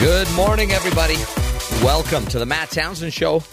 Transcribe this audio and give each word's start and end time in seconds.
Good 0.00 0.32
morning, 0.32 0.72
everybody. 0.72 1.16
Welcome 1.84 2.24
to 2.28 2.38
the 2.38 2.46
Matt 2.46 2.70
Townsend 2.70 3.12
Show. 3.12 3.44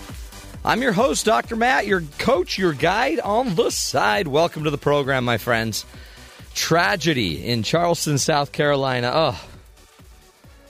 I'm 0.63 0.81
your 0.81 0.93
host, 0.93 1.25
Dr. 1.25 1.57
Matt, 1.57 1.85
your 1.85 1.99
coach, 2.19 2.57
your 2.57 2.71
guide 2.71 3.19
on 3.19 3.55
the 3.55 3.69
side. 3.69 4.29
Welcome 4.29 4.63
to 4.63 4.69
the 4.69 4.77
program, 4.77 5.25
my 5.25 5.39
friends. 5.39 5.85
Tragedy 6.55 7.45
in 7.45 7.63
Charleston, 7.63 8.17
South 8.17 8.53
Carolina. 8.53 9.11
Oh, 9.13 9.45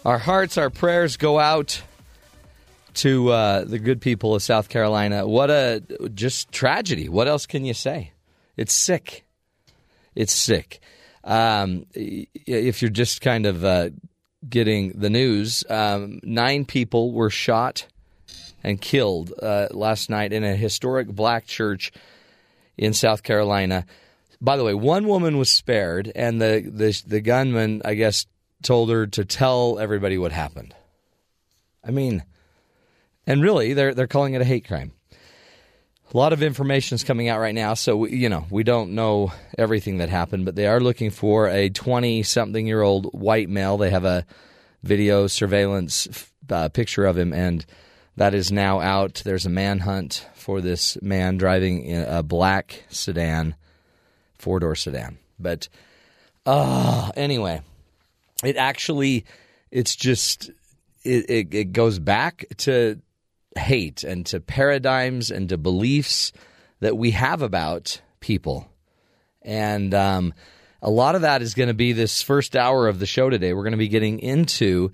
our 0.04 0.18
hearts, 0.18 0.58
our 0.58 0.72
prayers 0.72 1.16
go 1.16 1.38
out 1.38 1.80
to 2.96 3.30
uh, 3.30 3.64
the 3.64 3.78
good 3.78 4.02
people 4.02 4.34
of 4.34 4.42
South 4.42 4.70
Carolina. 4.70 5.28
What 5.28 5.52
a 5.52 5.84
just 6.16 6.52
tragedy. 6.52 7.08
What 7.08 7.28
else 7.28 7.46
can 7.46 7.66
you 7.66 7.76
say? 7.76 8.14
It's 8.56 8.74
sick. 8.74 9.26
It's 10.16 10.34
sick. 10.34 10.80
Um, 11.24 11.86
if 11.94 12.82
you're 12.82 12.90
just 12.90 13.22
kind 13.22 13.46
of 13.46 13.64
uh, 13.64 13.90
getting 14.48 15.00
the 15.00 15.10
news, 15.10 15.64
um, 15.70 16.20
nine 16.24 16.66
people 16.66 17.12
were 17.12 17.30
shot 17.30 17.88
and 18.64 18.82
killed 18.82 19.34
uh, 19.42 19.68
last 19.72 20.10
night 20.10 20.34
in 20.34 20.44
a 20.44 20.56
historic 20.56 21.08
black 21.08 21.46
church 21.46 21.92
in 22.78 22.94
South 22.94 23.24
Carolina. 23.24 23.86
By 24.40 24.58
the 24.58 24.64
way, 24.64 24.74
one 24.74 25.08
woman 25.08 25.38
was 25.38 25.50
spared, 25.50 26.12
and 26.16 26.40
the, 26.40 26.70
the 26.72 27.02
the 27.08 27.22
gunman, 27.22 27.82
I 27.84 27.96
guess, 27.96 28.28
told 28.62 28.92
her 28.92 29.08
to 29.08 29.26
tell 29.26 29.80
everybody 29.80 30.18
what 30.18 30.32
happened. 30.32 30.76
I 31.84 31.92
mean, 31.92 32.24
and 33.26 33.42
really, 33.42 33.74
they're 33.74 33.96
they're 33.96 34.08
calling 34.08 34.36
it 34.36 34.42
a 34.42 34.46
hate 34.46 34.68
crime. 34.68 34.92
A 36.14 36.18
lot 36.18 36.32
of 36.32 36.42
information 36.42 36.96
is 36.96 37.04
coming 37.04 37.28
out 37.28 37.42
right 37.42 37.54
now, 37.54 37.74
so 37.74 37.98
we, 37.98 38.16
you 38.16 38.30
know 38.30 38.46
we 38.50 38.64
don't 38.64 38.96
know 38.96 39.34
everything 39.58 39.98
that 39.98 40.08
happened, 40.08 40.46
but 40.46 40.56
they 40.56 40.66
are 40.66 40.80
looking 40.80 41.12
for 41.12 41.50
a 41.50 41.70
twenty-something-year-old 41.70 43.08
white 43.08 43.50
male. 43.50 43.78
They 43.78 43.90
have 43.90 44.06
a 44.06 44.26
video 44.84 45.28
surveillance 45.28 46.32
uh, 46.50 46.70
picture 46.70 47.06
of 47.06 47.18
him, 47.18 47.34
and 47.34 47.66
that 48.16 48.34
is 48.34 48.54
now 48.54 48.80
out. 48.80 49.22
There's 49.26 49.46
a 49.46 49.50
manhunt 49.50 50.26
for 50.34 50.62
this 50.62 50.98
man 51.02 51.38
driving 51.38 51.94
a 51.94 52.24
black 52.24 52.86
sedan, 52.88 53.56
four-door 54.38 54.76
sedan. 54.76 55.18
But 55.38 55.68
uh, 56.46 57.12
anyway, 57.18 57.62
it 58.46 58.56
actually, 58.56 59.26
it's 59.72 59.96
just 59.96 60.52
it, 61.04 61.30
it, 61.30 61.54
it 61.54 61.74
goes 61.74 62.00
back 62.00 62.46
to 62.60 63.02
hate 63.58 64.04
and 64.04 64.26
to 64.28 64.40
paradigms 64.40 65.32
and 65.32 65.50
to 65.50 65.58
beliefs 65.58 66.32
that 66.80 66.98
we 66.98 67.12
have 67.12 67.42
about 67.42 68.02
people. 68.20 68.70
And 69.42 69.94
um, 69.94 70.34
a 70.82 70.90
lot 70.90 71.16
of 71.16 71.22
that 71.22 71.42
is 71.42 71.54
going 71.54 71.68
to 71.68 71.74
be 71.74 71.94
this 71.94 72.22
first 72.22 72.56
hour 72.56 72.88
of 72.88 73.00
the 73.00 73.06
show 73.06 73.30
today. 73.30 73.54
We're 73.54 73.64
going 73.64 73.72
to 73.72 73.78
be 73.78 73.88
getting 73.88 74.20
into 74.20 74.92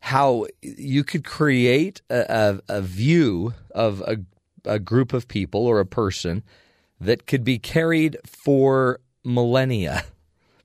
how 0.00 0.46
you 0.62 1.04
could 1.04 1.24
create 1.24 2.00
a, 2.10 2.60
a, 2.68 2.78
a 2.78 2.82
view 2.82 3.54
of 3.70 4.00
a, 4.00 4.18
a 4.64 4.78
group 4.78 5.12
of 5.12 5.28
people 5.28 5.66
or 5.66 5.78
a 5.78 5.86
person 5.86 6.42
that 7.00 7.26
could 7.26 7.44
be 7.44 7.58
carried 7.58 8.16
for 8.26 9.00
millennia. 9.24 10.04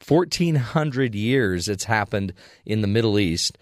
1400 0.07 1.15
years 1.15 1.67
it's 1.67 1.85
happened 1.85 2.33
in 2.65 2.81
the 2.81 2.87
Middle 2.87 3.17
East. 3.17 3.57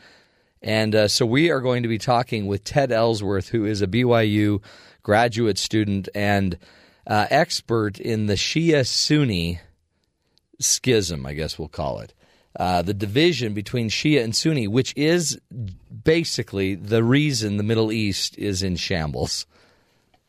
And 0.63 0.95
uh, 0.95 1.07
so 1.09 1.25
we 1.25 1.51
are 1.51 1.59
going 1.59 1.83
to 1.83 1.89
be 1.89 1.97
talking 1.97 2.47
with 2.47 2.63
Ted 2.63 2.91
Ellsworth, 2.91 3.49
who 3.49 3.65
is 3.65 3.81
a 3.81 3.87
BYU 3.87 4.63
graduate 5.03 5.57
student 5.57 6.07
and 6.15 6.57
uh, 7.05 7.27
expert 7.29 7.99
in 7.99 8.27
the 8.27 8.35
Shia 8.35 8.87
Sunni 8.87 9.59
schism, 10.59 11.25
I 11.25 11.33
guess 11.33 11.59
we'll 11.59 11.67
call 11.67 11.99
it. 11.99 12.13
Uh, 12.57 12.81
the 12.81 12.93
division 12.93 13.53
between 13.53 13.89
Shia 13.89 14.23
and 14.23 14.33
Sunni, 14.33 14.67
which 14.67 14.93
is 14.95 15.37
basically 16.03 16.75
the 16.75 17.03
reason 17.03 17.57
the 17.57 17.63
Middle 17.63 17.91
East 17.91 18.37
is 18.37 18.63
in 18.63 18.77
shambles. 18.77 19.45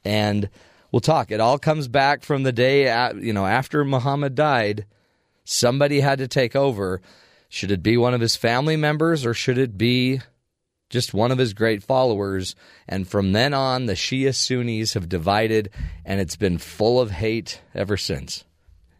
And 0.04 0.48
we'll 0.90 1.00
talk. 1.00 1.30
It 1.30 1.40
all 1.40 1.58
comes 1.58 1.86
back 1.86 2.22
from 2.22 2.42
the 2.42 2.52
day, 2.52 2.84
you 3.20 3.32
know, 3.32 3.46
after 3.46 3.84
Muhammad 3.84 4.34
died, 4.34 4.86
somebody 5.44 6.00
had 6.00 6.18
to 6.18 6.26
take 6.26 6.56
over 6.56 7.00
should 7.48 7.70
it 7.70 7.82
be 7.82 7.96
one 7.96 8.14
of 8.14 8.20
his 8.20 8.36
family 8.36 8.76
members 8.76 9.24
or 9.24 9.34
should 9.34 9.58
it 9.58 9.78
be 9.78 10.20
just 10.90 11.14
one 11.14 11.32
of 11.32 11.38
his 11.38 11.54
great 11.54 11.82
followers? 11.82 12.54
And 12.88 13.06
from 13.06 13.32
then 13.32 13.54
on, 13.54 13.86
the 13.86 13.94
Shia 13.94 14.34
Sunnis 14.34 14.94
have 14.94 15.08
divided, 15.08 15.70
and 16.04 16.20
it's 16.20 16.36
been 16.36 16.58
full 16.58 17.00
of 17.00 17.10
hate 17.10 17.60
ever 17.74 17.96
since. 17.96 18.44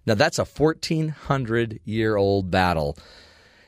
Now, 0.06 0.14
that's 0.14 0.38
a 0.38 0.44
1,400 0.44 1.80
year 1.84 2.16
old 2.16 2.50
battle. 2.50 2.98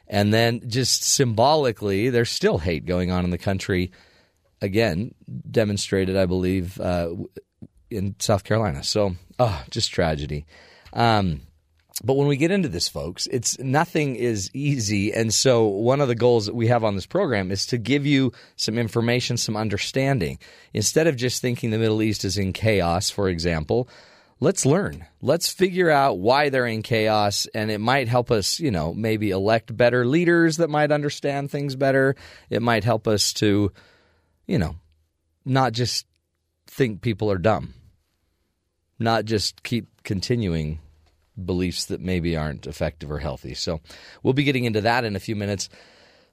And 0.08 0.32
then, 0.32 0.60
just 0.68 1.02
symbolically, 1.02 2.10
there's 2.10 2.30
still 2.30 2.58
hate 2.58 2.86
going 2.86 3.10
on 3.10 3.24
in 3.24 3.30
the 3.30 3.38
country. 3.38 3.90
Again, 4.60 5.14
demonstrated, 5.50 6.16
I 6.16 6.26
believe, 6.26 6.80
uh, 6.80 7.10
in 7.90 8.14
South 8.18 8.44
Carolina. 8.44 8.84
So, 8.84 9.16
oh, 9.38 9.64
just 9.70 9.90
tragedy. 9.90 10.46
Um, 10.92 11.42
but 12.04 12.14
when 12.14 12.28
we 12.28 12.36
get 12.36 12.50
into 12.50 12.68
this, 12.68 12.88
folks, 12.88 13.26
it's 13.28 13.58
nothing 13.58 14.16
is 14.16 14.50
easy. 14.52 15.14
And 15.14 15.32
so 15.32 15.64
one 15.64 16.02
of 16.02 16.08
the 16.08 16.14
goals 16.14 16.46
that 16.46 16.54
we 16.54 16.66
have 16.66 16.84
on 16.84 16.94
this 16.94 17.06
program 17.06 17.50
is 17.50 17.64
to 17.66 17.78
give 17.78 18.04
you 18.04 18.32
some 18.56 18.76
information, 18.76 19.38
some 19.38 19.56
understanding. 19.56 20.38
Instead 20.74 21.06
of 21.06 21.16
just 21.16 21.40
thinking 21.40 21.70
the 21.70 21.78
Middle 21.78 22.02
East 22.02 22.24
is 22.24 22.36
in 22.36 22.52
chaos, 22.52 23.08
for 23.08 23.30
example, 23.30 23.88
let's 24.40 24.66
learn. 24.66 25.06
Let's 25.22 25.48
figure 25.48 25.90
out 25.90 26.18
why 26.18 26.50
they're 26.50 26.66
in 26.66 26.82
chaos, 26.82 27.46
and 27.54 27.70
it 27.70 27.80
might 27.80 28.08
help 28.08 28.30
us, 28.30 28.60
you 28.60 28.70
know, 28.70 28.92
maybe 28.92 29.30
elect 29.30 29.74
better 29.74 30.04
leaders 30.04 30.58
that 30.58 30.68
might 30.68 30.92
understand 30.92 31.50
things 31.50 31.76
better. 31.76 32.14
It 32.50 32.60
might 32.60 32.84
help 32.84 33.08
us 33.08 33.32
to, 33.34 33.72
you 34.46 34.58
know, 34.58 34.76
not 35.46 35.72
just 35.72 36.04
think 36.66 37.00
people 37.00 37.30
are 37.30 37.38
dumb, 37.38 37.72
not 38.98 39.24
just 39.24 39.62
keep 39.62 39.86
continuing 40.02 40.80
beliefs 41.42 41.86
that 41.86 42.00
maybe 42.00 42.36
aren't 42.36 42.66
effective 42.66 43.10
or 43.10 43.18
healthy. 43.18 43.54
So 43.54 43.80
we'll 44.22 44.34
be 44.34 44.44
getting 44.44 44.64
into 44.64 44.80
that 44.82 45.04
in 45.04 45.16
a 45.16 45.20
few 45.20 45.36
minutes. 45.36 45.68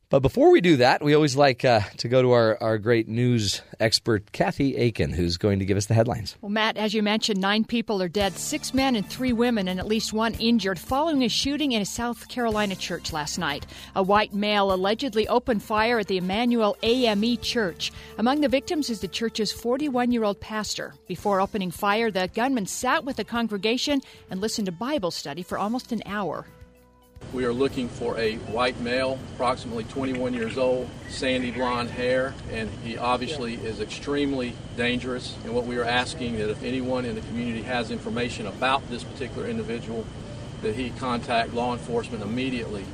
But 0.10 0.20
before 0.20 0.52
we 0.52 0.62
do 0.62 0.78
that, 0.78 1.04
we 1.04 1.16
always 1.16 1.36
like 1.36 1.66
uh, 1.66 1.82
to 1.98 2.08
go 2.08 2.22
to 2.22 2.32
our, 2.34 2.62
our 2.62 2.78
great 2.78 3.08
news 3.08 3.64
expert, 3.80 4.32
Kathy 4.32 4.76
Aiken, 4.78 5.12
who's 5.12 5.38
going 5.38 5.58
to 5.58 5.66
give 5.66 5.76
us 5.76 5.88
the 5.88 5.96
headlines. 5.96 6.38
Well, 6.40 6.52
Matt, 6.52 6.78
as 6.78 6.94
you 6.94 7.02
mentioned, 7.02 7.42
nine 7.42 7.66
people 7.66 8.00
are 8.00 8.08
dead, 8.08 8.34
six 8.34 8.76
men 8.76 8.96
and 8.96 9.10
three 9.10 9.34
women, 9.34 9.68
and 9.68 9.80
at 9.80 9.88
least 9.88 10.14
one 10.14 10.36
injured 10.36 10.78
following 10.78 11.24
a 11.24 11.30
shooting 11.30 11.72
in 11.72 11.82
a 11.82 11.86
South 11.86 12.28
Carolina 12.28 12.76
church 12.76 13.12
last 13.12 13.40
night. 13.40 13.66
A 13.96 14.04
white 14.04 14.36
male 14.36 14.72
allegedly 14.72 15.28
opened 15.28 15.64
fire 15.64 15.98
at 15.98 16.08
the 16.08 16.18
Emanuel 16.18 16.78
AME 16.84 17.38
Church. 17.38 17.92
Among 18.20 18.42
the 18.42 18.50
victims 18.50 18.92
is 18.92 19.00
the 19.00 19.08
church's 19.08 19.52
41 19.52 20.12
year 20.12 20.24
old 20.24 20.40
pastor. 20.40 20.94
Before 21.08 21.42
opening 21.42 21.72
fire, 21.72 22.12
the 22.12 22.30
gunman 22.34 22.68
sat 22.68 23.04
with 23.04 23.16
the 23.16 23.24
congregation 23.24 24.02
and 24.30 24.40
listened 24.40 24.68
to 24.68 24.72
Bible 24.72 25.12
study 25.12 25.42
for 25.42 25.58
almost 25.58 25.92
an 25.92 26.04
hour. 26.06 26.46
We 27.32 27.46
are 27.46 27.54
looking 27.54 27.90
for 27.90 28.18
a 28.20 28.36
white 28.36 28.80
male, 28.80 29.18
approximately 29.34 29.86
21 29.86 30.34
years 30.34 30.58
old, 30.58 30.90
sandy 31.10 31.52
blonde 31.52 31.90
hair, 31.90 32.36
and 32.52 32.70
he 32.84 32.98
obviously 32.98 33.56
is 33.56 33.80
extremely 33.80 34.54
dangerous. 34.78 35.36
And 35.44 35.56
what 35.56 35.66
we 35.66 35.78
are 35.78 35.84
asking 35.84 36.38
that 36.38 36.50
if 36.50 36.62
anyone 36.64 37.06
in 37.06 37.16
the 37.16 37.22
community 37.22 37.64
has 37.64 37.90
information 37.90 38.46
about 38.48 38.88
this 38.90 39.04
particular 39.04 39.48
individual, 39.48 40.06
that 40.62 40.76
he 40.76 40.92
contact 40.92 41.54
law 41.54 41.74
enforcement 41.74 42.24
immediately. 42.24 42.86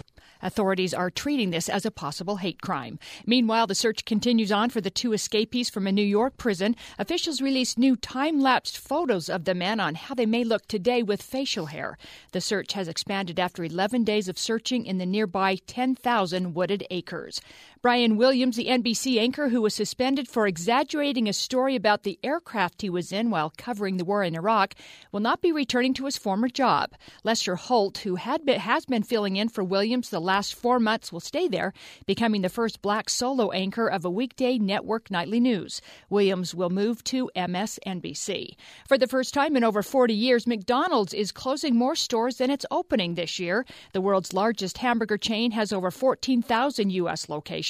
Authorities 0.41 0.93
are 0.93 1.09
treating 1.09 1.49
this 1.49 1.69
as 1.69 1.85
a 1.85 1.91
possible 1.91 2.37
hate 2.37 2.61
crime. 2.61 2.99
Meanwhile, 3.25 3.67
the 3.67 3.75
search 3.75 4.05
continues 4.05 4.51
on 4.51 4.69
for 4.69 4.81
the 4.81 4.89
two 4.89 5.13
escapees 5.13 5.69
from 5.69 5.87
a 5.87 5.91
New 5.91 6.01
York 6.01 6.37
prison. 6.37 6.75
Officials 6.97 7.41
released 7.41 7.77
new 7.77 7.95
time 7.95 8.39
lapsed 8.39 8.77
photos 8.77 9.29
of 9.29 9.45
the 9.45 9.55
men 9.55 9.79
on 9.79 9.95
how 9.95 10.15
they 10.15 10.25
may 10.25 10.43
look 10.43 10.67
today 10.67 11.03
with 11.03 11.21
facial 11.21 11.67
hair. 11.67 11.97
The 12.31 12.41
search 12.41 12.73
has 12.73 12.87
expanded 12.87 13.39
after 13.39 13.63
11 13.63 14.03
days 14.03 14.27
of 14.27 14.37
searching 14.37 14.85
in 14.85 14.97
the 14.97 15.05
nearby 15.05 15.57
10,000 15.67 16.53
wooded 16.53 16.85
acres. 16.89 17.41
Brian 17.81 18.17
Williams, 18.17 18.57
the 18.57 18.65
NBC 18.65 19.17
anchor 19.21 19.47
who 19.47 19.61
was 19.61 19.73
suspended 19.73 20.27
for 20.27 20.45
exaggerating 20.45 21.29
a 21.29 21.33
story 21.33 21.77
about 21.77 22.03
the 22.03 22.19
aircraft 22.25 22.81
he 22.81 22.89
was 22.89 23.13
in 23.13 23.29
while 23.29 23.53
covering 23.55 23.95
the 23.95 24.03
war 24.03 24.21
in 24.21 24.35
Iraq, 24.35 24.75
will 25.13 25.21
not 25.21 25.41
be 25.41 25.53
returning 25.53 25.93
to 25.93 26.03
his 26.03 26.17
former 26.17 26.49
job. 26.49 26.91
Lester 27.23 27.55
Holt, 27.55 27.99
who 27.99 28.15
had 28.15 28.45
been, 28.45 28.59
has 28.59 28.85
been 28.85 29.01
filling 29.01 29.37
in 29.37 29.47
for 29.47 29.63
Williams 29.63 30.09
the 30.09 30.19
last 30.19 30.55
four 30.55 30.77
months, 30.77 31.13
will 31.13 31.21
stay 31.21 31.47
there, 31.47 31.71
becoming 32.05 32.41
the 32.41 32.49
first 32.49 32.81
black 32.81 33.09
solo 33.09 33.49
anchor 33.51 33.87
of 33.87 34.03
a 34.03 34.09
weekday 34.09 34.57
network 34.57 35.09
nightly 35.09 35.39
news. 35.39 35.81
Williams 36.09 36.53
will 36.53 36.69
move 36.69 37.01
to 37.05 37.31
MSNBC. 37.33 38.55
For 38.89 38.97
the 38.97 39.07
first 39.07 39.33
time 39.33 39.55
in 39.55 39.63
over 39.63 39.81
40 39.81 40.13
years, 40.13 40.45
McDonald's 40.45 41.13
is 41.13 41.31
closing 41.31 41.77
more 41.77 41.95
stores 41.95 42.39
than 42.39 42.49
it's 42.49 42.65
opening 42.71 43.15
this 43.15 43.39
year. 43.39 43.65
The 43.93 44.01
world's 44.01 44.33
largest 44.33 44.79
hamburger 44.79 45.17
chain 45.17 45.51
has 45.51 45.71
over 45.71 45.91
14,000 45.91 46.89
U.S. 46.89 47.29
locations. 47.29 47.68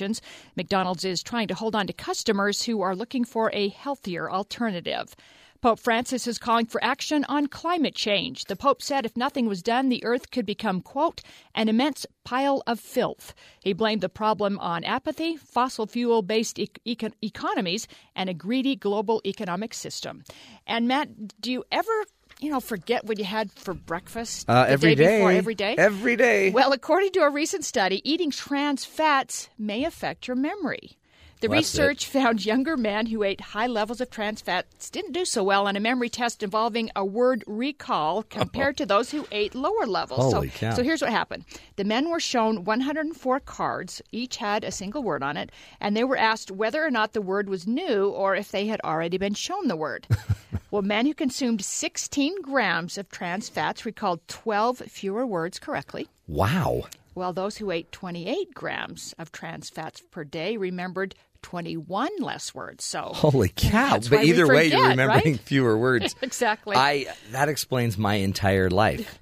McDonald's 0.56 1.06
is 1.06 1.22
trying 1.22 1.48
to 1.48 1.56
hold 1.56 1.76
on 1.76 1.88
to 1.88 1.94
customers 1.94 2.64
who 2.64 2.82
are 2.82 2.96
looking 2.96 3.26
for 3.26 3.52
a 3.54 3.70
healthier 3.70 4.32
alternative. 4.32 5.16
Pope 5.62 5.80
Francis 5.80 6.26
is 6.26 6.38
calling 6.38 6.66
for 6.66 6.82
action 6.82 7.26
on 7.28 7.48
climate 7.48 7.94
change. 7.94 8.46
The 8.46 8.56
Pope 8.56 8.82
said 8.82 9.06
if 9.06 9.18
nothing 9.18 9.46
was 9.46 9.62
done, 9.62 9.90
the 9.90 10.04
earth 10.06 10.32
could 10.32 10.46
become, 10.46 10.80
quote, 10.80 11.20
an 11.54 11.68
immense 11.68 12.06
pile 12.24 12.64
of 12.66 12.80
filth. 12.80 13.34
He 13.62 13.74
blamed 13.74 14.00
the 14.00 14.08
problem 14.08 14.58
on 14.60 14.86
apathy, 14.86 15.36
fossil 15.36 15.86
fuel 15.86 16.22
based 16.22 16.60
e- 16.60 16.70
econ- 16.88 17.14
economies, 17.22 17.90
and 18.16 18.30
a 18.30 18.34
greedy 18.34 18.78
global 18.78 19.22
economic 19.26 19.74
system. 19.74 20.24
And 20.66 20.88
Matt, 20.88 21.42
do 21.42 21.52
you 21.52 21.66
ever 21.74 22.06
you 22.40 22.50
know, 22.50 22.60
forget 22.60 23.06
what 23.06 23.20
you 23.20 23.26
had 23.26 23.52
for 23.52 23.74
breakfast 23.74 24.50
uh, 24.50 24.66
every 24.68 24.96
day, 24.96 25.04
day 25.04 25.18
before 25.18 25.32
every 25.32 25.56
day? 25.56 25.76
Every 25.78 26.16
day. 26.16 26.52
Well, 26.52 26.72
according 26.72 27.12
to 27.12 27.20
a 27.20 27.30
recent 27.30 27.66
study, 27.66 28.02
eating 28.10 28.32
trans 28.32 28.86
fats 28.86 29.50
may 29.58 29.84
affect 29.84 30.28
your 30.28 30.36
memory. 30.36 30.98
The 31.42 31.48
Well, 31.48 31.60
research 31.60 32.06
found 32.06 32.46
younger 32.46 32.76
men 32.76 33.06
who 33.06 33.24
ate 33.24 33.40
high 33.40 33.68
levels 33.68 34.02
of 34.02 34.10
trans 34.10 34.42
fats 34.42 34.90
didn't 34.90 35.14
do 35.14 35.24
so 35.24 35.42
well 35.42 35.68
on 35.68 35.78
a 35.78 35.80
memory 35.80 36.10
test 36.10 36.44
involving 36.44 36.92
a 36.98 37.06
word 37.06 37.46
recall 37.48 38.24
compared 38.24 38.76
to 38.76 38.86
those 38.86 39.12
who 39.12 39.26
ate 39.32 39.56
lower 39.56 39.86
levels. 39.88 40.34
Holy 40.34 40.50
so, 40.50 40.58
cow. 40.58 40.74
so 40.74 40.84
here's 40.84 41.02
what 41.02 41.12
happened. 41.12 41.46
The 41.78 41.86
men 41.86 42.10
were 42.10 42.20
shown 42.20 42.66
104 42.66 43.40
cards, 43.40 44.02
each 44.12 44.36
had 44.36 44.66
a 44.66 44.72
single 44.72 45.02
word 45.02 45.24
on 45.24 45.38
it, 45.38 45.50
and 45.80 45.96
they 45.96 46.04
were 46.04 46.18
asked 46.18 46.52
whether 46.52 46.86
or 46.86 46.92
not 46.92 47.14
the 47.14 47.22
word 47.22 47.48
was 47.48 47.66
new 47.66 48.10
or 48.10 48.36
if 48.36 48.52
they 48.52 48.68
had 48.68 48.82
already 48.84 49.18
been 49.18 49.34
shown 49.34 49.70
the 49.70 49.78
word. 49.78 50.08
well, 50.72 50.82
men 50.82 51.06
who 51.06 51.14
consumed 51.14 51.64
16 51.64 52.42
grams 52.42 52.98
of 52.98 53.10
trans 53.10 53.50
fats 53.50 53.86
recalled 53.86 54.28
12 54.28 54.80
fewer 54.80 55.26
words 55.26 55.60
correctly. 55.60 56.08
wow. 56.28 56.84
While 57.16 57.34
those 57.34 57.58
who 57.58 57.70
ate 57.72 57.92
28 57.92 58.54
grams 58.54 59.14
of 59.18 59.32
trans 59.32 59.70
fats 59.70 60.02
per 60.12 60.24
day 60.24 60.56
remembered 60.56 61.16
21 61.42 62.10
less 62.20 62.54
words. 62.54 62.84
So, 62.86 63.12
Holy 63.14 63.52
cow. 63.54 64.00
But 64.10 64.24
either 64.24 64.48
way, 64.48 64.68
you're 64.68 64.88
remembering 64.90 65.34
right? 65.34 65.40
fewer 65.40 65.78
words. 65.78 66.16
exactly. 66.22 66.76
I 66.78 67.08
that 67.32 67.50
explains 67.50 67.98
my 67.98 68.16
entire 68.16 68.70
life. 68.70 69.20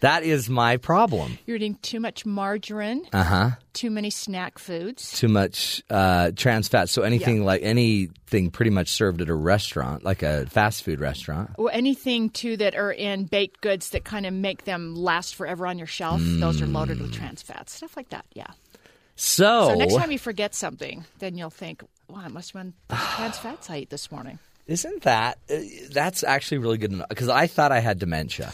That 0.00 0.22
is 0.22 0.48
my 0.48 0.78
problem. 0.78 1.38
You're 1.46 1.56
eating 1.56 1.76
too 1.82 2.00
much 2.00 2.24
margarine, 2.24 3.06
Uh 3.12 3.22
huh. 3.22 3.50
too 3.74 3.90
many 3.90 4.08
snack 4.10 4.58
foods. 4.58 5.12
Too 5.18 5.28
much 5.28 5.82
uh, 5.90 6.30
trans 6.34 6.68
fat. 6.68 6.88
So 6.88 7.02
anything 7.02 7.44
like 7.44 7.62
anything 7.62 8.50
pretty 8.50 8.70
much 8.70 8.88
served 8.88 9.20
at 9.20 9.28
a 9.28 9.34
restaurant, 9.34 10.02
like 10.02 10.22
a 10.22 10.46
fast 10.46 10.84
food 10.84 11.00
restaurant. 11.00 11.50
Or 11.58 11.70
anything 11.70 12.30
too 12.30 12.56
that 12.56 12.74
are 12.74 12.92
in 12.92 13.24
baked 13.26 13.60
goods 13.60 13.90
that 13.90 14.04
kind 14.04 14.24
of 14.24 14.32
make 14.32 14.64
them 14.64 14.94
last 14.94 15.34
forever 15.34 15.66
on 15.66 15.76
your 15.76 15.86
shelf. 15.86 16.20
Those 16.24 16.62
are 16.62 16.66
loaded 16.66 17.00
with 17.00 17.12
trans 17.12 17.42
fats, 17.42 17.74
stuff 17.74 17.94
like 17.96 18.08
that. 18.08 18.24
Yeah. 18.32 18.46
So, 19.16 19.68
So 19.68 19.74
next 19.74 19.96
time 19.96 20.10
you 20.12 20.18
forget 20.18 20.54
something, 20.54 21.04
then 21.18 21.36
you'll 21.36 21.50
think, 21.50 21.82
"Wow, 22.08 22.24
it 22.24 22.32
must 22.32 22.52
have 22.54 22.62
been 22.62 22.72
trans 22.88 23.36
fats 23.44 23.68
I 23.68 23.76
ate 23.76 23.90
this 23.90 24.10
morning." 24.10 24.38
isn't 24.66 25.02
that 25.02 25.36
uh, 25.52 25.56
that's 25.90 26.22
actually 26.22 26.58
really 26.58 26.78
good 26.78 26.92
enough 26.92 27.08
because 27.08 27.28
I 27.28 27.48
thought 27.48 27.72
I 27.72 27.80
had 27.80 27.98
dementia. 27.98 28.52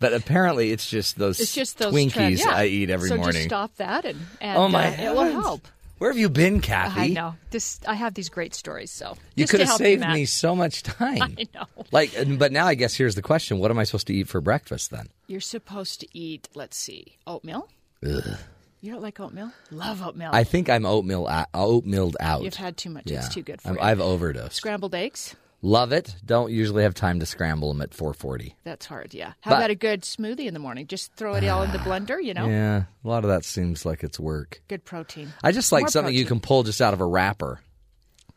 But 0.00 0.12
apparently, 0.14 0.72
it's 0.72 0.88
just 0.90 1.16
those, 1.18 1.38
It's 1.38 1.54
just 1.54 1.78
those 1.78 1.92
Twinkies 1.94 2.12
trans- 2.12 2.40
yeah. 2.40 2.50
I 2.56 2.64
eat 2.66 2.90
every 2.90 3.08
so 3.10 3.16
morning. 3.16 3.34
just 3.34 3.44
stop 3.46 3.76
that, 3.76 4.04
and, 4.04 4.18
and 4.40 4.58
oh 4.58 4.66
my 4.68 4.88
uh, 4.88 5.10
it 5.10 5.14
will 5.14 5.40
help. 5.42 5.68
Where 5.98 6.10
have 6.10 6.16
you 6.18 6.30
been, 6.30 6.62
Kathy? 6.62 7.00
I 7.00 7.06
know. 7.08 7.34
This 7.50 7.78
I 7.86 7.92
have 7.92 8.14
these 8.14 8.30
great 8.30 8.54
stories, 8.54 8.90
so 8.90 9.18
You 9.36 9.46
could 9.46 9.60
have 9.60 9.68
saved 9.76 10.06
me 10.08 10.24
so 10.24 10.56
much 10.56 10.82
time. 10.82 11.22
I 11.38 11.46
know. 11.54 11.66
Like, 11.92 12.12
but 12.38 12.50
now 12.50 12.66
I 12.66 12.74
guess 12.74 12.94
here's 12.94 13.14
the 13.14 13.22
question: 13.22 13.58
What 13.58 13.70
am 13.70 13.78
I 13.78 13.84
supposed 13.84 14.06
to 14.06 14.14
eat 14.14 14.26
for 14.26 14.40
breakfast 14.40 14.90
then? 14.90 15.10
You're 15.26 15.40
supposed 15.42 16.00
to 16.00 16.08
eat. 16.18 16.48
Let's 16.54 16.78
see, 16.78 17.18
oatmeal. 17.26 17.68
Ugh. 18.04 18.38
You 18.80 18.92
don't 18.92 19.02
like 19.02 19.20
oatmeal? 19.20 19.52
Love 19.70 20.00
oatmeal. 20.02 20.30
I 20.32 20.44
think 20.44 20.70
I'm 20.70 20.86
oatmeal 20.86 21.26
out, 21.28 21.48
oatmealed 21.52 22.16
out. 22.18 22.40
You've 22.44 22.54
had 22.54 22.78
too 22.78 22.88
much. 22.88 23.02
yeah. 23.10 23.18
It's 23.18 23.28
too 23.34 23.42
good 23.42 23.60
for 23.60 23.68
I'm- 23.68 23.76
you. 23.76 23.82
I've 23.82 24.00
overdosed. 24.00 24.54
Scrambled 24.56 24.94
eggs. 24.94 25.36
Love 25.62 25.92
it. 25.92 26.16
Don't 26.24 26.50
usually 26.50 26.84
have 26.84 26.94
time 26.94 27.20
to 27.20 27.26
scramble 27.26 27.68
them 27.72 27.82
at 27.82 27.90
4:40. 27.90 28.54
That's 28.64 28.86
hard. 28.86 29.12
Yeah. 29.12 29.34
How 29.40 29.50
But- 29.50 29.56
about 29.58 29.70
a 29.70 29.74
good 29.74 30.02
smoothie 30.02 30.46
in 30.46 30.54
the 30.54 30.60
morning? 30.60 30.86
Just 30.86 31.12
throw 31.14 31.34
it 31.34 31.44
all 31.46 31.62
in 31.62 31.70
the 31.72 31.78
blender. 31.86 32.22
You 32.22 32.32
know, 32.34 32.46
Yeah, 32.48 32.84
a 33.04 33.08
lot 33.08 33.24
of 33.24 33.28
that 33.30 33.44
seems 33.44 33.84
like 33.84 34.02
it's 34.02 34.18
work. 34.18 34.62
good 34.68 34.84
protein. 34.84 35.32
I 35.44 35.52
just 35.52 35.70
like 35.70 35.82
More 35.82 35.88
something 35.90 36.14
you 36.14 36.24
can 36.24 36.40
pull 36.40 36.62
just 36.62 36.80
out 36.80 36.94
of 36.94 37.00
a 37.00 37.06
wrapper. 37.06 37.60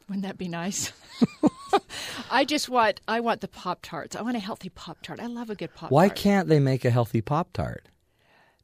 Wouldn't 0.09 0.23
that 0.25 0.37
be 0.37 0.49
nice? 0.49 0.91
I 2.29 2.43
just 2.43 2.67
want. 2.67 2.99
I 3.07 3.21
want 3.21 3.39
the 3.41 3.47
pop 3.47 3.79
tarts. 3.81 4.15
I 4.17 4.21
want 4.21 4.35
a 4.35 4.39
healthy 4.39 4.67
pop 4.69 4.97
tart. 5.01 5.19
I 5.21 5.27
love 5.27 5.49
a 5.49 5.55
good 5.55 5.69
pop 5.73 5.81
tart. 5.81 5.91
Why 5.93 6.09
can't 6.09 6.49
they 6.49 6.59
make 6.59 6.83
a 6.83 6.89
healthy 6.91 7.21
Pop 7.21 7.53
Tart? 7.53 7.87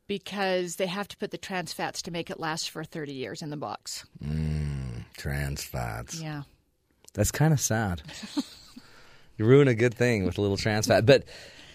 Because 0.08 0.76
they 0.78 0.88
have 0.88 1.08
to 1.10 1.18
put 1.18 1.32
the 1.32 1.38
trans 1.38 1.72
fats 1.72 2.02
to 2.04 2.12
make 2.12 2.30
it 2.30 2.40
last 2.40 2.70
for 2.72 2.84
30 2.84 3.14
years 3.14 3.42
in 3.44 3.52
the 3.52 3.58
box. 3.58 4.06
Mm, 4.24 5.06
trans 5.16 5.64
fats. 5.64 6.20
Yeah. 6.20 6.44
That's 7.20 7.32
kind 7.32 7.52
of 7.52 7.60
sad. 7.60 8.02
you 9.38 9.44
ruin 9.46 9.68
a 9.68 9.76
good 9.76 9.94
thing 9.94 10.24
with 10.24 10.38
a 10.38 10.42
little 10.42 10.56
trans 10.56 10.88
fat. 10.88 11.06
But 11.06 11.26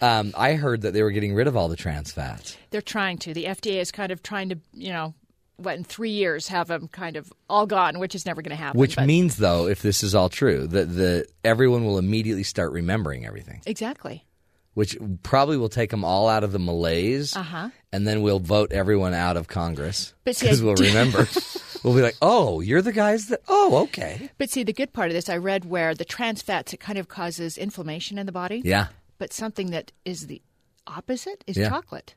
um, 0.01 0.33
I 0.39 0.55
heard 0.55 0.81
that 0.81 0.95
they 0.95 1.03
were 1.03 1.11
getting 1.11 1.35
rid 1.35 1.47
of 1.47 1.55
all 1.55 1.69
the 1.69 1.77
trans 1.77 2.11
fats. 2.13 2.57
They're 2.71 2.81
trying 2.81 3.19
to. 3.19 3.35
The 3.35 3.45
FDA 3.45 3.75
is 3.77 3.91
kind 3.93 4.11
of 4.11 4.23
trying 4.23 4.49
to, 4.49 4.59
you 4.73 4.91
know, 4.91 5.13
what 5.59 5.77
in 5.77 5.85
three 5.85 6.13
years 6.13 6.49
have 6.49 6.69
them 6.69 6.89
kind 6.89 7.17
of 7.19 7.31
all 7.51 7.67
gone, 7.67 7.99
which 7.99 8.15
is 8.15 8.25
never 8.25 8.41
going 8.41 8.57
to 8.57 8.63
happen. 8.63 8.81
Which 8.81 8.97
but- 8.97 9.07
means, 9.07 9.37
though, 9.37 9.67
if 9.67 9.83
this 9.83 10.03
is 10.03 10.15
all 10.15 10.31
true, 10.31 10.67
that 10.69 10.87
the 10.87 11.27
everyone 11.45 11.85
will 11.85 11.99
immediately 11.99 12.43
start 12.43 12.73
remembering 12.73 13.27
everything, 13.27 13.61
exactly. 13.67 14.25
which 14.73 14.97
probably 15.23 15.59
will 15.59 15.69
take 15.69 15.91
them 15.91 16.05
all 16.07 16.27
out 16.27 16.43
of 16.43 16.53
the 16.53 16.59
malaise, 16.59 17.37
Uh-huh. 17.37 17.69
And 17.95 18.09
then 18.09 18.23
we'll 18.23 18.41
vote 18.41 18.73
everyone 18.73 19.15
out 19.15 19.37
of 19.37 19.47
Congress 19.47 20.15
because 20.25 20.61
we'll 20.61 20.75
remember. 20.75 21.29
we'll 21.85 21.95
be 21.95 22.03
like, 22.03 22.17
"Oh, 22.21 22.61
you're 22.61 22.83
the 22.83 22.93
guys 22.93 23.29
that." 23.29 23.41
Oh, 23.47 23.85
okay. 23.85 24.31
But 24.37 24.51
see, 24.51 24.65
the 24.65 24.73
good 24.73 24.93
part 24.93 25.09
of 25.11 25.15
this, 25.15 25.29
I 25.29 25.37
read 25.37 25.65
where 25.65 25.95
the 25.95 26.05
trans 26.05 26.43
fats 26.43 26.73
it 26.73 26.81
kind 26.81 26.99
of 26.99 27.07
causes 27.07 27.57
inflammation 27.57 28.19
in 28.19 28.27
the 28.27 28.33
body. 28.33 28.63
Yeah. 28.65 28.89
But 29.19 29.33
something 29.33 29.71
that 29.71 29.93
is 30.05 30.27
the 30.27 30.43
opposite 30.89 31.45
is 31.47 31.57
Yeah. 31.57 31.69
chocolate. 31.69 32.17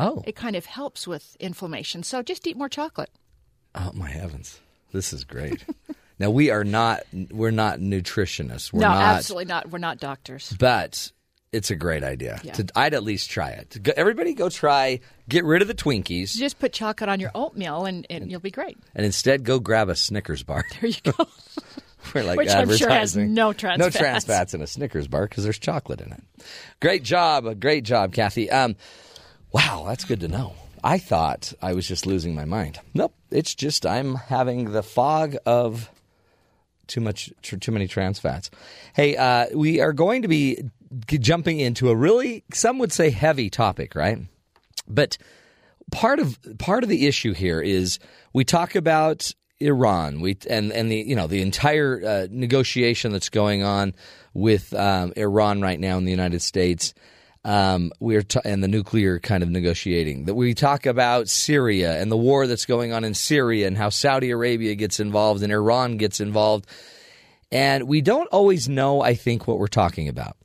Oh. 0.00 0.24
It 0.26 0.34
kind 0.34 0.56
of 0.56 0.66
helps 0.66 1.06
with 1.06 1.36
inflammation. 1.38 2.02
So 2.02 2.20
just 2.22 2.44
eat 2.48 2.56
more 2.56 2.68
chocolate. 2.68 3.10
Oh 3.76 3.92
my 3.94 4.10
heavens, 4.10 4.60
this 4.92 5.12
is 5.12 5.22
great. 5.22 5.64
now 6.18 6.30
we 6.30 6.50
are 6.50 6.64
not 6.64 7.02
we're 7.30 7.52
not 7.52 7.78
nutritionists. 7.78 8.72
We're 8.72 8.80
no, 8.80 8.88
not, 8.88 9.02
absolutely 9.02 9.44
not. 9.44 9.70
We're 9.70 9.78
not 9.78 10.00
doctors. 10.00 10.52
But 10.58 11.12
it's 11.52 11.70
a 11.70 11.76
great 11.76 12.02
idea. 12.02 12.40
Yeah. 12.42 12.52
To, 12.54 12.66
I'd 12.74 12.94
at 12.94 13.02
least 13.04 13.30
try 13.30 13.50
it. 13.50 13.76
Go, 13.82 13.92
everybody, 13.96 14.32
go 14.34 14.48
try. 14.48 15.00
Get 15.28 15.44
rid 15.44 15.62
of 15.62 15.68
the 15.68 15.74
Twinkies, 15.74 16.34
Just 16.36 16.58
put 16.58 16.72
chocolate 16.72 17.08
on 17.10 17.20
your 17.20 17.30
oatmeal, 17.34 17.84
and, 17.84 18.06
and 18.10 18.30
you'll 18.30 18.40
be 18.40 18.50
great. 18.50 18.76
and 18.94 19.04
instead 19.06 19.44
go 19.44 19.58
grab 19.60 19.88
a 19.88 19.94
Snickers 19.94 20.42
bar. 20.42 20.64
There 20.80 20.90
you 20.90 21.12
go. 21.12 21.12
We're 22.14 22.24
like 22.24 22.36
Which 22.38 22.50
I'm 22.50 22.74
sure 22.76 22.90
has 22.90 23.16
no 23.16 23.52
trans 23.52 23.78
no 23.78 23.84
fats. 23.84 23.96
trans 23.96 24.24
fats 24.24 24.54
in 24.54 24.60
a 24.62 24.66
Snickers 24.66 25.06
bar 25.06 25.22
because 25.28 25.44
there's 25.44 25.58
chocolate 25.58 26.00
in 26.00 26.10
it. 26.12 26.22
Great 26.80 27.04
job, 27.04 27.60
great 27.60 27.84
job, 27.84 28.12
Kathy. 28.12 28.50
Um, 28.50 28.74
wow, 29.52 29.84
that's 29.86 30.04
good 30.04 30.20
to 30.20 30.28
know. 30.28 30.54
I 30.82 30.98
thought 30.98 31.52
I 31.62 31.74
was 31.74 31.86
just 31.86 32.04
losing 32.06 32.34
my 32.34 32.44
mind. 32.44 32.80
Nope, 32.92 33.14
it's 33.30 33.54
just 33.54 33.86
I'm 33.86 34.16
having 34.16 34.72
the 34.72 34.82
fog 34.82 35.36
of 35.46 35.88
too 36.88 37.00
much, 37.00 37.32
too 37.42 37.70
many 37.72 37.86
trans 37.86 38.18
fats. 38.18 38.50
Hey, 38.94 39.16
uh, 39.16 39.46
we 39.54 39.80
are 39.80 39.92
going 39.92 40.22
to 40.22 40.28
be 40.28 40.58
jumping 41.06 41.60
into 41.60 41.90
a 41.90 41.96
really, 41.96 42.44
some 42.52 42.78
would 42.78 42.92
say, 42.92 43.10
heavy 43.10 43.50
topic, 43.50 43.94
right? 43.94 44.18
But 44.88 45.18
part 45.90 46.18
of 46.18 46.38
part 46.58 46.82
of 46.82 46.88
the 46.88 47.06
issue 47.06 47.32
here 47.32 47.60
is 47.60 47.98
we 48.32 48.44
talk 48.44 48.74
about 48.74 49.32
Iran, 49.60 50.20
we 50.20 50.36
and 50.48 50.72
and 50.72 50.90
the 50.90 50.96
you 50.96 51.14
know 51.14 51.26
the 51.26 51.42
entire 51.42 52.02
uh, 52.04 52.26
negotiation 52.30 53.12
that's 53.12 53.28
going 53.28 53.62
on 53.62 53.94
with 54.34 54.74
um, 54.74 55.12
Iran 55.16 55.60
right 55.60 55.78
now 55.78 55.98
in 55.98 56.04
the 56.04 56.10
United 56.10 56.42
States. 56.42 56.94
Um, 57.44 57.90
we're 57.98 58.22
t- 58.22 58.38
and 58.44 58.62
the 58.62 58.68
nuclear 58.68 59.18
kind 59.18 59.42
of 59.42 59.50
negotiating 59.50 60.26
that 60.26 60.34
we 60.34 60.54
talk 60.54 60.86
about 60.86 61.28
Syria 61.28 62.00
and 62.00 62.10
the 62.10 62.16
war 62.16 62.46
that's 62.46 62.66
going 62.66 62.92
on 62.92 63.02
in 63.02 63.14
Syria 63.14 63.66
and 63.66 63.76
how 63.76 63.88
Saudi 63.88 64.30
Arabia 64.30 64.76
gets 64.76 65.00
involved 65.00 65.42
and 65.42 65.52
Iran 65.52 65.96
gets 65.96 66.20
involved. 66.20 66.68
And 67.50 67.88
we 67.88 68.00
don't 68.00 68.28
always 68.28 68.68
know, 68.68 69.02
I 69.02 69.14
think, 69.14 69.48
what 69.48 69.58
we're 69.58 69.66
talking 69.66 70.08
about. 70.08 70.36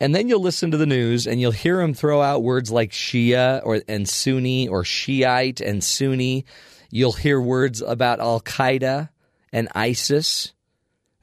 And 0.00 0.14
then 0.14 0.28
you'll 0.28 0.40
listen 0.40 0.70
to 0.70 0.76
the 0.76 0.86
news 0.86 1.26
and 1.26 1.40
you'll 1.40 1.50
hear 1.50 1.78
them 1.78 1.92
throw 1.92 2.22
out 2.22 2.42
words 2.42 2.70
like 2.70 2.92
Shia 2.92 3.60
or 3.64 3.82
and 3.88 4.08
Sunni 4.08 4.68
or 4.68 4.84
Shiite 4.84 5.60
and 5.60 5.82
Sunni. 5.82 6.44
You'll 6.90 7.12
hear 7.12 7.40
words 7.40 7.82
about 7.82 8.20
Al 8.20 8.40
Qaeda 8.40 9.08
and 9.52 9.68
ISIS. 9.74 10.52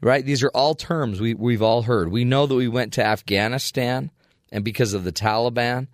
Right? 0.01 0.25
These 0.25 0.43
are 0.43 0.51
all 0.53 0.75
terms 0.75 1.21
we, 1.21 1.33
we've 1.33 1.61
all 1.61 1.83
heard. 1.83 2.11
We 2.11 2.25
know 2.25 2.45
that 2.45 2.55
we 2.55 2.67
went 2.67 2.93
to 2.93 3.05
Afghanistan 3.05 4.11
and 4.51 4.63
because 4.63 4.93
of 4.93 5.03
the 5.03 5.11
Taliban. 5.11 5.87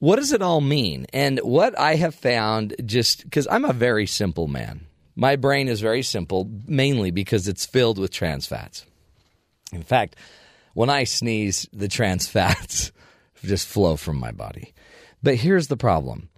What 0.00 0.16
does 0.16 0.32
it 0.32 0.42
all 0.42 0.60
mean? 0.60 1.06
And 1.12 1.40
what 1.40 1.76
I 1.78 1.96
have 1.96 2.14
found, 2.14 2.76
just 2.84 3.24
because 3.24 3.48
I'm 3.50 3.64
a 3.64 3.72
very 3.72 4.06
simple 4.06 4.46
man, 4.46 4.86
my 5.16 5.34
brain 5.34 5.66
is 5.66 5.80
very 5.80 6.02
simple, 6.02 6.48
mainly 6.66 7.10
because 7.10 7.48
it's 7.48 7.66
filled 7.66 7.98
with 7.98 8.12
trans 8.12 8.46
fats. 8.46 8.86
In 9.72 9.82
fact, 9.82 10.14
when 10.78 10.90
I 10.90 11.02
sneeze, 11.02 11.68
the 11.72 11.88
trans 11.88 12.28
fats 12.34 12.92
just 13.42 13.66
flow 13.66 13.96
from 13.96 14.16
my 14.16 14.30
body. 14.30 14.74
But 15.20 15.34
here's 15.34 15.66
the 15.66 15.76
problem 15.76 16.28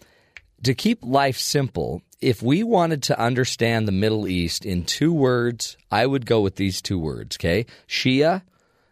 to 0.62 0.72
keep 0.72 1.04
life 1.04 1.36
simple, 1.36 2.00
if 2.22 2.42
we 2.42 2.62
wanted 2.62 3.02
to 3.02 3.20
understand 3.20 3.86
the 3.86 3.92
Middle 3.92 4.26
East 4.26 4.64
in 4.64 4.84
two 4.84 5.12
words, 5.12 5.76
I 5.90 6.06
would 6.06 6.24
go 6.24 6.40
with 6.40 6.56
these 6.56 6.80
two 6.80 6.98
words, 6.98 7.36
okay? 7.36 7.66
Shia 7.86 8.40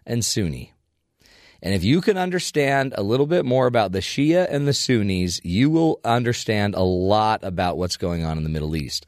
and 0.05 0.23
Sunni. 0.23 0.75
And 1.63 1.73
if 1.73 1.83
you 1.83 2.03
can 2.03 2.19
understand 2.19 2.93
a 2.99 3.03
little 3.03 3.27
bit 3.27 3.47
more 3.47 3.67
about 3.67 3.93
the 3.93 4.01
Shia 4.01 4.47
and 4.51 4.69
the 4.69 4.75
Sunnis, 4.75 5.43
you 5.43 5.71
will 5.71 5.99
understand 6.05 6.75
a 6.75 6.83
lot 6.83 7.43
about 7.43 7.79
what's 7.79 7.97
going 7.97 8.23
on 8.23 8.37
in 8.37 8.45
the 8.45 8.51
Middle 8.51 8.77
East. 8.77 9.07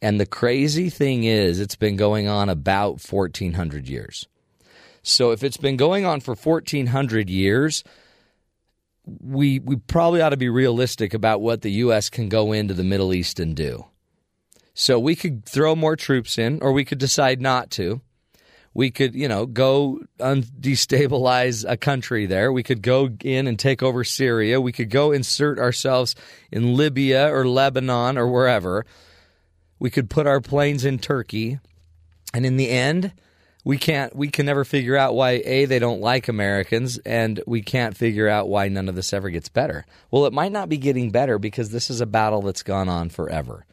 And 0.00 0.18
the 0.18 0.24
crazy 0.24 0.88
thing 0.88 1.24
is, 1.24 1.60
it's 1.60 1.76
been 1.76 1.96
going 1.96 2.26
on 2.26 2.48
about 2.48 3.06
1400 3.06 3.86
years. 3.86 4.26
So 5.04 5.30
if 5.30 5.44
it's 5.44 5.58
been 5.58 5.76
going 5.76 6.04
on 6.04 6.20
for 6.20 6.34
1400 6.34 7.28
years, 7.30 7.84
we 9.04 9.58
we 9.58 9.76
probably 9.76 10.22
ought 10.22 10.30
to 10.30 10.36
be 10.36 10.48
realistic 10.48 11.12
about 11.12 11.42
what 11.42 11.60
the 11.60 11.72
US 11.72 12.08
can 12.08 12.30
go 12.30 12.52
into 12.52 12.74
the 12.74 12.84
Middle 12.84 13.12
East 13.12 13.38
and 13.38 13.54
do. 13.54 13.84
So 14.72 14.98
we 14.98 15.14
could 15.14 15.44
throw 15.44 15.76
more 15.76 15.94
troops 15.94 16.38
in 16.38 16.58
or 16.62 16.72
we 16.72 16.86
could 16.86 16.98
decide 16.98 17.40
not 17.40 17.70
to. 17.72 18.00
We 18.72 18.90
could, 18.90 19.14
you 19.14 19.28
know, 19.28 19.46
go 19.46 20.00
destabilize 20.18 21.64
a 21.68 21.76
country 21.76 22.26
there. 22.26 22.50
We 22.50 22.64
could 22.64 22.82
go 22.82 23.10
in 23.22 23.46
and 23.46 23.56
take 23.56 23.84
over 23.84 24.02
Syria. 24.02 24.60
We 24.60 24.72
could 24.72 24.90
go 24.90 25.12
insert 25.12 25.60
ourselves 25.60 26.16
in 26.50 26.74
Libya 26.74 27.32
or 27.32 27.46
Lebanon 27.46 28.18
or 28.18 28.26
wherever. 28.26 28.84
We 29.78 29.90
could 29.90 30.10
put 30.10 30.26
our 30.26 30.40
planes 30.40 30.84
in 30.84 30.98
Turkey. 30.98 31.60
And 32.32 32.44
in 32.44 32.56
the 32.56 32.70
end, 32.70 33.12
we 33.64 33.78
can't 33.78 34.14
we 34.14 34.28
can 34.28 34.46
never 34.46 34.64
figure 34.64 34.96
out 34.96 35.14
why 35.14 35.42
a 35.44 35.64
they 35.64 35.78
don't 35.78 36.00
like 36.00 36.28
Americans 36.28 36.98
and 36.98 37.42
we 37.46 37.62
can't 37.62 37.96
figure 37.96 38.28
out 38.28 38.48
why 38.48 38.68
none 38.68 38.88
of 38.88 38.94
this 38.94 39.12
ever 39.12 39.30
gets 39.30 39.48
better. 39.48 39.86
Well, 40.10 40.26
it 40.26 40.32
might 40.32 40.52
not 40.52 40.68
be 40.68 40.76
getting 40.76 41.10
better 41.10 41.38
because 41.38 41.70
this 41.70 41.90
is 41.90 42.00
a 42.00 42.06
battle 42.06 42.42
that's 42.42 42.62
gone 42.62 42.88
on 42.88 43.08
forever. 43.08 43.64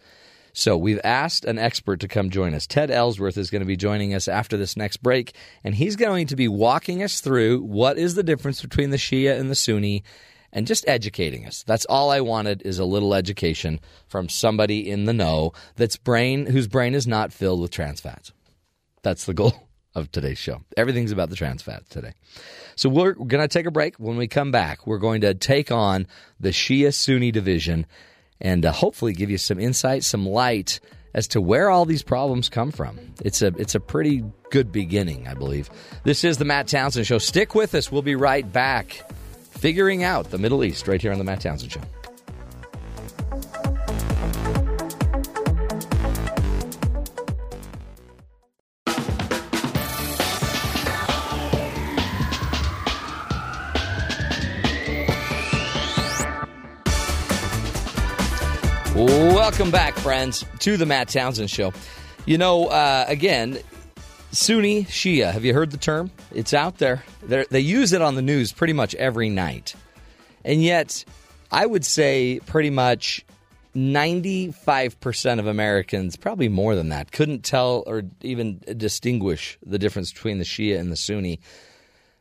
So 0.53 0.77
we've 0.77 0.99
asked 1.03 1.45
an 1.45 1.57
expert 1.57 2.01
to 2.01 2.09
come 2.09 2.29
join 2.29 2.53
us. 2.53 2.67
Ted 2.67 2.91
Ellsworth 2.91 3.37
is 3.37 3.49
going 3.49 3.61
to 3.61 3.65
be 3.65 3.77
joining 3.77 4.13
us 4.13 4.27
after 4.27 4.57
this 4.57 4.75
next 4.75 4.97
break, 4.97 5.33
and 5.63 5.73
he's 5.73 5.95
going 5.95 6.27
to 6.27 6.35
be 6.35 6.49
walking 6.49 7.01
us 7.01 7.21
through 7.21 7.61
what 7.61 7.97
is 7.97 8.15
the 8.15 8.23
difference 8.23 8.61
between 8.61 8.89
the 8.89 8.97
Shia 8.97 9.39
and 9.39 9.49
the 9.49 9.55
Sunni 9.55 10.03
and 10.51 10.67
just 10.67 10.85
educating 10.89 11.45
us. 11.45 11.63
That's 11.63 11.85
all 11.85 12.11
I 12.11 12.19
wanted 12.19 12.63
is 12.63 12.79
a 12.79 12.85
little 12.85 13.13
education 13.13 13.79
from 14.07 14.27
somebody 14.27 14.89
in 14.89 15.05
the 15.05 15.13
know 15.13 15.53
that's 15.77 15.95
brain 15.95 16.47
whose 16.47 16.67
brain 16.67 16.95
is 16.95 17.07
not 17.07 17.31
filled 17.31 17.61
with 17.61 17.71
trans 17.71 18.01
fats. 18.01 18.33
That's 19.03 19.23
the 19.23 19.33
goal 19.33 19.70
of 19.95 20.11
today's 20.11 20.37
show. 20.37 20.61
Everything's 20.77 21.11
about 21.11 21.29
the 21.29 21.35
trans 21.35 21.61
fats 21.61 21.89
today. 21.89 22.13
So 22.75 22.89
we're 22.89 23.13
going 23.13 23.41
to 23.41 23.47
take 23.47 23.65
a 23.65 23.71
break. 23.71 23.95
When 23.97 24.17
we 24.17 24.27
come 24.27 24.51
back, 24.51 24.87
we're 24.87 24.97
going 24.97 25.21
to 25.21 25.33
take 25.33 25.71
on 25.71 26.07
the 26.39 26.49
Shia 26.49 26.93
Sunni 26.93 27.31
division 27.31 27.85
and 28.39 28.65
uh, 28.65 28.71
hopefully 28.71 29.13
give 29.13 29.29
you 29.29 29.37
some 29.37 29.59
insight, 29.59 30.03
some 30.03 30.25
light 30.25 30.79
as 31.13 31.27
to 31.29 31.41
where 31.41 31.69
all 31.69 31.85
these 31.85 32.03
problems 32.03 32.49
come 32.49 32.71
from. 32.71 32.97
It's 33.23 33.41
a 33.41 33.47
it's 33.57 33.75
a 33.75 33.79
pretty 33.79 34.23
good 34.49 34.71
beginning, 34.71 35.27
I 35.27 35.33
believe. 35.33 35.69
This 36.03 36.23
is 36.23 36.37
the 36.37 36.45
Matt 36.45 36.67
Townsend 36.67 37.05
Show. 37.05 37.17
Stick 37.17 37.53
with 37.53 37.75
us. 37.75 37.91
We'll 37.91 38.01
be 38.01 38.15
right 38.15 38.49
back, 38.51 39.03
figuring 39.51 40.03
out 40.03 40.31
the 40.31 40.37
Middle 40.37 40.63
East 40.63 40.87
right 40.87 41.01
here 41.01 41.11
on 41.11 41.17
the 41.17 41.23
Matt 41.23 41.41
Townsend 41.41 41.73
Show. 41.73 41.81
Welcome 59.41 59.71
back, 59.71 59.95
friends, 59.95 60.45
to 60.59 60.77
the 60.77 60.85
Matt 60.85 61.09
Townsend 61.09 61.49
Show. 61.49 61.73
You 62.27 62.37
know, 62.37 62.67
uh, 62.67 63.05
again, 63.07 63.57
Sunni 64.31 64.83
Shia. 64.83 65.33
Have 65.33 65.43
you 65.43 65.55
heard 65.55 65.71
the 65.71 65.77
term? 65.77 66.11
It's 66.31 66.53
out 66.53 66.77
there. 66.77 67.03
They're, 67.23 67.47
they 67.49 67.59
use 67.59 67.91
it 67.91 68.03
on 68.03 68.13
the 68.13 68.21
news 68.21 68.53
pretty 68.53 68.73
much 68.73 68.93
every 68.93 69.29
night. 69.29 69.73
And 70.45 70.61
yet, 70.61 71.03
I 71.51 71.65
would 71.65 71.83
say 71.83 72.39
pretty 72.45 72.69
much 72.69 73.25
95% 73.75 75.39
of 75.39 75.47
Americans, 75.47 76.17
probably 76.17 76.47
more 76.47 76.75
than 76.75 76.89
that, 76.89 77.11
couldn't 77.11 77.43
tell 77.43 77.83
or 77.87 78.03
even 78.21 78.61
distinguish 78.77 79.57
the 79.65 79.79
difference 79.79 80.13
between 80.13 80.37
the 80.37 80.45
Shia 80.45 80.79
and 80.79 80.91
the 80.91 80.95
Sunni. 80.95 81.39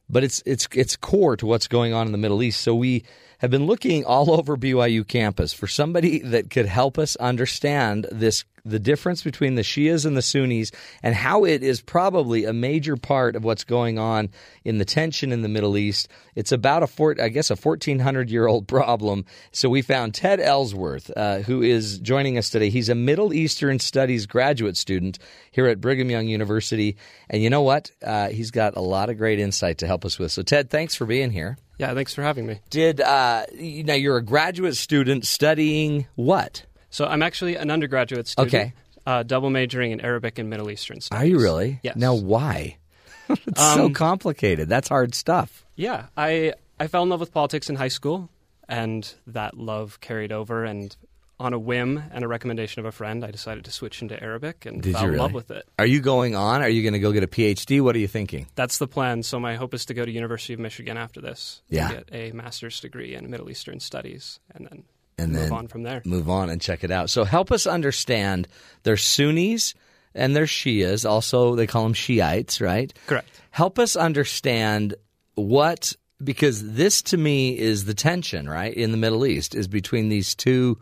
But 0.09 0.25
it's 0.25 0.43
it's 0.47 0.67
it's 0.73 0.97
core 0.97 1.37
to 1.37 1.45
what's 1.45 1.69
going 1.69 1.93
on 1.93 2.07
in 2.07 2.13
the 2.13 2.19
Middle 2.19 2.43
East. 2.43 2.63
So 2.63 2.75
we 2.75 3.05
have 3.41 3.51
been 3.51 3.67
looking 3.67 4.05
all 4.05 4.31
over 4.39 4.57
BYU 4.57 5.07
campus 5.07 5.53
for 5.53 5.67
somebody 5.67 6.21
that 6.21 6.51
could 6.51 6.67
help 6.67 6.99
us 6.99 7.17
understand 7.17 8.07
this 8.11 8.45
the 8.65 8.79
difference 8.79 9.23
between 9.23 9.55
the 9.55 9.63
Shias 9.63 10.05
and 10.05 10.17
the 10.17 10.23
Sunnis 10.23 10.71
and 11.03 11.15
how 11.15 11.45
it 11.45 11.63
is 11.63 11.81
probably 11.81 12.45
a 12.45 12.53
major 12.53 12.97
part 12.97 13.37
of 13.37 13.45
what's 13.45 13.65
going 13.65 13.99
on 13.99 14.31
in 14.65 14.79
the 14.79 14.85
tension 14.85 15.33
in 15.33 15.43
the 15.43 15.49
Middle 15.49 15.79
East. 15.79 16.09
It's 16.35 16.53
about 16.53 16.83
a 16.83 16.87
four, 16.87 17.17
I 17.21 17.29
guess 17.29 17.51
a 17.51 17.57
1400 17.57 18.31
year 18.31 18.47
old 18.47 18.69
problem. 18.69 19.25
So 19.53 19.69
we 19.69 19.83
found 19.83 20.15
Ted 20.15 20.41
Ellsworth, 20.41 21.11
uh, 21.17 21.39
who 21.39 21.63
is 21.63 21.99
joining 21.99 22.39
us 22.39 22.51
today. 22.51 22.71
He's 22.71 22.89
a 22.89 22.95
Middle 22.95 23.33
Eastern 23.33 23.79
Studies 23.79 24.27
graduate 24.27 24.77
student 24.77 25.19
here 25.51 25.67
at 25.67 25.81
Brigham 25.81 26.11
Young 26.11 26.29
University, 26.29 26.97
and 27.29 27.43
you 27.43 27.51
know 27.51 27.63
what? 27.63 27.91
Uh, 28.05 28.29
he's 28.29 28.51
got 28.51 28.77
a 28.77 28.81
lot 28.81 29.11
of 29.11 29.19
great 29.19 29.39
insight 29.39 29.79
to 29.79 29.87
help 29.87 30.05
us 30.05 30.19
with. 30.19 30.33
So 30.33 30.43
Ted, 30.43 30.71
thanks 30.71 30.95
for 30.95 31.07
being 31.07 31.31
here. 31.31 31.57
Yeah, 31.81 31.95
thanks 31.95 32.15
for 32.15 32.23
having 32.23 32.47
me. 32.47 32.61
Did 32.69 33.01
uh, 33.01 33.47
you 33.55 33.85
know 33.85 33.95
you're 33.95 34.19
a 34.19 34.23
graduate 34.23 34.77
student 34.77 35.25
studying 35.27 36.07
what? 36.15 36.65
So 36.91 37.07
I'm 37.07 37.23
actually 37.23 37.57
an 37.57 37.71
undergraduate 37.71 38.29
student. 38.29 38.55
Okay. 38.55 38.73
Uh, 39.07 39.23
double 39.23 39.49
majoring 39.49 39.93
in 39.93 40.01
Arabic 40.01 40.39
and 40.39 40.51
Middle 40.51 40.71
Eastern 40.71 41.01
studies. 41.01 41.23
Are 41.23 41.27
you 41.27 41.39
really? 41.41 41.81
Yes. 41.83 41.97
Now 41.97 42.15
why? 42.15 42.77
it's 43.31 43.61
so 43.75 43.87
Um, 43.87 43.95
complicated. 43.95 44.69
That's 44.69 44.89
hard 44.89 45.15
stuff. 45.15 45.65
Yeah, 45.75 46.07
I 46.17 46.53
I 46.79 46.87
fell 46.87 47.03
in 47.03 47.09
love 47.09 47.21
with 47.21 47.33
politics 47.33 47.71
in 47.71 47.77
high 47.77 47.89
school, 47.89 48.29
and 48.69 49.11
that 49.27 49.57
love 49.57 50.01
carried 50.01 50.33
over. 50.33 50.65
And 50.65 50.95
on 51.41 51.53
a 51.55 51.59
whim 51.59 52.03
and 52.13 52.23
a 52.23 52.29
recommendation 52.29 52.81
of 52.81 52.87
a 52.87 52.93
friend, 52.93 53.25
I 53.25 53.31
decided 53.31 53.65
to 53.65 53.71
switch 53.73 54.03
into 54.03 54.23
Arabic 54.23 54.67
and 54.67 54.83
Did 54.83 54.93
fell 54.93 55.07
you 55.07 55.13
in 55.15 55.19
love 55.19 55.33
with 55.33 55.51
it. 55.51 55.67
Are 55.79 55.87
you 55.87 56.01
going 56.01 56.37
on? 56.37 56.63
Are 56.63 56.69
you 56.69 56.83
going 56.83 56.93
to 56.93 56.99
go 57.01 57.11
get 57.13 57.23
a 57.25 57.27
PhD? 57.27 57.81
What 57.81 57.97
are 57.97 57.99
you 57.99 58.07
thinking? 58.07 58.47
That's 58.55 58.79
the 58.79 58.87
plan. 58.87 59.23
So 59.23 59.41
my 59.41 59.57
hope 59.57 59.73
is 59.75 59.87
to 59.87 59.95
go 59.95 60.05
to 60.05 60.11
University 60.11 60.53
of 60.53 60.61
Michigan 60.61 60.97
after 60.97 61.21
this 61.21 61.63
Yeah. 61.69 61.89
to 61.89 61.95
get 61.95 62.09
a 62.13 62.33
master's 62.33 62.79
degree 62.79 63.15
in 63.15 63.31
Middle 63.31 63.51
Eastern 63.51 63.81
studies, 63.81 64.39
and 64.55 64.67
then 64.71 64.85
And 65.19 65.33
move 65.33 65.43
then 65.43 65.53
on 65.53 65.69
from 65.69 65.83
there. 65.83 66.03
Move 66.05 66.29
on 66.29 66.51
and 66.51 66.61
check 66.61 66.85
it 66.85 66.91
out. 66.91 67.11
So 67.11 67.25
help 67.25 67.51
us 67.51 67.67
understand. 67.67 68.47
There's 68.83 69.03
Sunnis 69.03 69.75
and 70.15 70.37
there's 70.37 70.51
Shias. 70.51 71.09
Also, 71.09 71.55
they 71.57 71.67
call 71.67 71.85
them 71.85 71.95
Shiites, 71.95 72.61
right? 72.61 72.93
Correct. 73.07 73.29
Help 73.51 73.79
us 73.79 73.97
understand 73.97 74.95
what 75.37 75.95
because 76.23 76.75
this 76.75 77.01
to 77.01 77.17
me 77.17 77.59
is 77.59 77.87
the 77.87 77.95
tension, 77.95 78.47
right, 78.49 78.75
in 78.75 78.91
the 78.91 78.99
Middle 78.99 79.25
East 79.25 79.55
is 79.55 79.69
between 79.69 80.11
these 80.11 80.35
two. 80.35 80.79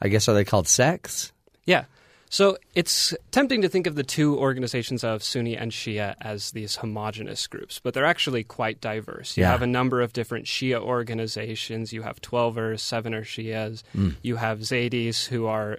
I 0.00 0.08
guess 0.08 0.28
are 0.28 0.34
they 0.34 0.44
called 0.44 0.68
sects? 0.68 1.32
Yeah. 1.64 1.84
So 2.28 2.58
it's 2.74 3.14
tempting 3.30 3.62
to 3.62 3.68
think 3.68 3.86
of 3.86 3.94
the 3.94 4.02
two 4.02 4.36
organizations 4.36 5.04
of 5.04 5.22
Sunni 5.22 5.56
and 5.56 5.70
Shia 5.70 6.16
as 6.20 6.50
these 6.50 6.76
homogenous 6.76 7.46
groups, 7.46 7.78
but 7.82 7.94
they're 7.94 8.04
actually 8.04 8.42
quite 8.42 8.80
diverse. 8.80 9.36
You 9.36 9.44
Yeah. 9.44 9.52
have 9.52 9.62
a 9.62 9.66
number 9.66 10.00
of 10.02 10.12
different 10.12 10.46
Shia 10.46 10.80
organizations. 10.80 11.92
You 11.92 12.02
have 12.02 12.20
Twelvers, 12.20 12.80
Sevener 12.80 13.22
Shias. 13.22 13.84
Hmm. 13.92 14.10
You 14.22 14.36
have 14.36 14.58
Zaydis, 14.58 15.26
who 15.28 15.46
are, 15.46 15.78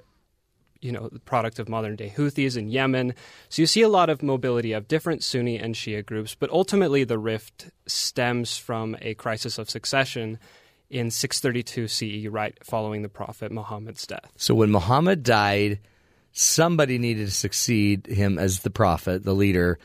you 0.80 0.94
know, 0.94 1.10
the 1.10 1.20
product 1.20 1.60
of 1.60 1.68
modern 1.68 1.98
day 1.98 2.14
Houthis 2.16 2.56
in 2.56 2.70
Yemen. 2.70 3.14
So 3.50 3.62
you 3.62 3.66
see 3.68 3.82
a 3.82 3.90
lot 3.90 4.10
of 4.10 4.24
mobility 4.24 4.72
of 4.72 4.88
different 4.88 5.24
Sunni 5.26 5.58
and 5.58 5.76
Shia 5.76 6.06
groups, 6.06 6.34
but 6.34 6.50
ultimately 6.50 7.04
the 7.04 7.20
rift 7.20 7.70
stems 7.88 8.58
from 8.58 8.96
a 9.02 9.16
crisis 9.16 9.58
of 9.58 9.70
succession 9.70 10.40
in 10.90 11.12
632 11.12 11.88
CE, 11.88 12.28
right 12.28 12.58
following 12.64 13.02
the 13.02 13.10
Prophet 13.10 13.52
Muhammad's 13.52 14.06
death. 14.08 14.32
So 14.36 14.56
when 14.56 14.72
Muhammad 14.72 15.24
died, 15.24 15.80
somebody 16.32 16.98
needed 16.98 17.28
to 17.28 17.34
succeed 17.34 18.08
him 18.08 18.38
as 18.38 18.62
the 18.62 18.70
prophet, 18.70 19.24
the 19.24 19.34
leader. 19.34 19.80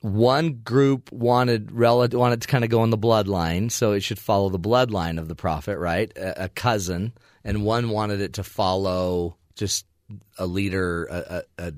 One 0.00 0.54
group 0.64 1.10
wanted 1.12 1.70
wanted 1.70 2.42
to 2.42 2.48
kind 2.48 2.64
of 2.64 2.70
go 2.70 2.82
in 2.84 2.90
the 2.90 2.98
bloodline, 2.98 3.70
so 3.70 3.92
it 3.92 4.02
should 4.02 4.18
follow 4.18 4.48
the 4.48 4.58
bloodline 4.58 5.18
of 5.18 5.28
the 5.28 5.36
prophet, 5.36 5.78
right? 5.78 6.12
A, 6.16 6.44
a 6.44 6.48
cousin, 6.48 7.12
and 7.44 7.64
one 7.64 7.90
wanted 7.90 8.20
it 8.20 8.34
to 8.34 8.44
follow 8.44 9.36
just 9.54 9.86
a 10.38 10.46
leader, 10.46 11.04
a, 11.06 11.16
a, 11.16 11.66
a, 11.66 11.72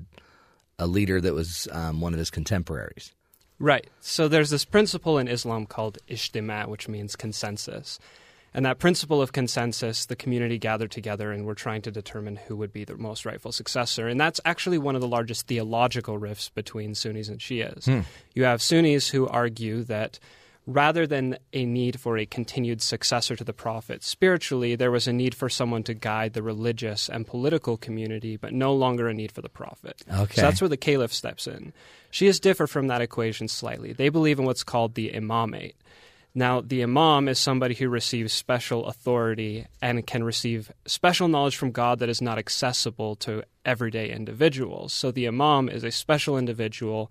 a 0.79 0.87
leader 0.87 1.21
that 1.21 1.33
was 1.33 1.67
um, 1.71 2.01
one 2.01 2.13
of 2.13 2.19
his 2.19 2.31
contemporaries. 2.31 3.13
Right. 3.59 3.87
So 4.01 4.27
there's 4.27 4.49
this 4.49 4.65
principle 4.65 5.17
in 5.17 5.27
Islam 5.27 5.65
called 5.65 5.99
ijtima, 6.09 6.67
which 6.67 6.87
means 6.87 7.15
consensus. 7.15 7.99
And 8.55 8.65
that 8.65 8.79
principle 8.79 9.21
of 9.21 9.33
consensus, 9.33 10.05
the 10.05 10.15
community 10.15 10.57
gathered 10.57 10.89
together 10.89 11.33
and 11.33 11.45
we're 11.45 11.55
trying 11.55 11.81
to 11.81 11.91
determine 11.91 12.37
who 12.37 12.55
would 12.55 12.71
be 12.71 12.85
the 12.85 12.95
most 12.95 13.25
rightful 13.25 13.51
successor. 13.51 14.07
And 14.07 14.19
that's 14.19 14.39
actually 14.45 14.77
one 14.77 14.95
of 14.95 15.01
the 15.01 15.09
largest 15.09 15.47
theological 15.47 16.17
rifts 16.17 16.47
between 16.47 16.95
Sunnis 16.95 17.27
and 17.27 17.39
Shias. 17.39 17.83
Hmm. 17.83 17.99
You 18.33 18.45
have 18.45 18.61
Sunnis 18.61 19.09
who 19.09 19.27
argue 19.27 19.83
that 19.83 20.19
rather 20.65 21.05
than 21.05 21.37
a 21.51 21.65
need 21.65 21.99
for 21.99 22.17
a 22.17 22.25
continued 22.25 22.81
successor 22.81 23.35
to 23.35 23.43
the 23.43 23.53
prophet. 23.53 24.03
Spiritually, 24.03 24.75
there 24.75 24.89
was 24.89 25.05
a 25.05 25.13
need 25.13 25.35
for 25.35 25.49
someone 25.49 25.83
to 25.83 25.93
guide 25.93 26.31
the 26.31 26.41
religious 26.41 27.09
and 27.09 27.27
political 27.27 27.75
community, 27.75 28.37
but 28.37 28.53
no 28.53 28.73
longer 28.73 29.09
a 29.09 29.13
need 29.13 29.33
for 29.33 29.41
the 29.41 29.49
prophet. 29.49 30.01
Okay. 30.11 30.35
So 30.35 30.41
that's 30.41 30.61
where 30.61 30.69
the 30.69 30.77
caliph 30.77 31.13
steps 31.13 31.45
in. 31.45 31.73
Shias 32.09 32.39
differ 32.39 32.67
from 32.67 32.87
that 32.87 33.01
equation 33.01 33.47
slightly. 33.47 33.91
They 33.93 34.09
believe 34.09 34.39
in 34.39 34.45
what's 34.45 34.63
called 34.63 34.95
the 34.95 35.11
imamate. 35.11 35.75
Now, 36.37 36.59
the 36.59 36.83
imam 36.83 37.29
is 37.29 37.39
somebody 37.39 37.75
who 37.75 37.87
receives 37.87 38.33
special 38.33 38.87
authority 38.87 39.67
and 39.81 40.05
can 40.05 40.21
receive 40.21 40.69
special 40.85 41.29
knowledge 41.29 41.55
from 41.55 41.71
God 41.71 41.99
that 41.99 42.09
is 42.09 42.21
not 42.21 42.37
accessible 42.37 43.15
to 43.17 43.43
everyday 43.63 44.11
individuals. 44.11 44.93
So 44.93 45.11
the 45.11 45.27
imam 45.27 45.69
is 45.69 45.85
a 45.85 45.91
special 45.91 46.37
individual 46.37 47.09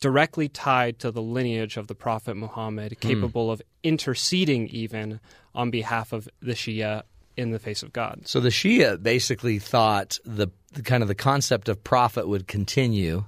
directly 0.00 0.48
tied 0.48 0.98
to 0.98 1.10
the 1.10 1.22
lineage 1.22 1.78
of 1.78 1.86
the 1.86 1.94
Prophet 1.94 2.36
Muhammad, 2.36 2.92
hmm. 3.00 3.08
capable 3.08 3.50
of 3.50 3.62
interceding 3.82 4.68
even 4.68 5.18
on 5.54 5.70
behalf 5.70 6.12
of 6.12 6.28
the 6.40 6.52
Shia 6.52 7.02
in 7.36 7.50
the 7.50 7.58
face 7.58 7.82
of 7.82 7.92
God. 7.92 8.20
So 8.24 8.40
the 8.40 8.50
Shia 8.50 9.02
basically 9.02 9.58
thought 9.58 10.18
the, 10.24 10.48
the 10.72 10.82
kind 10.82 11.02
of 11.02 11.08
the 11.08 11.14
concept 11.14 11.70
of 11.70 11.82
prophet 11.82 12.28
would 12.28 12.46
continue 12.46 13.24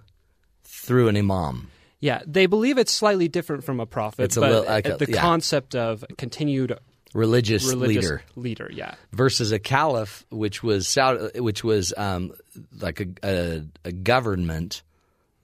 through 0.65 1.09
an 1.09 1.17
imam. 1.17 1.71
Yeah, 2.05 2.21
they 2.27 2.45
believe 2.45 2.77
it's 2.77 2.93
slightly 2.93 3.29
different 3.29 3.65
from 3.65 3.81
a 3.81 3.87
prophet, 3.87 4.25
It's 4.25 4.37
a 4.37 4.41
but 4.41 4.51
little- 4.51 4.65
like 4.67 4.87
a- 4.87 4.97
the 4.99 5.11
yeah. 5.11 5.21
concept 5.23 5.75
of 5.75 6.05
continued 6.19 6.79
Religious, 7.15 7.65
religious 7.67 8.05
leader 8.05 8.23
leader, 8.37 8.71
yeah. 8.71 8.97
versus 9.13 9.53
a 9.53 9.59
caliph, 9.59 10.27
which 10.31 10.63
was 10.63 10.87
Saudi, 10.87 11.41
which 11.41 11.65
was 11.65 11.95
um, 11.97 12.33
like 12.79 13.01
a, 13.01 13.07
a, 13.23 13.63
a 13.87 13.93
government 13.93 14.83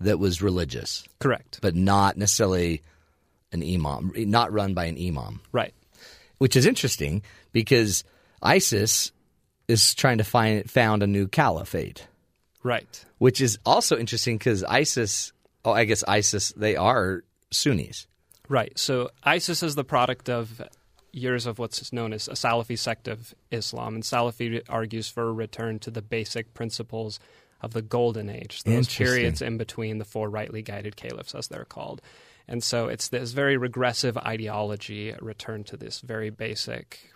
that 0.00 0.18
was 0.18 0.42
religious, 0.42 1.04
Correct. 1.18 1.60
but 1.62 1.74
not 1.76 2.16
necessarily 2.18 2.82
an 3.52 3.62
imam, 3.62 4.12
not 4.16 4.52
run 4.52 4.74
by 4.74 4.84
an 4.86 4.98
imam. 4.98 5.40
Right. 5.52 5.72
which 6.38 6.56
is 6.56 6.66
interesting 6.66 7.22
because 7.52 8.04
ISIS 8.42 9.12
is 9.68 9.94
trying 9.94 10.18
to 10.18 10.24
find 10.24 10.68
found 10.70 11.02
a 11.02 11.06
new 11.06 11.26
caliphate, 11.28 12.06
Right. 12.62 13.04
which 13.18 13.40
is 13.40 13.58
also 13.64 13.96
interesting 13.96 14.36
because 14.36 14.62
ISIS. 14.64 15.32
Oh, 15.64 15.72
I 15.72 15.84
guess 15.84 16.02
ISIS 16.06 16.52
they 16.56 16.76
are 16.76 17.24
Sunnis. 17.50 18.06
Right. 18.48 18.76
So 18.78 19.10
ISIS 19.22 19.62
is 19.62 19.74
the 19.74 19.84
product 19.84 20.28
of 20.28 20.60
years 21.12 21.46
of 21.46 21.58
what's 21.58 21.92
known 21.92 22.12
as 22.12 22.28
a 22.28 22.32
Salafi 22.32 22.78
sect 22.78 23.08
of 23.08 23.34
Islam, 23.50 23.94
and 23.94 24.04
Salafi 24.04 24.62
argues 24.68 25.08
for 25.08 25.28
a 25.28 25.32
return 25.32 25.78
to 25.80 25.90
the 25.90 26.02
basic 26.02 26.54
principles 26.54 27.20
of 27.62 27.72
the 27.72 27.82
Golden 27.82 28.30
Age, 28.30 28.62
those 28.62 28.88
periods 28.88 29.42
in 29.42 29.58
between 29.58 29.98
the 29.98 30.04
four 30.04 30.30
rightly 30.30 30.62
guided 30.62 30.96
caliphs, 30.96 31.34
as 31.34 31.48
they're 31.48 31.64
called. 31.64 32.00
And 32.48 32.64
so 32.64 32.88
it's 32.88 33.08
this 33.08 33.32
very 33.32 33.56
regressive 33.56 34.16
ideology, 34.16 35.10
a 35.10 35.18
return 35.20 35.62
to 35.64 35.76
this 35.76 36.00
very 36.00 36.30
basic 36.30 37.12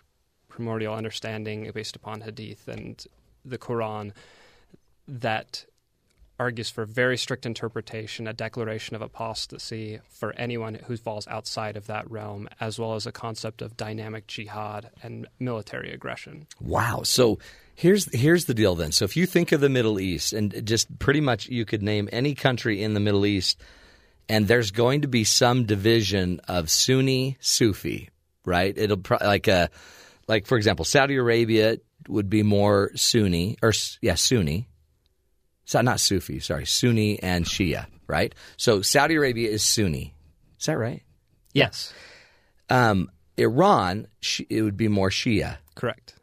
primordial 0.49 0.95
understanding 0.95 1.71
based 1.75 1.97
upon 1.97 2.21
Hadith 2.21 2.69
and 2.69 3.05
the 3.45 3.59
Quran 3.59 4.13
that 5.09 5.65
argues 6.39 6.71
for 6.71 6.85
very 6.85 7.17
strict 7.17 7.47
interpretation, 7.47 8.27
a 8.27 8.33
declaration 8.33 8.97
of 8.97 9.03
apostasy 9.03 10.01
for 10.09 10.33
anyone 10.37 10.75
who 10.75 10.97
falls 10.97 11.27
outside 11.29 11.77
of 11.77 11.87
that 11.87 12.11
realm, 12.11 12.49
as 12.61 12.79
well 12.79 12.95
as 12.95 13.07
a 13.07 13.13
concept 13.13 13.63
of 13.63 13.77
dynamic 13.77 14.27
jihad 14.27 14.91
and 15.03 15.27
military 15.39 15.93
aggression. 15.93 16.47
Wow. 16.61 17.03
So 17.05 17.39
here's 17.75 18.13
here's 18.15 18.47
the 18.47 18.55
deal 18.55 18.75
then. 18.75 18.93
So 18.93 19.05
if 19.05 19.17
you 19.17 19.27
think 19.27 19.53
of 19.53 19.61
the 19.61 19.69
Middle 19.69 20.01
East 20.01 20.33
and 20.33 20.67
just 20.67 20.99
pretty 20.99 21.21
much 21.21 21.49
you 21.49 21.65
could 21.65 21.83
name 21.83 22.09
any 22.13 22.35
country 22.35 22.83
in 22.83 22.95
the 22.95 23.01
Middle 23.01 23.27
East 23.27 23.61
and 24.29 24.49
there's 24.49 24.71
going 24.71 25.03
to 25.03 25.09
be 25.09 25.25
some 25.25 25.65
division 25.65 26.41
of 26.49 26.71
Sunni 26.71 27.37
Sufi, 27.41 28.11
right? 28.45 28.77
It'll 28.77 28.97
pro- 28.97 29.19
like 29.21 29.49
a 29.49 29.71
like 30.27 30.47
for 30.47 30.57
example, 30.57 30.85
Saudi 30.85 31.17
Arabia 31.17 31.79
would 32.09 32.29
be 32.29 32.43
more 32.43 32.91
Sunni 32.97 33.57
or 33.63 33.73
yeah, 34.01 34.15
Sunni. 34.15 34.69
So 35.65 35.81
not 35.81 36.01
Sufi, 36.01 36.41
sorry, 36.41 36.67
Sunni 36.67 37.23
and 37.23 37.45
Shia, 37.45 37.87
right? 38.07 38.35
So 38.57 38.83
Saudi 38.83 39.15
Arabia 39.15 39.51
is 39.51 39.63
Sunni. 39.63 40.15
Is 40.61 40.67
that 40.67 40.79
right? 40.79 41.03
Yes, 41.53 41.93
Um, 42.69 43.11
Iran, 43.37 44.07
it 44.49 44.63
would 44.63 44.77
be 44.77 44.89
more 44.89 45.11
Shia. 45.11 45.57
correct. 45.75 46.15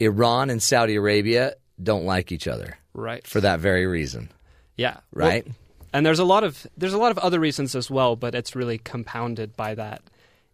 Iran 0.00 0.50
and 0.50 0.62
Saudi 0.62 0.96
Arabia 0.96 1.54
don't 1.82 2.04
like 2.04 2.32
each 2.32 2.46
other 2.48 2.78
Right. 2.94 3.26
for 3.26 3.40
that 3.40 3.60
very 3.60 3.86
reason, 3.86 4.30
yeah. 4.76 4.98
Well, 5.12 5.28
right? 5.28 5.46
and 5.92 6.04
there's 6.04 6.18
a 6.18 6.24
lot 6.24 6.44
of 6.44 6.66
there's 6.76 6.92
a 6.92 6.98
lot 6.98 7.10
of 7.12 7.18
other 7.18 7.40
reasons 7.40 7.74
as 7.74 7.90
well, 7.90 8.16
but 8.16 8.34
it's 8.34 8.54
really 8.56 8.78
compounded 8.78 9.56
by 9.56 9.74
that 9.74 10.02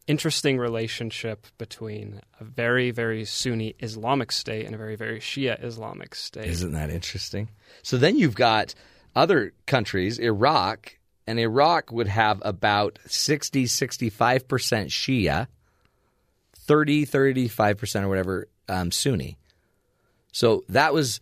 interesting 0.06 0.58
relationship 0.58 1.46
between 1.58 2.20
a 2.40 2.44
very 2.44 2.90
very 2.90 3.24
Sunni 3.24 3.74
Islamic 3.80 4.32
state 4.32 4.66
and 4.66 4.74
a 4.74 4.78
very 4.78 4.96
very 4.96 5.20
Shia 5.20 5.62
Islamic 5.62 6.14
state. 6.14 6.46
Isn't 6.46 6.72
that 6.72 6.90
interesting? 6.90 7.48
So 7.82 7.96
then 7.96 8.16
you've 8.16 8.34
got 8.34 8.74
other 9.14 9.52
countries, 9.66 10.18
Iraq, 10.18 10.98
and 11.26 11.38
Iraq 11.38 11.92
would 11.92 12.08
have 12.08 12.42
about 12.44 12.98
60, 13.06 13.64
65% 13.64 14.42
Shia, 14.88 15.46
30, 16.56 17.06
35% 17.06 18.02
or 18.02 18.08
whatever 18.08 18.48
um, 18.68 18.90
Sunni. 18.90 19.36
So 20.32 20.64
that 20.68 20.94
was 20.94 21.20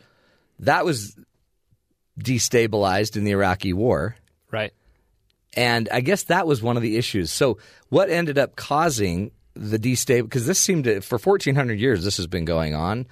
that 0.60 0.84
was 0.84 1.16
destabilized 2.18 3.16
in 3.16 3.24
the 3.24 3.32
Iraqi 3.32 3.72
war. 3.72 4.16
right. 4.50 4.72
And 5.54 5.88
I 5.90 6.00
guess 6.00 6.24
that 6.24 6.46
was 6.46 6.62
one 6.62 6.76
of 6.76 6.82
the 6.82 6.96
issues. 6.96 7.30
So, 7.32 7.58
what 7.88 8.10
ended 8.10 8.38
up 8.38 8.56
causing 8.56 9.32
the 9.54 9.78
destabilization? 9.78 10.22
Because 10.24 10.46
this 10.46 10.58
seemed 10.58 10.84
to, 10.84 11.00
for 11.00 11.18
1,400 11.18 11.80
years, 11.80 12.04
this 12.04 12.18
has 12.18 12.26
been 12.26 12.44
going 12.44 12.74
on. 12.74 13.06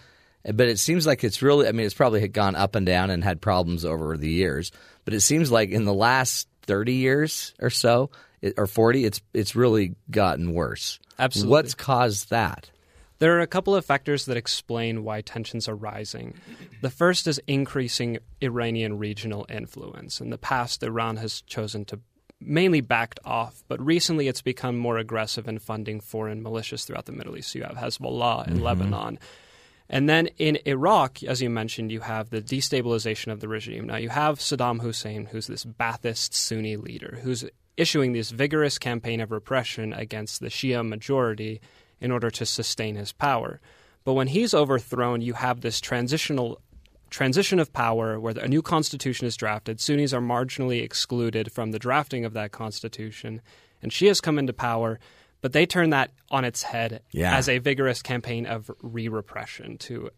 But 0.44 0.68
it 0.68 0.78
seems 0.78 1.06
like 1.06 1.24
it's 1.24 1.42
really, 1.42 1.66
I 1.66 1.72
mean, 1.72 1.84
it's 1.84 1.94
probably 1.94 2.20
had 2.20 2.32
gone 2.32 2.54
up 2.54 2.74
and 2.74 2.86
down 2.86 3.10
and 3.10 3.24
had 3.24 3.40
problems 3.40 3.84
over 3.84 4.16
the 4.16 4.30
years. 4.30 4.70
But 5.04 5.14
it 5.14 5.20
seems 5.20 5.50
like 5.50 5.70
in 5.70 5.84
the 5.84 5.94
last 5.94 6.48
30 6.62 6.94
years 6.94 7.54
or 7.60 7.70
so, 7.70 8.10
or 8.56 8.66
40, 8.66 9.04
it's, 9.04 9.20
it's 9.34 9.56
really 9.56 9.96
gotten 10.10 10.54
worse. 10.54 11.00
Absolutely. 11.18 11.50
What's 11.50 11.74
caused 11.74 12.30
that? 12.30 12.70
There 13.18 13.36
are 13.36 13.40
a 13.40 13.48
couple 13.48 13.74
of 13.74 13.84
factors 13.84 14.26
that 14.26 14.36
explain 14.36 15.02
why 15.02 15.22
tensions 15.22 15.68
are 15.68 15.74
rising. 15.74 16.34
The 16.82 16.90
first 16.90 17.26
is 17.26 17.40
increasing 17.48 18.18
Iranian 18.40 18.96
regional 18.96 19.44
influence. 19.48 20.20
In 20.20 20.30
the 20.30 20.38
past, 20.38 20.84
Iran 20.84 21.16
has 21.16 21.42
chosen 21.42 21.84
to 21.86 21.98
mainly 22.40 22.80
backed 22.80 23.20
off, 23.24 23.62
but 23.68 23.84
recently 23.84 24.28
it's 24.28 24.42
become 24.42 24.76
more 24.76 24.98
aggressive 24.98 25.48
in 25.48 25.58
funding 25.58 26.00
foreign 26.00 26.42
militias 26.42 26.84
throughout 26.84 27.06
the 27.06 27.12
Middle 27.12 27.36
East. 27.36 27.52
So 27.52 27.58
you 27.58 27.64
have 27.64 27.76
Hezbollah 27.76 28.46
in 28.46 28.54
mm-hmm. 28.54 28.62
Lebanon. 28.62 29.18
And 29.90 30.08
then 30.08 30.26
in 30.38 30.58
Iraq, 30.66 31.22
as 31.24 31.40
you 31.40 31.48
mentioned, 31.48 31.90
you 31.90 32.00
have 32.00 32.30
the 32.30 32.42
destabilization 32.42 33.32
of 33.32 33.40
the 33.40 33.48
regime. 33.48 33.86
Now 33.86 33.96
you 33.96 34.10
have 34.10 34.38
Saddam 34.38 34.82
Hussein, 34.82 35.26
who's 35.26 35.46
this 35.46 35.64
Ba'athist 35.64 36.34
Sunni 36.34 36.76
leader, 36.76 37.18
who's 37.22 37.44
issuing 37.76 38.12
this 38.12 38.30
vigorous 38.30 38.78
campaign 38.78 39.20
of 39.20 39.32
repression 39.32 39.92
against 39.92 40.40
the 40.40 40.48
Shia 40.48 40.86
majority 40.86 41.60
in 42.00 42.10
order 42.10 42.30
to 42.30 42.44
sustain 42.44 42.96
his 42.96 43.12
power. 43.12 43.60
But 44.04 44.14
when 44.14 44.28
he's 44.28 44.54
overthrown, 44.54 45.22
you 45.22 45.32
have 45.34 45.60
this 45.60 45.80
transitional 45.80 46.60
transition 47.10 47.58
of 47.58 47.72
power 47.72 48.18
where 48.20 48.34
a 48.38 48.48
new 48.48 48.62
constitution 48.62 49.26
is 49.26 49.36
drafted. 49.36 49.80
Sunnis 49.80 50.12
are 50.12 50.20
marginally 50.20 50.82
excluded 50.82 51.50
from 51.52 51.70
the 51.72 51.78
drafting 51.78 52.24
of 52.24 52.32
that 52.34 52.52
constitution, 52.52 53.40
and 53.82 53.90
Shias 53.92 54.22
come 54.22 54.38
into 54.38 54.52
power, 54.52 54.98
but 55.40 55.52
they 55.52 55.66
turn 55.66 55.90
that 55.90 56.10
on 56.30 56.44
its 56.44 56.62
head 56.64 57.02
Yeah. 57.12 57.36
as 57.36 57.48
a 57.48 57.58
vigorous 57.58 58.02
campaign 58.02 58.46
of 58.46 58.70
re-repression 58.82 59.78
to 59.78 60.10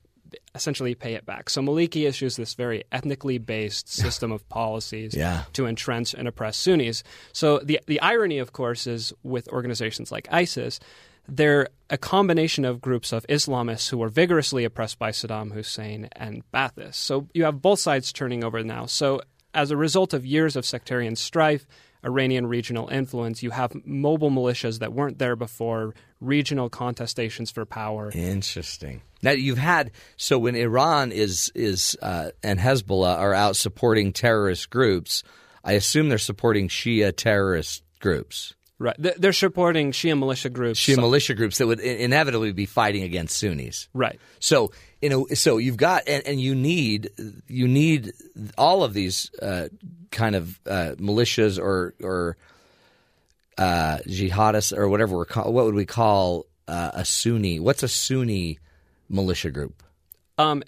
essentially 0.54 0.94
pay 0.94 1.14
it 1.14 1.26
back. 1.26 1.50
So 1.50 1.60
Maliki 1.60 2.06
issues 2.08 2.36
this 2.36 2.54
very 2.54 2.84
ethnically 2.92 3.38
based 3.38 3.88
system 3.88 4.30
of 4.30 4.48
policies 4.48 5.12
Yeah. 5.14 5.42
to 5.54 5.66
entrench 5.66 6.14
and 6.14 6.28
oppress 6.28 6.56
Sunnis. 6.56 7.02
So 7.32 7.58
the 7.58 7.80
the 7.86 8.00
irony, 8.00 8.38
of 8.38 8.52
course, 8.52 8.86
is 8.86 9.12
with 9.24 9.48
organizations 9.48 10.12
like 10.12 10.28
ISIS, 10.30 10.78
they're 11.30 11.68
a 11.88 11.98
combination 11.98 12.64
of 12.64 12.80
groups 12.80 13.12
of 13.12 13.26
Islamists 13.26 13.90
who 13.90 13.98
were 13.98 14.08
vigorously 14.08 14.64
oppressed 14.64 14.98
by 14.98 15.10
Saddam 15.10 15.52
Hussein 15.52 16.08
and 16.12 16.42
Baathists. 16.52 16.94
So 16.94 17.28
you 17.34 17.44
have 17.44 17.60
both 17.60 17.80
sides 17.80 18.12
turning 18.12 18.44
over 18.44 18.62
now. 18.62 18.86
So 18.86 19.20
as 19.54 19.70
a 19.70 19.76
result 19.76 20.14
of 20.14 20.24
years 20.24 20.56
of 20.56 20.64
sectarian 20.64 21.16
strife, 21.16 21.66
Iranian 22.04 22.46
regional 22.46 22.88
influence, 22.88 23.42
you 23.42 23.50
have 23.50 23.72
mobile 23.84 24.30
militias 24.30 24.78
that 24.78 24.92
weren't 24.92 25.18
there 25.18 25.36
before, 25.36 25.94
regional 26.20 26.70
contestations 26.70 27.52
for 27.52 27.66
power. 27.66 28.10
Interesting. 28.14 29.02
Now 29.22 29.32
you've 29.32 29.58
had 29.58 29.90
so 30.16 30.38
when 30.38 30.54
Iran 30.54 31.12
is 31.12 31.52
is 31.54 31.96
uh, 32.00 32.30
and 32.42 32.58
Hezbollah 32.58 33.18
are 33.18 33.34
out 33.34 33.56
supporting 33.56 34.12
terrorist 34.12 34.70
groups, 34.70 35.22
I 35.62 35.72
assume 35.72 36.08
they're 36.08 36.18
supporting 36.18 36.68
Shia 36.68 37.14
terrorist 37.14 37.82
groups, 38.00 38.54
Right. 38.80 38.96
They're 38.98 39.34
supporting 39.34 39.92
Shia 39.92 40.18
militia 40.18 40.48
groups. 40.48 40.80
Shia 40.80 40.96
militia 40.96 41.34
groups 41.34 41.58
that 41.58 41.66
would 41.66 41.80
inevitably 41.80 42.52
be 42.52 42.64
fighting 42.64 43.02
against 43.02 43.38
Sunnis. 43.38 43.88
Right. 43.92 44.18
So 44.38 44.72
you 45.02 45.10
know, 45.10 45.26
so 45.34 45.58
you've 45.58 45.76
got 45.76 46.04
and, 46.08 46.26
and 46.26 46.40
you 46.40 46.54
need 46.54 47.10
you 47.46 47.68
need 47.68 48.14
all 48.56 48.82
of 48.82 48.94
these 48.94 49.30
uh, 49.42 49.68
kind 50.10 50.34
of 50.34 50.58
uh, 50.66 50.94
militias 50.96 51.58
or 51.58 51.94
or 52.02 52.38
uh, 53.58 53.98
jihadists 54.06 54.74
or 54.74 54.88
whatever 54.88 55.14
we're 55.14 55.26
call, 55.26 55.52
what 55.52 55.66
would 55.66 55.74
we 55.74 55.84
call 55.84 56.46
uh, 56.66 56.92
a 56.94 57.04
Sunni? 57.04 57.60
What's 57.60 57.82
a 57.82 57.88
Sunni 57.88 58.60
militia 59.10 59.50
group? 59.50 59.82
Um, 60.38 60.62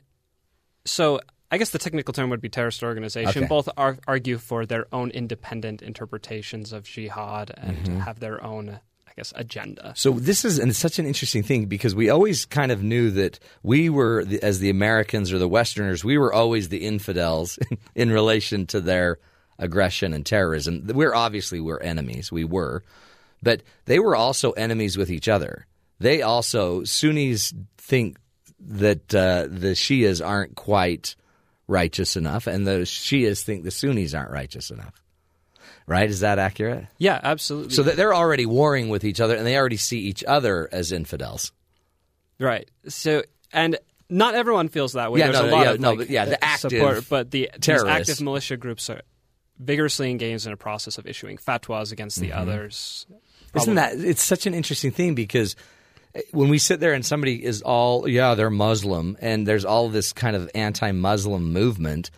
so 0.85 1.21
I 1.53 1.59
guess 1.59 1.71
the 1.71 1.79
technical 1.79 2.13
term 2.15 2.31
would 2.31 2.41
be 2.41 2.49
terrorist 2.49 2.83
organization. 2.83 3.45
Okay. 3.45 3.47
Both 3.49 3.69
ar- 3.77 3.99
argue 4.09 4.39
for 4.39 4.65
their 4.67 4.87
own 4.93 5.11
independent 5.11 5.83
interpretations 5.83 6.73
of 6.73 6.85
jihad 6.85 7.53
and 7.57 7.77
Mm-hmm. 7.77 7.99
have 8.01 8.19
their 8.21 8.43
own, 8.43 8.71
I 9.07 9.13
guess, 9.17 9.33
agenda. 9.37 9.93
So 9.95 10.13
this 10.13 10.45
is 10.47 10.59
and 10.59 10.71
it's 10.71 10.79
such 10.79 10.99
an 10.99 11.05
interesting 11.07 11.43
thing 11.43 11.67
because 11.67 11.95
we 11.95 12.09
always 12.11 12.47
kind 12.47 12.73
of 12.73 12.83
knew 12.83 13.11
that 13.11 13.39
we 13.63 13.91
were 13.91 14.25
the, 14.25 14.43
as 14.43 14.61
the 14.61 14.71
Americans 14.71 15.31
or 15.33 15.39
the 15.39 15.49
Westerners, 15.49 16.03
we 16.03 16.17
were 16.17 16.33
always 16.33 16.71
the 16.71 16.87
infidels 16.87 17.59
in 17.95 18.11
relation 18.11 18.67
to 18.69 18.81
their 18.81 19.19
aggression 19.59 20.15
and 20.15 20.25
terrorism. 20.25 20.87
We're 20.87 21.15
obviously 21.15 21.61
we're 21.61 21.81
enemies, 21.81 22.33
we 22.33 22.45
were, 22.45 22.83
but 23.43 23.63
they 23.85 23.99
were 23.99 24.17
also 24.17 24.53
enemies 24.53 24.97
with 24.97 25.11
each 25.11 25.29
other. 25.29 25.67
They 26.01 26.23
also 26.23 26.83
Sunnis 26.85 27.53
think 27.77 28.17
that 28.59 29.15
uh, 29.15 29.47
the 29.51 29.75
Shias 29.75 30.27
aren't 30.27 30.55
quite 30.57 31.15
righteous 31.73 32.17
enough, 32.17 32.47
and 32.47 32.67
the 32.67 32.81
Shias 32.81 33.43
think 33.43 33.65
the 33.65 33.71
Sunnis 33.71 34.15
aren't 34.15 34.31
righteous 34.31 34.71
enough. 34.71 35.03
Right? 35.87 36.09
Is 36.09 36.21
that 36.21 36.39
accurate? 36.39 36.87
Yeah, 36.99 37.19
absolutely. 37.23 37.75
So 37.75 37.83
that 37.83 37.97
they're 37.97 38.15
already 38.15 38.47
warring 38.47 38.89
with 38.89 39.05
each 39.05 39.21
other, 39.21 39.35
and 39.35 39.45
they 39.45 39.57
already 39.57 39.77
see 39.77 39.99
each 39.99 40.23
other 40.23 40.69
as 40.71 40.93
infidels. 40.93 41.51
right. 42.39 42.71
So 42.89 43.25
and 43.53 43.79
not 44.09 44.35
everyone 44.35 44.69
feels 44.69 44.93
that 44.93 45.11
way. 45.11 45.21
Yeah, 45.21 45.33
There's 45.33 45.43
no, 45.43 45.49
a 45.49 45.51
lot 45.51 45.65
yeah, 45.65 45.71
of 45.73 45.81
no, 45.81 45.89
like, 45.91 45.99
but 45.99 46.11
yeah, 46.11 46.25
the 46.27 46.35
uh, 46.37 46.39
active 46.43 46.71
support, 46.71 47.05
but 47.09 47.31
the 47.31 47.51
these 47.59 47.85
active 47.85 48.21
militia 48.21 48.57
groups 48.57 48.89
are 48.91 49.03
vigorously 49.59 50.11
engaged 50.11 50.47
in 50.47 50.53
a 50.53 50.57
process 50.57 50.99
of 50.99 51.07
issuing 51.07 51.37
fatwas 51.39 51.93
against 51.93 52.21
the 52.21 52.33
others. 52.33 53.07
Isn't 53.55 53.75
that 53.75 53.99
it's 53.99 54.23
such 54.23 54.47
an 54.47 54.55
interesting 54.55 54.91
thing 54.93 55.15
because 55.15 55.57
when 56.33 56.49
we 56.49 56.59
sit 56.59 56.81
there 56.81 56.93
and 56.93 57.05
somebody 57.05 57.45
is 57.45 57.63
all 57.63 58.09
yeah 58.09 58.35
they're 58.35 58.51
Muslim 58.51 59.17
and 59.21 59.47
there's 59.47 59.65
all 59.65 59.89
this 59.89 60.13
kind 60.13 60.37
of 60.37 60.51
anti-Muslim 60.55 61.53
movement. 61.53 62.11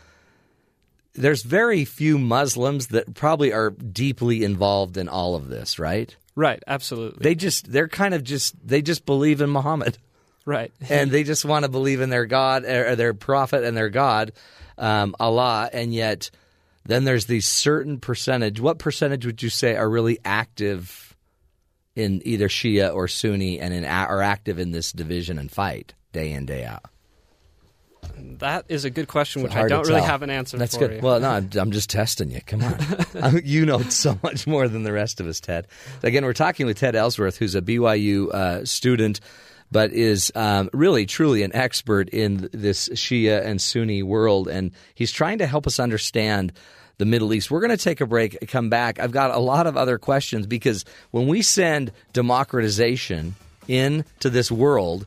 There's 1.15 1.43
very 1.43 1.85
few 1.85 2.19
Muslims 2.19 2.89
that 2.89 3.15
probably 3.15 3.53
are 3.53 3.71
deeply 3.71 4.43
involved 4.43 4.97
in 4.97 5.09
all 5.09 5.37
of 5.37 5.49
this, 5.49 5.79
right? 5.79 6.15
Right, 6.35 6.61
absolutely. 6.67 7.23
They 7.23 7.35
just 7.37 7.71
they're 7.71 7.89
kind 7.89 8.15
of 8.15 8.25
just 8.25 8.55
they 8.67 8.83
just 8.83 9.07
believe 9.07 9.41
in 9.41 9.51
Muhammad. 9.51 9.99
right. 10.45 10.73
and 10.89 11.11
they 11.11 11.23
just 11.23 11.45
want 11.45 11.65
to 11.65 11.71
believe 11.71 12.01
in 12.01 12.11
their 12.11 12.27
God 12.27 12.65
or 12.65 12.97
their 12.97 13.15
prophet 13.15 13.63
and 13.63 13.77
their 13.77 13.91
God, 13.91 14.33
um, 14.77 15.15
Allah, 15.21 15.71
and 15.73 15.95
yet 15.95 16.31
then 16.85 17.05
there's 17.05 17.27
these 17.27 17.47
certain 17.47 17.99
percentage. 17.99 18.61
What 18.61 18.79
percentage 18.79 19.25
would 19.25 19.43
you 19.43 19.49
say 19.49 19.77
are 19.77 19.89
really 19.89 20.19
active 20.25 21.04
in 21.97 22.23
either 22.25 22.49
Shia 22.49 22.95
or 22.95 23.09
Sunni 23.09 23.61
and 23.61 23.73
in, 23.73 23.85
are 23.85 24.23
active 24.23 24.59
in 24.59 24.73
this 24.73 24.93
division 24.93 25.39
and 25.39 25.51
fight 25.51 25.95
day 26.13 26.33
in 26.33 26.47
day 26.47 26.65
out? 26.65 26.85
That 28.39 28.67
is 28.69 28.85
a 28.85 28.91
good 28.91 29.09
question, 29.09 29.43
which 29.43 29.55
I 29.55 29.67
don't 29.67 29.87
really 29.87 30.03
have 30.03 30.23
an 30.23 30.31
answer 30.31 30.57
That's 30.57 30.75
for 30.75 30.89
good. 30.89 30.97
you. 30.97 31.01
Well, 31.01 31.21
no, 31.21 31.31
I'm, 31.31 31.51
I'm 31.55 31.71
just 31.71 31.91
testing 31.91 32.31
you. 32.31 32.41
Come 32.47 32.63
on, 32.63 33.41
you 33.45 33.65
know 33.65 33.81
so 33.81 34.19
much 34.23 34.47
more 34.47 34.69
than 34.69 34.83
the 34.83 34.93
rest 34.93 35.21
of 35.21 35.27
us, 35.27 35.41
Ted. 35.41 35.67
Again, 36.03 36.25
we're 36.25 36.33
talking 36.33 36.67
with 36.67 36.79
Ted 36.79 36.95
Ellsworth, 36.95 37.39
who's 37.39 37.55
a 37.55 37.63
BYU 37.63 38.31
uh, 38.31 38.65
student, 38.65 39.21
but 39.73 39.93
is 39.93 40.31
um, 40.35 40.71
really 40.73 41.07
truly 41.07 41.43
an 41.43 41.55
expert 41.55 42.09
in 42.11 42.49
this 42.53 42.89
Shia 42.91 43.45
and 43.45 43.61
Sunni 43.61 44.03
world, 44.03 44.49
and 44.49 44.73
he's 44.95 45.11
trying 45.11 45.39
to 45.39 45.47
help 45.47 45.67
us 45.67 45.81
understand 45.81 46.53
the 46.99 47.05
Middle 47.05 47.33
East. 47.35 47.51
We're 47.51 47.61
going 47.61 47.77
to 47.77 47.77
take 47.77 48.01
a 48.01 48.07
break, 48.07 48.39
come 48.49 48.71
back. 48.71 49.01
I've 49.01 49.13
got 49.13 49.33
a 49.33 49.39
lot 49.39 49.67
of 49.67 49.77
other 49.77 49.99
questions 49.99 50.47
because 50.47 50.85
when 51.11 51.27
we 51.27 51.43
send 51.43 51.93
democratization 52.13 53.35
into 53.67 54.31
this 54.31 54.51
world 54.51 55.07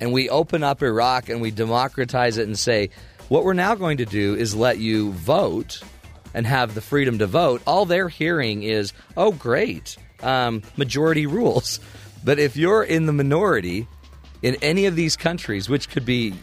and 0.00 0.12
we 0.12 0.28
open 0.28 0.62
up 0.62 0.82
Iraq 0.82 1.28
and 1.28 1.40
we 1.40 1.50
democratize 1.50 2.38
it 2.38 2.46
and 2.46 2.58
say, 2.58 2.90
what 3.28 3.44
we're 3.44 3.54
now 3.54 3.74
going 3.74 3.96
to 3.96 4.06
do 4.06 4.34
is 4.34 4.54
let 4.54 4.78
you 4.78 5.12
vote 5.12 5.82
and 6.32 6.46
have 6.46 6.74
the 6.74 6.80
freedom 6.80 7.18
to 7.18 7.26
vote, 7.26 7.62
all 7.66 7.86
they're 7.86 8.08
hearing 8.08 8.62
is, 8.62 8.92
oh, 9.16 9.32
great, 9.32 9.96
um, 10.22 10.62
majority 10.76 11.26
rules. 11.26 11.80
But 12.24 12.38
if 12.38 12.56
you're 12.56 12.84
in 12.84 13.06
the 13.06 13.12
minority 13.12 13.88
in 14.42 14.56
any 14.62 14.86
of 14.86 14.96
these 14.96 15.16
countries, 15.16 15.68
which 15.68 15.88
could 15.88 16.04
be 16.04 16.34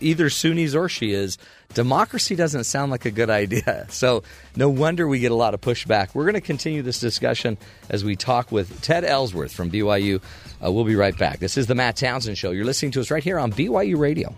either 0.00 0.30
Sunnis 0.30 0.74
or 0.74 0.88
Shias, 0.88 1.38
democracy 1.74 2.34
doesn't 2.36 2.64
sound 2.64 2.90
like 2.90 3.04
a 3.04 3.10
good 3.10 3.30
idea. 3.30 3.86
So 3.98 4.22
no 4.54 4.68
wonder 4.68 5.08
we 5.08 5.18
get 5.18 5.32
a 5.32 5.36
lot 5.36 5.54
of 5.54 5.60
pushback. 5.60 6.14
We're 6.14 6.24
going 6.24 6.34
to 6.34 6.40
continue 6.40 6.82
this 6.82 7.00
discussion 7.00 7.58
as 7.88 8.04
we 8.04 8.16
talk 8.16 8.52
with 8.52 8.80
Ted 8.80 9.04
Ellsworth 9.04 9.52
from 9.52 9.70
BYU. 9.70 10.22
Uh, 10.64 10.70
we'll 10.70 10.84
be 10.84 10.94
right 10.94 11.16
back. 11.16 11.38
This 11.40 11.56
is 11.56 11.66
the 11.66 11.74
Matt 11.74 11.96
Townsend 11.96 12.38
Show. 12.38 12.50
You're 12.50 12.64
listening 12.64 12.92
to 12.92 13.00
us 13.00 13.10
right 13.10 13.24
here 13.24 13.38
on 13.38 13.52
BYU 13.52 13.98
Radio. 13.98 14.34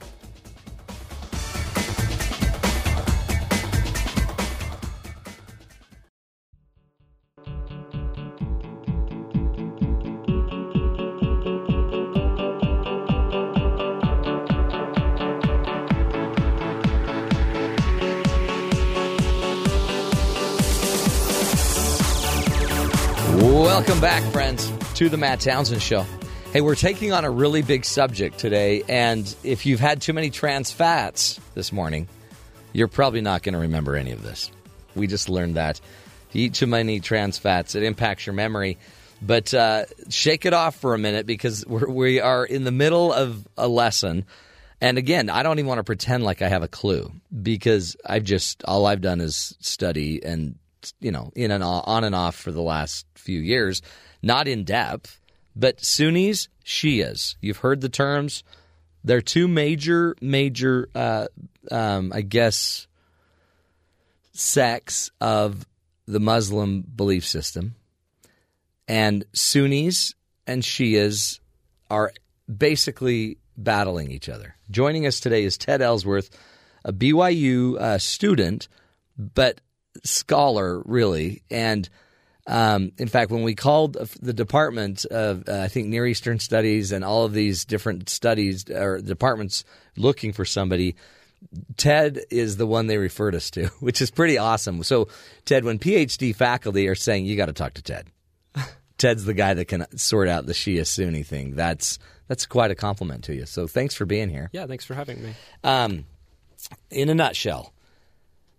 Welcome 23.81 24.03
back, 24.03 24.23
friends, 24.31 24.71
to 24.97 25.09
the 25.09 25.17
Matt 25.17 25.41
Townsend 25.41 25.81
Show. 25.81 26.05
Hey, 26.53 26.61
we're 26.61 26.75
taking 26.75 27.15
on 27.15 27.25
a 27.25 27.31
really 27.31 27.63
big 27.63 27.87
subject 27.87 28.37
today, 28.37 28.83
and 28.91 29.35
if 29.43 29.65
you've 29.65 29.81
had 29.81 30.03
too 30.03 30.13
many 30.13 30.29
trans 30.29 30.71
fats 30.71 31.41
this 31.55 31.73
morning, 31.73 32.07
you're 32.75 32.89
probably 32.89 33.23
not 33.23 33.43
going 33.43 33.55
to 33.55 33.59
remember 33.59 33.97
any 33.97 34.13
of 34.13 34.23
this. 34.23 34.51
We 34.95 35.07
just 35.07 35.31
learned 35.31 35.55
that. 35.55 35.81
If 36.29 36.37
you 36.37 36.45
eat 36.45 36.55
too 36.55 36.67
many 36.67 37.01
trans 37.01 37.39
fats, 37.39 37.75
it 37.75 37.83
impacts 37.83 38.27
your 38.27 38.35
memory. 38.35 38.77
But 39.23 39.55
uh, 39.55 39.87
shake 40.11 40.45
it 40.45 40.53
off 40.53 40.77
for 40.77 40.93
a 40.93 40.99
minute 40.99 41.25
because 41.25 41.65
we're, 41.67 41.89
we 41.89 42.21
are 42.21 42.45
in 42.45 42.65
the 42.65 42.73
middle 42.73 43.15
of 43.15 43.49
a 43.57 43.67
lesson. 43.67 44.27
And 44.83 44.99
again, 44.99 45.31
I 45.31 45.43
don't 45.43 45.59
even 45.59 45.69
want 45.69 45.79
to 45.79 45.85
pretend 45.85 46.23
like 46.23 46.43
I 46.43 46.49
have 46.51 46.63
a 46.63 46.69
clue 46.69 47.11
because 47.43 47.97
I've 48.05 48.25
just, 48.25 48.63
all 48.65 48.85
I've 48.85 49.01
done 49.01 49.23
is 49.23 49.57
study 49.61 50.23
and, 50.23 50.59
you 51.01 51.11
know, 51.11 51.33
in 51.35 51.51
and 51.51 51.63
on, 51.63 51.83
on 51.87 52.05
and 52.05 52.15
off 52.15 52.35
for 52.35 52.53
the 52.53 52.63
last 52.63 53.07
few 53.15 53.41
years, 53.41 53.83
not 54.23 54.49
in 54.49 54.65
depth, 54.65 55.21
but 55.57 55.85
Sunnis, 55.85 56.49
Shias. 56.65 57.37
You've 57.41 57.59
heard 57.59 57.81
the 57.81 57.89
terms. 57.89 58.45
They're 59.03 59.21
two 59.21 59.49
major, 59.49 60.15
major, 60.21 60.89
uh, 60.95 61.27
um, 61.71 62.13
I 62.15 62.23
guess, 62.23 62.87
sects 64.33 65.11
of 65.21 65.67
the 66.07 66.21
Muslim 66.21 66.83
belief 66.83 67.27
system. 67.27 67.75
And 68.89 69.25
Sunnis 69.33 70.15
and 70.47 70.63
Shias 70.63 71.41
are 71.91 72.13
basically 72.49 73.39
battling 73.57 74.11
each 74.11 74.29
other. 74.29 74.57
Joining 74.71 75.07
us 75.07 75.21
today 75.21 75.45
is 75.45 75.57
Ted 75.57 75.83
Ellsworth, 75.83 76.31
a 76.85 76.93
BYU 76.93 77.79
uh, 77.79 77.99
student, 77.99 78.69
but 79.17 79.61
scholar, 80.05 80.83
really. 80.85 81.43
And 81.51 81.89
um, 82.47 82.93
in 82.99 83.09
fact, 83.09 83.31
when 83.31 83.43
we 83.43 83.55
called 83.55 83.95
the 84.21 84.33
department 84.33 85.05
of, 85.05 85.49
uh, 85.49 85.61
I 85.61 85.69
think, 85.69 85.89
Near 85.89 86.07
Eastern 86.07 86.39
Studies 86.39 86.91
and 86.91 87.05
all 87.05 87.25
of 87.25 87.33
these 87.33 87.65
different 87.65 88.09
studies 88.09 88.69
or 88.69 89.01
departments 89.01 89.65
looking 89.97 90.33
for 90.33 90.45
somebody, 90.45 90.97
Ted 91.77 92.21
is 92.31 92.57
the 92.57 92.67
one 92.67 92.87
they 92.87 92.99
referred 92.99 93.35
us 93.35 93.51
to, 93.53 93.67
which 93.81 94.03
is 94.03 94.11
pretty 94.11 94.39
awesome. 94.39 94.83
So, 94.83 95.09
Ted, 95.45 95.65
when 95.65 95.79
PhD 95.79 96.35
faculty 96.35 96.89
are 96.89 96.95
saying 96.95 97.27
you 97.27 97.37
got 97.37 97.47
to 97.47 97.53
talk 97.53 97.75
to 97.75 97.83
Ted, 97.83 98.07
Ted's 98.99 99.25
the 99.25 99.35
guy 99.35 99.55
that 99.55 99.67
can 99.67 99.87
sort 99.97 100.29
out 100.29 100.47
the 100.47 100.53
Shia 100.53 100.87
Sunni 100.87 101.23
thing. 101.23 101.55
That's 101.55 101.99
that's 102.27 102.47
quite 102.47 102.71
a 102.71 102.75
compliment 102.77 103.25
to 103.25 103.35
you. 103.35 103.47
So, 103.47 103.67
thanks 103.67 103.95
for 103.95 104.07
being 104.07 104.29
here. 104.29 104.51
yeah, 104.53 104.67
thanks 104.67 104.85
for 104.85 104.95
having 104.95 105.23
me. 105.23 105.35
Um, 105.63 106.05
in 106.91 107.09
a 107.09 107.15
nutshell, 107.15 107.73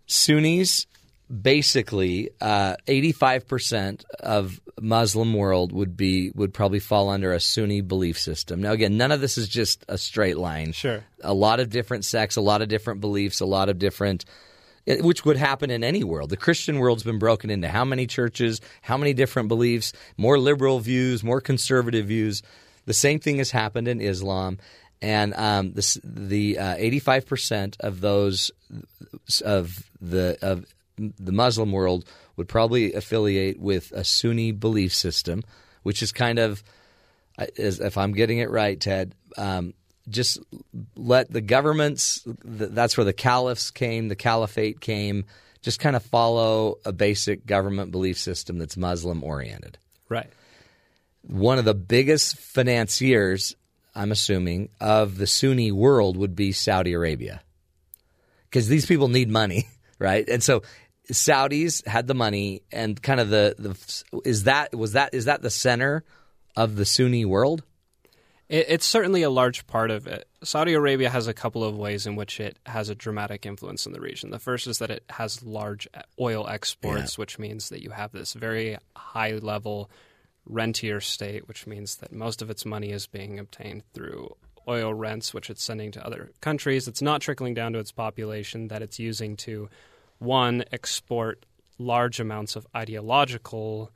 Sunnis 0.07 0.87
basically 1.31 2.29
uh, 2.41 2.75
85% 2.87 4.03
of 4.19 4.59
Muslim 4.79 5.33
world 5.33 5.71
would 5.71 5.95
be 5.95 6.31
would 6.31 6.53
probably 6.53 6.79
fall 6.79 7.09
under 7.09 7.33
a 7.33 7.39
Sunni 7.39 7.81
belief 7.81 8.19
system. 8.19 8.61
Now 8.61 8.71
again, 8.71 8.97
none 8.97 9.11
of 9.11 9.21
this 9.21 9.37
is 9.37 9.47
just 9.47 9.85
a 9.87 9.97
straight 9.97 10.37
line. 10.37 10.73
Sure. 10.73 11.03
A 11.23 11.33
lot 11.33 11.59
of 11.59 11.69
different 11.69 12.03
sects, 12.05 12.35
a 12.35 12.41
lot 12.41 12.61
of 12.61 12.67
different 12.67 12.99
beliefs, 12.99 13.39
a 13.39 13.45
lot 13.45 13.69
of 13.69 13.79
different 13.79 14.25
which 14.85 15.23
would 15.23 15.37
happen 15.37 15.69
in 15.69 15.83
any 15.83 16.03
world. 16.03 16.31
The 16.31 16.37
Christian 16.37 16.79
world's 16.79 17.03
been 17.03 17.19
broken 17.19 17.51
into 17.51 17.67
how 17.67 17.85
many 17.85 18.07
churches, 18.07 18.61
how 18.81 18.97
many 18.97 19.13
different 19.13 19.47
beliefs, 19.47 19.93
more 20.17 20.39
liberal 20.39 20.79
views, 20.79 21.23
more 21.23 21.39
conservative 21.39 22.07
views. 22.07 22.41
The 22.85 22.93
same 22.93 23.19
thing 23.19 23.37
has 23.37 23.51
happened 23.51 23.87
in 23.87 24.01
Islam, 24.01 24.57
and 25.01 25.35
um, 25.35 25.73
the 25.73 25.99
the 26.03 26.57
eighty 26.57 26.99
five 26.99 27.27
percent 27.27 27.77
of 27.79 28.01
those 28.01 28.51
of 29.45 29.87
the 30.01 30.37
of 30.41 30.65
the 30.97 31.31
Muslim 31.31 31.71
world 31.71 32.05
would 32.35 32.47
probably 32.47 32.93
affiliate 32.93 33.59
with 33.59 33.91
a 33.91 34.03
Sunni 34.03 34.51
belief 34.51 34.93
system, 34.93 35.43
which 35.83 36.01
is 36.01 36.11
kind 36.11 36.39
of, 36.39 36.63
if 37.37 37.97
I'm 37.97 38.13
getting 38.13 38.39
it 38.39 38.49
right, 38.49 38.79
Ted, 38.79 39.15
um, 39.37 39.73
just 40.09 40.39
let 40.95 41.31
the 41.31 41.41
governments. 41.41 42.25
That's 42.43 42.97
where 42.97 43.05
the 43.05 43.13
caliphs 43.13 43.71
came, 43.71 44.07
the 44.07 44.15
caliphate 44.15 44.79
came. 44.79 45.25
Just 45.61 45.79
kind 45.79 45.95
of 45.95 46.03
follow 46.03 46.79
a 46.85 46.91
basic 46.91 47.45
government 47.45 47.91
belief 47.91 48.17
system 48.17 48.57
that's 48.57 48.75
Muslim 48.75 49.23
oriented. 49.23 49.77
Right. 50.09 50.27
One 51.21 51.59
of 51.59 51.65
the 51.65 51.75
biggest 51.75 52.35
financiers, 52.35 53.55
I'm 53.93 54.11
assuming, 54.11 54.69
of 54.79 55.17
the 55.17 55.27
Sunni 55.27 55.71
world 55.71 56.17
would 56.17 56.35
be 56.35 56.51
Saudi 56.51 56.93
Arabia, 56.93 57.41
because 58.49 58.67
these 58.67 58.87
people 58.87 59.07
need 59.07 59.29
money, 59.29 59.67
right? 60.01 60.27
And 60.27 60.43
so 60.43 60.63
Saudis 61.11 61.85
had 61.85 62.07
the 62.07 62.13
money, 62.13 62.63
and 62.71 63.01
kind 63.01 63.19
of 63.19 63.29
the 63.29 63.55
the 63.57 64.21
is 64.27 64.43
that 64.43 64.75
was 64.75 64.93
that 64.93 65.13
is 65.13 65.25
that 65.25 65.41
the 65.41 65.49
center 65.49 66.03
of 66.55 66.75
the 66.75 66.85
Sunni 66.85 67.25
world? 67.25 67.63
It, 68.49 68.65
it's 68.69 68.85
certainly 68.85 69.23
a 69.23 69.29
large 69.29 69.67
part 69.67 69.91
of 69.91 70.07
it. 70.07 70.27
Saudi 70.43 70.73
Arabia 70.73 71.09
has 71.09 71.27
a 71.27 71.33
couple 71.33 71.63
of 71.63 71.77
ways 71.77 72.07
in 72.07 72.15
which 72.15 72.39
it 72.39 72.57
has 72.65 72.89
a 72.89 72.95
dramatic 72.95 73.45
influence 73.45 73.85
in 73.85 73.93
the 73.93 74.01
region. 74.01 74.31
The 74.31 74.39
first 74.39 74.67
is 74.67 74.79
that 74.79 74.91
it 74.91 75.03
has 75.09 75.43
large 75.43 75.87
oil 76.19 76.47
exports, 76.47 77.17
yeah. 77.17 77.21
which 77.21 77.39
means 77.39 77.69
that 77.69 77.83
you 77.83 77.91
have 77.91 78.11
this 78.11 78.33
very 78.33 78.77
high 78.95 79.33
level 79.33 79.89
rentier 80.45 80.99
state, 80.99 81.47
which 81.47 81.67
means 81.67 81.97
that 81.97 82.11
most 82.11 82.41
of 82.41 82.49
its 82.49 82.65
money 82.65 82.91
is 82.91 83.05
being 83.07 83.37
obtained 83.37 83.83
through 83.93 84.35
oil 84.67 84.93
rents, 84.93 85.33
which 85.33 85.49
it's 85.49 85.63
sending 85.63 85.91
to 85.91 86.05
other 86.05 86.31
countries. 86.41 86.87
It's 86.87 87.01
not 87.01 87.21
trickling 87.21 87.53
down 87.53 87.73
to 87.73 87.79
its 87.79 87.91
population, 87.91 88.67
that 88.67 88.81
it's 88.81 88.99
using 88.99 89.35
to, 89.37 89.69
one, 90.21 90.63
export 90.71 91.45
large 91.77 92.19
amounts 92.19 92.55
of 92.55 92.67
ideological 92.75 93.91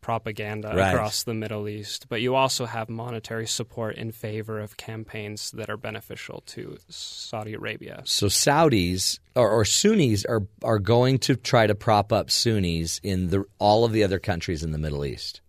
propaganda 0.00 0.72
right. 0.74 0.94
across 0.94 1.24
the 1.24 1.34
Middle 1.34 1.68
East, 1.68 2.06
but 2.08 2.20
you 2.20 2.34
also 2.34 2.66
have 2.66 2.88
monetary 2.88 3.46
support 3.46 3.96
in 3.96 4.12
favor 4.12 4.58
of 4.58 4.76
campaigns 4.76 5.50
that 5.52 5.68
are 5.68 5.76
beneficial 5.76 6.42
to 6.46 6.78
Saudi 6.88 7.54
Arabia. 7.54 8.02
So 8.04 8.26
Saudis 8.26 9.18
or, 9.34 9.50
or 9.50 9.64
Sunnis 9.64 10.24
are 10.24 10.46
are 10.62 10.78
going 10.78 11.18
to 11.20 11.36
try 11.36 11.66
to 11.66 11.74
prop 11.74 12.12
up 12.12 12.30
Sunnis 12.30 12.98
in 13.02 13.28
the, 13.28 13.44
all 13.58 13.84
of 13.84 13.92
the 13.92 14.04
other 14.04 14.18
countries 14.18 14.62
in 14.62 14.72
the 14.72 14.78
Middle 14.78 15.04
East. 15.04 15.40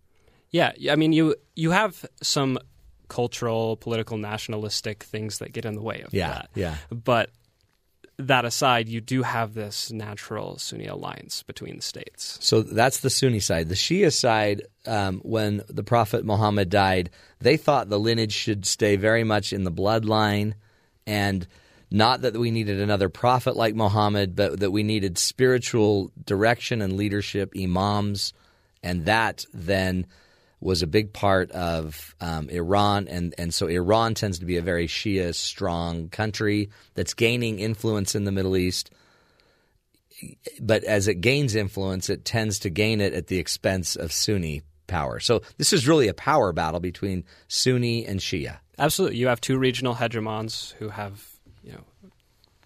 Yeah, 0.50 0.74
I 0.90 0.96
mean 0.96 1.14
you 1.14 1.36
you 1.56 1.72
have 1.72 2.06
some 2.22 2.60
cultural, 3.08 3.78
political, 3.78 4.18
nationalistic 4.18 5.04
things 5.04 5.40
that 5.40 5.52
get 5.54 5.66
in 5.66 5.76
the 5.76 5.82
way 5.82 6.02
of 6.02 6.14
yeah, 6.14 6.30
that. 6.30 6.50
Yeah, 6.56 6.76
but 6.90 7.30
that 8.28 8.46
aside, 8.46 8.90
you 8.90 9.02
do 9.02 9.24
have 9.24 9.54
this 9.54 9.92
natural 9.92 10.58
Sunni 10.58 10.88
alliance 10.88 11.44
between 11.44 11.78
the 11.78 11.82
states. 11.82 12.38
So 12.42 12.62
that's 12.62 13.00
the 13.00 13.10
Sunni 13.10 13.40
side. 13.40 13.70
The 13.70 13.76
Shia 13.76 14.14
side, 14.14 14.64
um, 14.86 15.20
when 15.24 15.62
the 15.70 15.84
Prophet 15.84 16.26
Muhammad 16.26 16.70
died, 16.70 17.10
they 17.40 17.58
thought 17.58 17.90
the 17.90 18.00
lineage 18.00 18.34
should 18.34 18.66
stay 18.66 18.96
very 18.96 19.24
much 19.24 19.54
in 19.54 19.64
the 19.64 19.72
bloodline, 19.72 20.54
and 21.06 21.48
not 21.90 22.22
that 22.22 22.38
we 22.38 22.52
needed 22.52 22.80
another 22.80 23.10
prophet 23.10 23.58
like 23.58 23.76
Muhammad, 23.76 24.36
but 24.36 24.62
that 24.62 24.72
we 24.72 24.84
needed 24.84 25.18
spiritual 25.18 26.12
direction 26.26 26.82
and 26.82 26.96
leadership, 26.96 27.54
imams, 27.58 28.34
and 28.82 29.06
that 29.06 29.46
then 29.54 30.08
was 30.62 30.84
a 30.84 30.88
big 30.88 31.12
part 31.12 31.52
of 31.52 32.16
um, 32.22 32.48
Iran, 32.50 33.08
and 33.08 33.34
and 33.38 33.54
so 33.54 33.68
Iran 33.68 34.14
tends 34.14 34.40
to 34.40 34.46
be 34.46 34.58
a 34.58 34.62
very 34.62 34.88
Shia 34.88 35.34
strong 35.34 36.08
country 36.10 36.70
that's 36.94 37.14
gaining 37.14 37.60
influence 37.60 38.16
in 38.16 38.24
the 38.24 38.32
Middle 38.32 38.56
East. 38.56 38.92
But 40.62 40.84
as 40.84 41.08
it 41.08 41.16
gains 41.16 41.56
influence, 41.56 42.10
it 42.10 42.24
tends 42.24 42.60
to 42.60 42.70
gain 42.70 43.02
it 43.02 43.14
at 43.14 43.28
the 43.28 43.40
expense 43.40 43.96
of 43.96 44.12
Sunni 44.12 44.62
power. 44.86 45.20
So 45.20 45.42
this 45.58 45.74
is 45.74 45.88
really 45.88 46.08
a 46.08 46.14
power 46.14 46.54
battle 46.54 46.80
between 46.80 47.24
Sunni 47.48 48.06
and 48.06 48.20
Shia. 48.20 48.60
Absolutely, 48.78 49.18
you 49.18 49.28
have 49.28 49.42
two 49.42 49.58
regional 49.58 49.96
hegemons 49.96 50.74
who 50.74 50.90
have 50.90 51.28
you 51.64 51.72
know, 51.72 51.84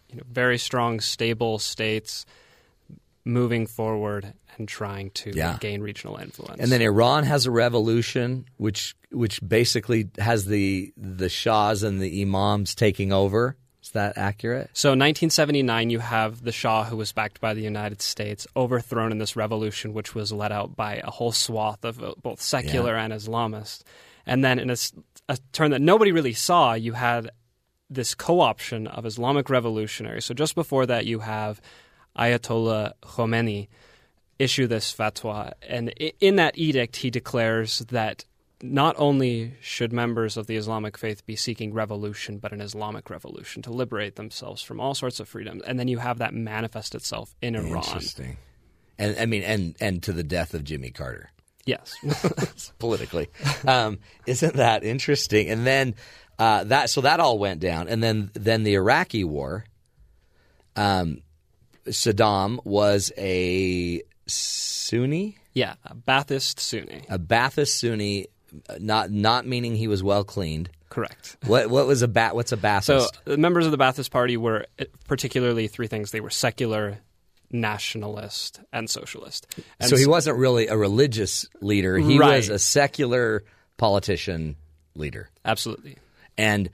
you 0.09 0.17
know 0.17 0.23
very 0.29 0.57
strong, 0.57 0.99
stable 0.99 1.59
states 1.59 2.25
moving 3.25 3.65
forward 3.65 4.33
and 4.57 4.67
trying 4.67 5.09
to 5.09 5.31
yeah. 5.31 5.57
gain 5.59 5.81
regional 5.81 6.17
influence. 6.17 6.61
And 6.61 6.71
then 6.71 6.81
Iran 6.81 7.23
has 7.23 7.45
a 7.45 7.51
revolution, 7.51 8.45
which 8.57 8.95
which 9.11 9.39
basically 9.45 10.09
has 10.19 10.45
the 10.45 10.93
the 10.95 11.29
shahs 11.29 11.83
and 11.83 11.99
the 11.99 12.21
imams 12.21 12.75
taking 12.75 13.11
over. 13.11 13.57
Is 13.85 13.91
that 13.91 14.17
accurate? 14.17 14.71
So, 14.73 14.89
1979, 14.89 15.91
you 15.91 15.99
have 15.99 16.41
the 16.41 16.51
Shah, 16.51 16.85
who 16.85 16.97
was 16.97 17.11
backed 17.11 17.39
by 17.39 17.53
the 17.53 17.61
United 17.61 18.01
States, 18.01 18.47
overthrown 18.55 19.11
in 19.11 19.19
this 19.19 19.35
revolution, 19.35 19.93
which 19.93 20.15
was 20.15 20.31
led 20.31 20.51
out 20.51 20.75
by 20.75 20.95
a 21.03 21.11
whole 21.11 21.31
swath 21.31 21.85
of 21.85 22.03
uh, 22.03 22.15
both 22.19 22.41
secular 22.41 22.95
yeah. 22.95 23.03
and 23.03 23.13
Islamist. 23.13 23.83
And 24.25 24.43
then, 24.43 24.57
in 24.57 24.71
a, 24.71 24.77
a 25.29 25.37
turn 25.51 25.69
that 25.69 25.81
nobody 25.81 26.11
really 26.11 26.33
saw, 26.33 26.73
you 26.73 26.93
had 26.93 27.29
this 27.87 28.15
co-option 28.15 28.87
of 28.87 29.05
Islamic 29.05 29.51
revolutionaries. 29.51 30.25
So, 30.25 30.33
just 30.33 30.55
before 30.55 30.87
that, 30.87 31.05
you 31.05 31.19
have 31.19 31.61
Ayatollah 32.17 32.93
Khomeini 33.01 33.67
issue 34.39 34.67
this 34.67 34.93
fatwa. 34.93 35.53
And 35.67 35.89
in 36.19 36.35
that 36.37 36.57
edict, 36.57 36.97
he 36.97 37.09
declares 37.09 37.79
that 37.89 38.25
not 38.61 38.95
only 38.97 39.53
should 39.61 39.91
members 39.91 40.37
of 40.37 40.47
the 40.47 40.55
Islamic 40.55 40.97
faith 40.97 41.25
be 41.25 41.35
seeking 41.35 41.73
revolution, 41.73 42.37
but 42.37 42.51
an 42.51 42.61
Islamic 42.61 43.09
revolution 43.09 43.61
to 43.63 43.71
liberate 43.71 44.15
themselves 44.15 44.61
from 44.61 44.79
all 44.79 44.93
sorts 44.93 45.19
of 45.19 45.27
freedoms. 45.27 45.61
And 45.63 45.79
then 45.79 45.87
you 45.87 45.99
have 45.99 46.19
that 46.19 46.33
manifest 46.33 46.95
itself 46.95 47.35
in 47.41 47.55
Iran. 47.55 47.77
Interesting. 47.77 48.37
And 48.97 49.17
I 49.19 49.25
mean, 49.25 49.43
and 49.43 49.75
and 49.81 50.01
to 50.03 50.13
the 50.13 50.23
death 50.23 50.53
of 50.53 50.63
Jimmy 50.63 50.89
Carter. 50.89 51.31
Yes, 51.65 51.95
politically, 52.79 53.27
um, 53.67 53.97
isn't 54.27 54.55
that 54.55 54.83
interesting? 54.83 55.49
And 55.49 55.65
then 55.65 55.95
uh, 56.37 56.63
that 56.65 56.89
so 56.89 57.01
that 57.01 57.19
all 57.19 57.37
went 57.37 57.59
down, 57.59 57.89
and 57.89 58.01
then 58.01 58.31
then 58.33 58.63
the 58.63 58.75
Iraqi 58.75 59.23
war. 59.23 59.65
Um, 60.77 61.21
Saddam 61.87 62.63
was 62.65 63.11
a 63.17 64.01
Sunni. 64.27 65.37
Yeah, 65.53 65.75
a 65.85 65.95
Ba'athist 65.95 66.59
Sunni. 66.59 67.05
A 67.09 67.19
Ba'athist 67.19 67.79
Sunni, 67.79 68.27
not 68.79 69.11
not 69.11 69.45
meaning 69.45 69.75
he 69.75 69.87
was 69.87 70.03
well 70.03 70.23
cleaned. 70.23 70.69
Correct. 70.89 71.37
What 71.45 71.69
what 71.69 71.87
was 71.87 72.01
a 72.01 72.07
bat? 72.07 72.35
What's 72.35 72.51
a 72.51 72.57
Ba'athist? 72.57 72.83
So 72.83 73.07
the 73.25 73.37
members 73.37 73.65
of 73.65 73.71
the 73.71 73.77
Ba'athist 73.77 74.11
Party 74.11 74.37
were 74.37 74.65
particularly 75.07 75.67
three 75.67 75.87
things. 75.87 76.11
They 76.11 76.21
were 76.21 76.29
secular, 76.29 76.99
nationalist, 77.51 78.59
and 78.73 78.89
socialist. 78.89 79.47
And 79.79 79.89
so 79.89 79.95
he 79.95 80.07
wasn't 80.07 80.37
really 80.37 80.67
a 80.67 80.77
religious 80.77 81.47
leader. 81.61 81.97
He 81.97 82.19
right. 82.19 82.37
was 82.37 82.49
a 82.49 82.59
secular 82.59 83.43
politician 83.77 84.55
leader. 84.95 85.29
Absolutely. 85.43 85.97
And 86.37 86.69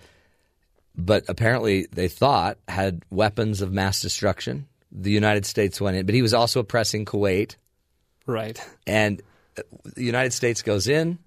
but 0.96 1.26
apparently 1.28 1.88
they 1.92 2.08
thought 2.08 2.58
had 2.68 3.04
weapons 3.10 3.62
of 3.62 3.72
mass 3.72 4.02
destruction 4.02 4.68
the 4.92 5.12
United 5.12 5.46
States 5.46 5.80
went 5.80 5.98
in, 5.98 6.06
but 6.06 6.16
he 6.16 6.22
was 6.22 6.34
also 6.34 6.60
oppressing 6.60 7.06
Kuwait. 7.06 7.56
Right. 8.26 8.60
And 8.86 9.22
the 9.56 10.04
United 10.04 10.34
States 10.34 10.62
goes 10.62 10.88
in, 10.88 11.20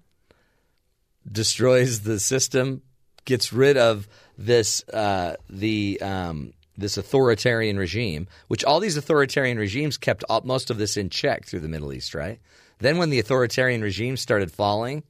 destroys 1.29 2.01
the 2.01 2.19
system, 2.19 2.81
gets 3.25 3.51
rid 3.51 3.77
of 3.77 4.07
this 4.37 4.87
uh, 4.89 5.35
the 5.49 5.99
um, 6.01 6.53
this 6.77 6.97
authoritarian 6.97 7.77
regime, 7.77 8.27
which 8.47 8.63
all 8.63 8.79
these 8.79 8.97
authoritarian 8.97 9.57
regimes 9.57 9.97
kept 9.97 10.23
all, 10.29 10.41
most 10.43 10.69
of 10.69 10.77
this 10.77 10.97
in 10.97 11.09
check 11.09 11.45
through 11.45 11.61
the 11.61 11.69
Middle 11.69 11.93
East, 11.93 12.13
right? 12.13 12.39
Then 12.79 12.97
when 12.97 13.09
the 13.09 13.19
authoritarian 13.19 13.81
regimes 13.81 14.21
started 14.21 14.51
falling, 14.51 15.03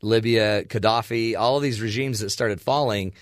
Libya, 0.00 0.64
Gaddafi, 0.64 1.36
all 1.36 1.56
of 1.56 1.62
these 1.62 1.80
regimes 1.80 2.20
that 2.20 2.30
started 2.30 2.60
falling, 2.60 3.12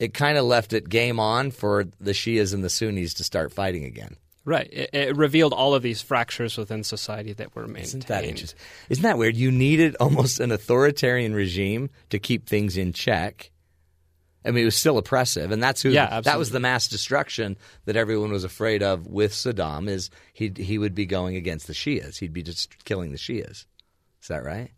it 0.00 0.14
kind 0.14 0.38
of 0.38 0.44
left 0.46 0.72
it 0.72 0.88
game 0.88 1.20
on 1.20 1.52
for 1.52 1.84
the 2.00 2.12
Shias 2.12 2.52
and 2.52 2.64
the 2.64 2.70
Sunnis 2.70 3.14
to 3.14 3.24
start 3.24 3.52
fighting 3.52 3.84
again. 3.84 4.16
Right. 4.46 4.68
It, 4.72 4.90
it, 4.94 5.16
revealed 5.16 5.52
all 5.52 5.74
of 5.74 5.82
these 5.82 6.00
fractures 6.00 6.56
within 6.56 6.82
society 6.82 7.34
that 7.34 7.54
were 7.54 7.66
maintained. 7.66 7.84
Isn't 7.84 8.06
that 8.06 8.24
interesting? 8.24 8.58
Isn't 8.88 9.02
that 9.02 9.18
weird? 9.18 9.36
You 9.36 9.52
needed 9.52 9.96
almost 10.00 10.40
an 10.40 10.50
authoritarian 10.50 11.34
regime 11.34 11.90
to 12.08 12.18
keep 12.18 12.48
things 12.48 12.78
in 12.78 12.94
check. 12.94 13.50
I 14.42 14.50
mean, 14.50 14.62
it 14.62 14.64
was 14.64 14.76
still 14.76 14.96
oppressive, 14.96 15.50
and 15.52 15.62
that's 15.62 15.82
who. 15.82 15.90
Yeah, 15.90 16.22
that 16.22 16.38
was 16.38 16.48
the 16.48 16.60
mass 16.60 16.88
destruction 16.88 17.58
that 17.84 17.96
everyone 17.96 18.32
was 18.32 18.42
afraid 18.42 18.82
of 18.82 19.06
with 19.06 19.32
Saddam. 19.32 19.86
Is 19.86 20.08
he 20.32 20.50
he 20.56 20.78
would 20.78 20.94
be 20.94 21.04
going 21.04 21.36
against 21.36 21.66
the 21.66 21.74
Shias? 21.74 22.18
He'd 22.18 22.32
be 22.32 22.42
just 22.42 22.82
killing 22.86 23.12
the 23.12 23.18
Shias. 23.18 23.66
Is 24.22 24.28
that 24.28 24.42
right? 24.42 24.70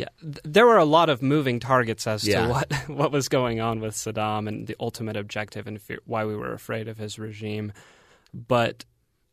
Yeah, 0.00 0.08
there 0.44 0.66
were 0.66 0.78
a 0.78 0.84
lot 0.86 1.10
of 1.10 1.20
moving 1.20 1.60
targets 1.60 2.06
as 2.06 2.26
yeah. 2.26 2.46
to 2.46 2.48
what 2.48 2.72
what 2.88 3.12
was 3.12 3.28
going 3.28 3.60
on 3.60 3.80
with 3.80 3.94
Saddam 3.94 4.48
and 4.48 4.66
the 4.66 4.74
ultimate 4.80 5.16
objective 5.16 5.66
and 5.66 5.80
fear, 5.80 5.98
why 6.06 6.24
we 6.24 6.34
were 6.34 6.54
afraid 6.54 6.88
of 6.88 6.96
his 6.96 7.18
regime. 7.18 7.72
But 8.32 8.86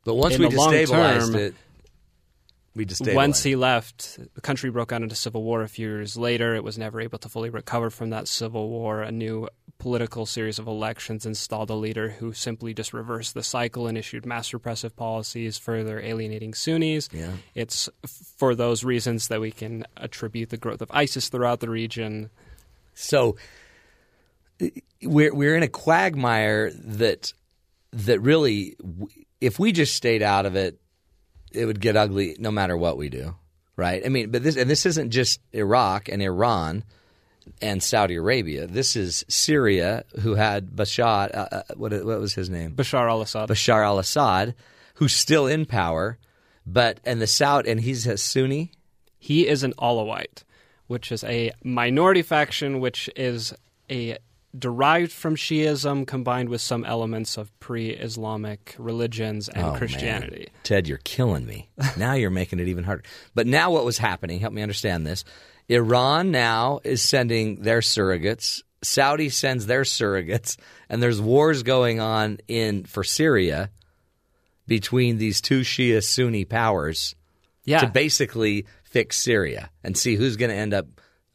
but 0.03 0.15
once 0.15 0.38
we 0.38 0.47
destabilized 0.47 1.32
term, 1.32 1.36
it, 1.36 1.56
We 2.75 2.86
just 2.86 3.01
once 3.13 3.43
he 3.43 3.56
left, 3.56 4.19
the 4.36 4.41
country 4.41 4.69
broke 4.69 4.91
out 4.91 5.01
into 5.01 5.15
civil 5.15 5.43
war 5.43 5.62
a 5.62 5.69
few 5.69 5.88
years 5.88 6.17
later. 6.17 6.53
It 6.53 6.63
was 6.65 6.77
never 6.77 6.99
able 6.99 7.19
to 7.19 7.30
fully 7.30 7.49
recover 7.49 7.89
from 7.89 8.10
that 8.10 8.27
civil 8.27 8.69
war. 8.69 9.01
A 9.01 9.12
new 9.12 9.47
political 9.80 10.26
series 10.26 10.60
of 10.60 10.68
elections 10.68 11.26
installed 11.26 11.70
a 11.70 11.76
leader 11.76 12.10
who 12.10 12.34
simply 12.34 12.74
just 12.74 12.94
reversed 12.94 13.34
the 13.34 13.44
cycle 13.44 13.88
and 13.88 13.98
issued 13.98 14.26
mass 14.26 14.54
repressive 14.54 14.96
policies, 14.96 15.58
further 15.58 16.00
alienating 16.00 16.54
Sunnis. 16.54 17.10
Yeah. 17.12 17.34
It's 17.56 17.90
for 18.38 18.56
those 18.56 18.84
reasons 18.84 19.28
that 19.28 19.42
we 19.42 19.52
can 19.52 19.86
attribute 19.96 20.50
the 20.50 20.58
growth 20.58 20.82
of 20.82 20.90
ISIS 20.92 21.30
throughout 21.30 21.60
the 21.60 21.70
region. 21.70 22.30
So 22.94 23.38
we're 25.04 25.34
we're 25.34 25.56
in 25.56 25.63
a 25.63 25.68
quagmire 25.68 26.72
that 26.72 27.34
that 27.94 28.20
really, 28.20 28.76
if 29.40 29.60
we 29.60 29.72
just 29.72 29.96
stayed 29.96 30.24
out 30.24 30.46
of 30.46 30.56
it, 30.56 30.80
it 31.52 31.66
would 31.66 31.80
get 31.80 31.96
ugly 31.96 32.36
no 32.40 32.52
matter 32.52 32.76
what 32.76 32.98
we 32.98 33.10
do, 33.10 33.36
right? 33.76 34.06
I 34.06 34.10
mean, 34.10 34.32
but 34.32 34.44
this 34.44 34.58
and 34.58 34.70
this 34.70 34.86
isn't 34.86 35.12
just 35.12 35.40
Iraq 35.54 36.10
and 36.10 36.22
Iran 36.22 36.84
and 37.62 37.81
Saudi 37.81 38.15
Arabia. 38.15 38.67
This 38.67 38.95
is 38.95 39.25
Syria, 39.27 40.03
who 40.21 40.36
had 40.36 40.71
Bashar. 40.71 41.36
Uh, 41.36 41.47
uh 41.51 41.63
what 41.75 41.91
what 42.05 42.19
was 42.19 42.33
his 42.33 42.49
name? 42.49 42.75
Bashar 42.75 43.10
al-Assad. 43.10 43.49
Bashar 43.49 43.86
al-Assad, 43.86 44.55
who's 44.95 45.13
still 45.13 45.47
in 45.47 45.65
power, 45.65 46.17
but 46.65 46.99
and 47.05 47.21
the 47.21 47.27
Saudi 47.27 47.69
and 47.69 47.81
he's 47.81 48.05
a 48.07 48.17
Sunni. 48.17 48.71
He 49.19 49.47
is 49.47 49.63
an 49.63 49.73
Alawite, 49.73 50.43
which 50.88 51.12
is 51.12 51.23
a 51.23 51.51
minority 51.63 52.21
faction, 52.21 52.79
which 52.79 53.10
is 53.15 53.53
a 53.89 54.17
derived 54.57 55.12
from 55.12 55.36
Shiism 55.36 56.07
combined 56.07 56.49
with 56.49 56.62
some 56.62 56.86
elements 56.86 57.38
of 57.38 57.57
pre 57.60 57.89
Islamic 57.89 58.75
religions 58.77 59.49
and 59.49 59.65
oh, 59.65 59.73
Christianity. 59.73 60.47
Man. 60.51 60.62
Ted, 60.63 60.88
you're 60.88 60.99
killing 60.99 61.45
me. 61.45 61.69
now 61.97 62.13
you're 62.13 62.29
making 62.29 62.60
it 62.60 62.67
even 62.67 62.83
harder. 62.83 63.03
But 63.36 63.47
now 63.47 63.71
what 63.71 63.86
was 63.86 63.97
happening, 63.97 64.39
help 64.39 64.53
me 64.53 64.62
understand 64.62 65.05
this. 65.05 65.23
Iran 65.69 66.32
now 66.32 66.80
is 66.84 67.01
sending 67.01 67.62
their 67.62 67.80
surrogates. 67.80 68.62
Saudi 68.84 69.30
sends 69.30 69.65
their 69.65 69.82
surrogates, 69.82 70.58
and 70.89 71.01
there's 71.01 71.19
wars 71.19 71.63
going 71.63 71.99
on 71.99 72.38
in 72.47 72.86
for 72.86 73.03
Syria 73.03 73.71
between 74.67 75.17
these 75.17 75.41
two 75.41 75.62
Shia 75.62 76.03
Sunni 76.03 76.45
powers 76.45 77.15
yeah. 77.63 77.80
to 77.80 77.88
basically 77.88 78.65
fix 78.84 79.17
Syria 79.17 79.69
and 79.84 79.97
see 79.97 80.15
who's 80.15 80.36
going 80.36 80.51
to 80.51 80.56
end 80.56 80.73
up 80.73 80.88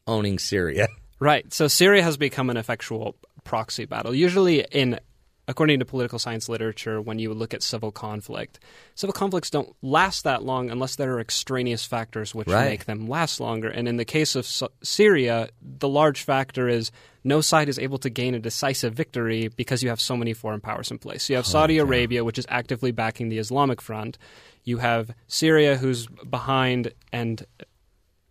owning 0.07 0.39
Syria. 0.39 0.87
Right. 1.19 1.51
So 1.53 1.67
Syria 1.67 2.03
has 2.03 2.17
become 2.17 2.49
an 2.49 2.57
effectual 2.57 3.15
proxy 3.43 3.85
battle. 3.85 4.13
Usually, 4.13 4.65
in 4.71 4.99
according 5.47 5.79
to 5.79 5.85
political 5.85 6.19
science 6.19 6.47
literature, 6.47 7.01
when 7.01 7.19
you 7.19 7.33
look 7.33 7.53
at 7.53 7.61
civil 7.61 7.91
conflict, 7.91 8.59
civil 8.95 9.13
conflicts 9.13 9.49
don't 9.49 9.75
last 9.81 10.23
that 10.23 10.43
long 10.43 10.69
unless 10.69 10.95
there 10.95 11.13
are 11.13 11.19
extraneous 11.19 11.85
factors 11.85 12.33
which 12.33 12.47
right. 12.47 12.69
make 12.69 12.85
them 12.85 13.07
last 13.07 13.39
longer. 13.39 13.69
And 13.69 13.87
in 13.87 13.97
the 13.97 14.05
case 14.05 14.35
of 14.35 14.45
so- 14.45 14.71
Syria, 14.81 15.49
the 15.61 15.89
large 15.89 16.23
factor 16.23 16.69
is 16.69 16.91
no 17.23 17.41
side 17.41 17.69
is 17.69 17.79
able 17.79 17.97
to 17.99 18.09
gain 18.09 18.35
a 18.35 18.39
decisive 18.39 18.93
victory 18.93 19.47
because 19.49 19.81
you 19.83 19.89
have 19.89 20.01
so 20.01 20.17
many 20.17 20.33
foreign 20.33 20.61
powers 20.61 20.91
in 20.91 20.97
place. 20.97 21.23
So 21.23 21.33
you 21.33 21.37
have 21.37 21.45
Saudi 21.45 21.79
oh, 21.79 21.83
Arabia, 21.83 22.23
which 22.23 22.37
is 22.37 22.45
actively 22.49 22.91
backing 22.91 23.29
the 23.29 23.37
Islamic 23.37 23.81
Front. 23.81 24.17
You 24.63 24.77
have 24.77 25.11
Syria, 25.27 25.77
who's 25.77 26.07
behind 26.07 26.93
and 27.11 27.45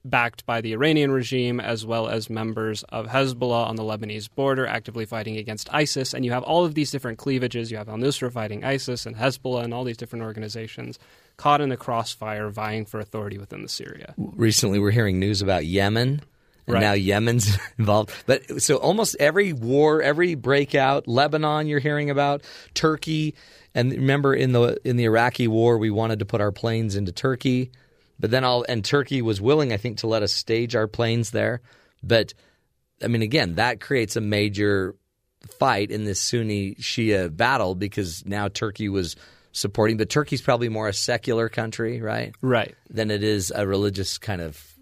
backed 0.05 0.45
by 0.47 0.61
the 0.61 0.73
Iranian 0.73 1.13
regime, 1.13 1.61
as 1.61 1.87
well 1.87 2.09
as 2.09 2.29
members 2.29 2.83
of 2.85 3.07
Hezbollah 3.07 3.67
on 3.69 3.77
the 3.77 3.83
Lebanese 3.83 4.29
border, 4.35 4.67
actively 4.67 5.05
fighting 5.05 5.37
against 5.37 5.73
ISIS. 5.73 6.13
And 6.13 6.25
you 6.25 6.33
have 6.33 6.43
all 6.43 6.65
of 6.65 6.75
these 6.75 6.91
different 6.91 7.19
cleavages. 7.19 7.71
You 7.71 7.77
have 7.77 7.89
al 7.89 7.97
Nusra 7.97 8.33
fighting 8.33 8.65
ISIS 8.65 9.07
and 9.07 9.17
Hezbollah 9.17 9.65
and 9.65 9.73
all 9.73 9.85
these 9.85 9.97
different 9.97 10.25
organizations 10.25 10.99
caught 11.37 11.61
in 11.61 11.69
the 11.69 11.77
crossfire, 11.77 12.49
vying 12.51 12.85
for 12.85 13.01
authority 13.01 13.39
within 13.39 13.63
the 13.63 13.69
Syria. 13.69 14.15
Recently, 14.17 14.79
we're 14.79 14.91
hearing 14.91 15.19
news 15.19 15.43
about 15.43 15.67
Yemen. 15.67 16.23
And 16.67 16.75
right. 16.75 16.81
now 16.81 16.93
Yemen's 16.93 17.59
involved. 17.79 18.13
But 18.27 18.63
so 18.63 18.77
almost 18.77 19.17
every 19.19 19.53
war, 19.53 20.01
every 20.01 20.37
breakout, 20.37 21.09
Lebanon 21.09 21.67
you're 21.67 21.81
hearing 21.81 22.09
about, 22.09 22.43
Turkey, 22.75 23.35
and 23.75 23.91
remember 23.91 24.33
in 24.35 24.53
the 24.53 24.79
in 24.85 24.97
the 24.97 25.05
Iraqi 25.05 25.49
war 25.49 25.79
we 25.79 25.91
wanted 25.91 26.21
to 26.21 26.25
put 26.25 26.41
our 26.41 26.53
planes 26.53 26.95
into 26.95 27.11
Turkey. 27.11 27.73
But 28.23 28.31
then 28.31 28.45
all 28.45 28.65
and 28.69 28.85
Turkey 28.85 29.21
was 29.21 29.41
willing, 29.41 29.73
I 29.73 29.77
think, 29.77 29.99
to 29.99 30.07
let 30.07 30.23
us 30.23 30.33
stage 30.33 30.77
our 30.77 30.87
planes 30.87 31.33
there. 31.33 31.61
But 32.03 32.33
I 33.03 33.09
mean, 33.09 33.21
again, 33.21 33.57
that 33.57 33.81
creates 33.81 34.15
a 34.15 34.21
major 34.21 34.95
fight 35.59 35.91
in 35.91 36.05
this 36.05 36.21
Sunni 36.21 36.77
Shia 36.77 37.37
battle 37.37 37.75
because 37.75 38.25
now 38.25 38.47
Turkey 38.47 38.89
was 38.89 39.17
supporting, 39.51 39.97
but 39.97 40.09
Turkey's 40.09 40.41
probably 40.41 40.69
more 40.69 40.89
a 40.89 40.93
secular 40.93 41.49
country, 41.49 42.01
right? 42.01 42.33
Right. 42.41 42.77
Than 42.89 43.11
it 43.11 43.25
is 43.25 43.53
a 43.55 43.67
religious 43.67 44.19
kind 44.19 44.41
of 44.41 44.73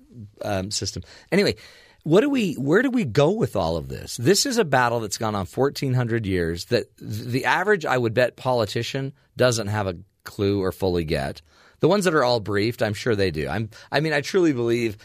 um, 0.43 0.71
system. 0.71 1.03
Anyway, 1.33 1.57
what 2.03 2.21
do 2.21 2.29
we? 2.29 2.55
Where 2.55 2.83
do 2.83 2.91
we 2.91 3.07
go 3.07 3.31
with 3.31 3.57
all 3.57 3.79
of 3.79 3.89
this? 3.89 4.19
This 4.19 4.45
is 4.45 4.59
a 4.59 4.65
battle 4.67 5.01
that's 5.01 5.17
gone 5.17 5.35
on 5.35 5.47
fourteen 5.47 5.95
hundred 5.95 6.27
years. 6.27 6.67
That 6.67 6.95
the 6.99 7.47
average, 7.47 7.87
I 7.87 7.97
would 7.97 8.13
bet, 8.13 8.37
politician 8.37 9.15
doesn't 9.37 9.69
have 9.69 9.87
a 9.87 9.97
clue 10.25 10.63
or 10.63 10.73
fully 10.73 11.05
get. 11.05 11.41
The 11.81 11.89
ones 11.89 12.05
that 12.05 12.15
are 12.15 12.25
all 12.25 12.41
briefed, 12.41 12.83
I'm 12.83 12.95
sure 12.95 13.17
they 13.17 13.31
do. 13.31 13.49
I'm, 13.49 13.71
I 13.91 14.01
mean, 14.01 14.13
I 14.13 14.21
truly 14.21 14.53
believe 14.53 14.97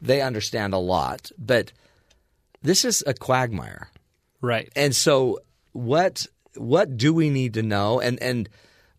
they 0.00 0.20
understand 0.20 0.74
a 0.74 0.78
lot, 0.78 1.30
but 1.38 1.72
this 2.62 2.84
is 2.84 3.02
a 3.06 3.14
quagmire, 3.14 3.88
right? 4.40 4.70
And 4.74 4.94
so, 4.94 5.40
what 5.72 6.26
what 6.56 6.96
do 6.96 7.14
we 7.14 7.30
need 7.30 7.54
to 7.54 7.62
know? 7.62 8.00
And 8.00 8.20
and 8.22 8.48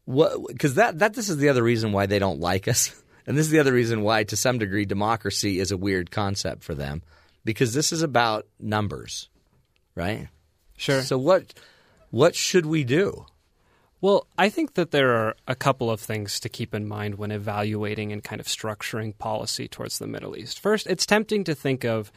what 0.05 0.47
because 0.47 0.75
that 0.75 0.99
that 0.99 1.13
this 1.13 1.29
is 1.29 1.37
the 1.37 1.49
other 1.49 1.63
reason 1.63 1.91
why 1.91 2.05
they 2.05 2.19
don't 2.19 2.39
like 2.39 2.67
us, 2.67 3.01
and 3.27 3.37
this 3.37 3.45
is 3.45 3.51
the 3.51 3.59
other 3.59 3.73
reason 3.73 4.01
why, 4.01 4.23
to 4.25 4.37
some 4.37 4.57
degree, 4.57 4.85
democracy 4.85 5.59
is 5.59 5.71
a 5.71 5.77
weird 5.77 6.11
concept 6.11 6.63
for 6.63 6.75
them, 6.75 7.01
because 7.43 7.73
this 7.73 7.91
is 7.91 8.01
about 8.01 8.47
numbers, 8.59 9.29
right? 9.95 10.27
Sure. 10.77 11.01
So 11.01 11.17
what 11.17 11.53
what 12.11 12.35
should 12.35 12.65
we 12.65 12.83
do? 12.83 13.25
Well, 14.03 14.27
I 14.37 14.49
think 14.49 14.73
that 14.73 14.91
there 14.91 15.13
are 15.13 15.37
a 15.47 15.55
couple 15.55 15.89
of 15.89 16.01
things 16.01 16.37
to 16.41 16.49
keep 16.49 16.75
in 16.75 16.89
mind 16.89 17.15
when 17.15 17.31
evaluating 17.31 18.11
and 18.11 18.21
kind 18.21 18.41
of 18.41 18.47
structuring 18.47 19.17
policy 19.17 19.69
towards 19.69 19.97
the 19.97 20.07
Middle 20.07 20.35
East. 20.35 20.59
First, 20.59 20.87
it's 20.87 21.05
tempting 21.05 21.45
to 21.45 21.55
think 21.55 21.85
of 21.85 22.11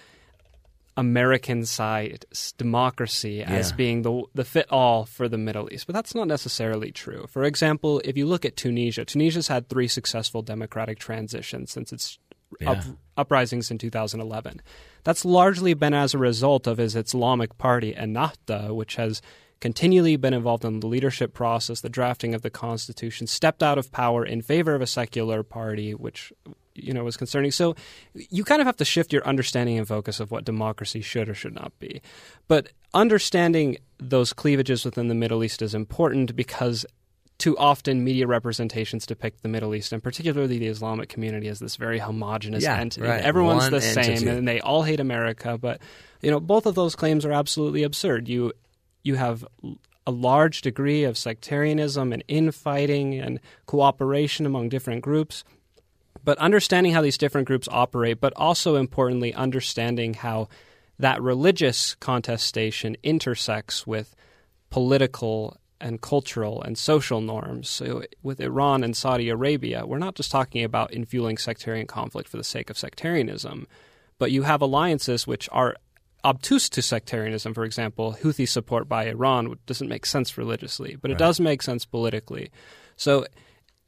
American 0.96 1.64
side 1.64 2.24
democracy 2.58 3.34
yeah. 3.34 3.52
as 3.52 3.70
being 3.70 4.02
the 4.02 4.24
the 4.34 4.44
fit 4.44 4.66
all 4.68 5.04
for 5.04 5.28
the 5.28 5.38
Middle 5.38 5.72
East, 5.72 5.86
but 5.86 5.94
that's 5.94 6.12
not 6.12 6.26
necessarily 6.26 6.90
true. 6.90 7.28
For 7.30 7.44
example, 7.44 8.02
if 8.04 8.16
you 8.16 8.26
look 8.26 8.44
at 8.44 8.56
Tunisia, 8.56 9.04
Tunisia's 9.04 9.46
had 9.46 9.68
three 9.68 9.86
successful 9.86 10.42
democratic 10.42 10.98
transitions 10.98 11.70
since 11.70 11.92
its 11.92 12.18
yeah. 12.60 12.72
up, 12.72 12.78
uprisings 13.16 13.70
in 13.70 13.78
2011. 13.78 14.60
That's 15.04 15.24
largely 15.24 15.74
been 15.74 15.94
as 15.94 16.14
a 16.14 16.18
result 16.18 16.66
of 16.66 16.80
its 16.80 16.96
Islamic 16.96 17.56
party 17.58 17.94
Ennahda, 17.94 18.74
which 18.74 18.96
has 18.96 19.22
continually 19.60 20.16
been 20.16 20.34
involved 20.34 20.64
in 20.64 20.80
the 20.80 20.86
leadership 20.86 21.32
process, 21.32 21.80
the 21.80 21.88
drafting 21.88 22.34
of 22.34 22.42
the 22.42 22.50
Constitution, 22.50 23.26
stepped 23.26 23.62
out 23.62 23.78
of 23.78 23.90
power 23.90 24.24
in 24.24 24.42
favor 24.42 24.74
of 24.74 24.82
a 24.82 24.86
secular 24.86 25.42
party, 25.42 25.94
which 25.94 26.32
you 26.74 26.92
know 26.92 27.04
was 27.04 27.16
concerning. 27.16 27.50
So 27.50 27.74
you 28.14 28.44
kind 28.44 28.60
of 28.60 28.66
have 28.66 28.76
to 28.76 28.84
shift 28.84 29.12
your 29.12 29.26
understanding 29.26 29.78
and 29.78 29.88
focus 29.88 30.20
of 30.20 30.30
what 30.30 30.44
democracy 30.44 31.00
should 31.00 31.28
or 31.28 31.34
should 31.34 31.54
not 31.54 31.76
be. 31.78 32.02
But 32.48 32.68
understanding 32.94 33.78
those 33.98 34.32
cleavages 34.32 34.84
within 34.84 35.08
the 35.08 35.14
Middle 35.14 35.42
East 35.42 35.62
is 35.62 35.74
important 35.74 36.36
because 36.36 36.84
too 37.38 37.56
often 37.58 38.02
media 38.02 38.26
representations 38.26 39.04
depict 39.04 39.42
the 39.42 39.48
Middle 39.48 39.74
East 39.74 39.92
and 39.92 40.02
particularly 40.02 40.58
the 40.58 40.68
Islamic 40.68 41.08
community 41.08 41.48
as 41.48 41.58
this 41.58 41.76
very 41.76 41.98
homogenous 41.98 42.64
yeah, 42.64 42.78
entity. 42.78 43.06
Right. 43.06 43.22
Everyone's 43.22 43.64
One 43.64 43.72
the 43.72 43.80
same 43.80 44.26
and 44.26 44.48
they 44.48 44.60
all 44.60 44.82
hate 44.82 45.00
America, 45.00 45.58
but 45.58 45.80
you 46.22 46.30
know 46.30 46.40
both 46.40 46.66
of 46.66 46.74
those 46.74 46.96
claims 46.96 47.24
are 47.24 47.32
absolutely 47.32 47.82
absurd. 47.82 48.28
You 48.28 48.52
you 49.06 49.14
have 49.14 49.46
a 50.06 50.10
large 50.10 50.60
degree 50.60 51.04
of 51.04 51.16
sectarianism 51.16 52.12
and 52.12 52.22
infighting 52.28 53.14
and 53.14 53.40
cooperation 53.66 54.46
among 54.46 54.68
different 54.68 55.02
groups. 55.02 55.44
But 56.24 56.38
understanding 56.38 56.92
how 56.92 57.02
these 57.02 57.18
different 57.18 57.46
groups 57.46 57.68
operate, 57.70 58.20
but 58.20 58.32
also 58.36 58.76
importantly, 58.76 59.32
understanding 59.34 60.14
how 60.14 60.48
that 60.98 61.22
religious 61.22 61.94
contestation 61.96 62.96
intersects 63.02 63.86
with 63.86 64.14
political 64.70 65.56
and 65.80 66.00
cultural 66.00 66.62
and 66.62 66.76
social 66.76 67.20
norms. 67.20 67.68
So, 67.68 68.02
with 68.22 68.40
Iran 68.40 68.82
and 68.82 68.96
Saudi 68.96 69.28
Arabia, 69.28 69.84
we're 69.86 69.98
not 69.98 70.14
just 70.14 70.30
talking 70.30 70.64
about 70.64 70.92
infueling 70.92 71.36
sectarian 71.36 71.86
conflict 71.86 72.28
for 72.28 72.38
the 72.38 72.44
sake 72.44 72.70
of 72.70 72.78
sectarianism, 72.78 73.66
but 74.18 74.32
you 74.32 74.42
have 74.42 74.62
alliances 74.62 75.26
which 75.26 75.48
are 75.52 75.76
obtuse 76.26 76.68
to 76.70 76.82
sectarianism, 76.82 77.54
for 77.54 77.64
example, 77.64 78.18
Houthi 78.22 78.48
support 78.48 78.88
by 78.88 79.06
Iran 79.06 79.56
doesn't 79.66 79.88
make 79.88 80.04
sense 80.04 80.36
religiously, 80.36 80.96
but 81.00 81.10
it 81.10 81.14
right. 81.14 81.18
does 81.18 81.40
make 81.40 81.62
sense 81.62 81.86
politically. 81.86 82.50
So 82.96 83.26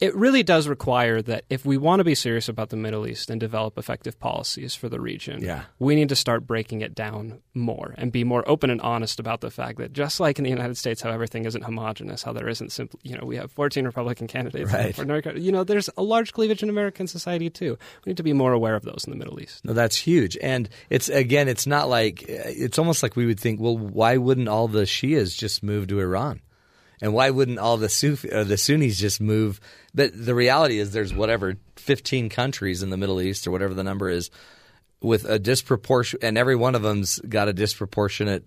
it 0.01 0.15
really 0.15 0.43
does 0.45 0.69
require 0.69 1.21
that 1.23 1.45
if 1.51 1.65
we 1.67 1.77
want 1.77 1.99
to 2.01 2.05
be 2.05 2.15
serious 2.15 2.49
about 2.49 2.69
the 2.69 2.77
Middle 2.77 3.07
East 3.07 3.31
and 3.31 3.41
develop 3.41 3.77
effective 3.77 4.19
policies 4.21 4.75
for 4.75 4.89
the 4.89 5.01
region, 5.01 5.43
Yeah. 5.43 5.65
we 5.81 5.97
need 5.97 6.09
to 6.11 6.17
start 6.17 6.47
breaking 6.47 6.83
it 6.83 6.95
down 6.95 7.41
more 7.53 7.95
and 7.99 8.13
be 8.13 8.23
more 8.23 8.49
open 8.49 8.71
and 8.71 8.81
honest 8.81 9.19
about 9.19 9.41
the 9.41 9.51
fact 9.51 9.79
that 9.79 9.93
just 9.93 10.21
like 10.21 10.39
in 10.39 10.45
the 10.45 10.51
United 10.51 10.77
States, 10.77 11.03
how 11.03 11.11
everything 11.11 11.45
isn't 11.47 11.63
homogenous, 11.65 12.23
how 12.23 12.33
there 12.33 12.49
isn't 12.49 12.71
simply, 12.71 13.01
you 13.03 13.19
know, 13.19 13.27
we 13.27 13.35
have 13.37 13.51
14 13.51 13.85
Republican 13.85 14.29
candidates 14.29 14.73
Right. 14.73 14.95
for 14.95 15.05
North. 15.05 15.27
You 15.37 15.51
know, 15.51 15.65
there's 15.65 15.91
a 15.97 16.03
large 16.03 16.33
cleavage 16.33 16.63
in 16.63 16.69
American 16.69 17.09
society 17.09 17.51
too. 17.51 17.77
We 18.05 18.11
need 18.11 18.17
to 18.19 18.23
be 18.23 18.33
more 18.33 18.53
aware 18.53 18.77
of 18.77 18.85
those 18.85 19.03
in 19.05 19.11
the 19.11 19.17
Middle 19.19 19.41
East. 19.41 19.65
No, 19.65 19.73
that's 19.73 19.97
huge. 19.97 20.39
And 20.41 20.69
it's 20.91 21.09
again, 21.09 21.49
it's 21.49 21.67
not 21.67 21.89
like 21.89 22.23
it's 22.29 22.79
almost 22.79 23.03
like 23.03 23.17
we 23.17 23.27
would 23.27 23.41
think, 23.41 23.61
well, 23.61 23.77
why 23.77 24.17
wouldn't 24.17 24.47
all 24.49 24.69
the 24.69 24.83
Shias 24.83 25.37
just 25.37 25.63
move 25.65 25.89
to 25.89 25.99
Iran? 25.99 26.41
And 27.01 27.13
why 27.13 27.31
wouldn't 27.31 27.59
all 27.59 27.77
the 27.77 27.89
Sufi, 27.89 28.31
or 28.31 28.39
uh, 28.39 28.45
the 28.45 28.57
Sunnis 28.57 28.99
just 28.99 29.21
move? 29.21 29.61
But 29.95 30.11
the 30.15 30.35
reality 30.35 30.79
is, 30.79 30.93
there's 30.93 31.15
whatever 31.15 31.57
15 31.77 32.29
countries 32.29 32.83
in 32.83 32.91
the 32.91 32.97
Middle 32.97 33.21
East 33.21 33.47
or 33.47 33.51
whatever 33.51 33.75
the 33.75 33.85
number 33.85 34.09
is, 34.09 34.31
with 35.01 35.25
a 35.25 35.39
disproportion, 35.39 36.19
and 36.23 36.37
every 36.37 36.57
one 36.57 36.75
of 36.75 36.83
them's 36.83 37.21
got 37.21 37.49
a 37.49 37.53
disproportionate 37.53 38.45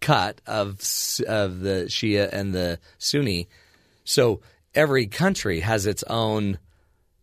cut 0.00 0.40
of 0.46 0.80
of 1.26 1.60
the 1.60 1.86
Shia 1.88 2.30
and 2.32 2.54
the 2.54 2.78
Sunni. 2.98 3.48
So 4.04 4.40
every 4.74 5.06
country 5.06 5.60
has 5.60 5.86
its 5.86 6.02
own 6.04 6.58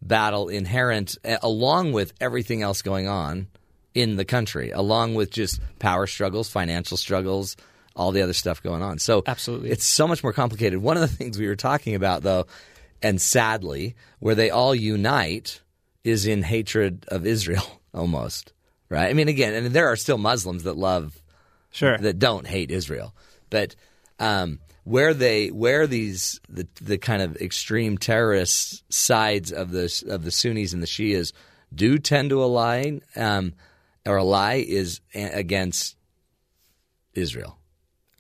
battle 0.02 0.50
inherent 0.50 1.18
eh, 1.24 1.38
along 1.42 1.94
with 1.94 2.14
everything 2.20 2.62
else 2.62 2.82
going 2.82 3.08
on 3.08 3.48
in 3.94 4.16
the 4.16 4.26
country, 4.26 4.72
along 4.72 5.16
with 5.16 5.32
just 5.32 5.60
power 5.80 6.08
struggles, 6.08 6.50
financial 6.50 6.98
struggles, 6.98 7.56
all 7.96 8.12
the 8.12 8.22
other 8.22 8.34
stuff 8.34 8.62
going 8.64 8.82
on. 8.82 8.98
So 9.00 9.24
Absolutely. 9.26 9.70
it's 9.72 9.86
so 9.86 10.08
much 10.08 10.24
more 10.24 10.34
complicated. 10.34 10.82
One 10.82 10.98
of 10.98 11.02
the 11.02 11.08
things 11.16 11.38
we 11.38 11.48
were 11.48 11.56
talking 11.56 11.96
about 11.96 12.24
though, 12.24 12.48
and 13.02 13.22
sadly, 13.22 13.96
where 14.20 14.36
they 14.36 14.50
all 14.50 14.74
unite 14.74 15.62
is 16.04 16.26
in 16.26 16.42
hatred 16.44 17.06
of 17.10 17.26
Israel 17.26 17.82
almost. 17.94 18.54
Right? 18.90 19.10
I 19.10 19.14
mean 19.14 19.28
again, 19.28 19.54
and 19.54 19.68
there 19.68 19.88
are 19.92 19.96
still 19.96 20.18
Muslims 20.18 20.64
that 20.64 20.78
love 20.78 21.20
Sure. 21.72 21.98
that 21.98 22.20
don't 22.20 22.46
hate 22.46 22.70
Israel, 22.70 23.16
but 23.50 23.76
um, 24.20 24.60
where 24.84 25.16
they 25.16 25.48
where 25.50 25.88
these 25.88 26.40
the 26.48 26.68
the 26.80 27.00
kind 27.00 27.24
of 27.24 27.36
extreme 27.38 27.98
terrorist 27.98 28.84
sides 28.94 29.52
of 29.52 29.72
the 29.72 30.04
of 30.08 30.24
the 30.24 30.30
Sunnis 30.30 30.74
and 30.74 30.84
the 30.84 30.88
Shias 30.88 31.34
do 31.74 31.98
tend 31.98 32.30
to 32.30 32.44
align 32.44 33.02
um, 33.16 33.54
or 34.06 34.20
ally 34.20 34.64
is 34.68 35.02
a- 35.16 35.32
against 35.40 35.96
Israel. 37.16 37.58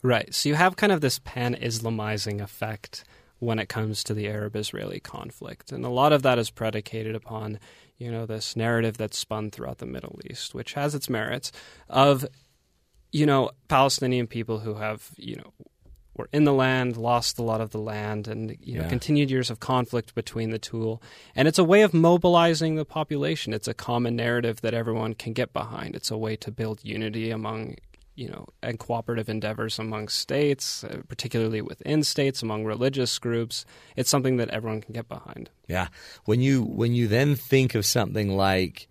Right. 0.03 0.33
So 0.35 0.49
you 0.49 0.55
have 0.55 0.75
kind 0.75 0.91
of 0.91 1.01
this 1.01 1.19
pan 1.19 1.55
Islamizing 1.55 2.41
effect 2.41 3.05
when 3.39 3.57
it 3.57 3.69
comes 3.69 4.03
to 4.03 4.13
the 4.13 4.27
Arab 4.27 4.55
Israeli 4.55 4.99
conflict. 4.99 5.71
And 5.71 5.83
a 5.85 5.89
lot 5.89 6.13
of 6.13 6.21
that 6.23 6.37
is 6.37 6.49
predicated 6.49 7.15
upon, 7.15 7.59
you 7.97 8.11
know, 8.11 8.25
this 8.25 8.55
narrative 8.55 8.97
that's 8.97 9.17
spun 9.17 9.49
throughout 9.49 9.79
the 9.79 9.85
Middle 9.85 10.19
East, 10.29 10.53
which 10.53 10.73
has 10.73 10.93
its 10.93 11.09
merits 11.09 11.51
of, 11.89 12.25
you 13.11 13.25
know, 13.25 13.51
Palestinian 13.69 14.27
people 14.27 14.59
who 14.59 14.75
have, 14.75 15.09
you 15.17 15.37
know, 15.37 15.53
were 16.15 16.29
in 16.31 16.43
the 16.43 16.53
land, 16.53 16.95
lost 16.95 17.39
a 17.39 17.43
lot 17.43 17.59
of 17.59 17.71
the 17.71 17.79
land, 17.79 18.27
and 18.27 18.55
you 18.61 18.77
know, 18.77 18.83
Yeah. 18.83 18.89
continued 18.89 19.31
years 19.31 19.49
of 19.49 19.59
conflict 19.59 20.13
between 20.13 20.51
the 20.51 20.59
two. 20.59 20.99
And 21.35 21.47
it's 21.47 21.57
a 21.57 21.63
way 21.63 21.81
of 21.81 21.93
mobilizing 21.93 22.75
the 22.75 22.85
population. 22.85 23.51
It's 23.51 23.67
a 23.67 23.73
common 23.73 24.15
narrative 24.15 24.61
that 24.61 24.73
everyone 24.75 25.15
can 25.15 25.33
get 25.33 25.53
behind. 25.53 25.95
It's 25.95 26.11
a 26.11 26.17
way 26.17 26.35
to 26.35 26.51
build 26.51 26.81
unity 26.83 27.31
among, 27.31 27.77
you 28.15 28.29
know, 28.29 28.47
and 28.61 28.77
cooperative 28.77 29.27
endeavors 29.29 29.79
among 29.79 30.07
states, 30.07 30.83
uh, 30.83 31.01
particularly 31.07 31.61
within 31.61 32.03
states, 32.03 32.43
among 32.43 32.63
religious 32.63 33.17
groups. 33.17 33.65
It's 33.95 34.09
something 34.09 34.37
that 34.37 34.49
everyone 34.49 34.81
can 34.81 34.93
get 34.93 35.07
behind. 35.07 35.49
Yeah. 35.67 35.87
When 36.25 36.39
you 36.39 36.63
when 36.63 36.93
you 36.93 37.07
then 37.07 37.35
think 37.35 37.75
of 37.75 37.85
something 37.85 38.35
like 38.35 38.87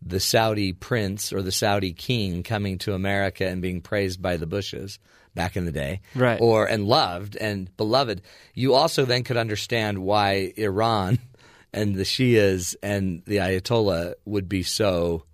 the 0.00 0.20
Saudi 0.20 0.72
prince 0.72 1.32
or 1.32 1.42
the 1.42 1.52
Saudi 1.52 1.92
king 1.92 2.42
coming 2.42 2.78
to 2.78 2.94
America 2.94 3.46
and 3.46 3.60
being 3.60 3.80
praised 3.80 4.22
by 4.22 4.36
the 4.36 4.46
Bushes 4.46 4.98
back 5.34 5.56
in 5.56 5.66
the 5.66 5.72
day, 5.72 6.00
Right. 6.14 6.40
Or 6.40 6.66
and 6.66 6.86
loved 6.86 7.36
and 7.36 7.74
beloved, 7.76 8.22
you 8.54 8.72
also 8.74 9.04
then 9.04 9.22
could 9.22 9.36
understand 9.36 9.98
why 9.98 10.52
Iran 10.56 11.18
and 11.74 11.94
the 11.94 12.04
Shias 12.04 12.74
and 12.82 13.22
the 13.26 13.36
Ayatollah 13.36 14.14
would 14.24 14.48
be 14.48 14.62
so 14.62 15.24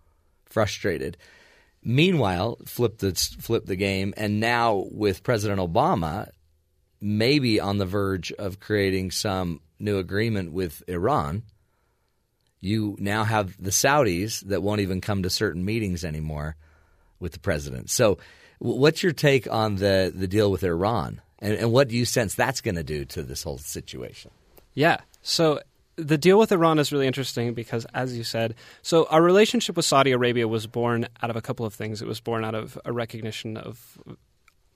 frustrated. 0.46 1.16
Meanwhile, 1.84 2.58
flip 2.64 2.98
the 2.98 3.12
flip 3.40 3.66
the 3.66 3.76
game, 3.76 4.14
and 4.16 4.38
now 4.38 4.86
with 4.92 5.22
President 5.22 5.60
Obama, 5.60 6.28
maybe 7.00 7.58
on 7.58 7.78
the 7.78 7.86
verge 7.86 8.30
of 8.32 8.60
creating 8.60 9.10
some 9.10 9.60
new 9.80 9.98
agreement 9.98 10.52
with 10.52 10.82
Iran, 10.86 11.42
you 12.60 12.96
now 13.00 13.24
have 13.24 13.60
the 13.60 13.70
Saudis 13.70 14.40
that 14.46 14.62
won't 14.62 14.80
even 14.80 15.00
come 15.00 15.24
to 15.24 15.30
certain 15.30 15.64
meetings 15.64 16.04
anymore 16.04 16.54
with 17.18 17.32
the 17.32 17.40
president. 17.40 17.90
So, 17.90 18.18
what's 18.58 19.02
your 19.02 19.12
take 19.12 19.50
on 19.50 19.76
the, 19.76 20.12
the 20.14 20.28
deal 20.28 20.50
with 20.50 20.62
Iran? 20.62 21.20
And, 21.40 21.54
and 21.54 21.72
what 21.72 21.88
do 21.88 21.96
you 21.96 22.04
sense 22.04 22.34
that's 22.34 22.60
going 22.60 22.76
to 22.76 22.84
do 22.84 23.04
to 23.06 23.22
this 23.24 23.42
whole 23.42 23.58
situation? 23.58 24.30
Yeah. 24.74 24.98
So 25.22 25.60
the 25.96 26.16
deal 26.18 26.38
with 26.38 26.50
Iran 26.52 26.78
is 26.78 26.90
really 26.92 27.06
interesting 27.06 27.54
because, 27.54 27.86
as 27.94 28.16
you 28.16 28.24
said, 28.24 28.54
so 28.82 29.06
our 29.10 29.22
relationship 29.22 29.76
with 29.76 29.84
Saudi 29.84 30.12
Arabia 30.12 30.48
was 30.48 30.66
born 30.66 31.06
out 31.22 31.30
of 31.30 31.36
a 31.36 31.42
couple 31.42 31.66
of 31.66 31.74
things. 31.74 32.00
It 32.00 32.08
was 32.08 32.20
born 32.20 32.44
out 32.44 32.54
of 32.54 32.78
a 32.84 32.92
recognition 32.92 33.56
of 33.56 33.98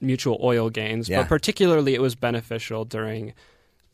mutual 0.00 0.38
oil 0.42 0.68
gains, 0.70 1.08
Yeah. 1.08 1.22
but 1.22 1.28
particularly 1.28 1.94
it 1.94 2.02
was 2.02 2.14
beneficial 2.14 2.84
during 2.84 3.32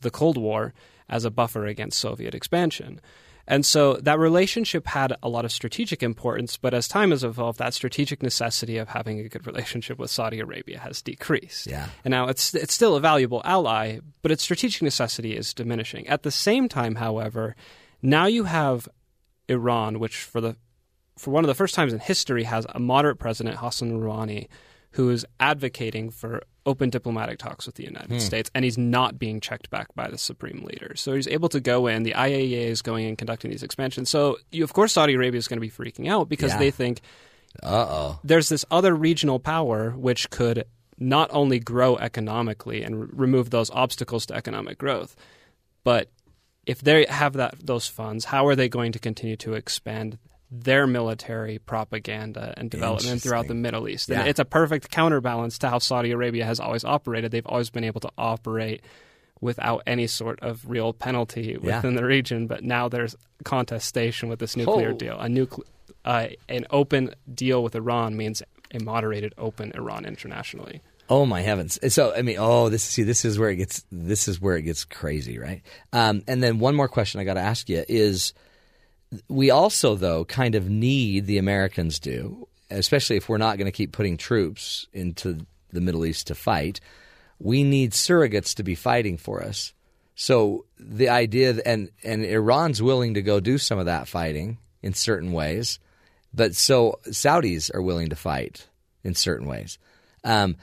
the 0.01 0.11
Cold 0.11 0.37
War 0.37 0.73
as 1.07 1.23
a 1.23 1.31
buffer 1.31 1.65
against 1.65 1.97
Soviet 1.99 2.35
expansion. 2.35 2.99
And 3.47 3.65
so 3.65 3.95
that 3.95 4.19
relationship 4.19 4.87
had 4.87 5.15
a 5.21 5.27
lot 5.27 5.43
of 5.43 5.51
strategic 5.51 6.01
importance, 6.01 6.55
but 6.55 6.73
as 6.73 6.87
time 6.87 7.11
has 7.11 7.23
evolved, 7.23 7.59
that 7.59 7.73
strategic 7.73 8.23
necessity 8.23 8.77
of 8.77 8.89
having 8.89 9.19
a 9.19 9.27
good 9.27 9.45
relationship 9.45 9.99
with 9.99 10.09
Saudi 10.09 10.39
Arabia 10.39 10.79
has 10.79 11.01
decreased. 11.01 11.67
Yeah. 11.67 11.89
And 12.05 12.11
now 12.11 12.27
it's 12.27 12.55
it's 12.55 12.73
still 12.73 12.95
a 12.95 13.01
valuable 13.01 13.41
ally, 13.43 13.99
but 14.21 14.31
its 14.31 14.43
strategic 14.43 14.81
necessity 14.81 15.35
is 15.35 15.53
diminishing. 15.53 16.07
At 16.07 16.23
the 16.23 16.31
same 16.31 16.69
time, 16.69 16.95
however, 16.95 17.55
now 18.01 18.27
you 18.27 18.45
have 18.45 18.87
Iran, 19.49 19.99
which 19.99 20.17
for 20.17 20.39
the 20.39 20.55
for 21.17 21.31
one 21.31 21.43
of 21.43 21.47
the 21.47 21.53
first 21.53 21.75
times 21.75 21.93
in 21.93 21.99
history 21.99 22.43
has 22.43 22.65
a 22.69 22.79
moderate 22.79 23.19
president, 23.19 23.57
Hassan 23.57 23.99
Rouhani, 23.99 24.47
who 24.93 25.09
is 25.09 25.25
advocating 25.39 26.09
for 26.09 26.41
open 26.65 26.89
diplomatic 26.89 27.37
talks 27.39 27.65
with 27.65 27.75
the 27.75 27.83
United 27.83 28.21
States, 28.21 28.49
and 28.55 28.63
he's 28.63 28.77
not 28.77 29.19
being 29.19 29.39
checked 29.41 29.69
back 29.69 29.93
by 29.95 30.07
the 30.09 30.17
supreme 30.17 30.63
leader. 30.63 30.93
So 30.95 31.13
he's 31.13 31.27
able 31.27 31.49
to 31.49 31.59
go 31.59 31.87
in. 31.87 32.03
The 32.03 32.13
IAEA 32.13 32.67
is 32.67 32.81
going 32.81 33.05
and 33.05 33.17
conducting 33.17 33.51
these 33.51 33.63
expansions. 33.63 34.09
So 34.09 34.37
you, 34.51 34.63
of 34.63 34.71
course, 34.73 34.93
Saudi 34.93 35.13
Arabia 35.15 35.37
is 35.39 35.47
going 35.47 35.57
to 35.57 35.61
be 35.61 35.69
freaking 35.69 36.09
out 36.09 36.29
because 36.29 36.51
Yeah. 36.53 36.59
they 36.59 36.71
think 36.71 37.01
Uh 37.61 37.85
oh. 37.89 38.19
there's 38.23 38.49
this 38.49 38.65
other 38.71 38.95
regional 38.95 39.39
power 39.39 39.91
which 39.91 40.29
could 40.29 40.63
not 40.97 41.29
only 41.33 41.59
grow 41.59 41.97
economically 41.97 42.83
and 42.83 42.95
r- 42.95 43.07
remove 43.11 43.49
those 43.49 43.69
obstacles 43.71 44.25
to 44.27 44.33
economic 44.35 44.77
growth, 44.77 45.15
but 45.83 46.09
if 46.65 46.81
they 46.81 47.05
have 47.09 47.33
that 47.33 47.55
those 47.65 47.87
funds, 47.87 48.25
how 48.25 48.47
are 48.47 48.55
they 48.55 48.69
going 48.69 48.91
to 48.93 48.99
continue 48.99 49.35
to 49.37 49.53
expand 49.53 50.17
their 50.55 50.85
military 50.85 51.57
propaganda 51.59 52.53
and 52.57 52.69
development 52.69 53.21
throughout 53.21 53.47
the 53.47 53.53
Middle 53.55 53.87
East? 53.89 54.09
Yeah. 54.09 54.19
And 54.19 54.29
it's 54.29 54.39
a 54.39 54.45
perfect 54.45 54.91
counterbalance 54.91 55.57
to 55.59 55.69
how 55.69 55.79
Saudi 55.79 56.11
Arabia 56.11 56.45
has 56.45 56.59
always 56.59 56.83
operated. 56.85 57.31
They've 57.31 57.45
always 57.45 57.69
been 57.69 57.83
able 57.83 58.01
to 58.01 58.09
operate 58.17 58.81
without 59.41 59.83
any 59.87 60.07
sort 60.07 60.39
of 60.41 60.69
real 60.69 60.93
penalty 60.93 61.57
Yeah. 61.61 61.77
within 61.77 61.95
the 61.95 62.05
region, 62.05 62.47
but 62.47 62.63
now 62.63 62.87
there's 62.87 63.15
contestation 63.43 64.29
with 64.29 64.39
this 64.39 64.55
nuclear 64.55 64.91
Oh. 64.91 64.97
deal. 64.97 65.19
A 65.19 65.27
nucle- 65.27 65.63
uh, 66.05 66.27
an 66.47 66.65
open 66.69 67.13
deal 67.33 67.63
with 67.63 67.75
Iran 67.75 68.15
means 68.15 68.41
a 68.73 68.79
moderated, 68.83 69.33
open 69.37 69.71
Iran 69.75 70.05
internationally. 70.05 70.81
Oh 71.09 71.25
my 71.25 71.41
heavens! 71.41 71.77
So 71.93 72.13
I 72.15 72.21
mean, 72.21 72.37
oh, 72.39 72.69
this 72.69 72.83
see, 72.83 73.03
this 73.03 73.25
is 73.25 73.37
where 73.37 73.49
it 73.49 73.57
gets 73.57 73.83
this 73.91 74.29
is 74.29 74.39
where 74.39 74.55
it 74.55 74.61
gets 74.61 74.85
crazy, 74.85 75.37
right? 75.37 75.61
Um, 75.91 76.23
and 76.27 76.41
then 76.41 76.59
one 76.59 76.75
more 76.75 76.87
question 76.87 77.19
I 77.19 77.25
got 77.25 77.33
to 77.33 77.41
ask 77.41 77.67
you 77.67 77.83
is: 77.89 78.33
we 79.27 79.49
also 79.51 79.95
though 79.95 80.25
kind 80.25 80.55
of 80.55 80.69
need 80.69 81.25
the 81.25 81.37
Americans 81.37 81.99
do, 81.99 82.47
especially 82.69 83.17
if 83.17 83.29
we're 83.29 83.37
not 83.37 83.57
going 83.57 83.65
to 83.65 83.71
keep 83.71 83.91
putting 83.91 84.17
troops 84.17 84.87
into 84.93 85.45
the 85.71 85.81
Middle 85.81 86.05
East 86.05 86.27
to 86.27 86.35
fight. 86.35 86.79
We 87.39 87.63
need 87.63 87.91
surrogates 87.91 88.55
to 88.55 88.63
be 88.63 88.75
fighting 88.75 89.17
for 89.17 89.43
us. 89.43 89.73
So 90.15 90.65
the 90.77 91.09
idea, 91.09 91.55
and 91.65 91.89
and 92.03 92.23
Iran's 92.23 92.81
willing 92.81 93.15
to 93.15 93.21
go 93.21 93.39
do 93.39 93.57
some 93.57 93.79
of 93.79 93.87
that 93.87 94.07
fighting 94.07 94.59
in 94.81 94.93
certain 94.93 95.31
ways, 95.31 95.79
but 96.33 96.55
so 96.55 96.99
Saudis 97.07 97.73
are 97.73 97.81
willing 97.81 98.09
to 98.09 98.15
fight 98.15 98.67
in 99.03 99.15
certain 99.15 99.47
ways. 99.47 99.77
Um, 100.23 100.55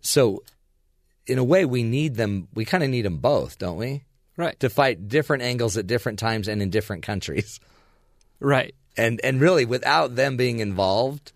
so, 0.00 0.42
in 1.26 1.38
a 1.38 1.44
way, 1.44 1.64
we 1.64 1.82
need 1.82 2.16
them. 2.16 2.48
We 2.54 2.64
kind 2.64 2.82
of 2.82 2.90
need 2.90 3.04
them 3.04 3.18
both, 3.18 3.58
don't 3.58 3.76
we? 3.76 4.04
Right. 4.36 4.58
To 4.60 4.70
fight 4.70 5.08
different 5.08 5.42
angles 5.42 5.76
at 5.76 5.86
different 5.86 6.18
times 6.18 6.48
and 6.48 6.62
in 6.62 6.70
different 6.70 7.02
countries. 7.02 7.60
Right. 8.40 8.74
And 8.96 9.20
and 9.22 9.40
really, 9.40 9.64
without 9.64 10.16
them 10.16 10.36
being 10.36 10.58
involved 10.58 11.32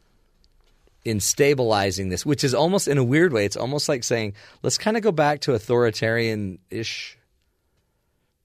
in 1.05 1.21
stabilizing 1.21 2.09
this, 2.09 2.25
which 2.25 2.43
is 2.43 2.55
almost 2.55 2.89
in 2.89 2.99
a 2.99 3.05
weird 3.05 3.33
way, 3.33 3.45
it's 3.45 3.57
almost 3.57 3.89
like 3.89 4.03
saying, 4.03 4.35
let's 4.63 4.79
kind 4.79 4.97
of 4.97 5.03
go 5.03 5.13
back 5.13 5.41
to 5.41 5.53
authoritarian 5.53 6.59
ish 6.71 7.19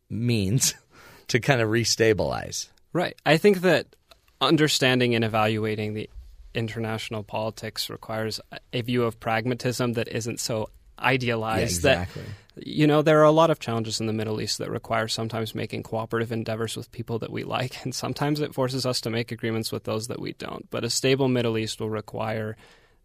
means 0.09 0.75
to 1.27 1.39
kind 1.39 1.61
of 1.61 1.69
restabilize. 1.69 2.67
Right. 2.91 3.15
I 3.25 3.37
think 3.37 3.61
that 3.61 3.87
understanding 4.41 5.15
and 5.15 5.23
evaluating 5.23 5.93
the 5.93 6.09
international 6.53 7.23
politics 7.23 7.89
requires 7.89 8.39
a 8.73 8.81
view 8.81 9.03
of 9.03 9.19
pragmatism 9.19 9.93
that 9.93 10.07
isn't 10.07 10.39
so 10.39 10.69
idealized 10.97 11.83
Yeah, 11.83 12.01
exactly. 12.01 12.23
that 12.23 12.29
you 12.65 12.87
know 12.87 13.01
there 13.01 13.19
are 13.19 13.25
a 13.25 13.31
lot 13.31 13.49
of 13.49 13.59
challenges 13.59 13.99
in 13.99 14.07
the 14.07 14.13
Middle 14.13 14.41
East 14.41 14.57
that 14.57 14.69
require 14.69 15.07
sometimes 15.07 15.55
making 15.55 15.83
cooperative 15.83 16.31
endeavors 16.31 16.75
with 16.75 16.91
people 16.91 17.19
that 17.19 17.31
we 17.31 17.43
like 17.43 17.83
and 17.83 17.93
sometimes 17.93 18.39
it 18.39 18.53
forces 18.53 18.85
us 18.85 19.01
to 19.01 19.09
make 19.09 19.31
agreements 19.31 19.71
with 19.71 19.83
those 19.83 20.07
that 20.07 20.19
we 20.19 20.33
don't. 20.33 20.69
But 20.69 20.83
a 20.83 20.89
stable 20.89 21.27
Middle 21.27 21.57
East 21.57 21.79
will 21.79 21.89
require 21.89 22.55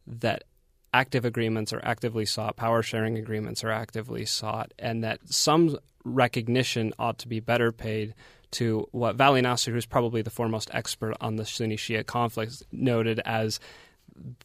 that 0.06 0.44
active 0.92 1.24
agreements 1.24 1.72
are 1.72 1.84
actively 1.84 2.24
sought 2.24 2.56
power 2.56 2.82
sharing 2.82 3.18
agreements 3.18 3.64
are 3.64 3.70
actively 3.70 4.24
sought 4.24 4.72
and 4.78 5.02
that 5.02 5.18
some 5.26 5.76
recognition 6.04 6.92
ought 6.98 7.18
to 7.18 7.28
be 7.28 7.40
better 7.40 7.72
paid 7.72 8.14
to 8.54 8.88
what 8.92 9.16
Vali 9.16 9.40
Nasr, 9.40 9.72
who's 9.72 9.86
probably 9.86 10.22
the 10.22 10.30
foremost 10.30 10.70
expert 10.72 11.16
on 11.20 11.34
the 11.34 11.44
Sunni 11.44 11.76
Shia 11.76 12.06
conflict, 12.06 12.62
noted 12.70 13.20
as 13.24 13.58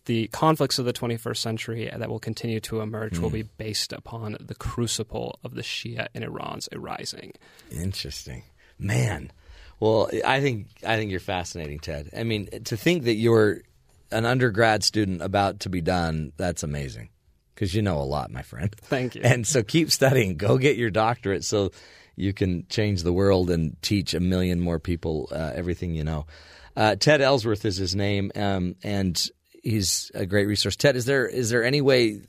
the 0.05 0.27
conflicts 0.27 0.79
of 0.79 0.85
the 0.85 0.93
21st 0.93 1.37
century 1.37 1.91
that 1.95 2.09
will 2.09 2.19
continue 2.19 2.59
to 2.61 2.81
emerge 2.81 3.19
will 3.19 3.29
be 3.29 3.43
based 3.43 3.93
upon 3.93 4.37
the 4.39 4.55
crucible 4.55 5.39
of 5.43 5.53
the 5.53 5.61
Shia 5.61 6.07
in 6.13 6.23
Iran's 6.23 6.67
arising. 6.71 7.33
Interesting, 7.71 8.43
man. 8.77 9.31
Well, 9.79 10.09
I 10.25 10.41
think 10.41 10.67
I 10.85 10.97
think 10.97 11.11
you're 11.11 11.19
fascinating, 11.19 11.79
Ted. 11.79 12.09
I 12.17 12.23
mean, 12.23 12.49
to 12.65 12.75
think 12.75 13.03
that 13.03 13.13
you're 13.13 13.61
an 14.11 14.25
undergrad 14.25 14.83
student 14.83 15.21
about 15.21 15.61
to 15.61 15.69
be 15.69 15.81
done, 15.81 16.33
that's 16.37 16.63
amazing. 16.63 17.09
Because 17.53 17.75
you 17.75 17.81
know 17.81 17.97
a 17.97 18.03
lot, 18.03 18.31
my 18.31 18.41
friend. 18.41 18.73
Thank 18.83 19.15
you. 19.15 19.21
And 19.23 19.45
so 19.45 19.63
keep 19.63 19.91
studying. 19.91 20.37
Go 20.37 20.57
get 20.57 20.77
your 20.77 20.89
doctorate 20.89 21.43
so 21.43 21.71
you 22.15 22.33
can 22.33 22.65
change 22.69 23.03
the 23.03 23.13
world 23.13 23.49
and 23.49 23.81
teach 23.81 24.13
a 24.13 24.19
million 24.19 24.59
more 24.59 24.79
people 24.79 25.29
uh, 25.31 25.51
everything 25.53 25.93
you 25.93 26.03
know. 26.03 26.25
Uh, 26.75 26.95
Ted 26.95 27.21
Ellsworth 27.21 27.65
is 27.65 27.77
his 27.77 27.95
name, 27.95 28.31
um, 28.35 28.75
and 28.83 29.29
he's 29.63 30.11
a 30.13 30.25
great 30.25 30.47
resource. 30.47 30.75
Ted, 30.75 30.95
is 30.95 31.05
there 31.05 31.27
is 31.27 31.49
there 31.49 31.63
any 31.63 31.81
way? 31.81 32.21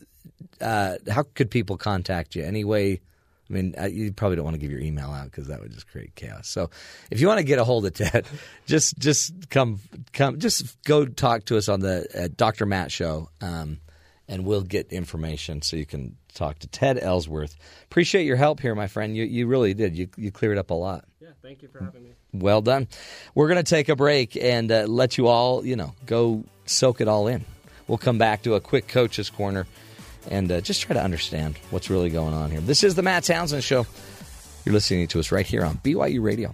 Uh, 0.60 0.96
how 1.10 1.24
could 1.34 1.50
people 1.50 1.76
contact 1.76 2.34
you? 2.34 2.44
Any 2.44 2.64
way? 2.64 3.00
I 3.48 3.52
mean, 3.52 3.74
uh, 3.80 3.86
you 3.86 4.12
probably 4.12 4.36
don't 4.36 4.44
want 4.44 4.54
to 4.54 4.60
give 4.60 4.70
your 4.70 4.80
email 4.80 5.10
out 5.10 5.24
because 5.24 5.48
that 5.48 5.60
would 5.60 5.72
just 5.72 5.90
create 5.90 6.14
chaos. 6.14 6.46
So, 6.48 6.70
if 7.10 7.20
you 7.20 7.26
want 7.26 7.38
to 7.38 7.44
get 7.44 7.58
a 7.58 7.64
hold 7.64 7.84
of 7.84 7.94
Ted, 7.94 8.26
just 8.66 8.98
just 8.98 9.50
come 9.50 9.80
come 10.12 10.38
just 10.38 10.82
go 10.84 11.04
talk 11.04 11.46
to 11.46 11.56
us 11.56 11.68
on 11.68 11.80
the 11.80 12.06
uh, 12.14 12.28
Dr. 12.34 12.66
Matt 12.66 12.92
show, 12.92 13.28
um, 13.40 13.80
and 14.28 14.44
we'll 14.44 14.62
get 14.62 14.92
information 14.92 15.62
so 15.62 15.76
you 15.76 15.86
can 15.86 16.16
talk 16.34 16.60
to 16.60 16.68
Ted 16.68 16.98
Ellsworth. 17.00 17.56
Appreciate 17.84 18.24
your 18.24 18.36
help 18.36 18.60
here, 18.60 18.74
my 18.74 18.86
friend. 18.86 19.16
You 19.16 19.24
you 19.24 19.46
really 19.46 19.74
did. 19.74 19.96
You 19.96 20.08
you 20.16 20.30
cleared 20.30 20.58
up 20.58 20.70
a 20.70 20.74
lot. 20.74 21.04
Yeah, 21.20 21.30
thank 21.42 21.62
you 21.62 21.68
for 21.68 21.82
having 21.82 22.04
me. 22.04 22.10
Well 22.32 22.62
done. 22.62 22.86
We're 23.34 23.48
going 23.48 23.62
to 23.62 23.68
take 23.68 23.88
a 23.88 23.96
break 23.96 24.36
and 24.36 24.70
uh, 24.70 24.84
let 24.86 25.18
you 25.18 25.26
all, 25.26 25.66
you 25.66 25.74
know, 25.74 25.94
go 26.06 26.44
soak 26.70 27.00
it 27.00 27.08
all 27.08 27.26
in. 27.26 27.44
We'll 27.86 27.98
come 27.98 28.18
back 28.18 28.42
to 28.42 28.54
a 28.54 28.60
quick 28.60 28.88
coach's 28.88 29.30
corner 29.30 29.66
and 30.30 30.50
uh, 30.50 30.60
just 30.60 30.82
try 30.82 30.94
to 30.94 31.02
understand 31.02 31.58
what's 31.70 31.90
really 31.90 32.10
going 32.10 32.34
on 32.34 32.50
here. 32.50 32.60
This 32.60 32.84
is 32.84 32.94
the 32.94 33.02
Matt 33.02 33.24
Townsend 33.24 33.64
Show. 33.64 33.86
You're 34.64 34.74
listening 34.74 35.08
to 35.08 35.20
us 35.20 35.32
right 35.32 35.46
here 35.46 35.64
on 35.64 35.78
BYU 35.78 36.22
Radio. 36.22 36.52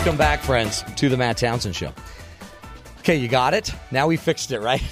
Welcome 0.00 0.16
back, 0.16 0.40
friends, 0.40 0.82
to 0.96 1.10
the 1.10 1.18
Matt 1.18 1.36
Townsend 1.36 1.76
Show. 1.76 1.92
Okay, 3.00 3.16
you 3.16 3.28
got 3.28 3.52
it. 3.52 3.70
Now 3.90 4.06
we 4.06 4.16
fixed 4.16 4.50
it, 4.50 4.60
right? 4.60 4.82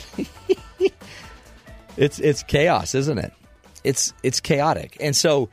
it's 1.96 2.18
it's 2.18 2.42
chaos, 2.42 2.94
isn't 2.94 3.16
it? 3.16 3.32
It's 3.82 4.12
it's 4.22 4.40
chaotic, 4.40 4.98
and 5.00 5.16
so 5.16 5.48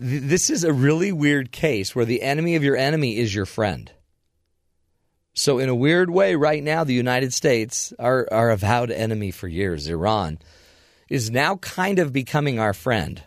th- 0.00 0.22
this 0.22 0.48
is 0.48 0.62
a 0.62 0.72
really 0.72 1.10
weird 1.10 1.50
case 1.50 1.92
where 1.92 2.04
the 2.04 2.22
enemy 2.22 2.54
of 2.54 2.62
your 2.62 2.76
enemy 2.76 3.18
is 3.18 3.34
your 3.34 3.46
friend. 3.46 3.90
So, 5.34 5.58
in 5.58 5.68
a 5.68 5.74
weird 5.74 6.10
way, 6.10 6.36
right 6.36 6.62
now, 6.62 6.84
the 6.84 6.94
United 6.94 7.34
States, 7.34 7.92
our 7.98 8.28
our 8.30 8.50
avowed 8.50 8.92
enemy 8.92 9.32
for 9.32 9.48
years, 9.48 9.88
Iran, 9.88 10.38
is 11.08 11.32
now 11.32 11.56
kind 11.56 11.98
of 11.98 12.12
becoming 12.12 12.60
our 12.60 12.72
friend. 12.72 13.20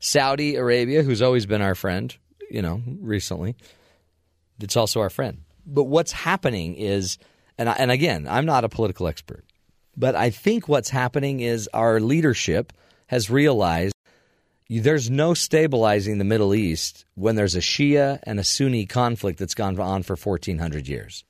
Saudi 0.00 0.56
Arabia, 0.56 1.02
who's 1.02 1.20
always 1.20 1.44
been 1.44 1.60
our 1.60 1.74
friend, 1.74 2.16
you 2.50 2.62
know, 2.62 2.80
recently, 2.98 3.56
it's 4.60 4.76
also 4.76 5.00
our 5.00 5.10
friend. 5.10 5.42
But 5.66 5.84
what's 5.84 6.12
happening 6.12 6.74
is, 6.74 7.18
and 7.58 7.68
I, 7.68 7.72
and 7.72 7.90
again, 7.90 8.26
I'm 8.28 8.46
not 8.46 8.64
a 8.64 8.68
political 8.68 9.06
expert, 9.06 9.44
but 9.96 10.14
I 10.14 10.30
think 10.30 10.68
what's 10.68 10.90
happening 10.90 11.40
is 11.40 11.68
our 11.74 12.00
leadership 12.00 12.72
has 13.08 13.30
realized 13.30 13.94
there's 14.70 15.10
no 15.10 15.34
stabilizing 15.34 16.18
the 16.18 16.24
Middle 16.24 16.54
East 16.54 17.04
when 17.14 17.36
there's 17.36 17.54
a 17.54 17.60
Shia 17.60 18.20
and 18.22 18.38
a 18.38 18.44
Sunni 18.44 18.86
conflict 18.86 19.38
that's 19.38 19.54
gone 19.54 19.78
on 19.80 20.02
for 20.02 20.14
1400 20.14 20.86
years. 20.86 21.24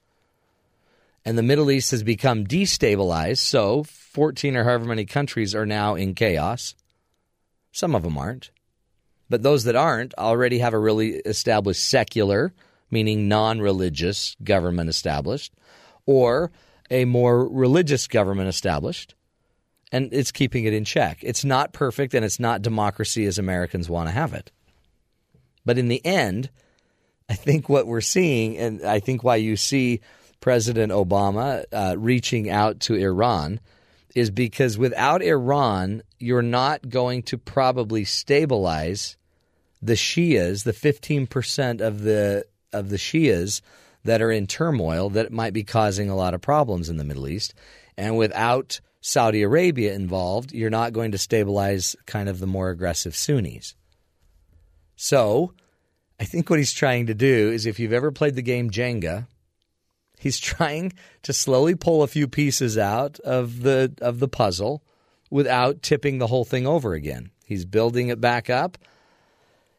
And 1.24 1.38
the 1.38 1.42
Middle 1.42 1.70
East 1.70 1.90
has 1.92 2.02
become 2.02 2.46
destabilized, 2.46 3.38
so 3.38 3.84
14 3.84 4.56
or 4.56 4.64
however 4.64 4.86
many 4.86 5.04
countries 5.04 5.54
are 5.54 5.66
now 5.66 5.94
in 5.94 6.14
chaos. 6.14 6.74
Some 7.70 7.94
of 7.94 8.02
them 8.02 8.18
aren't. 8.18 8.50
But 9.30 9.42
those 9.42 9.64
that 9.64 9.76
aren't 9.76 10.14
already 10.16 10.58
have 10.58 10.74
a 10.74 10.78
really 10.78 11.10
established 11.16 11.84
secular, 11.84 12.52
meaning 12.90 13.28
non 13.28 13.60
religious 13.60 14.36
government 14.42 14.88
established, 14.88 15.52
or 16.06 16.50
a 16.90 17.04
more 17.04 17.48
religious 17.48 18.06
government 18.06 18.48
established. 18.48 19.14
And 19.90 20.12
it's 20.12 20.32
keeping 20.32 20.64
it 20.64 20.74
in 20.74 20.84
check. 20.84 21.18
It's 21.22 21.44
not 21.44 21.72
perfect 21.72 22.12
and 22.12 22.24
it's 22.24 22.40
not 22.40 22.60
democracy 22.60 23.24
as 23.24 23.38
Americans 23.38 23.88
want 23.88 24.08
to 24.08 24.14
have 24.14 24.34
it. 24.34 24.52
But 25.64 25.78
in 25.78 25.88
the 25.88 26.04
end, 26.04 26.50
I 27.28 27.34
think 27.34 27.68
what 27.68 27.86
we're 27.86 28.00
seeing, 28.00 28.56
and 28.58 28.82
I 28.82 29.00
think 29.00 29.22
why 29.22 29.36
you 29.36 29.56
see 29.56 30.00
President 30.40 30.92
Obama 30.92 31.64
uh, 31.72 31.94
reaching 31.98 32.48
out 32.48 32.80
to 32.80 32.94
Iran, 32.94 33.60
is 34.14 34.30
because 34.30 34.78
without 34.78 35.22
Iran, 35.22 36.02
you're 36.18 36.42
not 36.42 36.88
going 36.88 37.22
to 37.24 37.38
probably 37.38 38.04
stabilize 38.04 39.16
the 39.80 39.94
Shias, 39.94 40.64
the 40.64 40.72
15% 40.72 41.80
of 41.80 42.02
the 42.02 42.44
of 42.72 42.90
the 42.90 42.96
Shias 42.96 43.60
that 44.04 44.22
are 44.22 44.30
in 44.30 44.46
turmoil 44.46 45.10
that 45.10 45.32
might 45.32 45.52
be 45.52 45.64
causing 45.64 46.08
a 46.08 46.16
lot 46.16 46.34
of 46.34 46.40
problems 46.40 46.88
in 46.88 46.96
the 46.96 47.04
Middle 47.04 47.28
East. 47.28 47.54
And 47.96 48.16
without 48.16 48.80
Saudi 49.00 49.42
Arabia 49.42 49.94
involved, 49.94 50.52
you're 50.52 50.70
not 50.70 50.92
going 50.92 51.12
to 51.12 51.18
stabilize 51.18 51.96
kind 52.06 52.28
of 52.28 52.38
the 52.38 52.46
more 52.46 52.70
aggressive 52.70 53.14
Sunnis. 53.14 53.74
So, 54.96 55.52
I 56.20 56.24
think 56.24 56.50
what 56.50 56.58
he's 56.58 56.72
trying 56.72 57.06
to 57.06 57.14
do 57.14 57.50
is 57.50 57.66
if 57.66 57.78
you've 57.78 57.92
ever 57.92 58.10
played 58.10 58.34
the 58.34 58.42
game 58.42 58.70
Jenga, 58.70 59.26
he's 60.18 60.38
trying 60.40 60.92
to 61.22 61.32
slowly 61.32 61.74
pull 61.74 62.02
a 62.02 62.08
few 62.08 62.26
pieces 62.26 62.76
out 62.76 63.20
of 63.20 63.62
the 63.62 63.94
of 64.00 64.18
the 64.18 64.28
puzzle 64.28 64.82
without 65.30 65.82
tipping 65.82 66.18
the 66.18 66.26
whole 66.26 66.44
thing 66.44 66.66
over 66.66 66.94
again. 66.94 67.30
He's 67.44 67.64
building 67.64 68.08
it 68.08 68.20
back 68.20 68.50
up. 68.50 68.78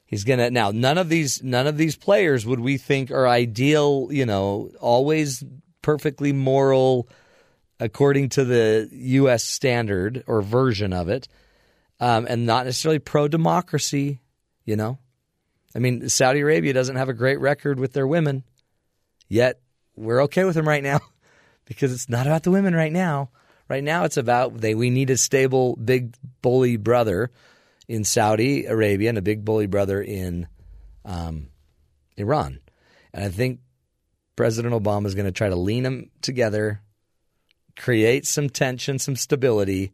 He's 0.10 0.24
gonna 0.24 0.50
now. 0.50 0.72
None 0.72 0.98
of 0.98 1.08
these 1.08 1.44
none 1.44 1.68
of 1.68 1.78
these 1.78 1.96
players 1.96 2.44
would 2.44 2.60
we 2.60 2.78
think 2.78 3.12
are 3.12 3.28
ideal. 3.28 4.08
You 4.10 4.26
know, 4.26 4.72
always 4.80 5.44
perfectly 5.84 6.34
moral, 6.34 7.08
according 7.80 8.30
to 8.30 8.44
the 8.44 8.90
U.S. 8.92 9.44
standard 9.44 10.24
or 10.26 10.42
version 10.42 10.94
of 10.94 11.10
it, 11.10 11.28
um, 12.00 12.26
and 12.28 12.48
not 12.48 12.66
necessarily 12.66 12.98
pro 12.98 13.28
democracy. 13.28 14.20
You 14.66 14.78
know, 14.78 14.98
I 15.76 15.80
mean, 15.80 16.10
Saudi 16.10 16.40
Arabia 16.40 16.74
doesn't 16.74 16.96
have 16.96 17.10
a 17.10 17.14
great 17.14 17.40
record 17.40 17.80
with 17.80 17.94
their 17.94 18.08
women, 18.08 18.44
yet 19.28 19.60
we're 19.96 20.24
okay 20.24 20.44
with 20.44 20.56
them 20.56 20.68
right 20.68 20.82
now 20.82 21.02
because 21.66 21.94
it's 21.94 22.10
not 22.10 22.26
about 22.26 22.42
the 22.42 22.52
women 22.52 22.74
right 22.74 22.92
now. 22.92 23.30
Right 23.68 23.84
now, 23.84 24.06
it's 24.06 24.18
about 24.18 24.58
they. 24.58 24.74
We 24.74 24.90
need 24.90 25.12
a 25.12 25.18
stable, 25.18 25.76
big 25.76 26.16
bully 26.42 26.78
brother 26.78 27.30
in 27.90 28.04
Saudi 28.04 28.66
Arabia 28.66 29.10
and 29.10 29.18
a 29.18 29.22
big 29.22 29.44
bully 29.44 29.66
brother 29.66 30.00
in 30.00 30.48
um, 31.04 31.48
Iran. 32.16 32.60
And 33.12 33.26
I 33.26 33.30
think 33.30 33.60
President 34.36 34.76
Obama 34.76 35.08
is 35.08 35.16
going 35.16 35.26
to 35.26 35.32
try 35.32 35.50
to 35.50 35.56
lean 35.56 35.84
them 35.84 36.12
together, 36.22 36.82
create 37.76 38.28
some 38.28 38.48
tension, 38.48 39.00
some 39.00 39.16
stability, 39.16 39.92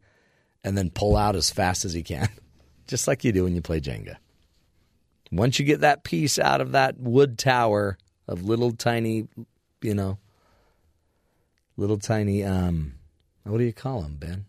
and 0.62 0.76
then 0.76 0.90
pull 0.90 1.16
out 1.16 1.36
as 1.36 1.50
fast 1.50 1.86
as 1.86 1.94
he 1.94 2.02
can, 2.02 2.28
just 2.86 3.08
like 3.08 3.24
you 3.24 3.32
do 3.32 3.44
when 3.44 3.54
you 3.54 3.62
play 3.62 3.80
Jenga. 3.80 4.16
Once 5.32 5.58
you 5.58 5.64
get 5.64 5.80
that 5.80 6.04
piece 6.04 6.38
out 6.38 6.60
of 6.60 6.72
that 6.72 7.00
wood 7.00 7.38
tower 7.38 7.96
of 8.28 8.44
little 8.44 8.72
tiny, 8.72 9.26
you 9.80 9.94
know, 9.94 10.18
little 11.78 11.98
tiny, 11.98 12.44
um, 12.44 12.92
what 13.44 13.58
do 13.58 13.64
you 13.64 13.72
call 13.72 14.02
them, 14.02 14.16
Ben? 14.16 14.44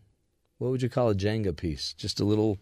What 0.57 0.71
would 0.71 0.81
you 0.81 0.89
call 0.89 1.09
a 1.09 1.15
Jenga 1.15 1.55
piece? 1.55 1.93
Just 1.93 2.19
a 2.19 2.25
little 2.25 2.57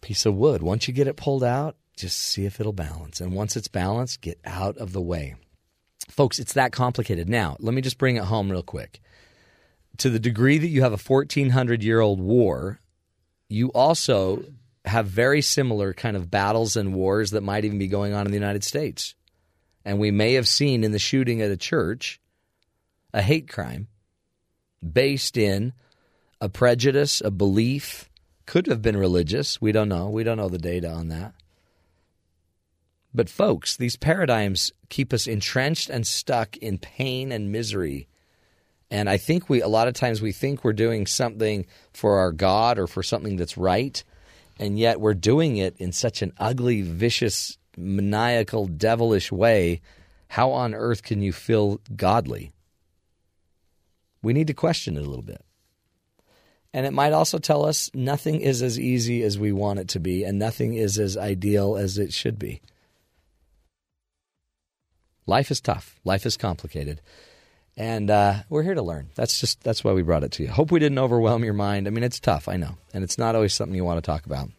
piece 0.00 0.26
of 0.26 0.34
wood. 0.34 0.62
Once 0.62 0.88
you 0.88 0.94
get 0.94 1.06
it 1.06 1.16
pulled 1.16 1.44
out, 1.44 1.76
just 1.96 2.18
see 2.18 2.44
if 2.46 2.60
it'll 2.60 2.72
balance. 2.72 3.20
And 3.20 3.32
once 3.32 3.56
it's 3.56 3.68
balanced, 3.68 4.20
get 4.20 4.38
out 4.44 4.76
of 4.78 4.92
the 4.92 5.00
way. 5.00 5.34
Folks, 6.08 6.38
it's 6.38 6.54
that 6.54 6.72
complicated. 6.72 7.28
Now, 7.28 7.56
let 7.60 7.74
me 7.74 7.82
just 7.82 7.98
bring 7.98 8.16
it 8.16 8.24
home 8.24 8.50
real 8.50 8.62
quick. 8.62 9.00
To 9.98 10.10
the 10.10 10.20
degree 10.20 10.58
that 10.58 10.68
you 10.68 10.82
have 10.82 10.92
a 10.92 10.96
1400 10.96 11.82
year 11.82 12.00
old 12.00 12.20
war, 12.20 12.80
you 13.48 13.68
also 13.68 14.44
have 14.84 15.06
very 15.06 15.42
similar 15.42 15.92
kind 15.92 16.16
of 16.16 16.30
battles 16.30 16.76
and 16.76 16.94
wars 16.94 17.32
that 17.32 17.42
might 17.42 17.64
even 17.64 17.78
be 17.78 17.88
going 17.88 18.14
on 18.14 18.26
in 18.26 18.32
the 18.32 18.38
United 18.38 18.64
States. 18.64 19.14
And 19.84 19.98
we 19.98 20.10
may 20.10 20.34
have 20.34 20.48
seen 20.48 20.84
in 20.84 20.92
the 20.92 20.98
shooting 20.98 21.42
at 21.42 21.50
a 21.50 21.56
church 21.56 22.20
a 23.12 23.22
hate 23.22 23.48
crime 23.48 23.88
based 24.92 25.36
in 25.36 25.72
a 26.40 26.48
prejudice, 26.48 27.20
a 27.20 27.30
belief, 27.30 28.07
could 28.48 28.66
have 28.66 28.80
been 28.80 28.96
religious. 28.96 29.60
We 29.60 29.72
don't 29.72 29.90
know. 29.90 30.08
We 30.08 30.24
don't 30.24 30.38
know 30.38 30.48
the 30.48 30.56
data 30.56 30.88
on 30.90 31.08
that. 31.08 31.34
But, 33.12 33.28
folks, 33.28 33.76
these 33.76 33.96
paradigms 33.96 34.72
keep 34.88 35.12
us 35.12 35.26
entrenched 35.26 35.90
and 35.90 36.06
stuck 36.06 36.56
in 36.56 36.78
pain 36.78 37.30
and 37.30 37.52
misery. 37.52 38.08
And 38.90 39.10
I 39.10 39.18
think 39.18 39.50
we, 39.50 39.60
a 39.60 39.68
lot 39.68 39.86
of 39.86 39.92
times, 39.92 40.22
we 40.22 40.32
think 40.32 40.64
we're 40.64 40.72
doing 40.72 41.06
something 41.06 41.66
for 41.92 42.16
our 42.20 42.32
God 42.32 42.78
or 42.78 42.86
for 42.86 43.02
something 43.02 43.36
that's 43.36 43.58
right. 43.58 44.02
And 44.58 44.78
yet 44.78 44.98
we're 44.98 45.12
doing 45.12 45.58
it 45.58 45.76
in 45.76 45.92
such 45.92 46.22
an 46.22 46.32
ugly, 46.38 46.80
vicious, 46.80 47.58
maniacal, 47.76 48.66
devilish 48.66 49.30
way. 49.30 49.82
How 50.28 50.52
on 50.52 50.74
earth 50.74 51.02
can 51.02 51.20
you 51.20 51.34
feel 51.34 51.82
godly? 51.94 52.52
We 54.22 54.32
need 54.32 54.46
to 54.46 54.54
question 54.54 54.96
it 54.96 55.04
a 55.04 55.06
little 55.06 55.20
bit. 55.20 55.44
And 56.74 56.84
it 56.84 56.92
might 56.92 57.12
also 57.12 57.38
tell 57.38 57.64
us 57.64 57.90
nothing 57.94 58.40
is 58.40 58.62
as 58.62 58.78
easy 58.78 59.22
as 59.22 59.38
we 59.38 59.52
want 59.52 59.78
it 59.78 59.88
to 59.88 60.00
be, 60.00 60.24
and 60.24 60.38
nothing 60.38 60.74
is 60.74 60.98
as 60.98 61.16
ideal 61.16 61.76
as 61.76 61.98
it 61.98 62.12
should 62.12 62.38
be. 62.38 62.60
Life 65.26 65.50
is 65.50 65.60
tough. 65.60 65.98
Life 66.04 66.26
is 66.26 66.36
complicated. 66.36 67.00
And 67.76 68.10
uh, 68.10 68.34
we're 68.48 68.64
here 68.64 68.74
to 68.74 68.82
learn. 68.82 69.10
That's 69.14 69.40
just 69.40 69.62
that's 69.62 69.84
why 69.84 69.92
we 69.92 70.02
brought 70.02 70.24
it 70.24 70.32
to 70.32 70.42
you. 70.42 70.48
Hope 70.48 70.72
we 70.72 70.80
didn't 70.80 70.98
overwhelm 70.98 71.44
your 71.44 71.54
mind. 71.54 71.86
I 71.86 71.90
mean, 71.90 72.02
it's 72.02 72.18
tough, 72.18 72.48
I 72.48 72.56
know, 72.56 72.76
and 72.92 73.04
it's 73.04 73.18
not 73.18 73.34
always 73.34 73.54
something 73.54 73.76
you 73.76 73.84
want 73.84 74.02
to 74.02 74.06
talk 74.06 74.26
about. 74.26 74.50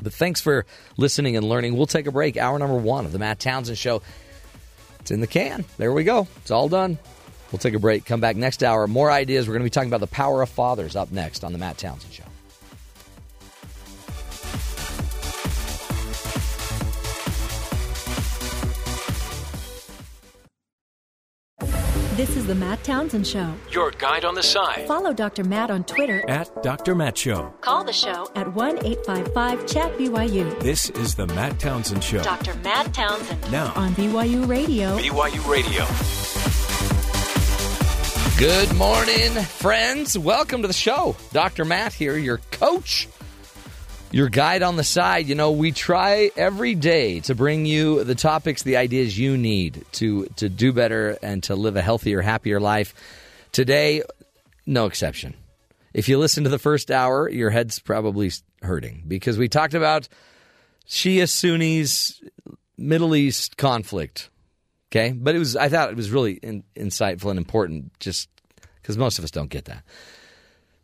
But 0.00 0.12
thanks 0.12 0.40
for 0.40 0.66
listening 0.96 1.36
and 1.36 1.48
learning. 1.48 1.76
We'll 1.76 1.86
take 1.86 2.06
a 2.06 2.12
break. 2.12 2.36
Hour 2.36 2.58
number 2.58 2.76
one 2.76 3.04
of 3.04 3.12
the 3.12 3.18
Matt 3.18 3.40
Townsend 3.40 3.78
Show. 3.78 4.02
It's 5.00 5.10
in 5.10 5.20
the 5.20 5.26
can. 5.26 5.64
There 5.78 5.92
we 5.92 6.04
go. 6.04 6.28
It's 6.38 6.50
all 6.50 6.68
done. 6.68 6.98
We'll 7.52 7.58
take 7.58 7.74
a 7.74 7.78
break. 7.78 8.06
Come 8.06 8.20
back 8.20 8.36
next 8.36 8.62
hour. 8.62 8.86
More 8.86 9.10
ideas. 9.10 9.46
We're 9.46 9.52
going 9.52 9.60
to 9.60 9.66
be 9.66 9.70
talking 9.70 9.90
about 9.90 10.00
the 10.00 10.06
power 10.06 10.42
of 10.42 10.48
fathers 10.48 10.96
up 10.96 11.12
next 11.12 11.44
on 11.44 11.52
the 11.52 11.58
Matt 11.58 11.76
Townsend 11.76 12.12
Show. 12.12 12.24
This 22.16 22.36
is 22.36 22.46
the 22.46 22.54
Matt 22.54 22.84
Townsend 22.84 23.26
Show. 23.26 23.52
Your 23.70 23.90
guide 23.90 24.24
on 24.24 24.34
the 24.34 24.42
side. 24.42 24.86
Follow 24.86 25.12
Dr. 25.12 25.44
Matt 25.44 25.70
on 25.70 25.82
Twitter 25.84 26.22
at 26.28 26.62
Dr. 26.62 26.94
Matt 26.94 27.16
Show. 27.16 27.54
Call 27.62 27.84
the 27.84 27.92
show 27.92 28.30
at 28.34 28.52
1 28.54 28.84
855 28.84 29.66
Chat 29.66 29.96
BYU. 29.98 30.60
This 30.60 30.90
is 30.90 31.14
the 31.14 31.26
Matt 31.28 31.58
Townsend 31.58 32.04
Show. 32.04 32.22
Dr. 32.22 32.54
Matt 32.56 32.92
Townsend. 32.92 33.50
Now 33.50 33.72
on 33.76 33.94
BYU 33.94 34.46
Radio. 34.46 34.96
BYU 34.98 35.50
Radio. 35.50 36.51
Good 38.38 38.74
morning, 38.74 39.30
friends. 39.32 40.18
Welcome 40.18 40.62
to 40.62 40.68
the 40.68 40.74
show. 40.74 41.16
Dr. 41.32 41.64
Matt 41.64 41.92
here, 41.92 42.16
your 42.16 42.38
coach 42.50 43.08
your 44.12 44.28
guide 44.28 44.62
on 44.62 44.76
the 44.76 44.84
side. 44.84 45.26
You 45.26 45.34
know, 45.34 45.50
we 45.52 45.72
try 45.72 46.30
every 46.36 46.74
day 46.74 47.20
to 47.20 47.34
bring 47.34 47.64
you 47.66 48.04
the 48.04 48.14
topics, 48.14 48.62
the 48.62 48.76
ideas 48.76 49.18
you 49.18 49.36
need 49.36 49.84
to 49.92 50.26
to 50.36 50.48
do 50.48 50.72
better 50.72 51.18
and 51.22 51.42
to 51.44 51.56
live 51.56 51.76
a 51.76 51.82
healthier, 51.82 52.20
happier 52.20 52.60
life. 52.60 52.94
Today, 53.50 54.02
no 54.66 54.86
exception. 54.86 55.34
If 55.94 56.08
you 56.08 56.18
listen 56.18 56.44
to 56.44 56.50
the 56.50 56.58
first 56.58 56.90
hour, 56.90 57.28
your 57.28 57.50
head's 57.50 57.78
probably 57.78 58.30
hurting 58.62 59.04
because 59.08 59.36
we 59.36 59.48
talked 59.48 59.74
about 59.74 60.08
Shia 60.86 61.28
Sunnis 61.28 62.22
Middle 62.78 63.14
East 63.16 63.56
conflict. 63.56 64.28
Okay, 64.92 65.12
but 65.12 65.34
it 65.34 65.38
was 65.38 65.56
I 65.56 65.70
thought 65.70 65.88
it 65.88 65.96
was 65.96 66.10
really 66.10 66.34
in, 66.34 66.64
insightful 66.76 67.30
and 67.30 67.38
important, 67.38 67.98
just 67.98 68.28
because 68.76 68.98
most 68.98 69.18
of 69.18 69.24
us 69.24 69.30
don't 69.30 69.48
get 69.48 69.64
that. 69.64 69.84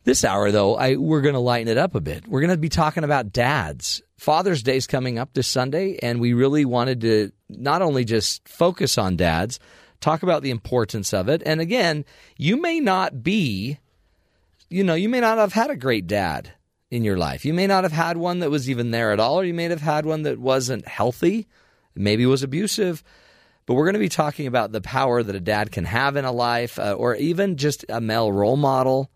This 0.05 0.25
hour, 0.25 0.51
though, 0.51 0.77
I, 0.77 0.97
we're 0.97 1.21
going 1.21 1.35
to 1.35 1.41
lighten 1.41 1.69
it 1.69 1.77
up 1.77 1.95
a 1.95 2.01
bit. 2.01 2.27
We're 2.27 2.41
going 2.41 2.49
to 2.51 2.57
be 2.57 2.71
talking 2.71 3.05
about 3.05 3.35
dads. 3.35 4.01
Father's 4.17 4.63
Day 4.63 4.79
is 4.79 4.87
coming 4.87 5.19
up 5.19 5.35
this 5.35 5.47
Sunday, 5.47 5.99
and 6.03 6.21
we 6.21 6.33
really 6.33 6.65
wanted 6.65 7.03
to 7.03 7.33
not 7.51 7.83
only 7.83 8.07
just 8.07 8.49
focus 8.49 8.97
on 8.97 9.17
dads, 9.17 9.61
talk 10.01 10.23
about 10.23 10.43
the 10.43 10.53
importance 10.53 11.13
of 11.13 11.29
it. 11.29 11.43
And 11.45 11.61
again, 11.61 12.07
you 12.39 12.59
may 12.59 12.81
not 12.81 13.23
be, 13.23 13.79
you 14.71 14.85
know, 14.85 14.95
you 14.95 15.11
may 15.11 15.21
not 15.21 15.37
have 15.37 15.53
had 15.53 15.69
a 15.69 15.77
great 15.77 16.07
dad 16.07 16.53
in 16.91 17.05
your 17.05 17.19
life. 17.19 17.45
You 17.45 17.53
may 17.53 17.67
not 17.67 17.85
have 17.85 17.93
had 17.93 18.17
one 18.17 18.39
that 18.39 18.51
was 18.51 18.71
even 18.71 18.91
there 18.91 19.13
at 19.13 19.21
all, 19.21 19.41
or 19.41 19.45
you 19.45 19.53
may 19.53 19.65
have 19.65 19.83
had 19.83 20.07
one 20.07 20.23
that 20.23 20.39
wasn't 20.39 20.89
healthy, 20.89 21.47
maybe 21.95 22.25
was 22.25 22.43
abusive. 22.43 23.05
But 23.69 23.75
we're 23.75 23.85
going 23.85 23.95
to 23.95 24.01
be 24.01 24.09
talking 24.09 24.47
about 24.47 24.73
the 24.73 24.81
power 24.81 25.23
that 25.23 25.37
a 25.37 25.41
dad 25.41 25.71
can 25.71 25.85
have 25.85 26.17
in 26.17 26.25
a 26.25 26.33
life, 26.33 26.79
uh, 26.79 26.95
or 26.95 27.15
even 27.17 27.59
just 27.59 27.85
a 27.91 28.01
male 28.01 28.33
role 28.33 28.57
model 28.57 29.11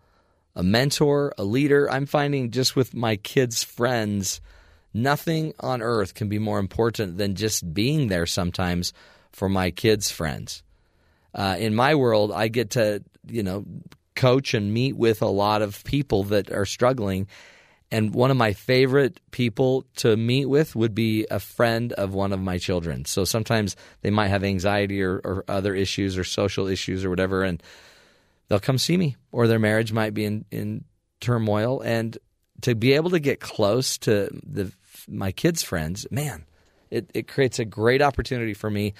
a 0.55 0.61
mentor, 0.61 1.33
a 1.39 1.43
leader. 1.43 1.89
I'm 1.89 2.05
finding 2.05 2.51
just 2.51 2.75
with 2.75 2.93
my 2.93 3.15
kids' 3.15 3.63
friends, 3.63 4.41
nothing 4.93 5.53
on 5.59 5.81
earth 5.81 6.13
can 6.13 6.29
be 6.29 6.37
more 6.37 6.59
important 6.59 7.17
than 7.17 7.33
just 7.33 7.73
being 7.73 8.07
there 8.07 8.27
sometimes 8.27 8.93
for 9.31 9.49
my 9.49 9.71
kids' 9.71 10.11
friends. 10.11 10.61
Uh, 11.33 11.55
in 11.57 11.73
my 11.73 11.95
world, 11.95 12.31
I 12.31 12.47
get 12.47 12.69
to, 12.71 13.03
you 13.27 13.41
know, 13.41 13.65
coach 14.15 14.53
and 14.53 14.71
meet 14.71 14.95
with 14.95 15.23
a 15.23 15.27
lot 15.27 15.63
of 15.63 15.83
people 15.83 16.25
that 16.25 16.51
are 16.51 16.65
struggling. 16.65 17.27
And 17.93 18.11
one 18.11 18.31
of 18.31 18.37
my 18.37 18.53
favorite 18.53 19.19
people 19.29 19.85
to 19.97 20.17
meet 20.17 20.47
with 20.47 20.75
would 20.75 20.95
be 20.95 21.27
a 21.29 21.39
friend 21.39 21.93
of 21.93 22.15
one 22.15 22.33
of 22.33 22.39
my 22.39 22.57
children. 22.57 23.05
So 23.05 23.23
sometimes 23.23 23.75
they 24.01 24.09
might 24.09 24.29
have 24.29 24.43
anxiety 24.43 25.03
or, 25.03 25.21
or 25.23 25.45
other 25.47 25.75
issues 25.75 26.17
or 26.17 26.23
social 26.23 26.65
issues 26.65 27.05
or 27.05 27.11
whatever. 27.11 27.43
And 27.43 27.61
they'll 28.47 28.59
come 28.59 28.79
see 28.79 28.97
me, 28.97 29.15
or 29.31 29.47
their 29.47 29.59
marriage 29.59 29.93
might 29.93 30.15
be 30.15 30.25
in, 30.25 30.43
in 30.49 30.85
turmoil. 31.19 31.81
And 31.81 32.17
to 32.61 32.73
be 32.73 32.93
able 32.93 33.11
to 33.11 33.19
get 33.19 33.39
close 33.39 33.99
to 33.99 34.27
the 34.43 34.71
my 35.07 35.31
kids' 35.31 35.61
friends, 35.61 36.07
man, 36.09 36.45
it, 36.89 37.11
it 37.13 37.27
creates 37.27 37.59
a 37.59 37.65
great 37.65 38.01
opportunity 38.01 38.55
for 38.55 38.71
me, 38.71 38.95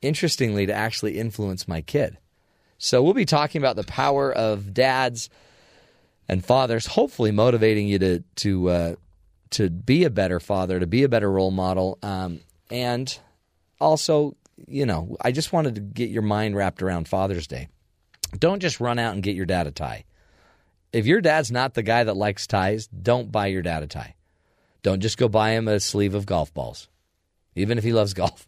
interestingly, 0.00 0.64
to 0.64 0.72
actually 0.72 1.18
influence 1.18 1.68
my 1.68 1.82
kid. 1.82 2.16
So 2.78 3.02
we'll 3.02 3.12
be 3.12 3.26
talking 3.26 3.60
about 3.60 3.76
the 3.76 3.84
power 3.84 4.32
of 4.32 4.72
dads 4.72 5.28
and 6.28 6.44
fathers, 6.44 6.86
hopefully 6.86 7.32
motivating 7.32 7.88
you 7.88 7.98
to 7.98 8.24
to 8.36 8.68
uh, 8.68 8.94
to 9.50 9.70
be 9.70 10.04
a 10.04 10.10
better 10.10 10.40
father, 10.40 10.78
to 10.78 10.86
be 10.86 11.02
a 11.02 11.08
better 11.08 11.30
role 11.30 11.50
model, 11.50 11.98
um, 12.02 12.40
and 12.70 13.18
also, 13.80 14.36
you 14.66 14.86
know, 14.86 15.16
I 15.20 15.32
just 15.32 15.52
wanted 15.52 15.76
to 15.76 15.80
get 15.80 16.10
your 16.10 16.22
mind 16.22 16.56
wrapped 16.56 16.82
around 16.82 17.08
Father's 17.08 17.46
Day. 17.46 17.68
Don't 18.38 18.60
just 18.60 18.80
run 18.80 18.98
out 18.98 19.14
and 19.14 19.22
get 19.22 19.36
your 19.36 19.46
dad 19.46 19.66
a 19.66 19.70
tie. 19.70 20.04
If 20.92 21.06
your 21.06 21.20
dad's 21.20 21.50
not 21.50 21.74
the 21.74 21.82
guy 21.82 22.04
that 22.04 22.16
likes 22.16 22.46
ties, 22.46 22.86
don't 22.88 23.32
buy 23.32 23.46
your 23.46 23.62
dad 23.62 23.82
a 23.82 23.86
tie. 23.86 24.14
Don't 24.82 25.00
just 25.00 25.18
go 25.18 25.28
buy 25.28 25.50
him 25.50 25.68
a 25.68 25.80
sleeve 25.80 26.14
of 26.14 26.26
golf 26.26 26.52
balls, 26.52 26.88
even 27.54 27.78
if 27.78 27.84
he 27.84 27.92
loves 27.92 28.14
golf. 28.14 28.46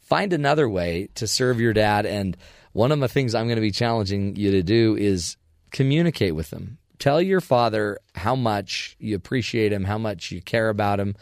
Find 0.00 0.32
another 0.32 0.68
way 0.68 1.08
to 1.14 1.26
serve 1.26 1.60
your 1.60 1.72
dad. 1.72 2.04
And 2.04 2.36
one 2.72 2.92
of 2.92 3.00
the 3.00 3.08
things 3.08 3.34
I'm 3.34 3.46
going 3.46 3.56
to 3.56 3.62
be 3.62 3.70
challenging 3.70 4.36
you 4.36 4.50
to 4.52 4.62
do 4.62 4.96
is 4.96 5.36
communicate 5.70 6.34
with 6.34 6.52
him. 6.52 6.78
Tell 7.04 7.20
your 7.20 7.42
father 7.42 7.98
how 8.14 8.34
much 8.34 8.96
you 8.98 9.14
appreciate 9.14 9.74
him, 9.74 9.84
how 9.84 9.98
much 9.98 10.30
you 10.30 10.40
care 10.40 10.70
about 10.70 10.98
him. 10.98 11.16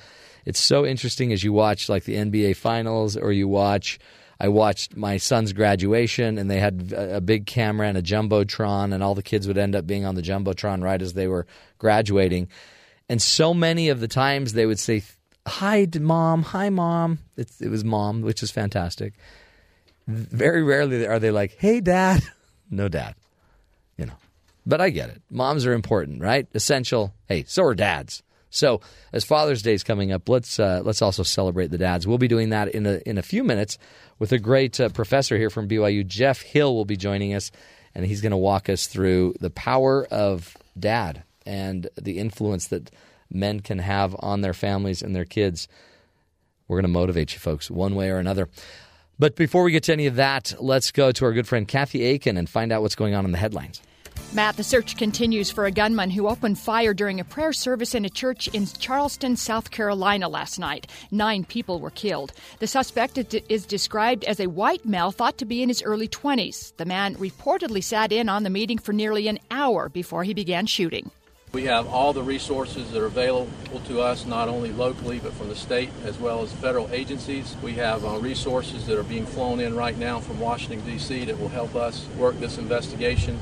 It's 0.45 0.61
so 0.61 0.87
interesting 0.87 1.33
as 1.33 1.43
you 1.43 1.53
watch 1.53 1.89
like 1.89 2.05
the 2.05 2.14
NBA 2.14 2.55
finals 2.55 3.16
or 3.16 3.33
you 3.33 3.49
watch 3.49 3.99
I 4.39 4.47
watched 4.47 4.97
my 4.97 5.16
son's 5.16 5.53
graduation, 5.53 6.39
and 6.39 6.49
they 6.49 6.61
had 6.61 6.95
a 6.97 7.20
big 7.20 7.47
camera 7.47 7.89
and 7.89 7.99
a 7.99 8.03
jumbotron, 8.03 8.95
and 8.95 9.03
all 9.03 9.16
the 9.16 9.24
kids 9.24 9.49
would 9.49 9.59
end 9.59 9.74
up 9.74 9.85
being 9.85 10.05
on 10.05 10.14
the 10.14 10.22
jumbotron 10.22 10.85
right 10.85 11.03
as 11.03 11.14
they 11.14 11.26
were 11.26 11.49
graduating. 11.78 12.47
And 13.09 13.20
so 13.20 13.53
many 13.53 13.89
of 13.89 13.99
the 13.99 14.07
times 14.07 14.53
they 14.53 14.66
would 14.66 14.78
say, 14.78 15.03
"Hi, 15.49 15.89
mom. 15.99 16.45
Hi, 16.45 16.70
mom." 16.70 17.18
It, 17.37 17.51
it 17.61 17.70
was 17.70 17.83
mom, 17.83 18.22
which 18.22 18.45
is 18.45 18.53
fantastic. 18.53 19.14
Very 20.07 20.62
rarely 20.62 21.09
are 21.09 21.18
they 21.18 21.33
like, 21.33 21.57
"Hey, 21.59 21.80
dad." 21.80 22.22
no, 22.70 22.89
dad. 22.89 23.16
But 24.64 24.80
I 24.80 24.90
get 24.90 25.10
it. 25.10 25.22
Moms 25.30 25.66
are 25.66 25.72
important, 25.72 26.20
right? 26.20 26.46
Essential. 26.54 27.12
Hey, 27.26 27.44
so 27.46 27.64
are 27.64 27.74
dads. 27.74 28.22
So, 28.50 28.82
as 29.14 29.24
Father's 29.24 29.62
Day 29.62 29.72
is 29.72 29.82
coming 29.82 30.12
up, 30.12 30.28
let's 30.28 30.60
uh, 30.60 30.82
let's 30.84 31.00
also 31.00 31.22
celebrate 31.22 31.70
the 31.70 31.78
dads. 31.78 32.06
We'll 32.06 32.18
be 32.18 32.28
doing 32.28 32.50
that 32.50 32.68
in 32.68 32.84
a 32.84 33.00
in 33.06 33.16
a 33.16 33.22
few 33.22 33.44
minutes 33.44 33.78
with 34.18 34.30
a 34.30 34.38
great 34.38 34.78
uh, 34.78 34.90
professor 34.90 35.38
here 35.38 35.48
from 35.48 35.68
BYU. 35.68 36.06
Jeff 36.06 36.42
Hill 36.42 36.74
will 36.74 36.84
be 36.84 36.96
joining 36.96 37.32
us, 37.34 37.50
and 37.94 38.04
he's 38.04 38.20
going 38.20 38.32
to 38.32 38.36
walk 38.36 38.68
us 38.68 38.86
through 38.86 39.34
the 39.40 39.48
power 39.48 40.06
of 40.10 40.56
dad 40.78 41.22
and 41.46 41.88
the 42.00 42.18
influence 42.18 42.68
that 42.68 42.90
men 43.30 43.60
can 43.60 43.78
have 43.78 44.14
on 44.18 44.42
their 44.42 44.54
families 44.54 45.02
and 45.02 45.16
their 45.16 45.24
kids. 45.24 45.66
We're 46.68 46.76
going 46.76 46.92
to 46.92 46.98
motivate 46.98 47.32
you 47.32 47.38
folks 47.38 47.70
one 47.70 47.94
way 47.94 48.10
or 48.10 48.18
another. 48.18 48.50
But 49.18 49.34
before 49.34 49.62
we 49.62 49.72
get 49.72 49.84
to 49.84 49.92
any 49.92 50.06
of 50.06 50.16
that, 50.16 50.54
let's 50.58 50.90
go 50.90 51.10
to 51.10 51.24
our 51.24 51.32
good 51.32 51.46
friend 51.46 51.66
Kathy 51.66 52.02
Aiken 52.02 52.36
and 52.36 52.48
find 52.48 52.70
out 52.70 52.82
what's 52.82 52.96
going 52.96 53.14
on 53.14 53.24
in 53.24 53.32
the 53.32 53.38
headlines. 53.38 53.80
Matt, 54.35 54.57
the 54.57 54.64
search 54.64 54.97
continues 54.97 55.51
for 55.51 55.66
a 55.66 55.70
gunman 55.70 56.09
who 56.09 56.26
opened 56.26 56.59
fire 56.59 56.95
during 56.95 57.20
a 57.20 57.24
prayer 57.24 57.53
service 57.53 57.95
in 57.95 58.07
a 58.07 58.09
church 58.09 58.49
in 58.49 58.64
Charleston, 58.64 59.37
South 59.37 59.70
Carolina 59.70 60.26
last 60.26 60.59
night. 60.59 60.87
Nine 61.11 61.45
people 61.45 61.80
were 61.80 61.91
killed. 61.91 62.33
The 62.59 62.66
suspect 62.66 63.18
is 63.18 63.66
described 63.66 64.24
as 64.24 64.41
a 64.41 64.47
white 64.47 64.87
male 64.87 65.11
thought 65.11 65.37
to 65.37 65.45
be 65.45 65.62
in 65.62 65.68
his 65.68 65.83
early 65.83 66.09
20s. 66.09 66.74
The 66.78 66.87
man 66.87 67.14
reportedly 67.16 67.85
sat 67.85 68.11
in 68.11 68.30
on 68.30 68.43
the 68.43 68.49
meeting 68.49 68.78
for 68.78 68.95
nearly 68.95 69.28
an 69.28 69.39
hour 69.51 69.91
before 69.91 70.24
he 70.24 70.33
began 70.33 70.64
shooting. 70.64 71.11
We 71.53 71.64
have 71.64 71.87
all 71.89 72.14
the 72.14 72.22
resources 72.22 72.91
that 72.93 73.03
are 73.03 73.07
available 73.07 73.80
to 73.89 74.01
us, 74.01 74.24
not 74.24 74.49
only 74.49 74.72
locally, 74.72 75.18
but 75.18 75.35
from 75.35 75.51
the 75.51 75.55
state 75.55 75.91
as 76.07 76.18
well 76.18 76.41
as 76.41 76.51
federal 76.51 76.89
agencies. 76.91 77.55
We 77.62 77.74
have 77.74 78.03
uh, 78.07 78.16
resources 78.16 78.87
that 78.87 78.99
are 78.99 79.03
being 79.03 79.26
flown 79.26 79.61
in 79.61 79.76
right 79.76 79.99
now 79.99 80.20
from 80.20 80.41
Washington, 80.41 80.80
D.C., 80.87 81.26
that 81.26 81.39
will 81.39 81.51
help 81.51 81.74
us 81.74 82.07
work 82.16 82.41
this 82.41 82.57
investigation. 82.57 83.39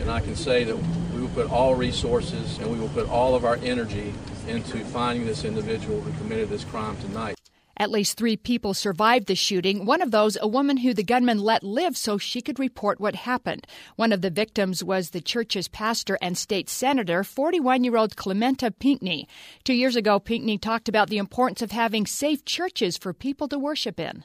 And 0.00 0.10
I 0.10 0.20
can 0.20 0.34
say 0.34 0.64
that 0.64 0.76
we 1.14 1.20
will 1.20 1.28
put 1.28 1.50
all 1.50 1.74
resources 1.74 2.58
and 2.58 2.70
we 2.70 2.78
will 2.78 2.88
put 2.88 3.08
all 3.08 3.34
of 3.34 3.44
our 3.44 3.56
energy 3.56 4.12
into 4.48 4.78
finding 4.86 5.26
this 5.26 5.44
individual 5.44 6.00
who 6.00 6.12
committed 6.18 6.48
this 6.48 6.64
crime 6.64 6.96
tonight. 6.98 7.36
At 7.76 7.90
least 7.90 8.18
three 8.18 8.36
people 8.36 8.74
survived 8.74 9.26
the 9.26 9.34
shooting, 9.34 9.86
one 9.86 10.02
of 10.02 10.10
those 10.10 10.36
a 10.38 10.46
woman 10.46 10.76
who 10.76 10.92
the 10.92 11.02
gunman 11.02 11.38
let 11.38 11.62
live 11.62 11.96
so 11.96 12.18
she 12.18 12.42
could 12.42 12.58
report 12.58 13.00
what 13.00 13.14
happened. 13.14 13.66
One 13.96 14.12
of 14.12 14.20
the 14.20 14.28
victims 14.28 14.84
was 14.84 15.10
the 15.10 15.22
church's 15.22 15.66
pastor 15.66 16.18
and 16.20 16.36
state 16.36 16.68
senator, 16.68 17.24
41 17.24 17.82
year 17.84 17.96
old 17.96 18.16
Clementa 18.16 18.70
Pinckney. 18.78 19.26
Two 19.64 19.72
years 19.72 19.96
ago, 19.96 20.20
Pinckney 20.20 20.58
talked 20.58 20.90
about 20.90 21.08
the 21.08 21.16
importance 21.16 21.62
of 21.62 21.70
having 21.70 22.04
safe 22.04 22.44
churches 22.44 22.98
for 22.98 23.14
people 23.14 23.48
to 23.48 23.58
worship 23.58 23.98
in. 23.98 24.24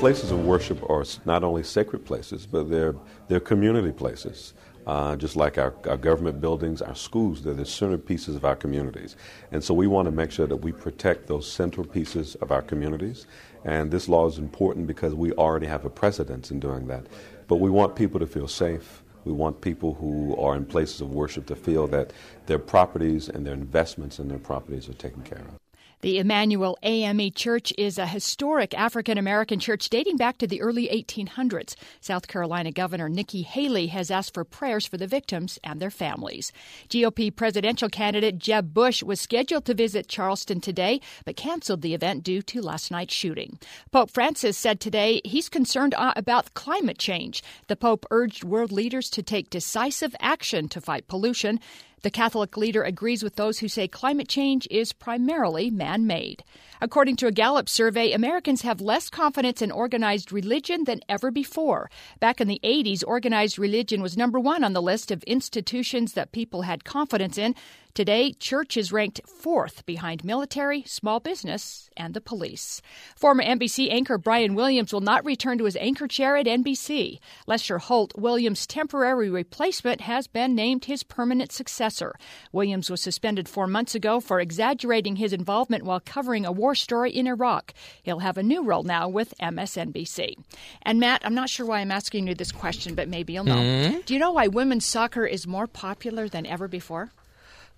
Places 0.00 0.30
of 0.30 0.46
worship 0.46 0.88
are 0.88 1.04
not 1.26 1.44
only 1.44 1.62
sacred 1.62 2.06
places, 2.06 2.46
but 2.46 2.70
they're, 2.70 2.94
they're 3.28 3.38
community 3.40 3.92
places. 3.92 4.54
Uh, 4.86 5.14
just 5.14 5.36
like 5.36 5.58
our, 5.58 5.74
our, 5.86 5.98
government 5.98 6.40
buildings, 6.40 6.80
our 6.80 6.94
schools, 6.94 7.42
they're 7.42 7.52
the 7.52 7.64
centerpieces 7.64 8.34
of 8.34 8.46
our 8.46 8.56
communities. 8.56 9.16
And 9.52 9.62
so 9.62 9.74
we 9.74 9.86
want 9.86 10.06
to 10.06 10.10
make 10.10 10.30
sure 10.30 10.46
that 10.46 10.56
we 10.56 10.72
protect 10.72 11.26
those 11.26 11.46
centerpieces 11.46 12.34
of 12.40 12.50
our 12.50 12.62
communities. 12.62 13.26
And 13.66 13.90
this 13.90 14.08
law 14.08 14.26
is 14.26 14.38
important 14.38 14.86
because 14.86 15.14
we 15.14 15.32
already 15.32 15.66
have 15.66 15.84
a 15.84 15.90
precedence 15.90 16.50
in 16.50 16.60
doing 16.60 16.86
that. 16.86 17.06
But 17.46 17.56
we 17.56 17.68
want 17.68 17.94
people 17.94 18.18
to 18.20 18.26
feel 18.26 18.48
safe. 18.48 19.02
We 19.26 19.32
want 19.32 19.60
people 19.60 19.92
who 19.92 20.34
are 20.36 20.56
in 20.56 20.64
places 20.64 21.02
of 21.02 21.12
worship 21.12 21.44
to 21.48 21.56
feel 21.56 21.86
that 21.88 22.14
their 22.46 22.58
properties 22.58 23.28
and 23.28 23.46
their 23.46 23.52
investments 23.52 24.18
in 24.18 24.28
their 24.28 24.38
properties 24.38 24.88
are 24.88 24.94
taken 24.94 25.20
care 25.22 25.40
of. 25.40 25.59
The 26.02 26.18
Emanuel 26.18 26.78
AME 26.82 27.30
Church 27.32 27.74
is 27.76 27.98
a 27.98 28.06
historic 28.06 28.72
African 28.72 29.18
American 29.18 29.60
church 29.60 29.90
dating 29.90 30.16
back 30.16 30.38
to 30.38 30.46
the 30.46 30.62
early 30.62 30.88
1800s. 30.88 31.74
South 32.00 32.26
Carolina 32.26 32.72
Governor 32.72 33.10
Nikki 33.10 33.42
Haley 33.42 33.88
has 33.88 34.10
asked 34.10 34.32
for 34.32 34.44
prayers 34.44 34.86
for 34.86 34.96
the 34.96 35.06
victims 35.06 35.58
and 35.62 35.78
their 35.78 35.90
families. 35.90 36.52
GOP 36.88 37.36
presidential 37.36 37.90
candidate 37.90 38.38
Jeb 38.38 38.72
Bush 38.72 39.02
was 39.02 39.20
scheduled 39.20 39.66
to 39.66 39.74
visit 39.74 40.08
Charleston 40.08 40.62
today, 40.62 41.02
but 41.26 41.36
canceled 41.36 41.82
the 41.82 41.92
event 41.92 42.24
due 42.24 42.40
to 42.40 42.62
last 42.62 42.90
night's 42.90 43.12
shooting. 43.12 43.58
Pope 43.92 44.10
Francis 44.10 44.56
said 44.56 44.80
today 44.80 45.20
he's 45.26 45.50
concerned 45.50 45.92
uh, 45.98 46.14
about 46.16 46.54
climate 46.54 46.98
change. 46.98 47.42
The 47.66 47.76
Pope 47.76 48.06
urged 48.10 48.42
world 48.42 48.72
leaders 48.72 49.10
to 49.10 49.22
take 49.22 49.50
decisive 49.50 50.16
action 50.18 50.66
to 50.70 50.80
fight 50.80 51.08
pollution. 51.08 51.60
The 52.02 52.10
Catholic 52.10 52.56
leader 52.56 52.82
agrees 52.82 53.22
with 53.22 53.36
those 53.36 53.58
who 53.58 53.68
say 53.68 53.86
climate 53.86 54.26
change 54.26 54.66
is 54.70 54.94
primarily 54.94 55.70
man 55.70 56.06
made. 56.06 56.42
According 56.80 57.16
to 57.16 57.26
a 57.26 57.32
Gallup 57.32 57.68
survey, 57.68 58.12
Americans 58.12 58.62
have 58.62 58.80
less 58.80 59.10
confidence 59.10 59.60
in 59.60 59.70
organized 59.70 60.32
religion 60.32 60.84
than 60.84 61.02
ever 61.10 61.30
before. 61.30 61.90
Back 62.18 62.40
in 62.40 62.48
the 62.48 62.60
80s, 62.64 63.04
organized 63.06 63.58
religion 63.58 64.00
was 64.00 64.16
number 64.16 64.40
one 64.40 64.64
on 64.64 64.72
the 64.72 64.80
list 64.80 65.10
of 65.10 65.22
institutions 65.24 66.14
that 66.14 66.32
people 66.32 66.62
had 66.62 66.84
confidence 66.84 67.36
in. 67.36 67.54
Today, 67.92 68.32
church 68.32 68.76
is 68.76 68.92
ranked 68.92 69.20
fourth 69.26 69.84
behind 69.84 70.24
military, 70.24 70.84
small 70.86 71.18
business, 71.18 71.90
and 71.96 72.14
the 72.14 72.20
police. 72.20 72.80
Former 73.16 73.42
NBC 73.42 73.90
anchor 73.90 74.16
Brian 74.16 74.54
Williams 74.54 74.92
will 74.92 75.00
not 75.00 75.24
return 75.24 75.58
to 75.58 75.64
his 75.64 75.76
anchor 75.76 76.06
chair 76.06 76.36
at 76.36 76.46
NBC. 76.46 77.18
Lester 77.48 77.78
Holt, 77.78 78.12
Williams' 78.16 78.66
temporary 78.66 79.28
replacement, 79.28 80.02
has 80.02 80.28
been 80.28 80.54
named 80.54 80.84
his 80.84 81.02
permanent 81.02 81.50
successor. 81.50 82.14
Williams 82.52 82.90
was 82.90 83.02
suspended 83.02 83.48
four 83.48 83.66
months 83.66 83.96
ago 83.96 84.20
for 84.20 84.38
exaggerating 84.38 85.16
his 85.16 85.32
involvement 85.32 85.82
while 85.82 86.00
covering 86.00 86.46
a 86.46 86.52
war 86.52 86.76
story 86.76 87.10
in 87.10 87.26
Iraq. 87.26 87.74
He'll 88.04 88.20
have 88.20 88.38
a 88.38 88.42
new 88.42 88.62
role 88.62 88.84
now 88.84 89.08
with 89.08 89.34
MSNBC. 89.42 90.34
And 90.82 91.00
Matt, 91.00 91.22
I'm 91.24 91.34
not 91.34 91.50
sure 91.50 91.66
why 91.66 91.80
I'm 91.80 91.90
asking 91.90 92.28
you 92.28 92.36
this 92.36 92.52
question, 92.52 92.94
but 92.94 93.08
maybe 93.08 93.32
you'll 93.32 93.44
know. 93.44 93.56
Mm-hmm. 93.56 93.98
Do 94.06 94.14
you 94.14 94.20
know 94.20 94.30
why 94.30 94.46
women's 94.46 94.86
soccer 94.86 95.26
is 95.26 95.44
more 95.46 95.66
popular 95.66 96.28
than 96.28 96.46
ever 96.46 96.68
before? 96.68 97.10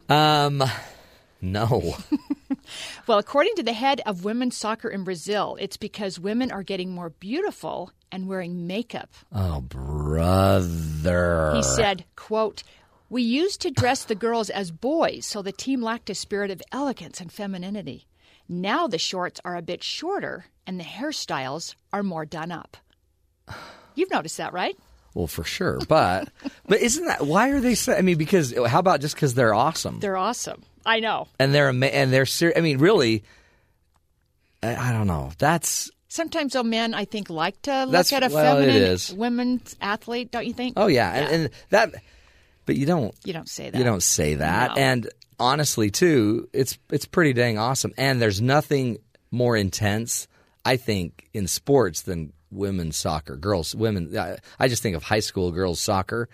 Um, 0.09 0.63
no. 1.41 1.97
well, 3.07 3.19
according 3.19 3.55
to 3.57 3.63
the 3.63 3.73
head 3.73 4.01
of 4.07 4.25
women's 4.25 4.57
soccer 4.57 4.89
in 4.89 5.05
Brazil, 5.05 5.57
it's 5.61 5.77
because 5.77 6.21
women 6.21 6.53
are 6.53 6.63
getting 6.63 6.93
more 6.93 7.11
beautiful 7.11 7.93
and 8.11 8.29
wearing 8.29 8.67
makeup. 8.67 9.11
Oh, 9.33 9.61
brother. 9.63 11.53
He 11.57 11.63
said, 11.63 12.05
quote, 12.17 12.63
we 13.09 13.23
used 13.23 13.61
to 13.63 13.71
dress 13.71 14.05
the 14.05 14.15
girls 14.15 14.51
as 14.51 14.71
boys 14.71 15.27
so 15.27 15.43
the 15.43 15.53
team 15.53 15.83
lacked 15.83 16.11
a 16.11 16.15
spirit 16.15 16.51
of 16.51 16.63
elegance 16.73 17.21
and 17.21 17.33
femininity. 17.33 18.07
Now 18.49 18.87
the 18.87 18.99
shorts 18.99 19.41
are 19.45 19.57
a 19.57 19.63
bit 19.63 19.83
shorter 19.83 20.47
and 20.67 20.79
the 20.79 20.85
hairstyles 20.85 21.75
are 21.93 22.03
more 22.03 22.25
done 22.25 22.53
up. 22.53 22.77
You've 23.95 24.11
noticed 24.11 24.39
that, 24.39 24.53
right? 24.53 24.79
Well, 25.15 25.27
for 25.27 25.45
sure, 25.45 25.79
but 25.89 26.29
but 26.67 26.81
isn't 26.81 27.05
that 27.07 27.27
why 27.27 27.51
are 27.51 27.61
they? 27.61 27.75
So 27.75 27.95
I 27.95 28.03
mean, 28.03 28.19
because 28.19 28.55
how 28.67 28.79
about 28.79 29.01
just 29.01 29.15
because 29.15 29.35
they're 29.35 29.55
awesome? 29.55 30.01
They're 30.01 30.17
awesome. 30.17 30.63
I 30.85 31.01
know, 31.01 31.29
and 31.39 31.55
they're 31.55 31.69
and 31.69 32.13
they're 32.13 32.27
serious. 32.27 32.59
I 32.59 32.61
mean, 32.61 32.79
really, 32.79 33.23
I, 34.63 34.75
I, 34.75 34.93
don't 34.93 35.07
know. 35.07 35.33
That's 35.39 35.91
sometimes 36.09 36.55
though 36.55 36.63
men 36.63 36.95
I 36.95 37.05
think 37.05 37.31
like 37.31 37.61
to 37.63 37.85
look 37.85 38.13
at 38.13 38.23
a 38.23 38.35
well, 38.35 38.57
feminine 38.57 38.99
women's 39.17 39.77
athlete. 39.81 40.31
Don't 40.31 40.47
you 40.47 40.55
think? 40.55 40.75
Oh 40.77 40.87
yeah. 40.87 41.15
yeah. 41.15 41.21
And, 41.21 41.33
and, 41.35 41.51
that, 41.71 41.95
but 42.67 42.77
you 42.77 42.87
don't. 42.87 43.15
You 43.25 43.33
don't 43.33 43.49
say 43.49 43.71
that. 43.71 43.79
You 43.79 43.85
don't 43.85 44.03
say 44.03 44.37
that. 44.37 44.71
No. 44.71 44.77
And 44.77 45.09
honestly, 45.39 45.91
too, 45.91 46.49
it's 46.53 46.79
it's 46.91 47.07
pretty 47.07 47.33
dang 47.33 47.59
awesome. 47.59 47.93
And 47.99 48.21
there's 48.21 48.41
nothing 48.41 48.99
more 49.31 49.57
intense, 49.57 50.29
I 50.65 50.77
think, 50.77 51.29
in 51.33 51.47
sports 51.49 52.03
than 52.03 52.33
women's 52.53 52.97
soccer, 52.97 53.37
girls, 53.37 53.75
women. 53.75 54.17
I 54.59 54.69
just 54.69 54.83
think 54.83 54.97
of 54.97 55.03
high 55.03 55.21
school 55.21 55.51
girls 55.51 55.81
soccer. 55.81 56.29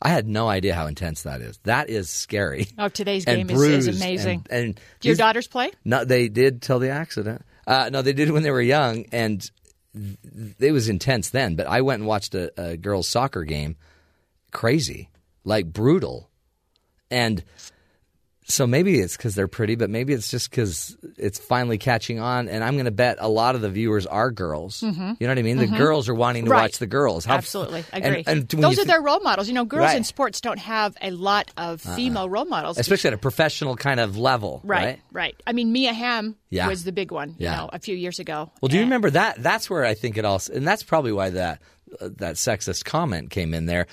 I 0.00 0.10
had 0.10 0.28
no 0.28 0.48
idea 0.48 0.74
how 0.74 0.86
intense 0.86 1.22
that 1.22 1.40
is. 1.40 1.58
That 1.64 1.90
is 1.90 2.08
scary. 2.08 2.68
Oh, 2.78 2.88
today's 2.88 3.24
game 3.24 3.50
is, 3.50 3.60
is, 3.60 4.00
amazing. 4.00 4.46
And, 4.48 4.64
and 4.64 4.80
Do 5.00 5.08
your 5.08 5.16
daughters 5.16 5.48
play? 5.48 5.72
No, 5.84 6.04
they 6.04 6.28
did 6.28 6.62
till 6.62 6.78
the 6.78 6.90
accident. 6.90 7.42
Uh, 7.66 7.90
no, 7.92 8.02
they 8.02 8.12
did 8.12 8.30
when 8.30 8.42
they 8.44 8.50
were 8.50 8.62
young, 8.62 9.06
and 9.12 9.50
it 10.58 10.72
was 10.72 10.88
intense 10.88 11.30
then. 11.30 11.56
But 11.56 11.66
I 11.66 11.80
went 11.80 12.00
and 12.00 12.08
watched 12.08 12.34
a, 12.34 12.52
a 12.56 12.76
girls' 12.76 13.08
soccer 13.08 13.44
game. 13.44 13.76
Crazy, 14.52 15.10
like 15.44 15.66
brutal, 15.66 16.30
and 17.10 17.44
so 18.48 18.66
maybe 18.66 18.98
it's 18.98 19.14
because 19.16 19.34
they're 19.34 19.46
pretty, 19.46 19.76
but 19.76 19.90
maybe 19.90 20.14
it's 20.14 20.30
just 20.30 20.50
because 20.50 20.96
it's 21.18 21.38
finally 21.38 21.76
catching 21.76 22.18
on. 22.18 22.48
And 22.48 22.64
I'm 22.64 22.74
going 22.74 22.86
to 22.86 22.90
bet 22.90 23.18
a 23.20 23.28
lot 23.28 23.54
of 23.54 23.60
the 23.60 23.68
viewers 23.68 24.06
are 24.06 24.30
girls. 24.30 24.80
Mm-hmm. 24.80 25.12
You 25.20 25.26
know 25.26 25.28
what 25.28 25.38
I 25.38 25.42
mean? 25.42 25.58
Mm-hmm. 25.58 25.72
The 25.72 25.78
girls 25.78 26.08
are 26.08 26.14
wanting 26.14 26.46
to 26.46 26.50
right. 26.50 26.62
watch 26.62 26.78
the 26.78 26.86
girls. 26.86 27.26
How, 27.26 27.34
Absolutely, 27.34 27.84
I 27.92 27.98
agree. 27.98 28.24
And, 28.26 28.28
and 28.28 28.48
Those 28.48 28.74
are 28.74 28.76
th- 28.76 28.86
their 28.86 29.02
role 29.02 29.20
models. 29.20 29.48
You 29.48 29.54
know, 29.54 29.66
girls 29.66 29.88
right. 29.88 29.96
in 29.98 30.04
sports 30.04 30.40
don't 30.40 30.58
have 30.58 30.96
a 31.02 31.10
lot 31.10 31.50
of 31.58 31.86
uh-uh. 31.86 31.94
female 31.94 32.22
uh-uh. 32.22 32.28
role 32.28 32.44
models, 32.46 32.78
especially 32.78 33.08
at 33.08 33.14
a 33.14 33.18
professional 33.18 33.76
kind 33.76 34.00
of 34.00 34.16
level. 34.16 34.62
Right, 34.64 34.84
right. 34.84 35.00
right. 35.12 35.42
I 35.46 35.52
mean, 35.52 35.70
Mia 35.70 35.92
Hamm 35.92 36.34
yeah. 36.48 36.68
was 36.68 36.84
the 36.84 36.92
big 36.92 37.12
one. 37.12 37.34
Yeah. 37.38 37.50
You 37.50 37.56
know, 37.58 37.70
a 37.74 37.78
few 37.78 37.96
years 37.96 38.18
ago. 38.18 38.50
Well, 38.62 38.70
do 38.70 38.76
you 38.76 38.84
remember 38.84 39.10
that? 39.10 39.42
That's 39.42 39.68
where 39.68 39.84
I 39.84 39.92
think 39.92 40.16
it 40.16 40.24
also, 40.24 40.54
and 40.54 40.66
that's 40.66 40.82
probably 40.82 41.12
why 41.12 41.30
that 41.30 41.60
uh, 42.00 42.08
that 42.16 42.36
sexist 42.36 42.86
comment 42.86 43.30
came 43.30 43.52
in 43.52 43.66
there 43.66 43.86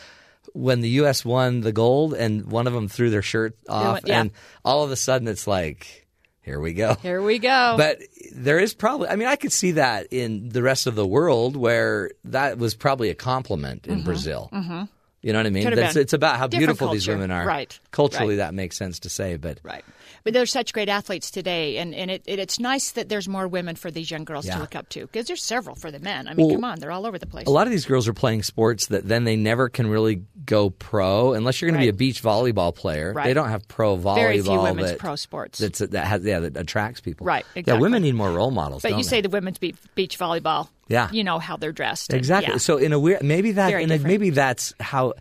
when 0.55 0.79
the 0.79 0.89
U.S. 0.89 1.25
won 1.25 1.61
the 1.61 1.73
gold 1.73 2.13
and 2.13 2.49
one 2.49 2.65
of 2.65 2.73
them 2.73 2.87
threw 2.87 3.09
their 3.09 3.21
shirt 3.21 3.57
off, 3.67 3.99
yeah. 4.05 4.21
and 4.21 4.31
all 4.63 4.83
of 4.83 4.91
a 4.91 4.95
sudden 4.95 5.27
it's 5.27 5.47
like, 5.47 6.07
here 6.41 6.59
we 6.59 6.73
go. 6.73 6.93
Here 6.95 7.21
we 7.21 7.39
go. 7.39 7.75
But 7.77 8.01
there 8.31 8.57
is 8.59 8.73
probably, 8.73 9.09
I 9.09 9.17
mean, 9.17 9.27
I 9.27 9.35
could 9.35 9.51
see 9.51 9.71
that 9.71 10.07
in 10.11 10.49
the 10.49 10.63
rest 10.63 10.87
of 10.87 10.95
the 10.95 11.05
world 11.05 11.57
where 11.57 12.11
that 12.23 12.57
was 12.57 12.73
probably 12.73 13.09
a 13.09 13.15
compliment 13.15 13.85
in 13.85 13.95
mm-hmm. 13.95 14.05
Brazil. 14.05 14.49
Mm-hmm. 14.53 14.83
You 15.21 15.33
know 15.33 15.39
what 15.39 15.47
I 15.47 15.49
mean? 15.49 15.75
That's, 15.75 15.95
it's 15.95 16.13
about 16.13 16.37
how 16.37 16.47
Different 16.47 16.67
beautiful 16.67 16.93
these 16.93 17.07
women 17.07 17.31
are. 17.31 17.45
Right. 17.45 17.77
Culturally, 17.91 18.35
Right. 18.35 18.45
that 18.45 18.53
makes 18.53 18.77
sense 18.77 18.99
to 18.99 19.09
say, 19.09 19.37
but 19.37 19.59
Right. 19.63 19.83
But 20.25 20.33
there's 20.33 20.51
such 20.51 20.73
great 20.73 20.89
athletes 20.89 21.29
today, 21.29 21.77
and, 21.77 21.93
and 21.93 22.09
it, 22.09 22.23
it, 22.25 22.39
it's 22.39 22.59
nice 22.59 22.91
that 22.93 23.09
there's 23.09 23.27
more 23.29 23.47
women 23.47 23.75
for 23.75 23.91
these 23.91 24.09
young 24.09 24.25
girls 24.25 24.47
Yeah. 24.47 24.55
to 24.55 24.59
look 24.59 24.75
up 24.75 24.89
to 24.89 25.01
because 25.01 25.27
there's 25.27 25.43
several 25.43 25.75
for 25.75 25.91
the 25.91 25.99
men. 25.99 26.27
I 26.27 26.33
mean, 26.33 26.47
Well, 26.47 26.55
come 26.55 26.63
on, 26.65 26.79
they're 26.79 26.89
all 26.91 27.05
over 27.05 27.19
the 27.19 27.27
place. 27.27 27.45
a 27.45 27.51
lot 27.51 27.67
of 27.67 27.71
these 27.71 27.85
girls 27.85 28.07
are 28.07 28.13
playing 28.13 28.41
sports 28.41 28.87
that 28.87 29.07
then 29.07 29.23
they 29.23 29.35
never 29.35 29.69
can 29.69 29.85
really 29.85 30.23
go 30.43 30.71
pro 30.71 31.33
unless 31.33 31.61
you're 31.61 31.69
going 31.69 31.79
to 31.79 31.85
be 31.85 31.89
a 31.89 31.93
beach 31.93 32.23
volleyball 32.23 32.73
player. 32.73 33.13
Right. 33.13 33.25
They 33.25 33.35
don't 33.35 33.49
have 33.49 33.67
pro 33.67 33.95
volleyball. 33.97 34.15
Very 34.15 34.41
few 34.41 34.59
women's 34.59 34.89
that, 34.89 34.97
pro 34.99 35.15
sports. 35.15 35.59
That 35.59 35.93
has 35.93 36.23
yeah 36.23 36.39
that 36.39 36.57
attracts 36.57 37.01
people. 37.01 37.27
Right, 37.27 37.45
Yeah, 37.53 37.59
exactly. 37.59 37.81
women 37.83 38.01
need 38.01 38.15
more 38.15 38.31
role 38.31 38.49
models. 38.49 38.81
but 38.81 38.91
you 38.91 38.97
they? 38.97 39.03
say 39.03 39.21
the 39.21 39.29
women's 39.29 39.59
beach, 39.59 39.75
beach 39.93 40.17
volleyball. 40.17 40.69
Yeah. 40.87 41.07
You 41.11 41.23
know 41.23 41.37
how 41.37 41.55
they're 41.57 41.71
dressed. 41.71 42.11
and- 42.11 42.17
exactly. 42.17 42.53
yeah. 42.53 42.57
So 42.57 42.77
in 42.77 42.93
a 42.93 42.99
weird 42.99 43.21
maybe 43.21 43.51
that 43.51 43.69
Very 43.69 43.83
in 43.83 43.91
a, 43.91 43.99
maybe 43.99 44.31
that's 44.31 44.73
how 44.79 45.13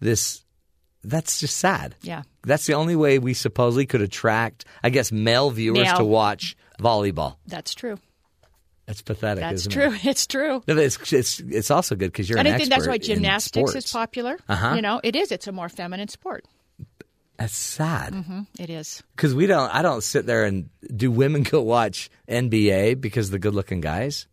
this 0.00 0.42
that's 1.02 1.40
just 1.40 1.56
sad. 1.56 1.94
Yeah. 2.02 2.22
That's 2.42 2.66
the 2.66 2.74
only 2.74 2.96
way 2.96 3.18
we 3.18 3.34
supposedly 3.34 3.86
could 3.86 4.02
attract, 4.02 4.64
I 4.82 4.90
guess, 4.90 5.12
male 5.12 5.50
viewers 5.50 5.92
to 5.94 6.04
watch 6.04 6.56
volleyball. 6.78 7.36
That's 7.46 7.74
true. 7.74 7.98
That's 8.86 9.02
pathetic. 9.02 9.42
That's 9.42 9.60
isn't 9.60 9.72
true. 9.72 9.92
It? 9.92 10.04
It's 10.04 10.26
true. 10.26 10.62
No, 10.66 10.76
it's, 10.76 11.12
it's 11.12 11.38
it's 11.38 11.70
also 11.70 11.94
good 11.94 12.10
because 12.10 12.28
you're 12.28 12.38
And 12.38 12.48
an 12.48 12.54
I 12.54 12.58
think 12.58 12.70
that's 12.70 12.88
why 12.88 12.98
gymnastics 12.98 13.76
is 13.76 13.90
popular. 13.92 14.36
Uh-huh. 14.48 14.74
You 14.74 14.82
know, 14.82 15.00
it 15.04 15.14
is. 15.14 15.30
It's 15.30 15.46
a 15.46 15.52
more 15.52 15.68
feminine 15.68 16.08
sport. 16.08 16.44
That's 17.40 17.56
sad. 17.56 18.12
Mm-hmm. 18.12 18.40
It 18.58 18.68
is. 18.68 19.02
Because 19.16 19.34
we 19.34 19.46
don't, 19.46 19.74
I 19.74 19.80
don't 19.80 20.02
sit 20.02 20.26
there 20.26 20.44
and 20.44 20.68
do 20.94 21.10
women 21.10 21.42
go 21.50 21.62
watch 21.62 22.10
NBA 22.28 23.00
because 23.00 23.30
the 23.30 23.38
good 23.38 23.54
looking 23.54 23.80
guys? 23.80 24.26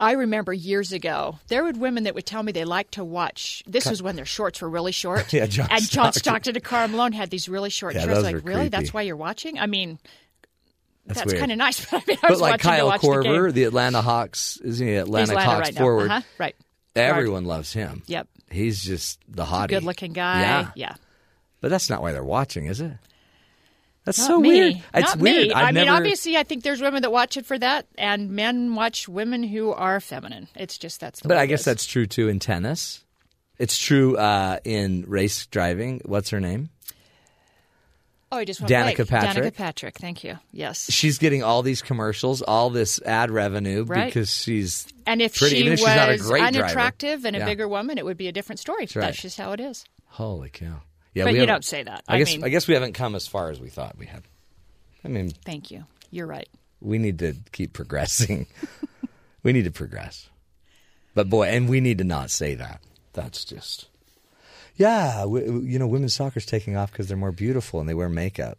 I 0.00 0.12
remember 0.12 0.52
years 0.52 0.92
ago, 0.92 1.38
there 1.48 1.64
were 1.64 1.72
women 1.72 2.04
that 2.04 2.14
would 2.14 2.26
tell 2.26 2.42
me 2.42 2.52
they 2.52 2.64
liked 2.64 2.94
to 2.94 3.04
watch. 3.04 3.62
This 3.66 3.88
was 3.88 4.02
when 4.02 4.16
their 4.16 4.24
shorts 4.24 4.60
were 4.60 4.68
really 4.68 4.92
short. 4.92 5.32
Yeah, 5.32 5.46
John 5.46 5.68
and 5.70 5.88
John 5.88 6.12
Stockton. 6.12 6.56
And 6.56 6.64
Karl 6.64 6.88
Malone 6.88 7.12
had 7.12 7.30
these 7.30 7.48
really 7.48 7.70
short 7.70 7.94
Yeah, 7.94 8.02
shorts. 8.02 8.22
those 8.22 8.32
Like, 8.32 8.44
really? 8.44 8.68
That's 8.68 8.92
why 8.92 9.02
you're 9.02 9.16
watching? 9.16 9.58
I 9.58 9.66
mean, 9.66 9.98
That's, 11.06 11.20
that's, 11.20 11.32
kind 11.34 11.50
of 11.52 11.58
nice. 11.58 11.84
But 11.90 12.02
I 12.02 12.04
mean, 12.06 12.18
I 12.18 12.20
But 12.22 12.30
was 12.30 12.40
like 12.40 12.60
Kyle 12.60 12.90
the 12.90 12.98
Korver, 12.98 13.22
game. 13.46 13.52
the, 13.52 13.64
Atlanta 13.64 14.02
Hawks, 14.02 14.58
isn't 14.62 14.86
he 14.86 14.94
Atlanta, 14.94 15.32
Atlanta 15.32 15.50
Hawks 15.50 15.68
right 15.68 15.76
forward? 15.78 16.10
Uh-huh, 16.10 16.20
right. 16.38 16.56
Everyone 16.94 17.44
loves 17.44 17.72
him. 17.72 18.02
Yep. 18.06 18.28
He's 18.50 18.82
just 18.82 19.18
the 19.28 19.44
hottie. 19.44 19.68
Good 19.68 19.84
looking 19.84 20.12
guy. 20.12 20.40
Yeah. 20.40 20.70
yeah. 20.76 20.94
But 21.62 21.70
that's 21.70 21.88
not 21.88 22.02
why 22.02 22.12
they're 22.12 22.22
watching, 22.24 22.66
is 22.66 22.80
it? 22.80 22.92
That's 24.04 24.18
Not 24.18 24.26
so 24.26 24.40
me. 24.40 24.48
weird. 24.48 24.74
It's 24.94 25.14
Not 25.14 25.18
weird. 25.18 25.48
Me. 25.48 25.52
I've 25.54 25.62
I 25.68 25.72
mean, 25.72 25.84
never, 25.84 25.96
obviously, 25.96 26.36
I 26.36 26.42
think 26.42 26.64
there's 26.64 26.80
women 26.80 27.02
that 27.02 27.12
watch 27.12 27.36
it 27.36 27.46
for 27.46 27.56
that, 27.58 27.86
and 27.96 28.30
men 28.30 28.74
watch 28.74 29.08
women 29.08 29.44
who 29.44 29.70
are 29.72 30.00
feminine. 30.00 30.48
It's 30.56 30.76
just 30.76 30.98
that's 31.00 31.20
the 31.20 31.28
But 31.28 31.38
I 31.38 31.46
guess 31.46 31.60
is. 31.60 31.64
that's 31.66 31.86
true 31.86 32.06
too 32.06 32.28
in 32.28 32.40
tennis. 32.40 33.04
It's 33.58 33.78
true 33.78 34.16
uh, 34.16 34.58
in 34.64 35.04
race 35.06 35.46
driving. 35.46 36.00
What's 36.04 36.30
her 36.30 36.40
name? 36.40 36.70
Oh, 38.32 38.38
I 38.38 38.44
just 38.46 38.60
went 38.62 38.70
Danica 38.72 38.96
blank. 39.06 39.08
Patrick. 39.10 39.44
Danica 39.44 39.56
Patrick. 39.56 39.98
Thank 39.98 40.24
you. 40.24 40.38
Yes. 40.52 40.90
She's 40.90 41.18
getting 41.18 41.42
all 41.42 41.62
these 41.62 41.82
commercials, 41.82 42.40
all 42.40 42.70
this 42.70 42.98
ad 43.02 43.30
revenue 43.30 43.84
Right. 43.84 44.06
because 44.06 44.34
she's 44.34 44.86
And 45.06 45.20
if 45.20 45.36
pretty, 45.38 45.62
she 45.62 45.68
was 45.68 45.80
she's 45.80 45.86
not 45.86 46.08
a 46.08 46.16
great 46.16 46.40
driver. 46.40 46.58
unattractive 46.64 47.24
and 47.26 47.36
a 47.36 47.40
Yeah. 47.40 47.44
bigger 47.44 47.68
woman, 47.68 47.98
it 47.98 48.06
would 48.06 48.16
be 48.16 48.28
a 48.28 48.32
different 48.32 48.58
story. 48.58 48.84
right. 48.84 48.94
That's 48.94 49.20
just 49.20 49.36
how 49.36 49.52
it 49.52 49.60
is. 49.60 49.84
Holy 50.06 50.48
cow! 50.48 50.80
Yeah, 51.14 51.24
But 51.24 51.34
you 51.34 51.44
don't 51.46 51.64
say 51.64 51.82
that. 51.82 52.04
I, 52.08 52.14
I 52.14 52.18
guess 52.18 52.28
mean- 52.32 52.44
I 52.44 52.48
guess 52.48 52.66
we 52.66 52.74
haven't 52.74 52.94
come 52.94 53.14
as 53.14 53.26
far 53.26 53.50
as 53.50 53.60
we 53.60 53.68
thought 53.68 53.98
we 53.98 54.06
had. 54.06 54.22
I 55.04 55.08
mean, 55.08 55.30
Thank 55.44 55.70
you. 55.70 55.84
You're 56.10 56.26
right. 56.26 56.48
we 56.80 56.98
need 56.98 57.18
to 57.20 57.34
keep 57.52 57.72
progressing. 57.72 58.46
we 59.42 59.52
need 59.52 59.64
to 59.64 59.70
progress. 59.70 60.28
But 61.14 61.28
boy, 61.28 61.48
and 61.48 61.68
we 61.68 61.80
need 61.80 61.98
to 61.98 62.04
not 62.04 62.30
say 62.30 62.54
that. 62.54 62.80
That's 63.12 63.44
just 63.44 63.88
yeah. 64.76 65.24
You 65.24 65.78
know, 65.78 65.86
women's 65.86 66.14
soccer's 66.14 66.46
taking 66.46 66.76
off 66.76 66.90
because 66.92 67.08
they're 67.08 67.16
more 67.16 67.32
beautiful 67.32 67.80
and 67.80 67.88
they 67.88 67.94
wear 67.94 68.08
makeup. 68.08 68.58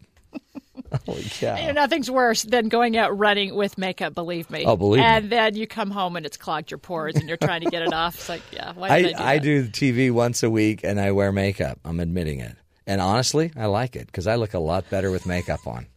Holy 1.05 1.23
cow! 1.23 1.55
You 1.55 1.67
know, 1.67 1.73
nothing's 1.73 2.09
worse 2.09 2.43
than 2.43 2.69
going 2.69 2.97
out 2.97 3.17
running 3.17 3.55
with 3.55 3.77
makeup. 3.77 4.13
Believe 4.13 4.49
me. 4.49 4.65
Oh, 4.65 4.75
believe 4.75 4.99
me. 5.01 5.05
and 5.05 5.29
then 5.31 5.55
you 5.55 5.67
come 5.67 5.91
home 5.91 6.15
and 6.15 6.25
it's 6.25 6.37
clogged 6.37 6.71
your 6.71 6.77
pores, 6.77 7.15
and 7.15 7.27
you're 7.27 7.37
trying 7.37 7.61
to 7.61 7.69
get 7.69 7.81
it 7.81 7.93
off. 7.93 8.15
It's 8.15 8.29
like, 8.29 8.41
yeah, 8.51 8.73
why 8.73 9.01
did 9.01 9.15
I, 9.15 9.33
I, 9.33 9.37
do 9.39 9.63
that? 9.63 9.71
do 9.71 9.93
TV 9.93 10.11
once 10.11 10.43
a 10.43 10.49
week 10.49 10.81
and 10.83 10.99
I 10.99 11.11
wear 11.11 11.31
makeup. 11.31 11.79
I'm 11.85 11.99
admitting 11.99 12.39
it. 12.39 12.55
And 12.85 12.99
honestly, 13.01 13.51
I 13.55 13.67
like 13.67 13.95
it 13.95 14.07
because 14.07 14.27
I 14.27 14.35
look 14.35 14.53
a 14.53 14.59
lot 14.59 14.89
better 14.89 15.09
with 15.09 15.25
makeup 15.25 15.65
on. 15.65 15.87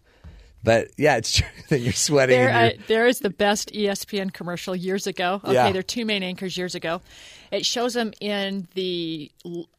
But 0.62 0.88
yeah, 0.96 1.16
it's 1.16 1.32
true 1.36 1.46
that 1.68 1.78
you're 1.80 1.92
sweating. 1.92 2.38
There, 2.38 2.48
and 2.48 2.78
uh, 2.78 2.82
there 2.88 3.06
is 3.06 3.20
the 3.20 3.30
best 3.30 3.72
ESPN 3.72 4.32
commercial 4.32 4.74
years 4.74 5.06
ago. 5.06 5.40
Okay, 5.44 5.54
Yeah. 5.54 5.70
there 5.72 5.80
are 5.80 5.82
two 5.82 6.04
main 6.04 6.22
anchors 6.22 6.56
years 6.56 6.74
ago. 6.74 7.00
It 7.52 7.64
shows 7.64 7.94
them 7.94 8.12
in 8.20 8.66
the 8.74 9.30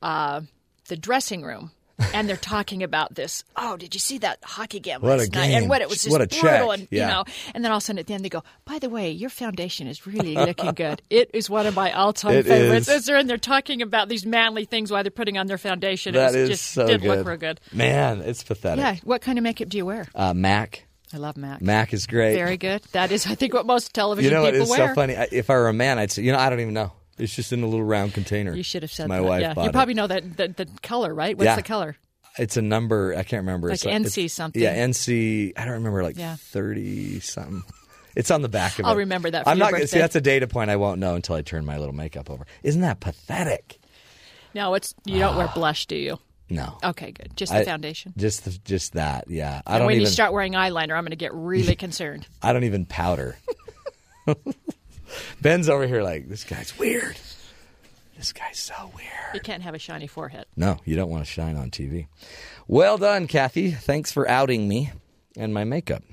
uh, 0.02 0.42
the 0.88 0.96
dressing 0.96 1.44
room, 1.44 1.72
and 2.14 2.30
they're 2.30 2.38
talking 2.38 2.84
about 2.84 3.16
this. 3.16 3.44
Oh, 3.56 3.78
did 3.78 3.94
you 3.94 4.00
see 4.00 4.18
that 4.20 4.40
hockey 4.44 4.80
game 4.80 5.02
What 5.02 5.14
a 5.14 5.18
last 5.18 5.34
night? 5.34 5.52
And 5.52 5.68
what 5.70 5.82
it 5.82 5.90
was 5.90 6.04
just 6.04 6.12
What 6.12 6.22
a 6.22 6.28
brutal, 6.28 6.42
check. 6.70 6.80
and 6.80 6.88
Yeah. 6.92 7.02
you 7.02 7.14
know. 7.14 7.24
And 7.56 7.64
then 7.64 7.72
all 7.72 7.78
of 7.78 7.84
a 7.84 7.86
sudden, 7.86 8.00
at 8.00 8.08
the 8.08 8.14
end, 8.14 8.24
they 8.24 8.30
go, 8.30 8.44
"By 8.66 8.80
the 8.80 8.90
way, 8.90 9.12
your 9.12 9.30
foundation 9.30 9.88
is 9.88 10.06
really 10.06 10.36
looking 10.36 10.74
good. 10.74 11.02
It 11.10 11.32
is 11.34 11.50
one 11.50 11.66
of 11.66 11.76
my 11.76 11.92
all 11.92 12.14
time 12.14 12.36
It 12.36 12.46
favorites." 12.46 12.88
is. 12.88 13.08
And 13.10 13.30
they're 13.30 13.38
talking 13.38 13.82
about 13.82 14.10
these 14.10 14.26
manly 14.26 14.66
things 14.66 14.92
while 14.92 15.04
they're 15.04 15.12
putting 15.12 15.38
on 15.38 15.48
their 15.48 15.58
foundation. 15.58 16.14
That 16.14 16.36
it 16.36 16.42
was 16.42 16.50
is 16.50 16.58
just 16.60 16.72
so 16.72 16.86
didn't 16.88 17.02
good. 17.02 17.18
look 17.20 17.28
real 17.28 17.38
good. 17.38 17.60
Man, 17.74 18.22
it's 18.22 18.44
pathetic. 18.44 18.84
Yeah. 18.84 18.96
What 19.04 19.22
kind 19.22 19.38
of 19.38 19.44
makeup 19.44 19.70
do 19.70 19.78
you 19.78 19.86
wear? 19.86 20.08
Uh, 20.14 20.34
Mac. 20.34 20.84
I 21.14 21.18
love 21.18 21.38
Mac. 21.38 21.62
Mac 21.62 21.94
is 21.94 22.06
great. 22.06 22.36
Very 22.36 22.58
good. 22.58 22.82
That 22.92 23.14
is, 23.14 23.26
I 23.26 23.36
think, 23.36 23.54
what 23.54 23.66
most 23.66 23.94
television 23.94 24.30
you 24.30 24.38
know 24.38 24.52
people 24.52 24.68
wear. 24.70 24.90
so 24.90 24.94
funny? 24.94 25.16
I, 25.16 25.28
if 25.32 25.50
I 25.50 25.54
were 25.54 25.70
a 25.70 25.74
man, 25.74 26.00
I'd 26.00 26.12
say, 26.12 26.22
you 26.22 26.34
know, 26.34 26.38
I 26.38 26.50
don't 26.50 26.60
even 26.60 26.74
know. 26.74 26.92
It's 27.18 27.34
just 27.36 27.52
in 27.52 27.64
a 27.64 27.68
little 27.68 27.84
round 27.86 28.14
container. 28.14 28.54
You 28.56 28.64
should 28.64 28.84
have 28.84 28.92
said 28.92 29.08
My 29.08 29.18
that. 29.18 29.24
wife 29.24 29.42
yeah, 29.42 29.54
you 29.64 29.70
it. 29.70 29.74
probably 29.74 29.94
know 29.96 30.08
that 30.08 30.38
the, 30.38 30.48
the 30.50 30.68
color, 30.84 31.14
right? 31.14 31.36
What's 31.38 31.46
Yeah. 31.46 31.56
the 31.56 31.64
color? 31.64 31.98
It's 32.38 32.56
a 32.58 32.62
number. 32.62 33.14
I 33.18 33.24
can't 33.24 33.42
remember. 33.42 33.70
Like 33.70 33.84
it's 33.84 33.86
NC 33.86 34.18
it's- 34.26 34.34
something. 34.34 34.62
Yeah, 34.62 34.76
NC. 34.86 35.54
I 35.58 35.66
don't 35.66 35.74
remember. 35.76 36.04
Like 36.04 36.18
Yeah. 36.18 36.36
thirty 36.36 37.20
something. 37.20 37.64
It's 38.16 38.30
on 38.32 38.42
the 38.42 38.50
back 38.50 38.74
of 38.74 38.80
it. 38.80 38.86
I'll 38.88 38.96
remember 38.96 39.30
that 39.32 39.44
for 39.44 39.50
I'm 39.50 39.58
not 39.58 39.72
gonna 39.72 39.88
see. 39.88 39.98
That's 40.00 40.16
a 40.16 40.22
data 40.22 40.48
point 40.48 40.70
I 40.70 40.76
won't 40.76 41.00
know 41.00 41.16
until 41.16 41.36
I 41.36 41.42
turn 41.42 41.66
my 41.66 41.78
little 41.78 41.96
makeup 41.96 42.30
over. 42.30 42.46
Isn't 42.64 42.82
that 42.82 43.00
pathetic? 43.00 43.80
No, 44.54 44.74
it's 44.76 44.94
you 45.06 45.20
don't 45.20 45.36
wear 45.36 45.48
ah. 45.50 45.54
blush, 45.54 45.86
do 45.88 45.96
you? 45.96 46.20
No. 46.50 46.78
Okay, 46.84 47.12
good. 47.12 47.36
Just 47.36 47.52
the 47.52 47.60
I- 47.60 47.66
foundation. 47.66 48.14
Just 48.18 48.46
the, 48.46 48.52
just 48.64 48.94
that. 48.94 49.26
Yeah. 49.28 49.62
I 49.68 49.74
And 49.74 49.80
don't 49.82 49.88
when 49.88 49.96
even. 49.96 50.02
you 50.06 50.08
start 50.08 50.32
wearing 50.32 50.54
eyeliner, 50.54 50.94
I'm 50.96 51.04
going 51.04 51.10
to 51.10 51.16
get 51.18 51.34
really 51.34 51.76
concerned. 51.86 52.26
I 52.42 52.54
don't 52.54 52.64
even 52.64 52.86
powder. 52.86 53.36
Ben's 55.42 55.70
over 55.70 55.88
here 55.88 56.02
like 56.02 56.28
this 56.28 56.44
guy's 56.44 56.78
weird. 56.78 57.18
This 58.18 58.34
guy's 58.34 58.58
so 58.58 58.92
weird. 58.96 59.12
You 59.36 59.40
can't 59.40 59.62
have 59.62 59.76
a 59.76 59.80
shiny 59.80 60.08
forehead. 60.08 60.46
No, 60.56 60.80
you 60.86 60.96
don't 60.96 61.10
want 61.10 61.24
to 61.24 61.32
shine 61.32 61.56
on 61.56 61.70
TV. 61.70 62.08
Well 62.68 62.98
done, 62.98 63.28
Kathy. 63.28 63.72
Thanks 63.72 64.12
for 64.12 64.28
outing 64.28 64.68
me 64.68 64.92
and 65.38 65.54
my 65.54 65.64
makeup. 65.64 66.04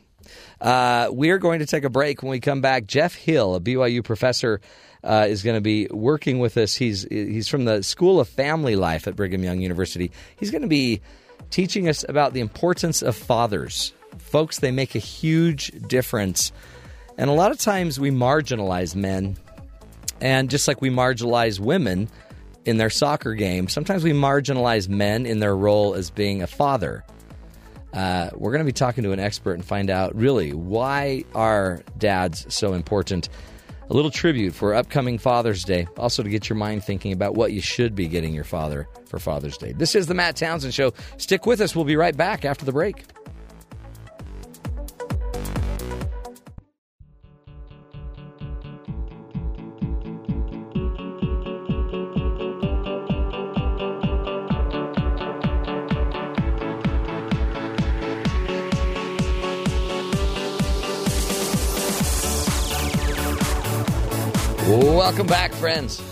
Uh, 0.60 1.08
we're 1.10 1.38
going 1.38 1.60
to 1.60 1.66
take 1.66 1.84
a 1.84 1.90
break. 1.90 2.22
When 2.22 2.30
we 2.30 2.40
come 2.40 2.60
back, 2.60 2.86
Jeff 2.86 3.14
Hill, 3.14 3.54
a 3.54 3.60
BYU 3.60 4.04
professor, 4.04 4.60
uh, 5.02 5.26
is 5.28 5.42
going 5.42 5.56
to 5.56 5.60
be 5.60 5.86
working 5.90 6.38
with 6.38 6.56
us. 6.56 6.74
He's 6.74 7.06
he's 7.10 7.48
from 7.48 7.64
the 7.64 7.82
School 7.82 8.20
of 8.20 8.28
Family 8.28 8.76
Life 8.76 9.06
at 9.06 9.16
Brigham 9.16 9.42
Young 9.42 9.60
University. 9.60 10.10
He's 10.36 10.50
going 10.50 10.62
to 10.62 10.68
be 10.68 11.00
teaching 11.50 11.88
us 11.88 12.04
about 12.08 12.32
the 12.32 12.40
importance 12.40 13.02
of 13.02 13.16
fathers. 13.16 13.92
Folks, 14.18 14.58
they 14.60 14.70
make 14.70 14.94
a 14.94 15.00
huge 15.00 15.72
difference. 15.88 16.52
And 17.16 17.30
a 17.30 17.32
lot 17.32 17.52
of 17.52 17.58
times 17.58 18.00
we 18.00 18.10
marginalize 18.10 18.96
men 18.96 19.36
and 20.20 20.48
just 20.48 20.66
like 20.66 20.80
we 20.80 20.90
marginalize 20.90 21.60
women 21.60 22.08
in 22.64 22.78
their 22.78 22.90
soccer 22.90 23.34
game, 23.34 23.68
sometimes 23.68 24.02
we 24.02 24.12
marginalize 24.12 24.88
men 24.88 25.26
in 25.26 25.38
their 25.38 25.56
role 25.56 25.94
as 25.94 26.10
being 26.10 26.42
a 26.42 26.46
father. 26.46 27.04
Uh, 27.92 28.30
we're 28.34 28.50
going 28.50 28.60
to 28.60 28.64
be 28.64 28.72
talking 28.72 29.04
to 29.04 29.12
an 29.12 29.20
expert 29.20 29.52
and 29.52 29.64
find 29.64 29.90
out 29.90 30.16
really 30.16 30.52
why 30.52 31.24
are 31.34 31.82
dads 31.98 32.52
so 32.52 32.72
important. 32.72 33.28
A 33.90 33.92
little 33.92 34.10
tribute 34.10 34.54
for 34.54 34.74
upcoming 34.74 35.18
Father's 35.18 35.62
Day, 35.62 35.86
also 35.98 36.22
to 36.22 36.28
get 36.30 36.48
your 36.48 36.56
mind 36.56 36.82
thinking 36.82 37.12
about 37.12 37.34
what 37.34 37.52
you 37.52 37.60
should 37.60 37.94
be 37.94 38.08
getting 38.08 38.32
your 38.32 38.44
father 38.44 38.88
for 39.04 39.18
Father's 39.18 39.58
Day. 39.58 39.72
This 39.72 39.94
is 39.94 40.06
the 40.06 40.14
Matt 40.14 40.36
Townsend 40.36 40.72
Show. 40.72 40.94
Stick 41.18 41.44
with 41.44 41.60
us. 41.60 41.76
We'll 41.76 41.84
be 41.84 41.96
right 41.96 42.16
back 42.16 42.46
after 42.46 42.64
the 42.64 42.72
break. 42.72 43.04
Welcome 65.14 65.28
back, 65.28 65.52
friends. 65.52 66.02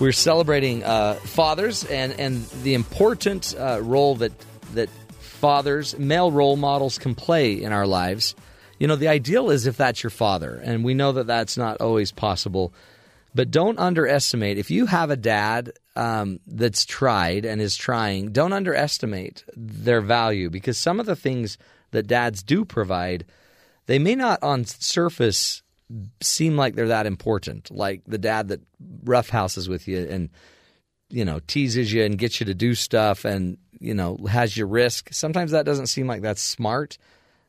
We're 0.00 0.12
celebrating 0.12 0.82
uh, 0.82 1.12
fathers 1.16 1.84
and, 1.84 2.18
and 2.18 2.46
the 2.62 2.72
important 2.72 3.54
uh, 3.58 3.82
role 3.82 4.14
that 4.14 4.32
that 4.72 4.88
fathers, 5.20 5.98
male 5.98 6.32
role 6.32 6.56
models, 6.56 6.96
can 6.96 7.14
play 7.14 7.52
in 7.52 7.70
our 7.70 7.86
lives. 7.86 8.34
You 8.78 8.86
know, 8.86 8.96
the 8.96 9.08
ideal 9.08 9.50
is 9.50 9.66
if 9.66 9.76
that's 9.76 10.02
your 10.02 10.08
father, 10.08 10.54
and 10.64 10.84
we 10.84 10.94
know 10.94 11.12
that 11.12 11.26
that's 11.26 11.58
not 11.58 11.82
always 11.82 12.12
possible 12.12 12.72
But 13.34 13.50
don't 13.50 13.78
underestimate 13.78 14.58
if 14.58 14.70
you 14.70 14.86
have 14.86 15.10
a 15.10 15.16
dad 15.16 15.72
um, 15.96 16.40
that's 16.46 16.84
tried 16.84 17.44
and 17.44 17.60
is 17.60 17.76
trying. 17.76 18.32
Don't 18.32 18.52
underestimate 18.52 19.44
their 19.56 20.00
value 20.00 20.50
because 20.50 20.76
some 20.76 21.00
of 21.00 21.06
the 21.06 21.16
things 21.16 21.56
that 21.92 22.06
dads 22.06 22.42
do 22.42 22.64
provide, 22.64 23.24
they 23.86 23.98
may 23.98 24.14
not 24.14 24.42
on 24.42 24.64
surface 24.64 25.62
seem 26.20 26.56
like 26.56 26.74
they're 26.74 26.88
that 26.88 27.06
important. 27.06 27.70
Like 27.70 28.02
the 28.06 28.18
dad 28.18 28.48
that 28.48 28.60
roughhouses 29.04 29.68
with 29.68 29.88
you 29.88 30.06
and 30.08 30.30
you 31.08 31.24
know 31.24 31.40
teases 31.46 31.92
you 31.92 32.04
and 32.04 32.18
gets 32.18 32.40
you 32.40 32.46
to 32.46 32.54
do 32.54 32.74
stuff 32.74 33.24
and 33.24 33.58
you 33.78 33.94
know 33.94 34.18
has 34.28 34.56
you 34.56 34.66
risk. 34.66 35.08
Sometimes 35.12 35.50
that 35.52 35.66
doesn't 35.66 35.86
seem 35.86 36.06
like 36.06 36.22
that's 36.22 36.42
smart 36.42 36.98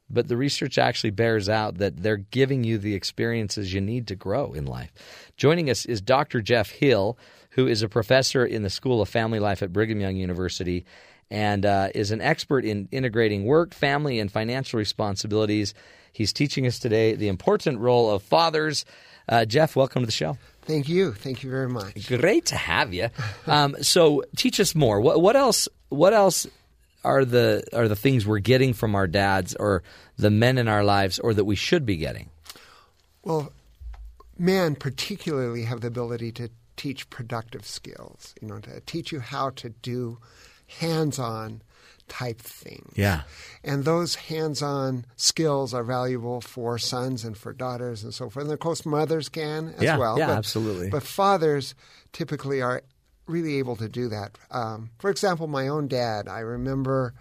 but 0.09 0.27
the 0.27 0.37
research 0.37 0.77
actually 0.77 1.09
bears 1.09 1.49
out 1.49 1.77
that 1.79 1.97
they're 2.01 2.17
giving 2.17 2.63
you 2.63 2.77
the 2.77 2.93
experiences 2.93 3.73
you 3.73 3.81
need 3.81 4.07
to 4.07 4.15
grow 4.15 4.53
in 4.53 4.65
life. 4.65 4.91
Joining 5.37 5.69
us 5.69 5.85
is 5.85 6.01
Dr. 6.01 6.41
Jeff 6.41 6.69
Hill, 6.69 7.17
who 7.51 7.67
is 7.67 7.81
a 7.81 7.89
professor 7.89 8.45
in 8.45 8.63
the 8.63 8.69
School 8.69 9.01
of 9.01 9.09
Family 9.09 9.39
Life 9.39 9.63
at 9.63 9.73
Brigham 9.73 9.99
Young 9.99 10.15
University 10.15 10.85
and 11.31 11.65
uh, 11.65 11.89
is 11.95 12.11
an 12.11 12.21
expert 12.21 12.63
in 12.63 12.87
integrating 12.91 13.45
work, 13.45 13.73
family, 13.73 14.19
and 14.19 14.31
financial 14.31 14.77
responsibilities. 14.77 15.73
He's 16.13 16.31
teaching 16.31 16.65
us 16.67 16.79
today 16.79 17.15
the 17.15 17.27
important 17.27 17.79
role 17.79 18.11
of 18.11 18.23
fathers. 18.23 18.85
Uh, 19.27 19.45
Jeff, 19.45 19.75
welcome 19.75 20.03
to 20.03 20.05
the 20.05 20.11
show. 20.11 20.37
Thank 20.61 20.87
you. 20.87 21.11
Thank 21.11 21.43
you 21.43 21.49
very 21.49 21.67
much. 21.67 22.07
Great 22.07 22.45
to 22.47 22.55
have 22.55 22.93
you. 22.93 23.09
Um, 23.47 23.75
so, 23.81 24.23
teach 24.37 24.59
us 24.59 24.75
more. 24.75 25.01
What, 25.01 25.21
what 25.21 25.35
else? 25.35 25.67
What 25.89 26.13
else 26.13 26.47
are 27.03 27.25
the 27.25 27.63
are 27.73 27.87
the 27.87 27.95
things 27.95 28.25
we're 28.25 28.39
getting 28.39 28.73
from 28.73 28.95
our 28.95 29.07
dads 29.07 29.55
or 29.55 29.83
the 30.17 30.29
men 30.29 30.57
in 30.57 30.67
our 30.67 30.83
lives 30.83 31.19
or 31.19 31.33
that 31.33 31.45
we 31.45 31.55
should 31.55 31.85
be 31.85 31.97
getting? 31.97 32.29
Well, 33.23 33.51
men 34.37 34.75
particularly 34.75 35.63
have 35.63 35.81
the 35.81 35.87
ability 35.87 36.31
to 36.33 36.49
teach 36.77 37.09
productive 37.09 37.65
skills, 37.65 38.33
you 38.41 38.47
know, 38.47 38.59
to 38.59 38.79
teach 38.81 39.11
you 39.11 39.19
how 39.19 39.49
to 39.51 39.69
do 39.69 40.19
hands-on 40.67 41.61
type 42.19 42.39
things. 42.41 42.93
Yeah. 42.95 43.21
And 43.63 43.85
those 43.85 44.15
hands-on 44.15 45.05
skills 45.15 45.73
are 45.73 45.83
valuable 45.83 46.41
for 46.41 46.77
sons 46.77 47.23
and 47.25 47.35
for 47.35 47.53
daughters 47.53 48.03
and 48.03 48.13
so 48.13 48.29
forth. 48.29 48.45
And 48.45 48.53
of 48.53 48.59
course 48.59 48.85
mothers 48.85 49.29
can 49.29 49.69
as 49.77 49.81
Yeah, 49.83 49.97
well. 49.97 50.19
yeah, 50.19 50.27
but, 50.27 50.37
absolutely. 50.37 50.89
But 50.89 51.01
fathers 51.03 51.73
typically 52.11 52.61
are 52.61 52.83
really 53.25 53.57
able 53.57 53.75
to 53.77 53.89
do 53.89 54.09
that. 54.09 54.37
Um, 54.51 54.91
for 54.99 55.09
example, 55.09 55.47
my 55.47 55.67
own 55.69 55.87
dad, 55.87 56.27
I 56.27 56.39
remember 56.41 57.13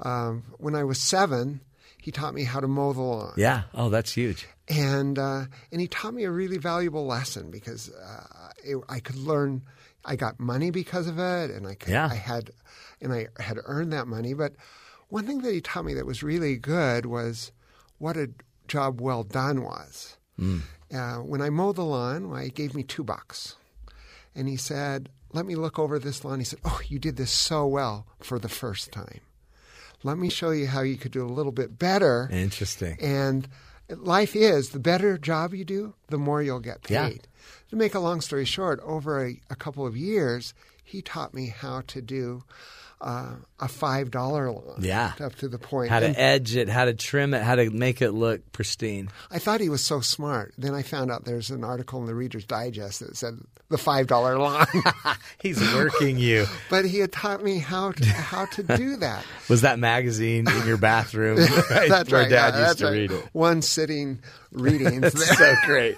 um, 0.00 0.42
when 0.58 0.74
I 0.74 0.84
was 0.84 1.00
seven, 1.00 1.60
he 2.02 2.10
taught 2.10 2.34
me 2.34 2.44
how 2.44 2.60
to 2.60 2.68
mow 2.68 2.92
the 2.92 3.00
lawn. 3.00 3.32
Yeah. 3.36 3.62
Oh, 3.74 3.88
that's 3.88 4.12
huge. 4.12 4.46
And 4.68 5.18
uh, 5.18 5.44
and 5.72 5.80
he 5.80 5.86
taught 5.88 6.12
me 6.12 6.24
a 6.24 6.30
really 6.30 6.58
valuable 6.58 7.06
lesson 7.06 7.50
because 7.50 7.90
uh, 7.90 8.50
it, 8.64 8.76
I 8.88 9.00
could 9.00 9.16
learn. 9.16 9.62
I 10.04 10.14
got 10.16 10.38
money 10.38 10.70
because 10.70 11.06
of 11.08 11.18
it, 11.18 11.50
and 11.50 11.66
I 11.66 11.74
could, 11.74 11.92
Yeah. 11.92 12.08
I 12.10 12.14
had 12.14 12.50
and 13.00 13.12
I 13.12 13.28
had 13.38 13.58
earned 13.64 13.92
that 13.92 14.06
money. 14.06 14.34
But 14.34 14.54
one 15.08 15.26
thing 15.26 15.42
that 15.42 15.52
he 15.52 15.60
taught 15.60 15.84
me 15.84 15.94
that 15.94 16.06
was 16.06 16.22
really 16.22 16.56
good 16.56 17.06
was 17.06 17.52
what 17.98 18.16
a 18.16 18.30
job 18.68 19.00
well 19.00 19.22
done 19.22 19.62
was. 19.62 20.16
Uh, 20.92 21.16
when 21.16 21.40
I 21.40 21.50
mowed 21.50 21.76
the 21.76 21.84
lawn, 21.84 22.28
well, 22.28 22.42
he 22.42 22.50
gave 22.50 22.74
me 22.74 22.82
two 22.82 23.02
bucks, 23.02 23.56
and 24.34 24.46
he 24.48 24.56
said, 24.56 25.08
"Let 25.32 25.46
me 25.46 25.54
look 25.54 25.78
over 25.78 25.98
this 25.98 26.24
lawn." 26.24 26.40
He 26.40 26.44
said, 26.44 26.60
"Oh, 26.64 26.80
you 26.86 26.98
did 26.98 27.16
this 27.16 27.30
so 27.30 27.66
well 27.66 28.06
for 28.20 28.38
the 28.38 28.48
first 28.48 28.92
time. 28.92 29.20
Let 30.02 30.18
me 30.18 30.28
show 30.28 30.50
you 30.50 30.66
how 30.66 30.82
you 30.82 30.96
could 30.96 31.12
do 31.12 31.24
a 31.24 31.32
little 31.32 31.52
bit 31.52 31.78
better." 31.78 32.28
Interesting. 32.30 32.98
And 33.00 33.48
life 33.88 34.36
is 34.36 34.70
the 34.70 34.78
better 34.78 35.16
job 35.16 35.54
you 35.54 35.64
do, 35.64 35.94
the 36.08 36.18
more 36.18 36.42
you'll 36.42 36.60
get 36.60 36.82
paid. 36.82 36.94
Yeah. 37.24 37.40
To 37.70 37.76
make 37.76 37.94
a 37.94 38.00
long 38.00 38.20
story 38.20 38.44
short, 38.44 38.78
over 38.82 39.24
a, 39.24 39.40
a 39.48 39.56
couple 39.56 39.86
of 39.86 39.96
years, 39.96 40.54
he 40.84 41.02
taught 41.02 41.34
me 41.34 41.48
how 41.48 41.82
to 41.88 42.02
do 42.02 42.44
uh, 43.00 43.34
a 43.60 43.68
five 43.68 44.10
dollar 44.10 44.50
lawn. 44.50 44.78
Yeah. 44.80 45.12
up 45.20 45.34
to 45.36 45.48
the 45.48 45.58
point. 45.58 45.90
How 45.90 46.00
to 46.00 46.06
And 46.06 46.16
edge 46.16 46.56
it, 46.56 46.68
how 46.68 46.86
to 46.86 46.94
trim 46.94 47.34
it, 47.34 47.42
how 47.42 47.54
to 47.54 47.70
make 47.70 48.00
it 48.00 48.12
look 48.12 48.52
pristine. 48.52 49.10
I 49.30 49.38
thought 49.38 49.60
he 49.60 49.68
was 49.68 49.82
so 49.84 50.00
smart. 50.00 50.54
Then 50.56 50.74
I 50.74 50.82
found 50.82 51.10
out 51.10 51.24
there's 51.24 51.50
an 51.50 51.64
article 51.64 52.00
in 52.00 52.06
the 52.06 52.14
Reader's 52.14 52.44
Digest 52.44 53.00
that 53.00 53.16
said 53.16 53.38
the 53.68 53.78
five 53.78 54.06
dollar 54.06 54.38
lawn. 54.38 54.66
He's 55.40 55.60
working 55.74 56.18
you. 56.18 56.46
but 56.70 56.84
he 56.84 56.98
had 56.98 57.12
taught 57.12 57.42
me 57.42 57.58
how 57.58 57.92
to, 57.92 58.06
how 58.06 58.46
to 58.46 58.62
do 58.62 58.96
that. 58.96 59.24
Was 59.48 59.62
that 59.62 59.78
magazine 59.78 60.48
in 60.48 60.66
your 60.66 60.76
bathroom? 60.78 61.38
right, 61.38 61.88
that's 61.88 62.10
where 62.10 62.22
right. 62.22 62.30
Dad 62.30 62.54
yeah, 62.54 62.66
used 62.66 62.78
to 62.78 62.84
right. 62.86 62.92
read 62.92 63.10
it. 63.10 63.28
One 63.32 63.62
sitting 63.62 64.20
reading. 64.52 65.00
That's 65.00 65.36
so 65.36 65.54
great. 65.64 65.96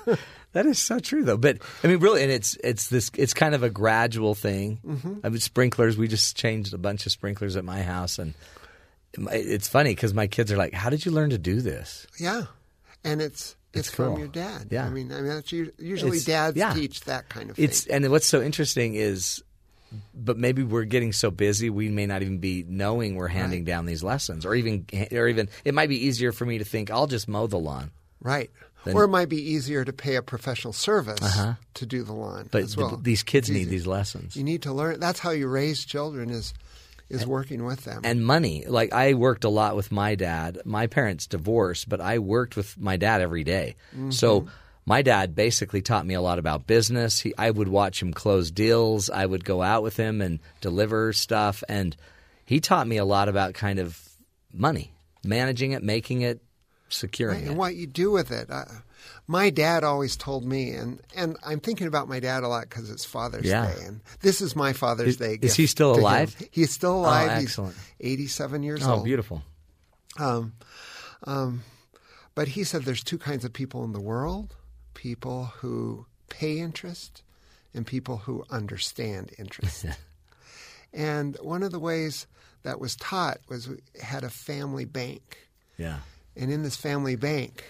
That 0.53 0.67
is 0.67 0.79
so 0.79 0.99
true, 0.99 1.25
though. 1.25 1.37
But 1.37 1.59
I 1.85 1.89
mean, 1.89 1.99
really, 1.99 2.23
and 2.23 2.33
it's 2.33 2.57
it's 2.65 2.89
this. 2.89 3.11
It's 3.17 3.35
kind 3.35 3.55
of 3.55 3.63
a 3.63 3.71
gradual 3.71 4.35
thing. 4.35 4.81
Mm-hmm. 4.85 5.15
I 5.23 5.29
mean, 5.29 5.41
sprinklers. 5.41 5.97
We 5.99 6.09
just 6.09 6.37
changed 6.37 6.73
a 6.75 6.79
bunch 6.79 7.05
of 7.07 7.13
sprinklers 7.13 7.57
at 7.57 7.65
my 7.65 7.83
house, 7.83 8.19
and 8.19 8.35
it's 9.15 9.69
funny 9.69 9.91
because 9.91 10.15
my 10.15 10.27
kids 10.27 10.51
are 10.53 10.57
like, 10.57 10.73
"How 10.73 10.91
did 10.91 11.05
you 11.05 11.13
learn 11.13 11.31
to 11.31 11.39
do 11.39 11.61
this?" 11.61 12.07
Yeah, 12.19 12.45
and 13.05 13.21
it's 13.21 13.57
it's, 13.75 13.89
It's 13.89 13.95
from 13.97 14.19
your 14.19 14.29
dad. 14.29 14.69
Yeah. 14.71 14.87
I 14.87 14.91
mean, 14.91 15.13
I 15.13 15.17
mean 15.17 15.27
that's 15.27 15.53
usually 15.53 16.17
It's- 16.17 16.25
dads 16.25 16.57
yeah. 16.57 16.73
teach 16.73 17.03
that 17.03 17.29
kind 17.29 17.51
of 17.51 17.57
Thing. 17.57 17.67
It's 17.67 17.87
and 17.87 18.09
what's 18.11 18.27
so 18.27 18.41
interesting 18.41 18.95
is, 18.95 19.43
but 20.15 20.39
maybe 20.39 20.63
we're 20.63 20.85
getting 20.85 21.13
so 21.13 21.31
busy 21.31 21.69
we 21.69 21.91
may 21.91 22.07
not 22.07 22.23
even 22.23 22.39
be 22.39 22.65
knowing 22.67 23.17
we're 23.17 23.29
handing 23.29 23.65
down 23.65 23.85
these 23.85 24.03
lessons, 24.03 24.47
or 24.47 24.55
even 24.55 24.87
or 25.13 25.29
even 25.29 25.51
it 25.65 25.75
might 25.75 25.91
be 25.91 26.07
easier 26.07 26.33
for 26.33 26.47
me 26.47 26.59
to 26.59 26.65
think 26.65 26.91
I'll 26.91 27.07
just 27.07 27.29
mow 27.29 27.47
the 27.47 27.59
lawn. 27.59 27.91
Right. 28.21 28.51
Or 28.97 29.05
it 29.05 29.09
might 29.09 29.29
be 29.29 29.41
easier 29.53 29.85
to 29.85 29.93
pay 29.93 30.17
a 30.17 30.23
professional 30.23 30.73
service 30.73 31.21
to 31.75 31.87
do 31.87 32.03
the 32.03 32.13
lawn 32.13 32.41
Uh-huh. 32.41 32.49
But 32.51 32.63
as 32.63 32.77
well. 32.77 32.91
th- 32.91 33.03
these 33.03 33.23
kids 33.23 33.51
need 33.51 33.69
these 33.69 33.87
lessons. 33.87 34.37
You 34.37 34.45
need 34.45 34.63
to 34.63 34.73
learn. 34.73 35.01
That's 35.01 35.19
how 35.19 35.31
you 35.31 35.49
raise 35.49 35.85
children 35.85 36.31
is 36.31 36.55
is 37.11 37.27
working 37.27 37.65
with 37.65 37.85
them. 37.85 38.03
and 38.05 38.25
money. 38.25 38.65
Like 38.67 38.93
I 38.93 39.15
worked 39.15 39.45
a 39.45 39.49
lot 39.49 39.75
with 39.77 39.91
my 39.91 40.15
dad. 40.15 40.59
My 40.67 40.87
parents 40.89 41.27
divorced, 41.27 41.89
but 41.89 42.03
I 42.03 42.19
worked 42.19 42.55
with 42.55 42.77
my 42.79 42.99
dad 42.99 43.23
every 43.23 43.45
day. 43.45 43.77
So 44.11 44.47
my 44.85 45.01
dad 45.03 45.35
basically 45.35 45.81
taught 45.81 46.05
me 46.07 46.13
a 46.15 46.21
lot 46.21 46.39
about 46.39 46.67
business. 46.67 47.19
He, 47.21 47.33
I 47.39 47.51
would 47.51 47.69
watch 47.69 48.03
him 48.03 48.13
close 48.13 48.51
deals. 48.51 49.09
I 49.09 49.25
would 49.25 49.43
go 49.45 49.63
out 49.63 49.83
with 49.83 49.97
him 49.97 50.21
and 50.21 50.39
deliver 50.61 51.13
stuff, 51.15 51.63
and 51.69 51.97
he 52.45 52.61
taught 52.61 52.87
me 52.87 52.99
a 52.99 53.05
lot 53.07 53.29
about 53.31 53.55
kind 53.55 53.79
of 53.79 53.99
money, 54.53 54.93
managing 55.25 55.73
it, 55.73 55.83
making 55.83 56.23
it, 56.23 56.41
securing 56.89 57.37
Right, 57.37 57.45
it. 57.45 57.49
and 57.51 57.57
what 57.59 57.75
you 57.75 57.87
do 57.87 58.11
with 58.11 58.31
it. 58.31 58.51
Uh, 58.51 58.65
my 59.27 59.51
dad 59.51 59.85
always 59.85 60.17
told 60.17 60.45
me, 60.45 60.71
and, 60.73 61.01
and 61.15 61.37
I'm 61.45 61.61
thinking 61.61 61.87
about 61.87 62.09
my 62.09 62.19
dad 62.21 62.43
a 62.43 62.49
lot 62.49 62.69
because 62.69 62.91
it's 62.91 63.05
Father's 63.05 63.45
Yeah. 63.45 63.67
Day, 63.73 63.85
and 63.85 64.01
this 64.21 64.41
is 64.41 64.57
my 64.57 64.73
Father's 64.73 65.09
Is- 65.09 65.17
Day. 65.19 65.39
is 65.41 65.55
he 65.55 65.67
still 65.67 65.95
alive? 65.95 66.35
He's 66.51 66.71
still 66.71 66.97
alive. 67.01 67.31
Oh, 67.31 67.35
excellent. 67.43 67.77
He's 67.99 68.13
87 68.13 68.63
years 68.63 68.87
oh, 68.87 68.95
old. 68.95 69.05
beautiful. 69.05 69.43
Um, 70.19 70.55
um, 71.25 71.63
but 72.35 72.49
he 72.49 72.65
said 72.65 72.83
there's 72.83 73.05
two 73.05 73.19
kinds 73.19 73.45
of 73.45 73.53
people 73.53 73.85
in 73.85 73.93
the 73.93 74.01
world: 74.01 74.55
people 74.95 75.47
who 75.59 76.07
pay 76.29 76.59
interest, 76.59 77.23
and 77.75 77.87
people 77.87 78.19
who 78.19 78.45
understand 78.51 79.33
interest. 79.39 79.85
and 80.93 81.37
one 81.43 81.63
of 81.63 81.71
the 81.73 81.79
ways 81.79 82.27
that 82.63 82.81
was 82.81 82.97
taught 82.97 83.39
was 83.49 83.69
we 83.69 83.77
had 84.03 84.25
a 84.25 84.31
family 84.31 84.85
bank. 84.85 85.47
Yeah. 85.77 85.99
And 86.39 86.53
in 86.53 86.63
this 86.63 86.77
family 86.77 87.17
bank, 87.17 87.65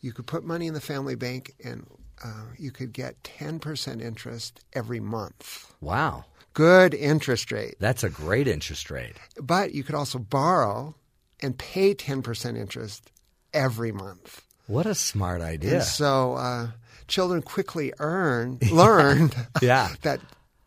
you 0.00 0.12
could 0.12 0.26
put 0.26 0.44
money 0.44 0.66
in 0.66 0.74
the 0.74 0.80
family 0.80 1.14
bank 1.14 1.54
and 1.64 1.86
uh, 2.24 2.44
you 2.58 2.70
could 2.70 2.92
get 2.92 3.22
10% 3.22 4.02
interest 4.02 4.60
every 4.72 5.00
month. 5.00 5.72
Wow. 5.80 6.24
Good 6.52 6.92
interest 6.94 7.52
rate. 7.52 7.76
That's 7.78 8.02
a 8.02 8.10
great 8.10 8.48
interest 8.48 8.90
rate. 8.90 9.16
But 9.40 9.72
you 9.72 9.84
could 9.84 9.94
also 9.94 10.18
borrow 10.18 10.94
and 11.40 11.56
pay 11.56 11.94
10% 11.94 12.58
interest 12.58 13.10
every 13.54 13.92
month. 13.92 14.42
What 14.66 14.86
a 14.86 14.94
smart 14.94 15.40
idea. 15.40 15.74
And 15.74 15.82
so 15.82 16.34
uh, 16.34 16.68
children 17.08 17.42
quickly 17.42 17.92
earned, 17.98 18.70
learned 18.72 19.34
Yeah. 19.62 19.90
that 20.02 20.20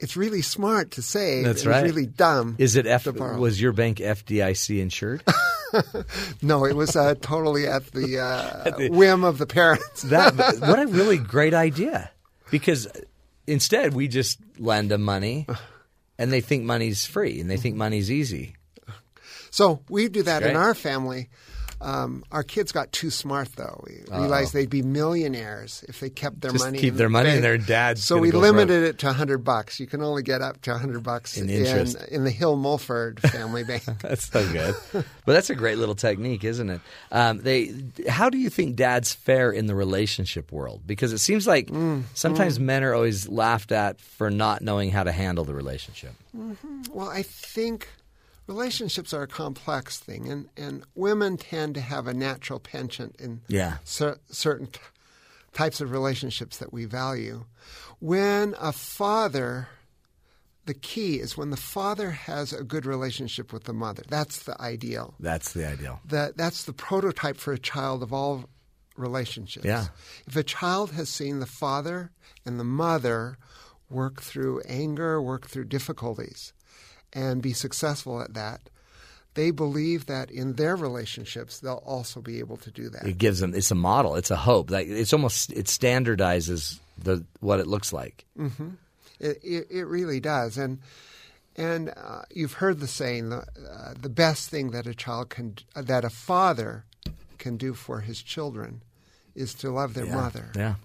it's 0.04 0.18
really 0.18 0.42
smart 0.42 0.92
to 0.92 1.02
save. 1.02 1.46
That's 1.46 1.66
right. 1.66 1.86
It's 1.86 1.96
really 1.96 2.06
dumb. 2.06 2.56
Is 2.60 2.76
it 2.76 2.86
F? 2.86 3.08
Was 3.08 3.62
your 3.62 3.72
bank 3.72 4.00
FDIC 4.00 4.82
insured? 4.82 5.24
no, 6.42 6.66
it 6.66 6.76
was 6.76 6.98
uh, 6.98 7.16
totally 7.22 7.68
at 7.68 7.86
the 7.94 8.20
uh, 8.20 8.90
whim 8.90 9.24
of 9.24 9.38
the 9.38 9.48
parents. 9.48 10.02
that 10.04 10.36
what 10.60 10.80
a 10.80 10.88
really 10.88 11.18
great 11.18 11.54
idea 11.54 12.12
because 12.52 12.86
instead 13.48 13.94
we 13.94 14.10
just 14.10 14.40
lend 14.60 14.92
them 14.92 15.02
money 15.02 15.48
and 16.20 16.34
they 16.34 16.42
think 16.42 16.64
money's 16.64 17.06
free 17.06 17.40
and 17.40 17.50
they 17.50 17.58
think 17.58 17.76
money's 17.76 18.12
easy 18.12 18.56
So 19.52 19.82
we 19.88 20.10
do 20.10 20.24
that 20.24 20.44
in 20.44 20.56
our 20.56 20.74
family. 20.74 21.30
Um, 21.84 22.24
our 22.32 22.44
kids 22.44 22.72
got 22.72 22.92
too 22.92 23.10
smart, 23.10 23.50
though. 23.58 23.84
We 23.86 24.04
realized 24.18 24.54
they'd 24.54 24.70
be 24.70 24.82
millionaires 24.82 25.84
if 25.88 26.00
they 26.00 26.10
kept 26.10 26.42
their 26.42 26.52
Just 26.52 26.64
money. 26.66 26.80
keep 26.80 26.96
their 26.96 27.10
money 27.10 27.30
and 27.32 27.44
their 27.44 27.58
dad's 27.58 28.04
So 28.04 28.18
we 28.18 28.32
limited 28.32 28.84
it 28.84 29.00
to 29.00 29.12
hundred 29.14 29.40
bucks. 29.40 29.80
You 29.80 29.88
can 29.88 30.02
only 30.02 30.24
get 30.24 30.42
up 30.42 30.62
to 30.64 30.78
hundred 30.78 31.04
bucks 31.04 31.38
In 31.38 31.50
in 31.50 31.88
in 32.10 32.24
the 32.24 32.32
Hill 32.32 32.56
Mulford 32.56 33.20
Family 33.22 33.64
Bank. 33.68 33.84
That's 34.02 34.26
so 34.32 34.50
good. 34.52 34.76
but 34.94 35.34
that's 35.34 35.50
a 35.50 35.56
great 35.56 35.78
little 35.78 35.96
technique, 35.96 36.44
isn't 36.44 36.70
it? 36.70 36.82
Um, 37.12 37.40
they, 37.42 37.74
how 38.08 38.30
do 38.30 38.38
you 38.38 38.50
think 38.50 38.76
dads 38.76 39.14
fare 39.14 39.52
in 39.52 39.66
the 39.68 39.76
relationship 39.76 40.52
world? 40.52 40.82
Because 40.88 41.12
it 41.14 41.20
seems 41.20 41.46
like 41.46 41.68
Mm, 41.68 42.04
sometimes 42.14 42.60
men 42.60 42.84
are 42.84 42.94
always 42.94 43.28
laughed 43.28 43.72
at 43.72 44.00
for 44.00 44.30
not 44.30 44.62
knowing 44.62 44.92
how 44.92 45.04
to 45.04 45.12
handle 45.12 45.44
the 45.44 45.54
relationship. 45.54 46.14
Well, 46.92 47.10
I 47.10 47.24
think 47.24 47.88
relationships 48.48 49.14
are 49.14 49.24
a 49.24 49.28
complex 49.28 50.00
thing, 50.00 50.30
and, 50.30 50.50
and 50.58 50.84
women 50.96 51.38
tend 51.38 51.76
to 51.76 51.82
have 51.82 52.08
a 52.08 52.14
natural 52.14 52.60
penchant 52.60 53.16
in 53.20 53.42
Yeah. 53.48 53.78
cer- 53.84 54.20
certain 54.30 54.68
t- 54.68 54.80
types 55.54 55.80
of 55.82 55.92
relationships 55.92 56.58
that 56.58 56.74
we 56.74 56.86
value. 56.86 57.46
When 58.00 58.56
a 58.60 58.72
father, 58.72 59.68
the 60.66 60.74
key 60.74 61.20
is 61.20 61.38
when 61.38 61.50
the 61.52 61.58
father 61.58 62.12
has 62.12 62.52
a 62.54 62.64
good 62.64 62.86
relationship 62.86 63.54
with 63.54 63.64
the 63.66 63.74
mother. 63.74 64.04
That's 64.10 64.44
the 64.44 64.60
ideal. 64.62 65.14
That's 65.20 65.54
the 65.54 65.68
ideal. 65.68 66.00
That 66.06 66.38
that's 66.38 66.64
the 66.64 66.74
prototype 66.74 67.38
for 67.38 67.54
a 67.54 67.58
child 67.60 68.02
of 68.04 68.12
all 68.14 68.46
relationships. 68.98 69.66
Yeah. 69.66 69.88
If 70.28 70.36
a 70.36 70.44
child 70.44 70.92
has 70.92 71.10
seen 71.10 71.40
the 71.40 71.46
father 71.46 72.12
and 72.46 72.60
the 72.60 72.64
mother 72.64 73.38
work 73.90 74.22
through 74.22 74.62
anger, 74.62 75.22
work 75.22 75.48
through 75.48 75.66
difficulties, 75.66 76.54
and 77.14 77.42
be 77.42 77.54
successful 77.54 78.22
at 78.22 78.34
that, 78.34 78.62
they 79.36 79.52
believe 79.52 80.06
that 80.08 80.30
in 80.32 80.54
their 80.54 80.76
relationships 80.76 81.60
they'll 81.60 81.84
also 81.86 82.22
be 82.22 82.40
able 82.40 82.58
to 82.58 82.72
do 82.72 82.90
that. 82.90 83.06
It 83.08 83.18
gives 83.18 83.40
them. 83.40 83.54
It's 83.56 83.72
a 83.72 83.76
model. 83.76 84.16
It's 84.16 84.32
a 84.32 84.36
hope. 84.36 84.70
Like 84.72 84.88
it's 84.88 85.14
almost. 85.14 85.52
It 85.52 85.66
standardizes 85.68 86.80
the 86.98 87.24
what 87.40 87.60
it 87.60 87.68
looks 87.68 87.92
like. 87.94 88.26
It, 89.20 89.40
it, 89.44 89.68
it 89.70 89.84
really 89.86 90.20
does, 90.20 90.58
and 90.58 90.80
and 91.56 91.90
uh, 91.90 92.24
you've 92.32 92.54
heard 92.54 92.80
the 92.80 92.88
saying: 92.88 93.30
the 93.30 93.38
uh, 93.72 93.94
the 94.00 94.10
best 94.10 94.50
thing 94.50 94.72
that 94.72 94.86
a 94.88 94.94
child 94.94 95.30
can, 95.30 95.56
uh, 95.76 95.82
that 95.84 96.04
a 96.04 96.10
father 96.10 96.84
can 97.38 97.58
do 97.58 97.74
for 97.74 98.02
his 98.02 98.22
children, 98.22 98.82
is 99.36 99.54
to 99.56 99.72
love 99.72 99.94
their 99.94 100.06
Yeah. 100.06 100.16
mother. 100.16 100.52
Yeah. 100.56 100.76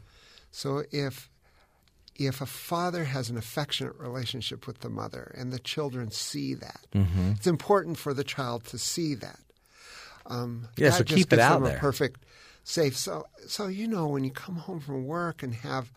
So 0.51 0.85
if 0.93 1.29
if 2.19 2.41
a 2.41 2.47
father 2.47 3.05
has 3.05 3.31
an 3.31 3.37
affectionate 3.39 3.95
relationship 3.97 4.67
with 4.67 4.81
the 4.81 4.89
mother 4.91 5.33
and 5.39 5.53
the 5.53 5.59
children 5.61 6.11
see 6.11 6.55
that, 6.55 6.87
Mm-hmm. 6.95 7.33
it's 7.37 7.47
important 7.47 7.97
for 7.99 8.13
the 8.13 8.25
child 8.25 8.65
to 8.67 8.79
see 8.79 9.15
that. 9.15 9.39
Um, 10.27 10.69
Yeah, 10.77 10.91
that 10.91 10.99
so 10.99 11.05
keep 11.05 11.33
it 11.33 11.39
out 11.39 11.63
there. 11.65 11.77
A 11.77 11.81
perfect, 11.81 12.25
safe. 12.65 12.97
So 12.97 13.27
so 13.47 13.67
you 13.69 13.87
know 13.89 14.07
when 14.09 14.25
you 14.25 14.31
come 14.31 14.57
home 14.57 14.81
from 14.81 15.07
work 15.07 15.43
and 15.43 15.55
have 15.55 15.91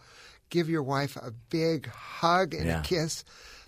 give 0.50 0.70
your 0.70 0.84
wife 0.84 1.16
a 1.18 1.32
big 1.50 1.88
hug 1.90 2.54
and 2.54 2.66
Yeah. 2.66 2.80
a 2.80 2.84
kiss, 2.84 3.24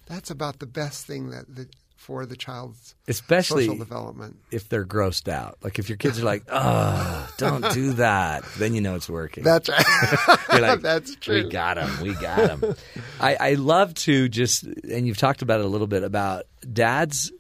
that's 0.06 0.30
about 0.30 0.60
the 0.60 0.66
best 0.66 1.06
thing 1.06 1.30
that 1.32 1.54
the, 1.54 1.68
for 2.04 2.26
the 2.26 2.36
child's 2.36 2.95
Especially 3.08 3.66
social 3.66 3.80
development. 3.80 4.36
if 4.51 4.68
they're 4.70 4.86
grossed 4.86 5.28
out. 5.28 5.58
Like 5.64 5.80
if 5.80 5.88
your 5.89 5.97
kids 5.97 6.20
are 6.20 6.26
like, 6.26 6.43
"Oh, 6.49 7.30
don't 7.38 7.74
do 7.74 7.93
that," 7.93 8.43
then 8.58 8.74
you 8.76 8.82
know 8.82 8.95
it's 8.95 9.10
working. 9.10 9.43
That's 9.43 9.70
right. 9.70 9.86
You're 10.51 10.62
like, 10.62 10.82
That's 10.82 11.16
true. 11.16 11.43
We 11.45 11.49
got 11.49 11.78
him. 11.78 12.01
We 12.01 12.14
got 12.16 12.49
him. 12.60 12.76
I, 13.20 13.36
I 13.39 13.54
love 13.56 13.93
to 14.06 14.28
just, 14.30 14.64
and 14.64 15.08
you've 15.08 15.18
talked 15.18 15.41
about 15.41 15.60
it 15.62 15.66
a 15.66 15.70
little 15.70 15.88
bit 15.88 16.04
about 16.04 16.45
dads 16.72 17.32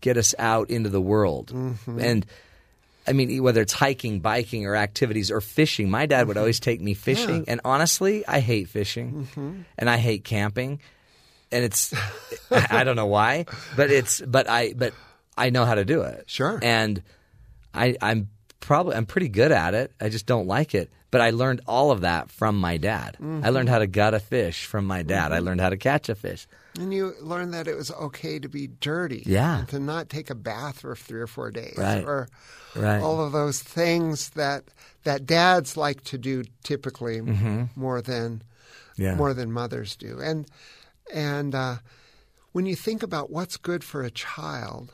get 0.00 0.16
us 0.16 0.34
out 0.38 0.70
into 0.70 0.88
the 0.88 1.00
world, 1.00 1.52
Mm-hmm. 1.54 2.00
and 2.00 2.26
I 3.06 3.12
mean 3.12 3.42
whether 3.42 3.60
it's 3.62 3.72
hiking, 3.72 4.20
biking, 4.20 4.66
or 4.66 4.76
activities 4.76 5.30
or 5.30 5.40
fishing. 5.40 5.90
My 5.90 6.06
dad 6.06 6.28
would 6.28 6.36
always 6.36 6.60
take 6.60 6.80
me 6.80 6.94
fishing, 6.94 7.44
and 7.48 7.60
honestly, 7.64 8.26
I 8.26 8.40
hate 8.40 8.68
fishing, 8.68 9.26
Mm-hmm. 9.34 9.60
and 9.78 9.90
I 9.90 9.96
hate 9.96 10.24
camping, 10.24 10.80
and 11.52 11.64
it's 11.64 11.92
I 12.50 12.84
don't 12.84 12.96
know 12.96 13.06
why, 13.06 13.46
but 13.76 13.90
it's 13.90 14.20
but 14.20 14.48
I 14.48 14.72
but 14.74 14.92
I 15.36 15.50
know 15.50 15.64
how 15.64 15.74
to 15.74 15.84
do 15.84 16.02
it. 16.02 16.24
Sure. 16.26 16.58
and 16.62 17.02
I, 17.72 17.96
I'm 18.02 18.28
probably 18.60 18.94
I'm 18.96 19.06
pretty 19.06 19.28
good 19.28 19.52
at 19.52 19.74
it. 19.74 19.92
I 20.00 20.08
just 20.08 20.26
don't 20.26 20.46
like 20.46 20.74
it. 20.74 20.90
But 21.12 21.20
I 21.20 21.30
learned 21.30 21.62
all 21.66 21.90
of 21.90 22.02
that 22.02 22.30
from 22.30 22.56
my 22.60 22.76
dad. 22.76 23.14
Mm-hmm. 23.20 23.40
I 23.44 23.48
learned 23.48 23.68
how 23.68 23.80
to 23.80 23.88
gut 23.88 24.14
a 24.14 24.20
fish 24.20 24.64
from 24.66 24.84
my 24.86 25.02
dad. 25.02 25.32
I 25.32 25.40
learned 25.40 25.60
how 25.60 25.70
to 25.70 25.76
catch 25.76 26.08
a 26.08 26.14
fish. 26.14 26.46
And 26.78 26.94
you 26.94 27.14
learned 27.20 27.52
that 27.52 27.66
it 27.66 27.74
was 27.76 27.90
okay 27.90 28.38
to 28.38 28.48
be 28.48 28.68
dirty. 28.68 29.24
Yeah. 29.26 29.58
And 29.58 29.68
to 29.70 29.80
not 29.80 30.08
take 30.08 30.30
a 30.30 30.36
bath 30.36 30.78
for 30.82 30.94
three 30.94 31.20
or 31.20 31.26
four 31.26 31.50
days. 31.50 31.74
Right. 31.76 32.04
Or 32.04 32.28
Right. 32.76 33.02
all 33.02 33.20
of 33.24 33.32
those 33.32 33.60
things 33.60 34.28
that 34.30 34.62
that 35.02 35.26
dads 35.26 35.76
like 35.76 36.04
to 36.04 36.18
do 36.18 36.44
typically 36.62 37.20
more 37.74 38.00
than 38.02 38.42
Mm-hmm. 38.96 39.02
Yeah. 39.02 39.14
more 39.16 39.34
than 39.34 39.50
mothers 39.50 39.96
do. 39.96 40.20
And 40.20 40.46
and 41.12 41.54
uh, 41.54 41.76
when 42.52 42.66
you 42.66 42.74
think 42.76 43.02
about 43.02 43.30
what's 43.30 43.56
good 43.56 43.84
for 43.84 44.02
a 44.02 44.10
child, 44.10 44.92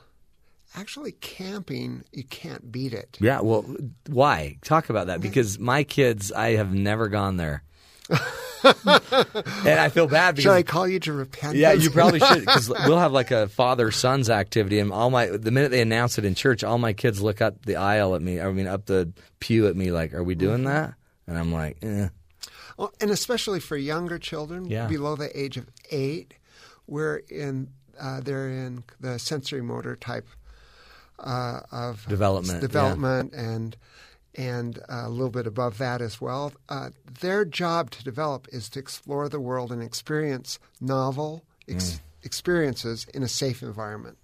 actually 0.74 1.12
camping 1.12 2.04
you 2.12 2.24
can't 2.24 2.70
beat 2.70 2.92
it. 2.92 3.16
Yeah. 3.20 3.40
Well, 3.40 3.64
why? 4.08 4.58
Talk 4.62 4.90
about 4.90 5.06
that 5.08 5.20
because 5.20 5.58
my 5.58 5.84
kids, 5.84 6.32
I 6.32 6.52
have 6.56 6.72
never 6.74 7.08
gone 7.08 7.36
there, 7.36 7.62
and 8.10 9.80
I 9.80 9.88
feel 9.90 10.06
bad 10.06 10.34
because 10.36 10.44
Should 10.44 10.52
I 10.52 10.62
call 10.62 10.88
you 10.88 10.98
to 11.00 11.12
repent? 11.12 11.56
Yeah, 11.56 11.72
you 11.72 11.90
probably 11.90 12.20
should 12.20 12.40
because 12.46 12.68
we'll 12.68 12.98
have 12.98 13.12
like 13.12 13.30
a 13.30 13.48
father 13.48 13.90
sons 13.90 14.30
activity, 14.30 14.78
and 14.78 14.92
all 14.92 15.10
my 15.10 15.26
the 15.26 15.50
minute 15.50 15.70
they 15.70 15.80
announce 15.80 16.18
it 16.18 16.24
in 16.24 16.34
church, 16.34 16.64
all 16.64 16.78
my 16.78 16.92
kids 16.92 17.20
look 17.22 17.40
up 17.40 17.64
the 17.64 17.76
aisle 17.76 18.14
at 18.14 18.22
me. 18.22 18.40
I 18.40 18.50
mean, 18.50 18.66
up 18.66 18.86
the 18.86 19.12
pew 19.40 19.66
at 19.68 19.76
me, 19.76 19.92
like, 19.92 20.14
"Are 20.14 20.24
we 20.24 20.34
doing 20.34 20.58
Mm-hmm. 20.58 20.64
that?" 20.64 20.94
And 21.28 21.36
I'm 21.38 21.52
like, 21.52 21.78
eh. 21.82 22.08
Well, 22.76 22.92
and 23.00 23.10
especially 23.10 23.60
for 23.60 23.76
younger 23.76 24.18
children 24.18 24.66
Yeah. 24.66 24.86
below 24.86 25.16
the 25.16 25.30
age 25.38 25.56
of 25.56 25.66
eight, 25.90 26.34
we're 26.86 27.16
in 27.28 27.68
uh, 27.98 28.20
they're 28.20 28.48
in 28.50 28.84
the 29.00 29.18
sensory 29.18 29.62
motor 29.62 29.96
type 29.96 30.26
uh, 31.18 31.60
of 31.72 32.06
Development, 32.08 32.56
yeah. 32.56 32.60
development, 32.60 33.32
and 33.32 33.76
and 34.34 34.78
a 34.90 35.08
little 35.08 35.30
bit 35.30 35.46
above 35.46 35.78
that 35.78 36.02
as 36.02 36.20
well. 36.20 36.52
Uh, 36.68 36.90
their 37.22 37.42
job 37.46 37.90
to 37.92 38.04
develop 38.04 38.46
is 38.52 38.68
to 38.68 38.78
explore 38.78 39.30
the 39.30 39.40
world 39.40 39.72
and 39.72 39.82
experience 39.82 40.58
novel 40.78 41.42
ex- 41.66 41.92
Mm. 41.92 42.00
experiences 42.22 43.06
in 43.14 43.22
a 43.22 43.28
safe 43.28 43.62
environment. 43.62 44.18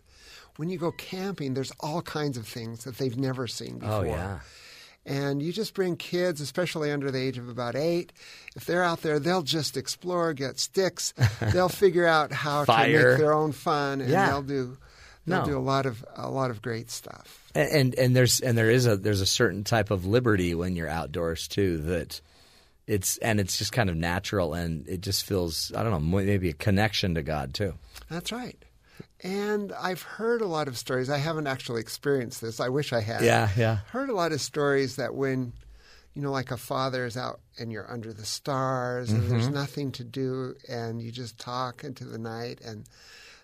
When 0.56 0.68
you 0.68 0.76
go 0.76 0.92
camping, 0.92 1.54
there's 1.54 1.72
all 1.80 2.02
kinds 2.02 2.36
of 2.36 2.46
things 2.46 2.84
that 2.84 2.98
they've 2.98 3.16
never 3.16 3.46
seen 3.46 3.78
before. 3.78 3.94
Oh, 3.94 4.02
yeah. 4.02 4.40
And 5.04 5.42
you 5.42 5.52
just 5.52 5.74
bring 5.74 5.96
kids, 5.96 6.40
especially 6.40 6.92
under 6.92 7.10
the 7.10 7.18
age 7.18 7.36
of 7.36 7.48
about 7.48 7.74
eight. 7.74 8.12
If 8.54 8.66
they're 8.66 8.84
out 8.84 9.02
there, 9.02 9.18
they'll 9.18 9.42
just 9.42 9.76
explore, 9.76 10.32
get 10.32 10.60
sticks. 10.60 11.12
they'll 11.52 11.68
figure 11.68 12.06
out 12.06 12.30
how 12.32 12.64
to 12.64 12.72
make 12.88 13.18
their 13.18 13.32
own 13.32 13.50
fun, 13.52 14.00
and 14.00 14.10
Yeah. 14.10 14.26
they'll 14.28 14.42
do 14.42 14.78
they'll 15.26 15.40
No. 15.40 15.46
do 15.46 15.58
a 15.58 15.60
lot 15.60 15.86
of 15.86 16.04
a 16.14 16.30
lot 16.30 16.50
of 16.50 16.62
great 16.62 16.90
stuff. 16.90 17.50
And, 17.54 17.68
and 17.72 17.94
and 17.96 18.16
there's 18.16 18.40
and 18.40 18.56
there 18.56 18.70
is 18.70 18.86
a 18.86 18.96
there's 18.96 19.20
a 19.20 19.26
certain 19.26 19.64
type 19.64 19.90
of 19.90 20.06
liberty 20.06 20.54
when 20.54 20.76
you're 20.76 20.88
outdoors 20.88 21.48
too 21.48 21.78
that 21.78 22.20
it's 22.86 23.16
and 23.18 23.40
it's 23.40 23.58
just 23.58 23.72
kind 23.72 23.90
of 23.90 23.96
natural 23.96 24.54
and 24.54 24.88
it 24.88 25.00
just 25.00 25.24
feels 25.24 25.72
I 25.76 25.82
don't 25.82 25.90
know 25.92 26.00
maybe 26.00 26.48
a 26.48 26.52
connection 26.54 27.14
to 27.16 27.22
God 27.22 27.54
too. 27.54 27.74
That's 28.08 28.30
right. 28.32 28.56
And 29.22 29.72
I've 29.72 30.02
heard 30.02 30.40
a 30.40 30.46
lot 30.46 30.66
of 30.68 30.76
stories. 30.76 31.08
I 31.08 31.18
haven't 31.18 31.46
actually 31.46 31.80
experienced 31.80 32.40
this. 32.40 32.58
I 32.60 32.68
wish 32.68 32.92
I 32.92 33.00
had. 33.00 33.22
Yeah, 33.22 33.48
yeah. 33.56 33.78
Heard 33.90 34.10
a 34.10 34.14
lot 34.14 34.32
of 34.32 34.40
stories 34.40 34.96
that 34.96 35.14
when, 35.14 35.52
you 36.14 36.22
know, 36.22 36.32
like 36.32 36.50
a 36.50 36.56
father 36.56 37.06
is 37.06 37.16
out 37.16 37.40
and 37.58 37.70
you're 37.70 37.90
under 37.90 38.12
the 38.12 38.24
stars 38.24 39.12
and 39.12 39.22
there's 39.30 39.44
Mm-hmm. 39.44 39.54
nothing 39.54 39.92
to 39.92 40.04
do 40.04 40.54
and 40.68 41.00
you 41.00 41.12
just 41.12 41.38
talk 41.38 41.84
into 41.84 42.04
the 42.04 42.18
night 42.18 42.60
and 42.64 42.84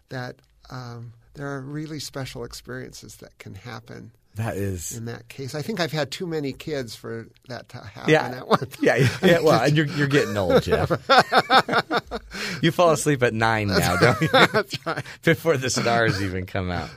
that 0.09 0.37
um, 0.71 1.13
there 1.35 1.47
are 1.47 1.61
really 1.61 2.01
special 2.01 2.43
experiences 2.45 3.17
that 3.17 3.39
can 3.39 3.55
happen 3.55 4.11
That 4.39 4.57
is 4.57 4.97
in 4.97 5.07
that 5.07 5.29
case. 5.29 5.57
I 5.57 5.63
think 5.63 5.81
I've 5.81 5.91
had 5.91 6.13
too 6.13 6.25
many 6.25 6.53
kids 6.53 6.95
for 6.95 7.27
that 7.49 7.69
to 7.71 7.79
happen 7.79 8.13
yeah, 8.13 8.29
at 8.29 8.47
one 8.47 8.61
time. 8.61 8.69
yeah, 8.81 9.09
yeah. 9.21 9.41
Well, 9.41 9.61
and 9.61 9.77
you're 9.77 9.87
you're 9.87 10.07
getting 10.07 10.37
old, 10.37 10.63
Jeff. 10.63 10.91
you 12.63 12.71
fall 12.71 12.93
asleep 12.93 13.25
at 13.25 13.35
nine 13.35 13.67
now, 13.67 13.97
don't 13.97 14.21
you? 14.21 14.29
That's 14.29 14.87
right. 14.87 15.05
Before 15.25 15.57
the 15.57 15.69
stars 15.71 16.23
even 16.23 16.47
come 16.47 16.71
out. 16.71 16.89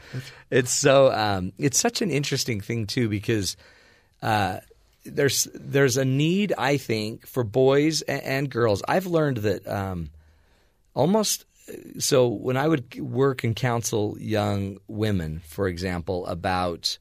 It's 0.52 0.72
so 0.72 1.12
um, 1.12 1.52
it's 1.58 1.80
such 1.80 2.04
an 2.04 2.12
interesting 2.12 2.62
thing 2.62 2.86
too 2.86 3.10
because 3.10 3.58
uh, 4.22 4.60
there's 5.04 5.48
there's 5.56 5.98
a 5.98 6.06
need 6.06 6.54
I 6.60 6.78
think 6.78 7.26
for 7.26 7.44
boys 7.44 8.04
and, 8.04 8.22
and 8.22 8.50
girls. 8.52 8.84
I've 8.88 9.08
learned 9.08 9.38
that 9.38 9.68
um, 9.68 10.12
almost 10.94 11.46
so 11.98 12.28
when 12.28 12.56
I 12.56 12.68
would 12.68 13.00
work 13.00 13.44
and 13.44 13.56
counsel 13.56 14.16
young 14.20 14.78
women, 14.88 15.42
for 15.44 15.68
example, 15.68 16.28
about 16.28 17.00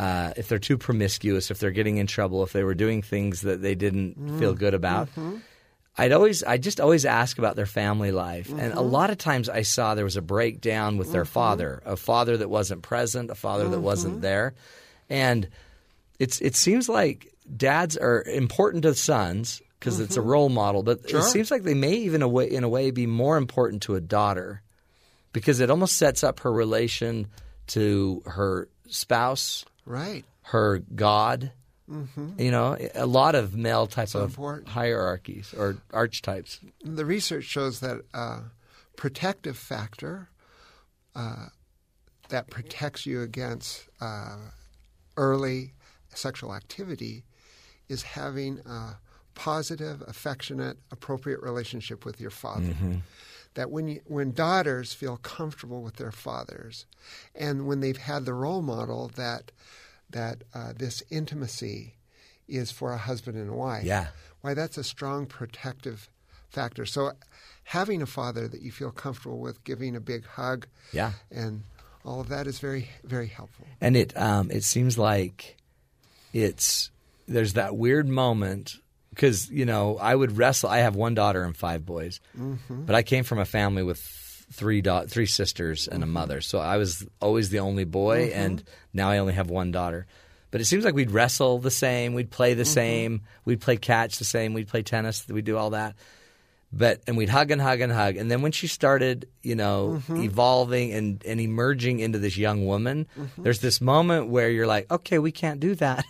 uh, 0.00 0.32
if 0.38 0.48
they're 0.48 0.58
too 0.58 0.78
promiscuous, 0.78 1.50
if 1.50 1.58
they're 1.58 1.70
getting 1.70 1.98
in 1.98 2.06
trouble, 2.06 2.42
if 2.42 2.52
they 2.52 2.64
were 2.64 2.74
doing 2.74 3.02
things 3.02 3.42
that 3.42 3.60
they 3.60 3.74
didn't 3.74 4.38
feel 4.38 4.54
good 4.54 4.72
about. 4.72 5.08
Mm-hmm. 5.08 5.36
I'd 5.98 6.12
always, 6.12 6.42
I 6.42 6.56
just 6.56 6.80
always 6.80 7.04
ask 7.04 7.36
about 7.36 7.54
their 7.54 7.66
family 7.66 8.10
life, 8.10 8.48
and 8.48 8.60
a 8.72 8.76
mm-hmm. 8.76 8.90
lot 8.90 9.10
of 9.10 9.18
times 9.18 9.50
I 9.50 9.60
saw 9.60 9.94
there 9.94 10.04
was 10.04 10.16
a 10.16 10.22
breakdown 10.22 10.96
with 10.96 11.12
their 11.12 11.24
mm-hmm. 11.24 11.32
father, 11.32 11.82
a 11.84 11.96
father 11.96 12.38
that 12.38 12.48
wasn't 12.48 12.80
present, 12.80 13.30
a 13.30 13.34
father 13.34 13.68
that 13.68 13.80
wasn't 13.80 14.22
there, 14.22 14.54
and 15.10 15.46
it's 16.18 16.40
it 16.40 16.56
seems 16.56 16.88
like 16.88 17.30
dads 17.54 17.98
are 17.98 18.22
important 18.22 18.84
to 18.84 18.94
sons 18.94 19.60
because 19.78 20.00
it's 20.00 20.16
a 20.16 20.22
role 20.22 20.48
model, 20.48 20.82
but 20.82 21.10
Sure. 21.10 21.20
it 21.20 21.24
seems 21.24 21.50
like 21.50 21.62
they 21.62 21.74
may 21.74 21.94
even 21.94 22.22
a 22.22 22.28
way, 22.28 22.50
in 22.50 22.64
a 22.64 22.68
way 22.68 22.90
be 22.90 23.06
more 23.06 23.36
important 23.36 23.82
to 23.82 23.96
a 23.96 24.00
daughter 24.00 24.62
because 25.34 25.60
it 25.60 25.70
almost 25.70 25.96
sets 25.96 26.24
up 26.24 26.40
her 26.40 26.52
relation 26.52 27.26
to 27.68 28.22
her 28.26 28.68
spouse, 28.88 29.64
Right. 29.90 30.24
her 30.42 30.78
God. 30.94 31.52
You 32.38 32.52
know, 32.52 32.76
a 32.94 33.04
lot 33.06 33.34
of 33.34 33.56
male 33.56 33.88
type 33.88 34.10
So 34.10 34.20
of 34.20 34.30
important. 34.30 34.68
hierarchies 34.68 35.52
or 35.58 35.78
archetypes. 35.92 36.60
The 36.84 37.04
research 37.04 37.42
shows 37.44 37.80
that 37.80 38.02
uh, 38.14 38.42
protective 38.96 39.58
factor 39.58 40.28
uh, 41.16 41.46
that 42.28 42.48
protects 42.48 43.06
you 43.06 43.22
against 43.22 43.88
uh, 44.00 44.36
early 45.16 45.72
sexual 46.14 46.54
activity 46.54 47.24
is 47.88 48.04
having 48.04 48.60
a 48.60 48.98
positive, 49.34 50.00
affectionate, 50.06 50.76
appropriate 50.92 51.42
relationship 51.42 52.04
with 52.04 52.20
your 52.20 52.30
father. 52.30 52.72
That 53.54 53.70
when 53.70 53.88
you, 53.88 54.00
when 54.06 54.32
daughters 54.32 54.92
feel 54.92 55.16
comfortable 55.16 55.82
with 55.82 55.96
their 55.96 56.12
fathers, 56.12 56.86
and 57.34 57.66
when 57.66 57.80
they've 57.80 57.96
had 57.96 58.24
the 58.24 58.34
role 58.34 58.62
model 58.62 59.10
that 59.16 59.50
that 60.10 60.42
uh, 60.54 60.72
this 60.76 61.02
intimacy 61.10 61.94
is 62.48 62.70
for 62.70 62.92
a 62.92 62.98
husband 62.98 63.36
and 63.36 63.52
wife, 63.52 63.84
Yeah. 63.84 64.08
why 64.40 64.54
that's 64.54 64.76
a 64.78 64.84
strong 64.84 65.26
protective 65.26 66.08
factor. 66.48 66.84
So 66.86 67.12
having 67.64 68.02
a 68.02 68.06
father 68.06 68.48
that 68.48 68.60
you 68.60 68.72
feel 68.72 68.90
comfortable 68.90 69.38
with, 69.38 69.62
giving 69.62 69.94
a 69.94 70.00
big 70.00 70.24
hug, 70.26 70.66
Yeah. 70.92 71.12
and 71.30 71.62
all 72.04 72.20
of 72.20 72.28
that 72.28 72.46
is 72.46 72.58
very 72.60 72.88
very 73.04 73.28
helpful. 73.28 73.66
and 73.80 73.96
it 73.96 74.16
um, 74.16 74.50
it 74.50 74.64
seems 74.64 74.96
like 74.96 75.56
it's 76.32 76.90
there's 77.26 77.52
that 77.54 77.76
weird 77.76 78.08
moment 78.08 78.76
because 79.10 79.50
you 79.50 79.66
know 79.66 79.98
I 79.98 80.14
would 80.14 80.36
wrestle. 80.36 80.70
I 80.70 80.78
have 80.78 80.96
one 80.96 81.14
daughter 81.14 81.42
and 81.42 81.56
five 81.56 81.84
boys, 81.84 82.20
mm-hmm. 82.38 82.84
but 82.84 82.94
I 82.94 83.02
came 83.02 83.24
from 83.24 83.38
a 83.38 83.44
family 83.44 83.82
with 83.82 84.00
three 84.52 84.80
da- 84.80 85.06
three 85.06 85.26
sisters 85.26 85.88
and 85.88 86.02
a 86.02 86.06
mm-hmm. 86.06 86.14
mother, 86.14 86.40
so 86.40 86.58
I 86.58 86.76
was 86.76 87.06
always 87.20 87.50
the 87.50 87.60
only 87.60 87.84
boy, 87.84 88.28
mm-hmm. 88.28 88.38
and 88.38 88.64
now 88.92 89.10
I 89.10 89.18
only 89.18 89.34
have 89.34 89.50
one 89.50 89.70
daughter. 89.70 90.06
But 90.50 90.60
it 90.60 90.64
seems 90.64 90.84
like 90.84 90.94
we'd 90.94 91.12
wrestle 91.12 91.58
the 91.58 91.70
same, 91.70 92.14
we'd 92.14 92.30
play 92.30 92.54
the 92.54 92.64
same, 92.64 93.22
we'd 93.44 93.60
play 93.60 93.76
catch 93.76 94.18
the 94.18 94.24
same, 94.24 94.52
we'd 94.52 94.66
play 94.66 94.82
tennis, 94.82 95.28
we'd 95.28 95.44
do 95.44 95.56
all 95.56 95.70
that. 95.70 95.94
But 96.72 97.02
and 97.06 97.16
we'd 97.16 97.28
hug 97.28 97.50
and 97.50 97.60
hug 97.60 97.80
and 97.80 97.92
hug. 97.92 98.16
And 98.16 98.30
then 98.30 98.42
when 98.42 98.52
she 98.52 98.66
started 98.66 99.28
you 99.42 99.56
know 99.56 100.02
evolving 100.08 100.92
and, 100.92 101.24
and 101.24 101.40
emerging 101.40 102.00
into 102.00 102.18
this 102.18 102.36
young 102.36 102.64
woman 102.64 103.08
there's 103.38 103.58
this 103.60 103.80
moment 103.80 104.28
where 104.28 104.48
you're 104.48 104.68
like 104.68 104.90
okay 104.90 105.18
we 105.18 105.32
can't 105.32 105.60
do 105.60 105.74
that. 105.76 106.04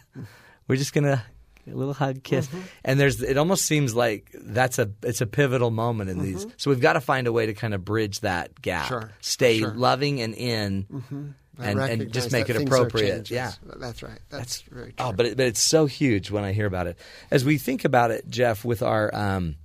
We're 0.68 0.76
just 0.76 0.92
gonna 0.92 1.24
a 1.66 1.74
little 1.74 1.94
hug 1.94 2.22
kiss 2.22 2.48
and 2.84 2.98
there's 3.00 3.22
it 3.22 3.36
almost 3.36 3.64
seems 3.66 3.94
like 3.94 4.30
that's 4.34 4.78
a 4.78 4.90
it's 5.02 5.20
a 5.20 5.26
pivotal 5.26 5.70
moment 5.70 6.10
in 6.10 6.18
these 6.20 6.46
so 6.56 6.70
we've 6.70 6.80
got 6.80 6.94
to 6.94 7.00
find 7.00 7.26
a 7.26 7.32
way 7.32 7.46
to 7.46 7.54
kind 7.54 7.74
of 7.74 7.84
bridge 7.84 8.20
that 8.20 8.60
gap 8.60 8.88
Sure, 8.88 9.10
stay 9.20 9.58
sure. 9.58 9.74
loving 9.74 10.20
and 10.20 10.34
in 10.34 11.34
I 11.58 11.70
and, 11.70 11.78
and 11.80 12.12
just 12.12 12.32
make 12.32 12.48
it 12.48 12.56
appropriate 12.56 13.30
yeah 13.30 13.52
that's 13.76 14.02
right. 14.02 14.18
That's, 14.30 14.62
very 14.62 14.92
true. 14.92 15.06
Oh, 15.06 15.12
but 15.12 15.26
it, 15.26 15.36
but 15.36 15.46
it's 15.46 15.60
so 15.60 15.84
huge 15.86 16.30
when 16.30 16.42
I 16.44 16.52
hear 16.52 16.64
about 16.66 16.86
it. 16.86 16.98
As 17.30 17.44
we 17.44 17.58
think 17.58 17.84
about 17.84 18.10
it, 18.10 18.28
Jeff, 18.30 18.64
with 18.64 18.82
our 18.82 19.14
um, 19.14 19.56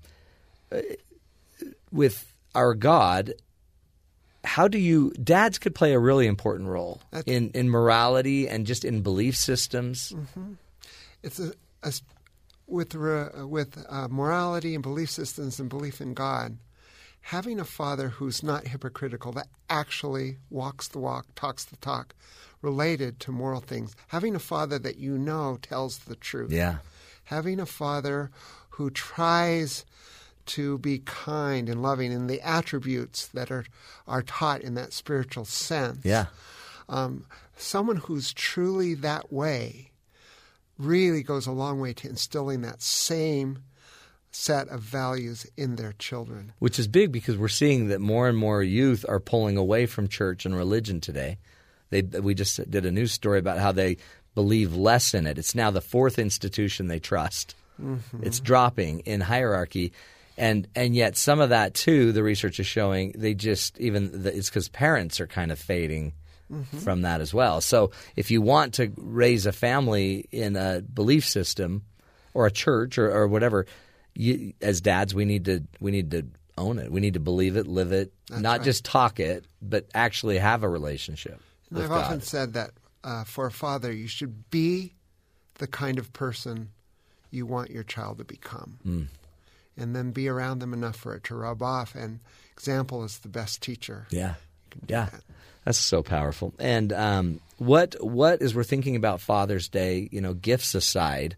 uh, 0.72 0.82
with 1.92 2.34
our 2.54 2.74
God, 2.74 3.34
how 4.44 4.68
do 4.68 4.78
you? 4.78 5.12
Dads 5.12 5.58
could 5.58 5.74
play 5.76 5.94
a 5.94 6.00
really 6.00 6.28
important 6.28 6.70
role 6.70 7.02
That's- 7.12 7.34
in 7.34 7.52
in 7.52 7.70
morality 7.70 8.48
and 8.50 8.66
just 8.68 8.84
in 8.84 9.02
belief 9.02 9.36
systems. 9.38 10.14
it's 11.24 11.40
a, 11.40 11.54
with 12.68 12.96
re, 12.96 13.28
with 13.46 13.84
uh, 13.90 14.08
morality 14.10 14.74
and 14.74 14.84
belief 14.84 15.10
systems 15.10 15.60
and 15.60 15.70
belief 15.70 16.02
in 16.02 16.14
God. 16.14 16.58
Having 17.22 17.60
a 17.60 17.66
father 17.66 18.10
who's 18.10 18.44
not 18.44 18.68
hypocritical, 18.68 19.32
that 19.32 19.48
actually 19.68 20.38
walks 20.52 20.88
the 20.88 21.00
walk, 21.00 21.26
talks 21.34 21.66
the 21.66 21.78
talk, 21.78 22.14
related 22.62 23.20
to 23.22 23.32
moral 23.32 23.62
things. 23.62 23.96
Having 24.10 24.36
a 24.36 24.40
father 24.40 24.78
that 24.78 24.98
you 24.98 25.18
know 25.18 25.58
tells 25.62 26.00
the 26.00 26.16
truth. 26.16 26.52
Yeah, 26.52 26.78
Having 27.26 27.60
a 27.60 27.66
father 27.66 28.30
who 28.70 28.92
tries 28.92 29.86
to 30.46 30.78
be 30.78 31.00
kind 31.00 31.70
and 31.70 31.82
loving 31.82 32.12
in 32.12 32.28
the 32.28 32.42
attributes 32.42 33.28
that 33.28 33.50
are 33.52 33.66
are 34.08 34.22
taught 34.22 34.62
in 34.62 34.76
that 34.76 34.94
spiritual 34.94 35.46
sense 35.46 36.06
yeah, 36.06 36.28
um, 36.88 37.26
someone 37.58 37.98
who's 37.98 38.32
truly 38.34 38.94
that 38.94 39.34
way 39.34 39.90
really 40.78 41.24
goes 41.24 41.48
a 41.48 41.52
long 41.52 41.80
way 41.80 41.94
to 41.94 42.10
instilling 42.10 42.62
that 42.62 42.82
same 42.82 43.64
set 44.32 44.68
of 44.68 44.82
values 44.82 45.48
in 45.56 45.78
their 45.78 45.94
children. 45.94 46.52
which 46.60 46.78
is 46.78 46.90
big 46.90 47.12
because 47.12 47.38
we're 47.38 47.48
seeing 47.48 47.88
that 47.88 48.02
more 48.02 48.28
and 48.28 48.38
more 48.38 48.62
youth 48.62 49.06
are 49.08 49.20
pulling 49.20 49.56
away 49.56 49.86
from 49.86 50.10
church 50.10 50.46
and 50.46 50.56
religion 50.56 51.00
today. 51.00 51.38
They 51.90 52.02
we 52.02 52.34
just 52.34 52.70
did 52.70 52.86
a 52.86 52.92
news 52.92 53.14
story 53.14 53.40
about 53.40 53.60
how 53.60 53.72
they 53.72 53.98
believe 54.34 54.76
less 54.76 55.14
in 55.14 55.26
it. 55.26 55.38
It's 55.38 55.56
now 55.56 55.72
the 55.72 55.80
fourth 55.80 56.20
institution 56.20 56.88
they 56.88 57.00
trust. 57.00 57.56
Mm-hmm. 57.82 58.24
It's 58.24 58.42
dropping 58.42 59.00
in 59.02 59.22
hierarchy, 59.22 59.94
and 60.38 60.68
and 60.76 60.94
yet 60.96 61.16
some 61.16 61.40
of 61.40 61.50
that 61.50 61.74
too. 61.74 62.12
The 62.12 62.24
research 62.24 62.60
is 62.60 62.68
showing 62.68 63.14
they 63.16 63.34
just 63.34 63.80
even 63.80 64.24
the, 64.24 64.36
it's 64.36 64.50
because 64.50 64.68
parents 64.68 65.22
are 65.22 65.28
kind 65.28 65.52
of 65.52 65.60
fading 65.60 66.14
from 66.84 67.02
that 67.02 67.22
as 67.22 67.34
well. 67.34 67.62
So 67.62 67.92
if 68.16 68.32
you 68.32 68.42
want 68.42 68.76
to 68.76 68.92
raise 68.98 69.46
a 69.46 69.52
family 69.52 70.26
in 70.32 70.56
a 70.56 70.82
belief 70.82 71.26
system 71.26 71.84
or 72.34 72.46
a 72.46 72.52
church 72.52 72.98
or, 72.98 73.12
or 73.12 73.28
whatever, 73.28 73.66
you, 74.14 74.54
as 74.62 74.82
dads, 74.82 75.16
we 75.16 75.26
need 75.26 75.46
to 75.46 75.64
we 75.80 75.92
need 75.92 76.12
to 76.12 76.26
own 76.58 76.80
it. 76.80 76.92
We 76.92 77.02
need 77.02 77.16
to 77.16 77.20
believe 77.20 77.58
it, 77.58 77.68
live 77.68 77.92
it, 77.92 78.14
not 78.30 78.64
just 78.64 78.86
talk 78.86 79.20
it, 79.20 79.46
but 79.62 79.88
actually 79.94 80.38
have 80.38 80.64
a 80.64 80.70
relationship 80.70 81.42
I've 81.74 81.90
God. 81.90 82.06
often 82.06 82.22
said 82.22 82.54
that 82.54 82.72
uh, 83.04 83.24
for 83.24 83.46
a 83.48 83.52
father, 83.52 83.92
you 83.92 84.08
should 84.08 84.50
be 84.50 84.94
the 85.56 85.68
kind 85.68 86.00
of 86.00 86.12
person 86.14 86.70
you 87.32 87.46
want 87.46 87.72
your 87.72 87.84
child 87.84 88.20
to 88.20 88.24
become. 88.24 88.80
Hmm. 88.84 89.04
And 89.78 89.96
then 89.96 90.12
be 90.12 90.30
around 90.30 90.60
them 90.60 90.74
enough 90.74 90.96
for 90.96 91.16
it 91.16 91.26
to 91.26 91.36
rub 91.36 91.62
off. 91.62 91.96
And 91.96 92.22
example 92.54 93.04
is 93.04 93.20
the 93.20 93.28
best 93.28 93.62
teacher. 93.62 94.08
Yeah, 94.10 94.36
yeah, 94.88 95.10
that's 95.66 95.78
so 95.78 96.02
powerful. 96.02 96.54
And 96.60 96.94
um, 96.94 97.42
what 97.58 97.96
what 98.00 98.42
as 98.42 98.56
we're 98.56 98.64
thinking 98.64 98.96
about 98.96 99.20
Father's 99.20 99.68
Day, 99.68 100.08
you 100.12 100.22
know, 100.22 100.34
gifts 100.34 100.74
aside, 100.76 101.36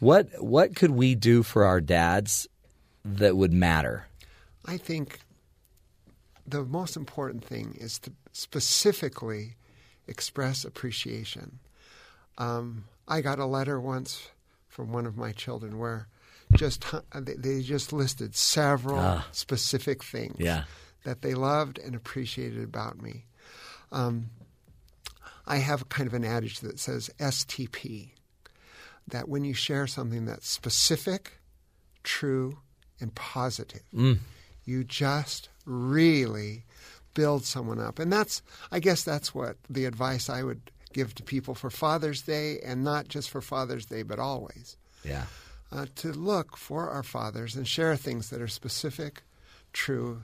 what 0.00 0.26
what 0.42 0.74
could 0.74 0.90
we 0.90 1.14
do 1.14 1.42
for 1.42 1.64
our 1.64 1.80
dads 1.80 2.48
that 3.04 3.36
would 3.36 3.52
matter? 3.52 4.06
I 4.66 4.76
think 4.76 5.20
the 6.46 6.64
most 6.64 6.96
important 6.96 7.44
thing 7.44 7.76
is 7.78 7.98
to 8.00 8.12
specifically 8.32 9.56
express 10.08 10.64
appreciation. 10.64 11.58
Um, 12.38 12.84
I 13.06 13.20
got 13.20 13.38
a 13.38 13.46
letter 13.46 13.78
once 13.80 14.28
from 14.68 14.92
one 14.92 15.06
of 15.06 15.16
my 15.16 15.32
children 15.32 15.78
where 15.78 16.08
just 16.54 16.84
they- 17.14 17.34
they 17.34 17.60
just 17.62 17.92
listed 17.92 18.34
several 18.34 19.22
specific 19.32 20.02
things 20.02 20.36
Yeah. 20.38 20.64
that 21.04 21.22
they 21.22 21.34
loved 21.34 21.78
and 21.78 21.94
appreciated 21.94 22.62
about 22.64 23.00
me. 23.00 23.26
Um, 23.92 24.30
I 25.46 25.56
have 25.56 25.88
kind 25.88 26.06
of 26.06 26.14
an 26.14 26.24
adage 26.24 26.60
that 26.60 26.78
says 26.78 27.10
STP, 27.18 28.10
that 29.08 29.28
when 29.28 29.44
you 29.44 29.54
share 29.54 29.86
something 29.86 30.26
that's 30.26 30.48
specific, 30.48 31.40
true, 32.04 32.58
and 33.00 33.14
positive, 33.14 33.82
you 34.64 34.84
just 34.84 35.48
really 35.64 36.64
build 37.14 37.44
someone 37.44 37.80
up. 37.80 37.98
And 37.98 38.12
that's, 38.12 38.42
I 38.70 38.78
guess, 38.78 39.02
that's 39.02 39.34
what 39.34 39.56
the 39.68 39.84
advice 39.86 40.28
I 40.30 40.42
would 40.44 40.70
give 40.92 41.14
to 41.16 41.22
people 41.22 41.54
for 41.54 41.70
Father's 41.70 42.22
Day, 42.22 42.60
and 42.64 42.84
not 42.84 43.08
just 43.08 43.30
for 43.30 43.40
Father's 43.40 43.86
Day, 43.86 44.02
but 44.02 44.18
always. 44.18 44.76
Yeah, 45.04 45.24
Uh, 45.72 45.86
to 45.96 46.12
look 46.12 46.56
for 46.56 46.90
our 46.90 47.02
fathers 47.04 47.54
and 47.56 47.66
share 47.66 47.96
things 47.96 48.30
that 48.30 48.40
are 48.42 48.48
specific, 48.48 49.22
true, 49.72 50.22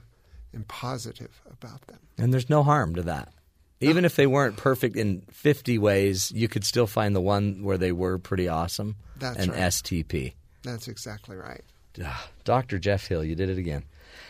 and 0.53 0.67
positive 0.67 1.41
about 1.51 1.87
them. 1.87 1.99
and 2.17 2.33
there's 2.33 2.49
no 2.49 2.63
harm 2.63 2.93
to 2.95 3.01
that. 3.03 3.33
Even 3.79 4.05
if 4.05 4.15
they 4.15 4.25
weren't 4.27 4.57
perfect 4.57 4.95
in 4.95 5.21
50 5.31 5.77
ways, 5.77 6.31
you 6.31 6.47
could 6.47 6.63
still 6.63 6.87
find 6.87 7.15
the 7.15 7.21
one 7.21 7.63
where 7.63 7.77
they 7.77 7.91
were 7.91 8.17
pretty 8.17 8.47
awesome. 8.47 8.95
That's 9.17 9.37
an 9.43 9.51
right. 9.51 9.59
STP. 9.59 10.33
That's 10.63 10.87
exactly 10.87 11.35
right. 11.35 11.61
Ah, 12.03 12.27
Dr. 12.43 12.79
Jeff 12.79 13.07
Hill, 13.07 13.23
you 13.23 13.35
did 13.35 13.49
it 13.49 13.57
again. 13.57 13.83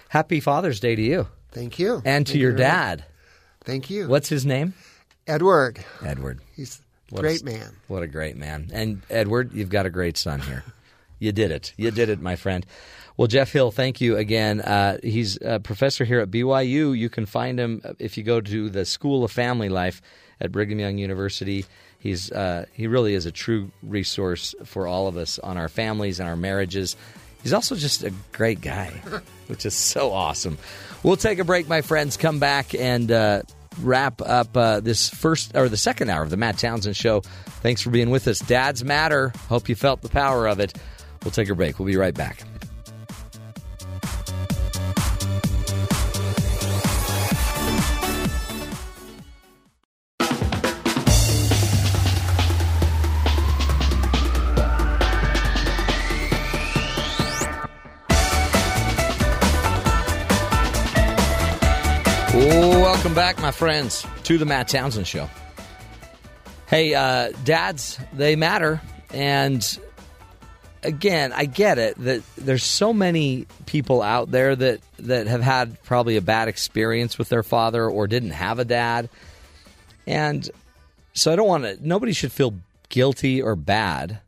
Happy 0.10 0.40
Father's 0.40 0.80
Day 0.80 0.96
to 0.96 1.02
you 1.02 1.28
Thank 1.52 1.80
you. 1.80 2.02
and 2.06 2.26
to 2.28 2.34
Thank 2.34 2.42
your 2.42 2.52
you 2.52 2.58
very 2.58 2.70
much. 2.70 2.78
dad. 2.78 3.06
Thank 3.64 3.90
you. 3.90 4.08
What's 4.08 4.30
his 4.30 4.46
name? 4.46 4.74
Edward. 5.28 5.84
Edward. 6.04 6.40
He's 6.56 6.80
a 7.12 7.16
What 7.16 7.20
a 7.20 7.22
great 7.24 7.44
man. 7.44 7.76
What 7.88 8.04
a 8.04 8.08
great 8.08 8.38
man. 8.38 8.70
And 8.74 9.02
Edward, 9.10 9.54
you've 9.54 9.70
got 9.70 9.86
a 9.86 9.90
great 9.90 10.18
son 10.18 10.40
here. 10.42 10.64
You 11.20 11.32
did 11.32 11.52
it. 11.52 11.74
You 11.78 11.92
did 11.92 12.10
it, 12.10 12.22
my 12.22 12.36
friend. 12.36 12.66
Well, 13.18 13.28
Jeff 13.28 13.52
Hill, 13.52 13.72
thank 13.72 14.00
you 14.00 14.16
again. 14.16 14.62
Uh, 14.62 15.00
he's 15.02 15.42
a 15.42 15.60
professor 15.60 16.06
here 16.06 16.20
at 16.20 16.30
BYU. 16.30 16.96
You 16.96 17.10
can 17.10 17.26
find 17.26 17.60
him 17.60 17.82
if 17.98 18.16
you 18.16 18.24
go 18.24 18.40
to 18.40 18.70
the 18.70 18.86
School 18.86 19.24
of 19.24 19.32
Family 19.32 19.70
Life 19.70 20.02
at 20.40 20.52
Brigham 20.52 20.80
Young 20.80 21.00
University. 21.00 21.66
He's 22.00 22.32
uh, 22.32 22.66
he 22.74 22.86
really 22.86 23.16
is 23.16 23.26
a 23.26 23.32
true 23.32 23.72
resource 23.82 24.54
for 24.66 24.86
all 24.86 25.08
of 25.08 25.18
us 25.18 25.40
on 25.40 25.58
our 25.58 25.68
families 25.68 26.20
and 26.20 26.30
our 26.30 26.36
marriages. 26.36 26.96
He's 27.42 27.54
also 27.54 27.76
just 27.76 28.04
a 28.04 28.14
great 28.34 28.62
guy, 28.62 28.90
which 29.48 29.66
is 29.66 29.74
so 29.74 30.12
awesome. 30.12 30.60
We'll 31.02 31.18
take 31.18 31.40
a 31.40 31.44
break, 31.44 31.68
my 31.68 31.82
friends. 31.82 32.18
Come 32.18 32.38
back 32.38 32.76
and 32.76 33.12
uh, 33.12 33.42
wrap 33.82 34.22
up 34.22 34.56
uh, 34.56 34.80
this 34.80 35.10
first 35.10 35.56
or 35.56 35.70
the 35.70 35.78
second 35.78 36.10
hour 36.10 36.22
of 36.22 36.30
the 36.30 36.38
Matt 36.38 36.60
Townsend 36.60 36.96
Show. 36.96 37.22
Thanks 37.62 37.82
for 37.82 37.90
being 37.90 38.10
with 38.12 38.28
us. 38.28 38.40
Dads 38.40 38.84
matter. 38.84 39.34
Hope 39.50 39.70
you 39.70 39.76
felt 39.76 40.02
the 40.02 40.10
power 40.10 40.48
of 40.48 40.60
it. 40.60 40.78
We'll 41.28 41.34
take 41.34 41.50
a 41.50 41.56
break. 41.56 41.78
We'll 41.78 41.86
be 41.86 41.98
right 41.98 42.14
back. 42.14 42.42
Welcome 62.34 63.14
back, 63.14 63.42
my 63.42 63.52
friends, 63.52 64.06
to 64.24 64.38
the 64.38 64.46
Matt 64.46 64.70
Townsend 64.70 65.06
Show. 65.08 65.30
Hey, 66.68 66.94
uh, 66.94 67.34
dads, 67.44 68.00
they 68.14 68.38
matter. 68.38 68.80
And 69.14 69.78
again, 70.84 71.34
I 71.34 71.46
get 71.46 71.78
it 71.78 71.98
that 71.98 72.24
there's 72.38 72.64
so 72.64 72.94
many 72.94 73.48
people 73.66 74.02
out 74.02 74.32
there 74.32 74.56
that, 74.56 74.82
that 75.00 75.28
have 75.28 75.42
had 75.42 75.82
probably 75.84 76.18
a 76.18 76.22
bad 76.22 76.48
experience 76.48 77.18
with 77.18 77.30
their 77.30 77.44
father 77.44 77.90
or 77.90 78.08
didn't 78.08 78.32
have 78.32 78.60
a 78.60 78.66
dad. 78.66 79.10
And 80.06 80.50
so 81.14 81.32
I 81.32 81.36
don't 81.36 81.48
want 81.48 81.64
to, 81.64 81.78
nobody 81.86 82.14
should 82.14 82.32
feel 82.32 82.54
guilty 82.90 83.42
or 83.42 83.56
bad 83.56 84.22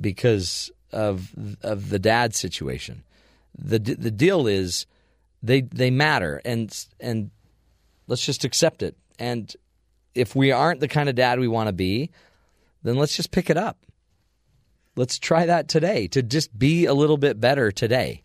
because 0.00 0.70
of 0.92 1.30
of 1.62 1.90
the 1.90 1.98
dad 1.98 2.34
situation. 2.34 3.02
The 3.56 3.78
the 3.78 4.10
deal 4.10 4.46
is 4.46 4.86
they 5.42 5.62
they 5.62 5.90
matter 5.90 6.40
and 6.44 6.72
and 7.00 7.30
let's 8.06 8.24
just 8.24 8.44
accept 8.44 8.82
it. 8.82 8.96
And 9.18 9.54
if 10.14 10.34
we 10.34 10.52
aren't 10.52 10.80
the 10.80 10.88
kind 10.88 11.08
of 11.08 11.14
dad 11.14 11.38
we 11.38 11.48
want 11.48 11.68
to 11.68 11.72
be, 11.72 12.10
then 12.82 12.96
let's 12.96 13.16
just 13.16 13.30
pick 13.30 13.50
it 13.50 13.56
up. 13.56 13.78
Let's 14.98 15.18
try 15.18 15.46
that 15.46 15.68
today 15.68 16.08
to 16.08 16.22
just 16.22 16.58
be 16.58 16.86
a 16.86 16.94
little 16.94 17.16
bit 17.16 17.40
better 17.40 17.70
today. 17.70 18.22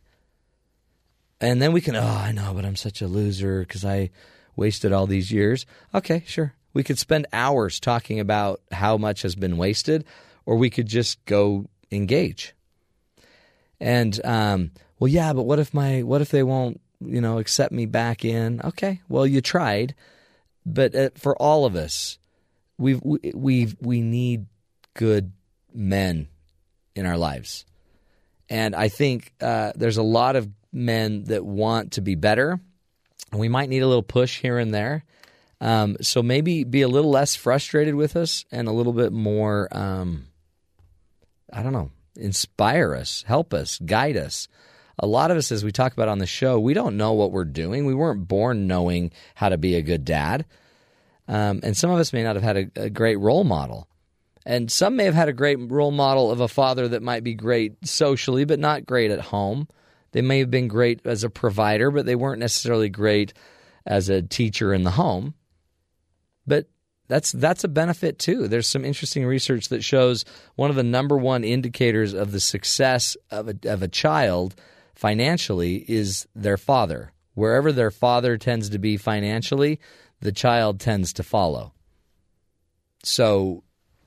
And 1.40 1.62
then 1.62 1.72
we 1.72 1.82
can, 1.82 1.96
oh, 1.96 2.02
I 2.02 2.32
know, 2.32 2.54
but 2.54 2.66
I'm 2.66 2.76
such 2.76 3.02
a 3.02 3.08
loser 3.08 3.60
because 3.60 3.86
I 3.86 4.10
wasted 4.56 4.92
all 4.92 5.06
these 5.06 5.32
years. 5.32 5.66
Okay, 5.94 6.24
sure. 6.26 6.54
We 6.74 6.84
could 6.84 6.98
spend 6.98 7.28
hours 7.32 7.80
talking 7.80 8.20
about 8.20 8.62
how 8.72 8.98
much 8.98 9.22
has 9.22 9.36
been 9.36 9.58
wasted, 9.58 10.06
or 10.46 10.56
we 10.56 10.70
could 10.70 10.88
just 10.88 11.24
go 11.26 11.68
engage. 11.92 12.56
And, 13.80 14.20
um, 14.26 14.72
well, 15.00 15.10
yeah, 15.10 15.34
but 15.34 15.44
what 15.44 15.60
if 15.60 15.74
my, 15.74 16.02
what 16.02 16.22
if 16.22 16.30
they 16.30 16.44
won't 16.44 16.82
you 17.06 17.22
know, 17.22 17.38
accept 17.40 17.72
me 17.72 17.86
back 17.86 18.26
in. 18.26 18.62
Okay, 18.64 19.02
well, 19.10 19.28
you 19.28 19.42
tried, 19.42 19.96
but 20.66 20.96
uh, 20.96 21.10
for 21.16 21.36
all 21.38 21.66
of 21.66 21.76
us, 21.76 22.18
we've 22.78 23.02
we 23.04 23.74
we 23.82 24.02
need 24.02 24.46
good 24.94 25.32
men 25.74 26.28
in 26.96 27.06
our 27.06 27.18
lives, 27.18 27.66
and 28.50 28.76
I 28.76 28.90
think 28.90 29.34
uh, 29.42 29.72
there's 29.76 29.98
a 29.98 30.04
lot 30.04 30.36
of 30.36 30.50
men 30.72 31.26
that 31.26 31.46
want 31.46 31.94
to 31.94 32.02
be 32.02 32.16
better. 32.16 32.60
And 33.32 33.40
we 33.40 33.50
might 33.50 33.70
need 33.70 33.82
a 33.82 33.88
little 33.88 34.04
push 34.04 34.40
here 34.40 34.60
and 34.60 34.74
there. 34.74 35.06
Um, 35.60 35.98
so 36.02 36.22
maybe 36.22 36.64
be 36.64 36.82
a 36.82 36.88
little 36.88 37.10
less 37.10 37.36
frustrated 37.36 37.96
with 37.96 38.16
us 38.16 38.46
and 38.52 38.68
a 38.68 38.72
little 38.72 38.94
bit 38.94 39.12
more, 39.12 39.68
um, 39.72 40.28
I 41.52 41.64
don't 41.64 41.74
know, 41.74 41.90
inspire 42.16 42.94
us, 42.94 43.24
help 43.26 43.54
us, 43.54 43.80
guide 43.80 44.18
us 44.18 44.48
a 45.00 45.08
lot 45.08 45.32
of 45.32 45.38
us, 45.38 45.52
as 45.52 45.64
we 45.64 45.72
talk 45.72 45.94
about 45.94 46.08
on 46.08 46.20
the 46.20 46.28
show, 46.28 46.60
we 46.60 46.74
don't 46.74 46.98
know 46.98 47.14
what 47.14 47.32
we're 47.32 47.46
doing. 47.46 47.86
We 47.86 47.96
weren't 47.96 48.28
born 48.28 48.68
knowing 48.68 49.12
how 49.36 49.50
to 49.50 49.58
be 49.58 49.76
a 49.76 49.82
good 49.82 50.06
dad. 50.06 50.46
Um, 51.28 51.62
and 51.64 51.76
some 51.76 51.90
of 51.90 52.00
us 52.00 52.14
may 52.14 52.24
not 52.24 52.36
have 52.36 52.44
had 52.44 52.58
a, 52.58 52.84
a, 52.84 52.90
great 52.90 53.16
role 53.16 53.44
model. 53.44 53.88
And 54.46 54.72
some 54.72 54.96
may 54.96 55.06
have 55.06 55.14
had 55.14 55.30
a 55.30 55.34
great 55.34 55.58
role 55.72 55.92
model 55.92 56.32
of 56.32 56.42
a 56.42 56.48
father 56.48 56.88
that 56.90 57.02
might 57.02 57.24
be 57.24 57.34
great 57.34 57.88
socially, 57.88 58.46
but 58.46 58.60
not 58.60 58.86
great 58.86 59.12
at 59.12 59.22
home. 59.22 59.68
They 60.12 60.22
may 60.22 60.40
have 60.40 60.52
been 60.52 60.68
great 60.68 61.02
as 61.06 61.24
a 61.24 61.30
provider, 61.30 61.92
but 61.92 62.06
they 62.06 62.16
weren't 62.16 62.40
necessarily 62.40 62.90
great 62.90 63.34
as 63.86 64.10
a 64.10 64.22
teacher 64.22 64.74
in 64.74 64.84
the 64.84 64.92
home. 64.92 65.34
But 66.46 66.68
that's 67.08 67.32
that's 67.32 67.64
a 67.64 67.70
benefit 67.70 68.20
too. 68.20 68.48
There's 68.48 68.68
some 68.68 68.86
interesting 68.86 69.26
research 69.26 69.70
that 69.70 69.84
shows 69.84 70.26
one 70.56 70.70
of 70.70 70.76
the 70.76 70.84
number 70.84 71.18
one 71.18 71.44
indicators 71.44 72.14
of 72.14 72.32
the 72.32 72.40
success 72.40 73.18
of 73.32 73.50
a, 73.50 73.56
of 73.66 73.82
a 73.82 73.88
child 73.88 74.56
financially 74.96 75.86
is 75.88 76.28
their 76.36 76.58
father. 76.58 77.12
Wherever 77.34 77.72
their 77.72 77.92
father 77.92 78.38
tends 78.38 78.70
to 78.70 78.80
be 78.80 78.96
financially, 78.98 79.80
the 80.22 80.32
child 80.32 80.80
tends 80.80 81.14
to 81.14 81.24
follow. 81.24 81.74
So, 83.04 83.64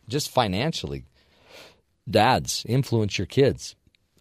just 0.08 0.30
financially, 0.30 1.04
dads 2.08 2.64
influence 2.68 3.18
your 3.18 3.26
kids. 3.26 3.74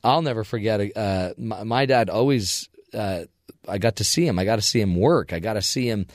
I'll 0.03 0.21
never 0.21 0.43
forget. 0.43 0.95
Uh, 0.95 1.33
my, 1.37 1.63
my, 1.63 1.85
dad 1.85 2.09
always. 2.09 2.69
Uh, 2.93 3.25
I 3.67 3.79
got 3.79 3.97
to 3.97 4.03
see 4.03 4.27
him. 4.27 4.37
I 4.37 4.45
got 4.45 4.57
to 4.57 4.61
see 4.61 4.79
him 4.79 4.95
work. 4.95 5.33
I 5.33 5.39
got 5.39 5.53
to 5.53 5.61
see 5.61 5.89
him 5.89 6.05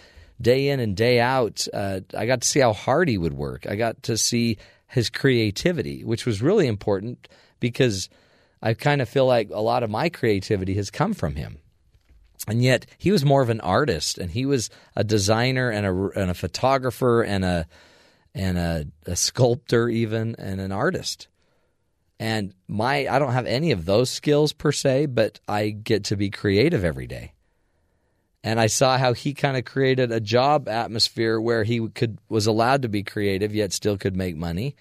day 0.40 0.68
in 0.68 0.78
and 0.80 0.97
day 0.97 1.20
out. 1.20 1.66
Uh, 1.72 2.01
I 2.16 2.26
got 2.26 2.42
to 2.42 2.48
see 2.48 2.60
how 2.60 2.72
hard 2.72 3.09
he 3.09 3.18
would 3.18 3.34
work. 3.34 3.66
I 3.68 3.74
got 3.74 4.05
to 4.05 4.16
see 4.16 4.59
his 4.86 5.10
creativity, 5.10 6.05
which 6.05 6.26
was 6.26 6.40
really 6.40 6.66
important 6.66 7.28
because 7.59 8.09
I 8.62 8.74
kind 8.74 9.02
of 9.02 9.09
feel 9.09 9.26
like 9.26 9.51
a 9.51 9.60
lot 9.60 9.82
of 9.82 9.90
my 9.90 10.09
creativity 10.09 10.74
has 10.74 10.90
come 10.90 11.14
from 11.14 11.36
him. 11.36 11.59
And 12.48 12.62
yet 12.62 12.86
he 12.98 13.12
was 13.12 13.24
more 13.24 13.42
of 13.42 13.51
an 13.51 13.60
artist, 13.60 14.18
and 14.18 14.30
he 14.30 14.47
was 14.47 14.70
a 14.97 15.05
designer 15.05 15.70
and 15.70 15.86
a, 15.86 16.20
and 16.20 16.30
a 16.30 16.34
photographer 16.34 17.22
and 17.22 17.44
a 17.44 17.66
and 18.35 18.59
a, 18.59 18.86
a 19.07 19.16
sculptor 19.16 19.89
even 19.89 20.36
and 20.39 20.61
an 20.61 20.73
artist. 20.73 21.28
And 22.19 22.52
my 22.69 23.09
I 23.09 23.19
don't 23.19 23.32
have 23.32 23.47
any 23.47 23.73
of 23.73 23.85
those 23.85 24.11
skills 24.11 24.52
per 24.52 24.73
se, 24.73 25.07
but 25.07 25.40
I 25.48 25.70
get 25.70 26.05
to 26.05 26.16
be 26.16 26.31
creative 26.31 26.85
every 26.85 27.07
day. 27.07 27.32
And 28.43 28.59
I 28.59 28.66
saw 28.69 28.97
how 28.97 29.12
he 29.12 29.35
kind 29.35 29.57
of 29.57 29.65
created 29.65 30.12
a 30.12 30.20
job 30.20 30.69
atmosphere 30.69 31.40
where 31.40 31.65
he 31.65 31.89
could 31.89 32.19
was 32.28 32.47
allowed 32.47 32.82
to 32.82 32.89
be 32.89 33.02
creative 33.02 33.55
yet 33.55 33.73
still 33.73 33.97
could 33.98 34.16
make 34.16 34.36
money 34.36 34.77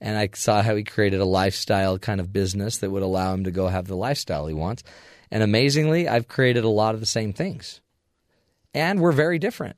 and 0.00 0.16
I 0.16 0.30
saw 0.34 0.62
how 0.62 0.74
he 0.76 0.84
created 0.84 1.20
a 1.20 1.26
lifestyle 1.26 1.98
kind 1.98 2.20
of 2.20 2.32
business 2.32 2.78
that 2.78 2.90
would 2.90 3.02
allow 3.02 3.34
him 3.34 3.44
to 3.44 3.50
go 3.50 3.68
have 3.68 3.86
the 3.86 3.96
lifestyle 3.96 4.46
he 4.46 4.54
wants. 4.54 4.82
And 5.30 5.42
amazingly, 5.42 6.08
I've 6.08 6.26
created 6.26 6.64
a 6.64 6.68
lot 6.68 6.94
of 6.94 7.00
the 7.00 7.06
same 7.06 7.32
things. 7.32 7.80
And 8.72 9.00
we're 9.00 9.12
very 9.12 9.38
different. 9.38 9.76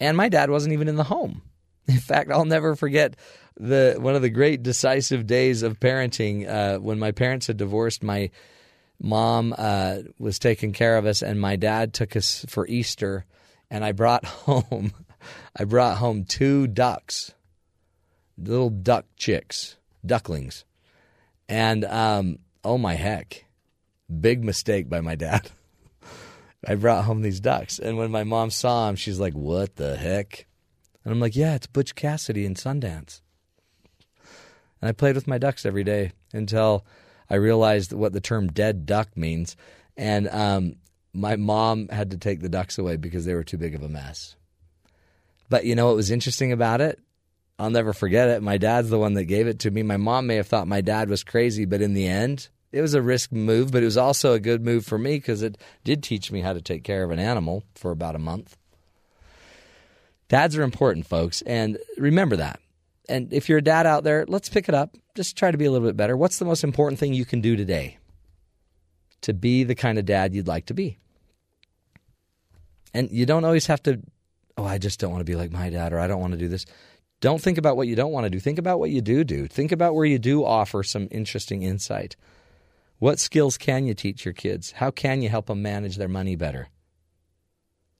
And 0.00 0.16
my 0.16 0.28
dad 0.28 0.50
wasn't 0.50 0.72
even 0.72 0.88
in 0.88 0.96
the 0.96 1.04
home. 1.04 1.42
In 1.94 1.98
fact, 1.98 2.30
I'll 2.30 2.44
never 2.44 2.76
forget 2.76 3.16
the 3.58 3.96
one 3.98 4.14
of 4.14 4.22
the 4.22 4.30
great 4.30 4.62
decisive 4.62 5.26
days 5.26 5.62
of 5.62 5.80
parenting 5.80 6.48
uh, 6.48 6.78
when 6.78 6.98
my 6.98 7.12
parents 7.12 7.46
had 7.46 7.56
divorced. 7.56 8.02
My 8.02 8.30
mom 9.00 9.54
uh, 9.56 9.98
was 10.18 10.38
taking 10.38 10.72
care 10.72 10.96
of 10.96 11.06
us, 11.06 11.22
and 11.22 11.40
my 11.40 11.56
dad 11.56 11.94
took 11.94 12.14
us 12.16 12.44
for 12.48 12.66
Easter. 12.66 13.24
And 13.70 13.84
I 13.84 13.92
brought 13.92 14.24
home, 14.24 14.92
I 15.56 15.64
brought 15.64 15.98
home 15.98 16.24
two 16.24 16.66
ducks 16.66 17.32
little 18.38 18.70
duck 18.70 19.06
chicks, 19.16 19.76
ducklings. 20.04 20.64
And 21.48 21.84
um, 21.84 22.38
oh 22.62 22.78
my 22.78 22.94
heck, 22.94 23.44
big 24.20 24.44
mistake 24.44 24.88
by 24.88 25.00
my 25.00 25.14
dad. 25.14 25.50
I 26.66 26.74
brought 26.74 27.04
home 27.04 27.22
these 27.22 27.40
ducks, 27.40 27.78
and 27.78 27.96
when 27.96 28.10
my 28.10 28.24
mom 28.24 28.50
saw 28.50 28.86
them, 28.86 28.96
she's 28.96 29.20
like, 29.20 29.34
"What 29.34 29.76
the 29.76 29.96
heck?" 29.96 30.47
And 31.08 31.14
I'm 31.14 31.20
like, 31.20 31.36
"Yeah, 31.36 31.54
it's 31.54 31.66
Butch 31.66 31.94
Cassidy 31.94 32.44
in 32.44 32.52
Sundance." 32.54 33.22
And 34.82 34.90
I 34.90 34.92
played 34.92 35.14
with 35.14 35.26
my 35.26 35.38
ducks 35.38 35.64
every 35.64 35.82
day 35.82 36.12
until 36.34 36.84
I 37.30 37.36
realized 37.36 37.94
what 37.94 38.12
the 38.12 38.20
term 38.20 38.48
"dead 38.48 38.84
duck" 38.84 39.16
means, 39.16 39.56
and 39.96 40.28
um, 40.28 40.76
my 41.14 41.36
mom 41.36 41.88
had 41.88 42.10
to 42.10 42.18
take 42.18 42.40
the 42.40 42.50
ducks 42.50 42.76
away 42.76 42.98
because 42.98 43.24
they 43.24 43.32
were 43.32 43.42
too 43.42 43.56
big 43.56 43.74
of 43.74 43.82
a 43.82 43.88
mess. 43.88 44.36
But 45.48 45.64
you 45.64 45.74
know 45.74 45.86
what 45.86 45.96
was 45.96 46.10
interesting 46.10 46.52
about 46.52 46.82
it? 46.82 47.00
I'll 47.58 47.70
never 47.70 47.94
forget 47.94 48.28
it. 48.28 48.42
My 48.42 48.58
dad's 48.58 48.90
the 48.90 48.98
one 48.98 49.14
that 49.14 49.24
gave 49.24 49.46
it 49.46 49.60
to 49.60 49.70
me. 49.70 49.82
My 49.82 49.96
mom 49.96 50.26
may 50.26 50.36
have 50.36 50.46
thought 50.46 50.68
my 50.68 50.82
dad 50.82 51.08
was 51.08 51.24
crazy, 51.24 51.64
but 51.64 51.80
in 51.80 51.94
the 51.94 52.06
end, 52.06 52.50
it 52.70 52.82
was 52.82 52.92
a 52.92 53.00
risk 53.00 53.32
move, 53.32 53.72
but 53.72 53.80
it 53.80 53.86
was 53.86 53.96
also 53.96 54.34
a 54.34 54.40
good 54.40 54.62
move 54.62 54.84
for 54.84 54.98
me 54.98 55.16
because 55.16 55.40
it 55.40 55.56
did 55.84 56.02
teach 56.02 56.30
me 56.30 56.42
how 56.42 56.52
to 56.52 56.60
take 56.60 56.84
care 56.84 57.02
of 57.02 57.10
an 57.10 57.18
animal 57.18 57.64
for 57.74 57.92
about 57.92 58.14
a 58.14 58.18
month. 58.18 58.58
Dads 60.28 60.56
are 60.56 60.62
important, 60.62 61.06
folks, 61.06 61.42
and 61.42 61.78
remember 61.96 62.36
that. 62.36 62.60
And 63.08 63.32
if 63.32 63.48
you're 63.48 63.58
a 63.58 63.62
dad 63.62 63.86
out 63.86 64.04
there, 64.04 64.26
let's 64.28 64.48
pick 64.48 64.68
it 64.68 64.74
up. 64.74 64.94
Just 65.14 65.36
try 65.36 65.50
to 65.50 65.58
be 65.58 65.64
a 65.64 65.70
little 65.70 65.88
bit 65.88 65.96
better. 65.96 66.16
What's 66.16 66.38
the 66.38 66.44
most 66.44 66.64
important 66.64 66.98
thing 67.00 67.14
you 67.14 67.24
can 67.24 67.40
do 67.40 67.56
today 67.56 67.98
to 69.22 69.32
be 69.32 69.64
the 69.64 69.74
kind 69.74 69.98
of 69.98 70.04
dad 70.04 70.34
you'd 70.34 70.46
like 70.46 70.66
to 70.66 70.74
be? 70.74 70.98
And 72.92 73.10
you 73.10 73.24
don't 73.24 73.44
always 73.44 73.66
have 73.66 73.82
to, 73.84 74.02
oh, 74.56 74.64
I 74.64 74.78
just 74.78 75.00
don't 75.00 75.10
want 75.10 75.20
to 75.20 75.30
be 75.30 75.36
like 75.36 75.50
my 75.50 75.70
dad 75.70 75.92
or 75.92 75.98
I 75.98 76.06
don't 76.06 76.20
want 76.20 76.32
to 76.32 76.38
do 76.38 76.48
this 76.48 76.66
Don't 77.20 77.40
think 77.42 77.58
about 77.58 77.76
what 77.76 77.88
you 77.88 77.96
don't 77.96 78.12
want 78.12 78.24
to 78.24 78.30
do. 78.30 78.38
Think 78.38 78.58
about 78.58 78.78
what 78.78 78.90
you 78.90 79.00
do 79.00 79.24
do. 79.24 79.48
Think 79.48 79.72
about 79.72 79.94
where 79.94 80.04
you 80.04 80.18
do 80.18 80.44
offer 80.44 80.82
some 80.82 81.08
interesting 81.10 81.62
insight. 81.62 82.16
What 82.98 83.18
skills 83.18 83.58
can 83.58 83.86
you 83.86 83.94
teach 83.94 84.24
your 84.24 84.34
kids? 84.34 84.72
How 84.72 84.90
can 84.90 85.22
you 85.22 85.28
help 85.28 85.46
them 85.46 85.62
manage 85.62 85.96
their 85.96 86.08
money 86.08 86.36
better? 86.36 86.68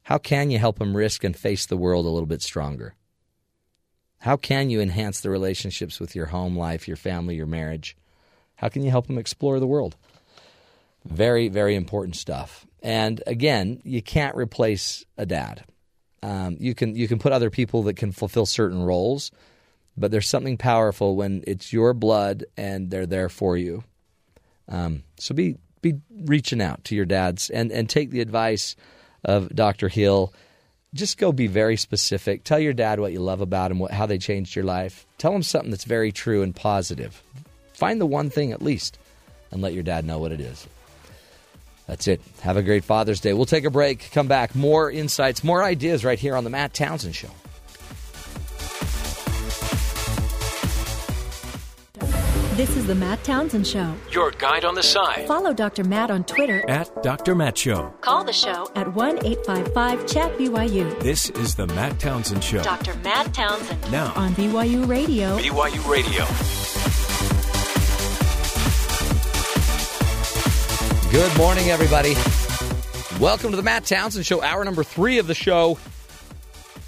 How 0.09 0.17
can 0.17 0.51
you 0.51 0.59
help 0.59 0.79
them 0.79 0.97
risk 0.97 1.23
and 1.23 1.37
face 1.37 1.67
the 1.67 1.77
world 1.77 2.07
a 2.07 2.09
little 2.09 2.27
bit 2.27 2.41
stronger? 2.41 2.95
How 4.21 4.39
can 4.39 4.71
you 4.71 4.81
enhance 4.81 5.21
the 5.21 5.29
relationships 5.29 6.01
with 6.01 6.17
your 6.17 6.25
home 6.25 6.57
life, 6.57 6.89
your 6.89 6.97
family, 6.97 7.35
your 7.35 7.45
marriage? 7.45 7.95
How 8.57 8.71
can 8.71 8.83
you 8.83 8.91
help 8.91 9.07
them 9.07 9.19
explore 9.19 9.61
the 9.61 9.67
world? 9.67 9.97
Very, 11.05 11.51
very 11.51 11.75
important 11.75 12.17
stuff. 12.17 12.67
And 12.83 13.23
again, 13.27 13.83
you 13.85 14.01
can't 14.01 14.35
replace 14.35 15.05
a 15.19 15.27
dad. 15.27 15.65
Um, 16.23 16.57
you 16.59 16.75
can 16.75 16.97
you 16.97 17.07
can 17.07 17.19
put 17.19 17.33
other 17.33 17.51
people 17.51 17.83
that 17.83 17.99
can 17.99 18.11
fulfill 18.11 18.47
certain 18.47 18.83
roles, 18.83 19.31
but 19.95 20.11
there's 20.11 20.27
something 20.27 20.57
powerful 20.57 21.17
when 21.17 21.45
it's 21.47 21.71
your 21.71 21.93
blood 21.93 22.47
and 22.57 22.91
they're 22.91 23.05
there 23.05 23.29
for 23.29 23.59
you. 23.59 23.85
Um, 24.69 25.03
so 25.19 25.35
be 25.35 25.59
be 25.83 25.97
reaching 26.11 26.63
out 26.63 26.85
to 26.85 26.97
your 26.97 27.05
dads 27.05 27.51
and 27.51 27.71
and 27.71 27.91
take 27.91 28.11
the 28.11 28.23
advice 28.23 28.75
of 29.25 29.55
Dr. 29.55 29.89
Hill. 29.89 30.33
Just 30.95 31.19
go 31.19 31.33
be 31.33 31.47
very 31.47 31.77
specific. 31.77 32.45
Tell 32.45 32.59
your 32.59 32.73
dad 32.73 33.01
what 33.01 33.13
you 33.13 33.21
love 33.21 33.41
about 33.41 33.71
him, 33.71 33.79
what, 33.79 33.91
how 33.91 34.07
they 34.07 34.19
changed 34.19 34.57
your 34.57 34.65
life. 34.65 35.07
Tell 35.19 35.35
him 35.35 35.43
something 35.43 35.71
that's 35.71 35.85
very 35.85 36.13
true 36.13 36.43
and 36.43 36.55
positive. 36.57 37.23
Find 37.75 38.01
the 38.01 38.07
one 38.07 38.31
thing 38.31 38.53
at 38.53 38.63
least, 38.63 38.99
and 39.51 39.61
let 39.61 39.75
your 39.75 39.83
dad 39.83 40.05
know 40.05 40.19
what 40.19 40.33
it 40.33 40.41
is. 40.41 40.67
That's 41.87 42.07
it. 42.07 42.21
Have 42.41 42.57
a 42.57 42.63
great 42.63 42.85
Father's 42.85 43.21
Day. 43.21 43.33
We'll 43.33 43.47
take 43.47 43.65
a 43.65 43.71
break, 43.71 44.11
come 44.13 44.29
back, 44.29 44.55
more 44.55 44.91
insights, 44.91 45.43
more 45.43 45.63
ideas 45.63 46.05
right 46.05 46.19
here 46.19 46.37
on 46.37 46.45
The 46.45 46.51
Matt 46.51 46.75
Townsend 46.75 47.15
Show. 47.15 47.31
This 52.59 52.77
is 52.77 52.89
the 52.89 52.95
Matt 52.97 53.23
Townsend 53.23 53.69
Show. 53.69 53.95
Your 54.11 54.33
guide 54.33 54.65
on 54.65 54.75
the 54.75 54.83
side. 54.83 55.29
Follow 55.29 55.53
Dr. 55.53 55.85
Matt 55.85 56.11
on 56.11 56.25
Twitter 56.25 56.69
At 56.69 57.05
Dr. 57.05 57.37
Matt 57.37 57.57
Show. 57.57 57.95
Call 58.01 58.25
the 58.25 58.33
show 58.33 58.69
at 58.75 58.93
1 58.95 59.25
855 59.25 60.07
Chat 60.09 60.37
BYU 60.37 60.99
This 61.01 61.31
is 61.31 61.55
the 61.55 61.69
Matt 61.69 62.01
Townsend 62.01 62.43
Show. 62.43 62.61
Dr. 62.65 62.97
Matt 63.05 63.33
Townsend 63.33 63.93
Now, 63.93 64.13
on 64.17 64.35
BYU 64.35 64.89
Radio. 64.89 65.39
BYU 65.39 65.89
Radio. 65.89 66.25
Good 71.13 71.39
morning, 71.39 71.69
everybody. 71.71 72.15
Welcome 73.21 73.53
to 73.53 73.57
the 73.57 73.63
Matt 73.63 73.85
Townsend 73.85 74.27
Show, 74.27 74.43
hour 74.43 74.65
number 74.65 74.83
three 74.83 75.19
of 75.19 75.29
the 75.29 75.35
show. 75.37 75.79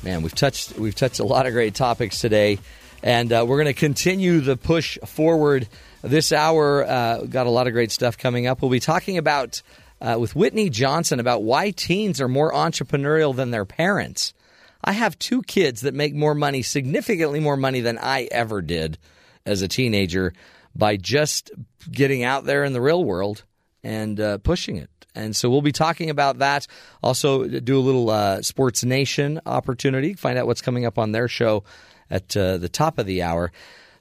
Man, 0.02 0.22
we've 0.22 0.34
touched 0.34 0.76
we've 0.76 0.96
touched 0.96 1.20
a 1.20 1.24
lot 1.24 1.46
of 1.46 1.52
great 1.52 1.76
topics 1.76 2.20
today, 2.20 2.58
and 3.02 3.32
uh, 3.32 3.44
we're 3.46 3.56
going 3.56 3.74
to 3.74 3.78
continue 3.78 4.40
the 4.40 4.56
push 4.56 4.98
forward 5.06 5.68
this 6.02 6.32
hour. 6.32 6.84
Uh, 6.84 7.22
got 7.22 7.46
a 7.46 7.50
lot 7.50 7.66
of 7.66 7.72
great 7.72 7.90
stuff 7.90 8.18
coming 8.18 8.46
up. 8.46 8.62
We'll 8.62 8.70
be 8.70 8.80
talking 8.80 9.18
about 9.18 9.62
uh, 10.00 10.16
with 10.18 10.34
Whitney 10.34 10.70
Johnson 10.70 11.20
about 11.20 11.42
why 11.42 11.70
teens 11.70 12.20
are 12.20 12.28
more 12.28 12.52
entrepreneurial 12.52 13.34
than 13.34 13.50
their 13.50 13.64
parents. 13.64 14.34
I 14.82 14.92
have 14.92 15.18
two 15.18 15.42
kids 15.42 15.82
that 15.82 15.94
make 15.94 16.14
more 16.14 16.34
money, 16.34 16.62
significantly 16.62 17.40
more 17.40 17.56
money 17.56 17.80
than 17.80 17.98
I 17.98 18.28
ever 18.30 18.62
did 18.62 18.98
as 19.44 19.62
a 19.62 19.68
teenager, 19.68 20.32
by 20.74 20.96
just 20.96 21.50
getting 21.90 22.22
out 22.22 22.44
there 22.44 22.64
in 22.64 22.72
the 22.72 22.80
real 22.80 23.04
world 23.04 23.44
and 23.82 24.18
uh, 24.18 24.38
pushing 24.38 24.76
it. 24.76 24.88
And 25.14 25.34
so 25.34 25.50
we'll 25.50 25.60
be 25.60 25.72
talking 25.72 26.08
about 26.08 26.38
that. 26.38 26.66
Also, 27.02 27.46
do 27.46 27.78
a 27.78 27.80
little 27.80 28.10
uh, 28.10 28.42
Sports 28.42 28.84
Nation 28.84 29.40
opportunity, 29.44 30.14
find 30.14 30.38
out 30.38 30.46
what's 30.46 30.62
coming 30.62 30.86
up 30.86 30.98
on 30.98 31.12
their 31.12 31.28
show 31.28 31.64
at 32.10 32.36
uh, 32.36 32.58
the 32.58 32.68
top 32.68 32.98
of 32.98 33.06
the 33.06 33.22
hour. 33.22 33.52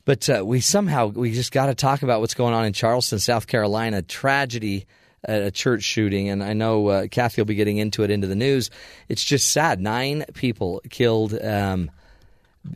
But 0.06 0.30
uh, 0.30 0.44
we 0.44 0.60
somehow 0.60 1.08
we 1.08 1.32
just 1.32 1.52
got 1.52 1.68
to 1.68 1.76
talk 1.76 2.02
about 2.02 2.20
what's 2.20 2.34
going 2.34 2.54
on 2.54 2.66
in 2.66 2.74
Charleston, 2.74 3.20
South 3.20 3.46
Carolina. 3.46 4.02
Tragedy 4.02 4.88
a 5.24 5.52
church 5.52 5.84
shooting, 5.84 6.30
and 6.30 6.42
I 6.42 6.54
know 6.54 6.88
uh, 6.88 7.08
Kathy 7.08 7.42
will 7.42 7.46
be 7.46 7.56
getting 7.56 7.78
into 7.78 8.04
it 8.04 8.10
into 8.10 8.26
the 8.26 8.38
news. 8.38 8.72
It's 9.10 9.24
just 9.24 9.52
sad. 9.52 9.82
Nine 9.82 10.24
people 10.34 10.82
killed. 10.90 11.38
Um, 11.40 11.92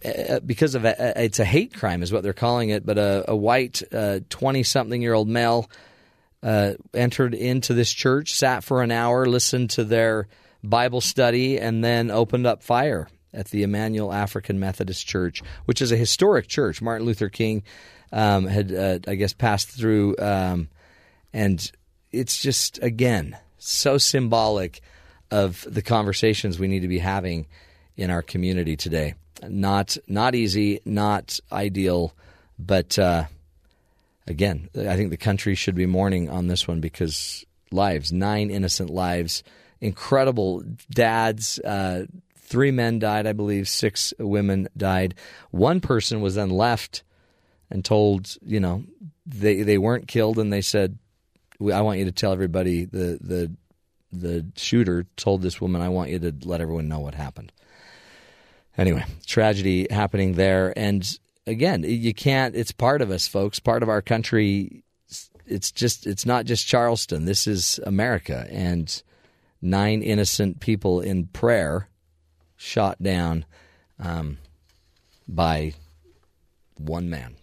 uh, 0.03 0.41
because 0.41 0.76
of 0.76 0.85
a, 0.85 1.23
it's 1.23 1.39
a 1.39 1.45
hate 1.45 1.73
crime, 1.73 2.03
is 2.03 2.11
what 2.11 2.22
they're 2.22 2.34
calling 2.34 2.69
it. 2.69 2.85
But 2.85 2.97
a, 2.97 3.26
a 3.30 3.35
white 3.35 3.81
twenty-something-year-old 4.30 5.30
male 5.30 5.69
uh, 6.43 6.73
entered 6.93 7.34
into 7.34 7.73
this 7.73 7.91
church, 7.91 8.35
sat 8.35 8.64
for 8.64 8.84
an 8.84 8.91
hour, 8.91 9.26
listened 9.26 9.72
to 9.72 9.85
their 9.85 10.27
Bible 10.64 11.01
study, 11.01 11.60
and 11.60 11.84
then 11.84 12.11
opened 12.11 12.45
up 12.45 12.61
fire 12.61 13.07
at 13.34 13.47
the 13.47 13.64
Emanuel 13.64 14.14
African 14.14 14.60
Methodist 14.60 15.05
Church, 15.07 15.41
which 15.65 15.81
is 15.81 15.91
a 15.91 15.97
historic 15.97 16.47
church. 16.47 16.81
Martin 16.81 17.05
Luther 17.05 17.30
King 17.30 17.64
um, 18.11 18.45
had, 18.45 18.73
uh, 18.73 18.99
I 19.07 19.15
guess, 19.15 19.34
passed 19.34 19.69
through, 19.69 20.15
um, 20.19 20.69
and 21.34 21.72
it's 22.11 22.41
just 22.41 22.81
again 22.84 23.38
so 23.57 23.97
symbolic 23.97 24.81
of 25.31 25.65
the 25.68 25.81
conversations 25.81 26.60
we 26.60 26.68
need 26.68 26.81
to 26.81 26.88
be 26.88 26.99
having 26.99 27.47
in 27.97 28.11
our 28.11 28.22
community 28.22 28.76
today. 28.76 29.15
Not 29.47 29.97
not 30.07 30.35
easy, 30.35 30.80
not 30.85 31.39
ideal, 31.51 32.14
but. 32.57 32.97
Uh, 32.97 33.26
again, 34.27 34.69
I 34.76 34.95
think 34.95 35.10
the 35.10 35.18
country 35.18 35.55
should 35.55 35.76
be 35.76 35.85
mourning 35.85 36.30
on 36.30 36.47
this 36.47 36.68
one 36.68 36.80
because 36.80 37.45
lives, 37.72 38.11
nine 38.11 38.49
innocent 38.49 38.89
lives, 38.89 39.43
incredible 39.81 40.64
dads. 40.89 41.60
Uh, 41.60 42.05
three 42.53 42.69
men 42.69 42.99
died, 42.99 43.25
I 43.25 43.34
believe. 43.34 43.67
Six 43.67 44.13
women 44.19 44.67
died. 44.77 45.15
One 45.49 45.81
person 45.81 46.21
was 46.21 46.35
then 46.35 46.51
left 46.51 47.01
and 47.71 47.84
told, 47.84 48.38
you 48.45 48.59
know, 48.59 48.84
they 49.25 49.63
they 49.63 49.80
weren't 49.80 50.07
killed, 50.07 50.38
and 50.38 50.53
they 50.53 50.61
said, 50.61 50.99
"I 51.59 51.81
want 51.81 51.97
you 51.97 52.05
to 52.05 52.11
tell 52.11 52.31
everybody." 52.31 52.85
The 52.85 53.17
the 53.19 53.51
the 54.11 54.45
shooter 54.55 55.07
told 55.17 55.41
this 55.41 55.59
woman, 55.59 55.81
"I 55.81 55.89
want 55.89 56.11
you 56.11 56.19
to 56.19 56.34
let 56.43 56.61
everyone 56.61 56.88
know 56.88 56.99
what 56.99 57.15
happened." 57.15 57.51
Anyway, 58.77 59.03
tragedy 59.25 59.88
happening 59.89 60.34
there, 60.34 60.77
and 60.77 61.17
again, 61.47 61.81
you 61.84 62.13
can't. 62.13 62.55
It's 62.55 62.71
part 62.71 63.01
of 63.01 63.09
us, 63.09 63.27
folks. 63.27 63.57
Part 63.57 63.81
of 63.81 63.89
our 63.89 64.03
country. 64.03 64.84
It's 65.47 65.71
just. 65.71 66.05
It's 66.05 66.27
not 66.27 66.45
just 66.45 66.67
Charleston. 66.67 67.25
This 67.25 67.47
is 67.47 67.80
America, 67.84 68.45
and 68.51 69.01
nine 69.59 70.03
innocent 70.03 70.59
people 70.59 71.01
in 71.01 71.25
prayer 71.25 71.88
shot 72.64 73.03
down 73.03 73.45
um, 73.99 74.38
by 75.27 75.73
one 76.77 77.10
man. 77.10 77.35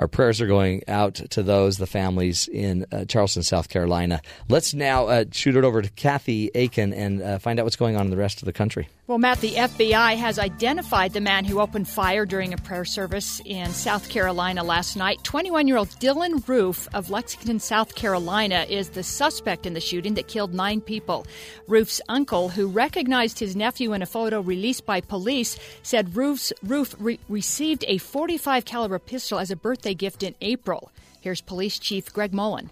Our 0.00 0.08
prayers 0.08 0.40
are 0.40 0.46
going 0.46 0.82
out 0.88 1.16
to 1.16 1.42
those, 1.42 1.76
the 1.76 1.86
families 1.86 2.48
in 2.48 2.86
uh, 2.90 3.04
Charleston, 3.04 3.42
South 3.42 3.68
Carolina. 3.68 4.22
Let's 4.48 4.72
now 4.72 5.08
uh, 5.08 5.24
shoot 5.30 5.56
it 5.56 5.62
over 5.62 5.82
to 5.82 5.90
Kathy 5.90 6.50
Aiken 6.54 6.94
and 6.94 7.22
uh, 7.22 7.38
find 7.38 7.60
out 7.60 7.64
what's 7.64 7.76
going 7.76 7.96
on 7.96 8.06
in 8.06 8.10
the 8.10 8.16
rest 8.16 8.40
of 8.40 8.46
the 8.46 8.52
country. 8.54 8.88
Well, 9.10 9.18
Matt, 9.18 9.40
the 9.40 9.54
FBI 9.54 10.16
has 10.18 10.38
identified 10.38 11.12
the 11.12 11.20
man 11.20 11.44
who 11.44 11.60
opened 11.60 11.88
fire 11.88 12.24
during 12.24 12.54
a 12.54 12.56
prayer 12.56 12.84
service 12.84 13.42
in 13.44 13.72
South 13.72 14.08
Carolina 14.08 14.62
last 14.62 14.96
night. 14.96 15.22
21 15.24 15.66
year 15.66 15.78
old 15.78 15.88
Dylann 15.88 16.46
Roof 16.48 16.86
of 16.94 17.10
Lexington, 17.10 17.58
South 17.58 17.96
Carolina, 17.96 18.64
is 18.70 18.90
the 18.90 19.02
suspect 19.02 19.66
in 19.66 19.74
the 19.74 19.80
shooting 19.80 20.14
that 20.14 20.28
killed 20.28 20.54
nine 20.54 20.80
people. 20.80 21.26
Roof's 21.66 22.00
uncle, 22.08 22.50
who 22.50 22.68
recognized 22.68 23.40
his 23.40 23.56
nephew 23.56 23.92
in 23.94 24.00
a 24.00 24.06
photo 24.06 24.40
released 24.40 24.86
by 24.86 25.00
police, 25.00 25.58
said 25.82 26.16
Roof's, 26.16 26.52
Roof 26.62 26.94
re- 27.00 27.18
received 27.28 27.84
a 27.88 27.98
45 27.98 28.64
caliber 28.64 29.00
pistol 29.00 29.40
as 29.40 29.50
a 29.50 29.56
birthday 29.56 29.89
gift 29.94 30.22
in 30.22 30.34
April. 30.40 30.90
Here's 31.20 31.40
Police 31.40 31.78
Chief 31.78 32.12
Greg 32.12 32.32
Mullen. 32.32 32.70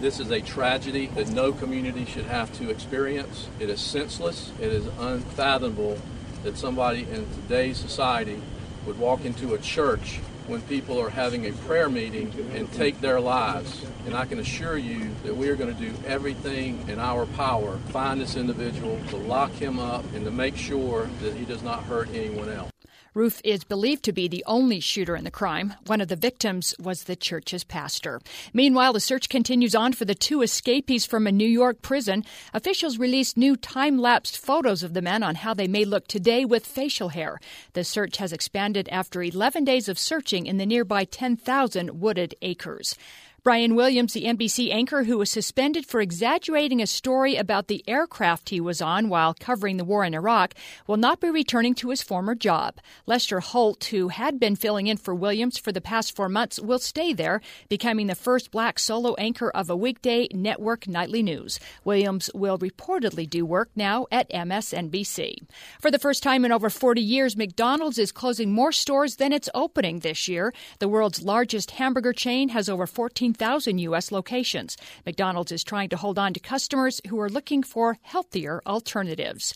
This 0.00 0.20
is 0.20 0.30
a 0.30 0.40
tragedy 0.40 1.06
that 1.08 1.30
no 1.30 1.52
community 1.52 2.04
should 2.04 2.26
have 2.26 2.52
to 2.58 2.70
experience. 2.70 3.48
It 3.58 3.70
is 3.70 3.80
senseless. 3.80 4.52
It 4.60 4.72
is 4.72 4.86
unfathomable 4.98 5.98
that 6.42 6.56
somebody 6.56 7.00
in 7.02 7.26
today's 7.42 7.78
society 7.78 8.40
would 8.86 8.98
walk 8.98 9.24
into 9.24 9.54
a 9.54 9.58
church 9.58 10.20
when 10.46 10.60
people 10.62 10.98
are 10.98 11.10
having 11.10 11.46
a 11.46 11.52
prayer 11.52 11.88
meeting 11.88 12.32
and 12.54 12.70
take 12.72 13.00
their 13.00 13.20
lives. 13.20 13.84
And 14.06 14.14
I 14.14 14.24
can 14.24 14.38
assure 14.38 14.76
you 14.76 15.10
that 15.22 15.36
we 15.36 15.48
are 15.48 15.56
going 15.56 15.74
to 15.74 15.80
do 15.80 15.94
everything 16.06 16.88
in 16.88 16.98
our 16.98 17.26
power 17.26 17.72
to 17.74 17.92
find 17.92 18.20
this 18.20 18.36
individual, 18.36 18.98
to 19.10 19.16
lock 19.16 19.52
him 19.52 19.78
up, 19.78 20.04
and 20.14 20.24
to 20.24 20.30
make 20.30 20.56
sure 20.56 21.08
that 21.22 21.34
he 21.34 21.44
does 21.44 21.62
not 21.62 21.84
hurt 21.84 22.08
anyone 22.14 22.50
else. 22.50 22.70
Roof 23.12 23.40
is 23.42 23.64
believed 23.64 24.04
to 24.04 24.12
be 24.12 24.28
the 24.28 24.44
only 24.46 24.78
shooter 24.78 25.16
in 25.16 25.24
the 25.24 25.32
crime. 25.32 25.74
One 25.86 26.00
of 26.00 26.06
the 26.06 26.14
victims 26.14 26.76
was 26.78 27.04
the 27.04 27.16
church's 27.16 27.64
pastor. 27.64 28.20
Meanwhile, 28.52 28.92
the 28.92 29.00
search 29.00 29.28
continues 29.28 29.74
on 29.74 29.94
for 29.94 30.04
the 30.04 30.14
two 30.14 30.42
escapees 30.42 31.06
from 31.06 31.26
a 31.26 31.32
New 31.32 31.48
York 31.48 31.82
prison. 31.82 32.24
Officials 32.54 32.98
released 32.98 33.36
new 33.36 33.56
time 33.56 33.98
lapsed 33.98 34.38
photos 34.38 34.84
of 34.84 34.94
the 34.94 35.02
men 35.02 35.24
on 35.24 35.34
how 35.34 35.54
they 35.54 35.66
may 35.66 35.84
look 35.84 36.06
today 36.06 36.44
with 36.44 36.64
facial 36.64 37.08
hair. 37.08 37.40
The 37.72 37.82
search 37.82 38.18
has 38.18 38.32
expanded 38.32 38.88
after 38.90 39.24
11 39.24 39.64
days 39.64 39.88
of 39.88 39.98
searching 39.98 40.46
in 40.46 40.58
the 40.58 40.66
nearby 40.66 41.04
10,000 41.04 42.00
wooded 42.00 42.36
acres. 42.42 42.94
Brian 43.42 43.74
Williams, 43.74 44.12
the 44.12 44.24
NBC 44.24 44.70
anchor 44.70 45.04
who 45.04 45.16
was 45.16 45.30
suspended 45.30 45.86
for 45.86 46.02
exaggerating 46.02 46.82
a 46.82 46.86
story 46.86 47.36
about 47.36 47.68
the 47.68 47.82
aircraft 47.88 48.50
he 48.50 48.60
was 48.60 48.82
on 48.82 49.08
while 49.08 49.32
covering 49.32 49.78
the 49.78 49.84
war 49.84 50.04
in 50.04 50.12
Iraq, 50.12 50.52
will 50.86 50.98
not 50.98 51.20
be 51.20 51.30
returning 51.30 51.74
to 51.74 51.88
his 51.88 52.02
former 52.02 52.34
job. 52.34 52.78
Lester 53.06 53.40
Holt, 53.40 53.84
who 53.84 54.08
had 54.08 54.38
been 54.38 54.56
filling 54.56 54.88
in 54.88 54.98
for 54.98 55.14
Williams 55.14 55.56
for 55.56 55.72
the 55.72 55.80
past 55.80 56.14
four 56.14 56.28
months, 56.28 56.60
will 56.60 56.78
stay 56.78 57.14
there, 57.14 57.40
becoming 57.70 58.08
the 58.08 58.14
first 58.14 58.50
black 58.50 58.78
solo 58.78 59.14
anchor 59.14 59.48
of 59.48 59.70
a 59.70 59.76
weekday 59.76 60.28
network 60.34 60.86
nightly 60.86 61.22
news. 61.22 61.58
Williams 61.82 62.28
will 62.34 62.58
reportedly 62.58 63.28
do 63.28 63.46
work 63.46 63.70
now 63.74 64.06
at 64.12 64.28
MSNBC. 64.28 65.36
For 65.80 65.90
the 65.90 65.98
first 65.98 66.22
time 66.22 66.44
in 66.44 66.52
over 66.52 66.68
40 66.68 67.00
years, 67.00 67.38
McDonald's 67.38 67.98
is 67.98 68.12
closing 68.12 68.52
more 68.52 68.72
stores 68.72 69.16
than 69.16 69.32
it's 69.32 69.48
opening 69.54 70.00
this 70.00 70.28
year. 70.28 70.52
The 70.78 70.88
world's 70.88 71.22
largest 71.22 71.70
hamburger 71.72 72.12
chain 72.12 72.50
has 72.50 72.68
over 72.68 72.86
14 72.86 73.29
15,000 73.30 73.78
U.S. 73.78 74.10
locations. 74.10 74.76
McDonald's 75.06 75.52
is 75.52 75.62
trying 75.62 75.88
to 75.90 75.96
hold 75.96 76.18
on 76.18 76.34
to 76.34 76.40
customers 76.40 77.00
who 77.08 77.20
are 77.20 77.28
looking 77.28 77.62
for 77.62 77.96
healthier 78.02 78.60
alternatives. 78.66 79.54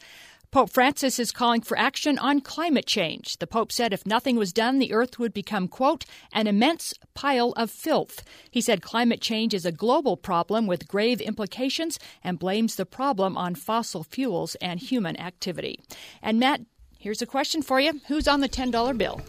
Pope 0.53 0.71
Francis 0.71 1.19
is 1.19 1.33
calling 1.33 1.61
for 1.61 1.77
action 1.77 2.17
on 2.17 2.41
climate 2.41 2.87
change. 2.87 3.39
The 3.39 3.49
Pope 3.49 3.73
said 3.73 3.93
if 3.93 4.07
nothing 4.07 4.37
was 4.37 4.53
done, 4.53 4.79
the 4.79 4.93
earth 4.93 5.19
would 5.19 5.35
become, 5.35 5.67
quote, 5.67 6.05
an 6.33 6.47
immense 6.47 6.95
pile 7.15 7.53
of 7.57 7.73
filth. 7.73 8.23
He 8.53 8.61
said 8.61 8.81
climate 8.81 9.21
change 9.21 9.53
is 9.53 9.67
a 9.67 9.73
global 9.73 10.17
problem 10.17 10.69
with 10.69 10.87
grave 10.87 11.21
implications 11.21 11.99
and 12.23 12.39
blames 12.39 12.77
the 12.77 12.87
problem 12.87 13.37
on 13.37 13.57
fossil 13.57 14.05
fuels 14.05 14.55
and 14.61 14.79
human 14.79 15.19
activity. 15.19 15.81
And 16.23 16.39
Matt, 16.39 16.61
here's 16.97 17.23
a 17.23 17.27
question 17.27 17.61
for 17.61 17.81
you 17.81 18.01
Who's 18.07 18.29
on 18.29 18.41
the 18.41 18.49
$10 18.49 18.97
bill? 18.97 19.21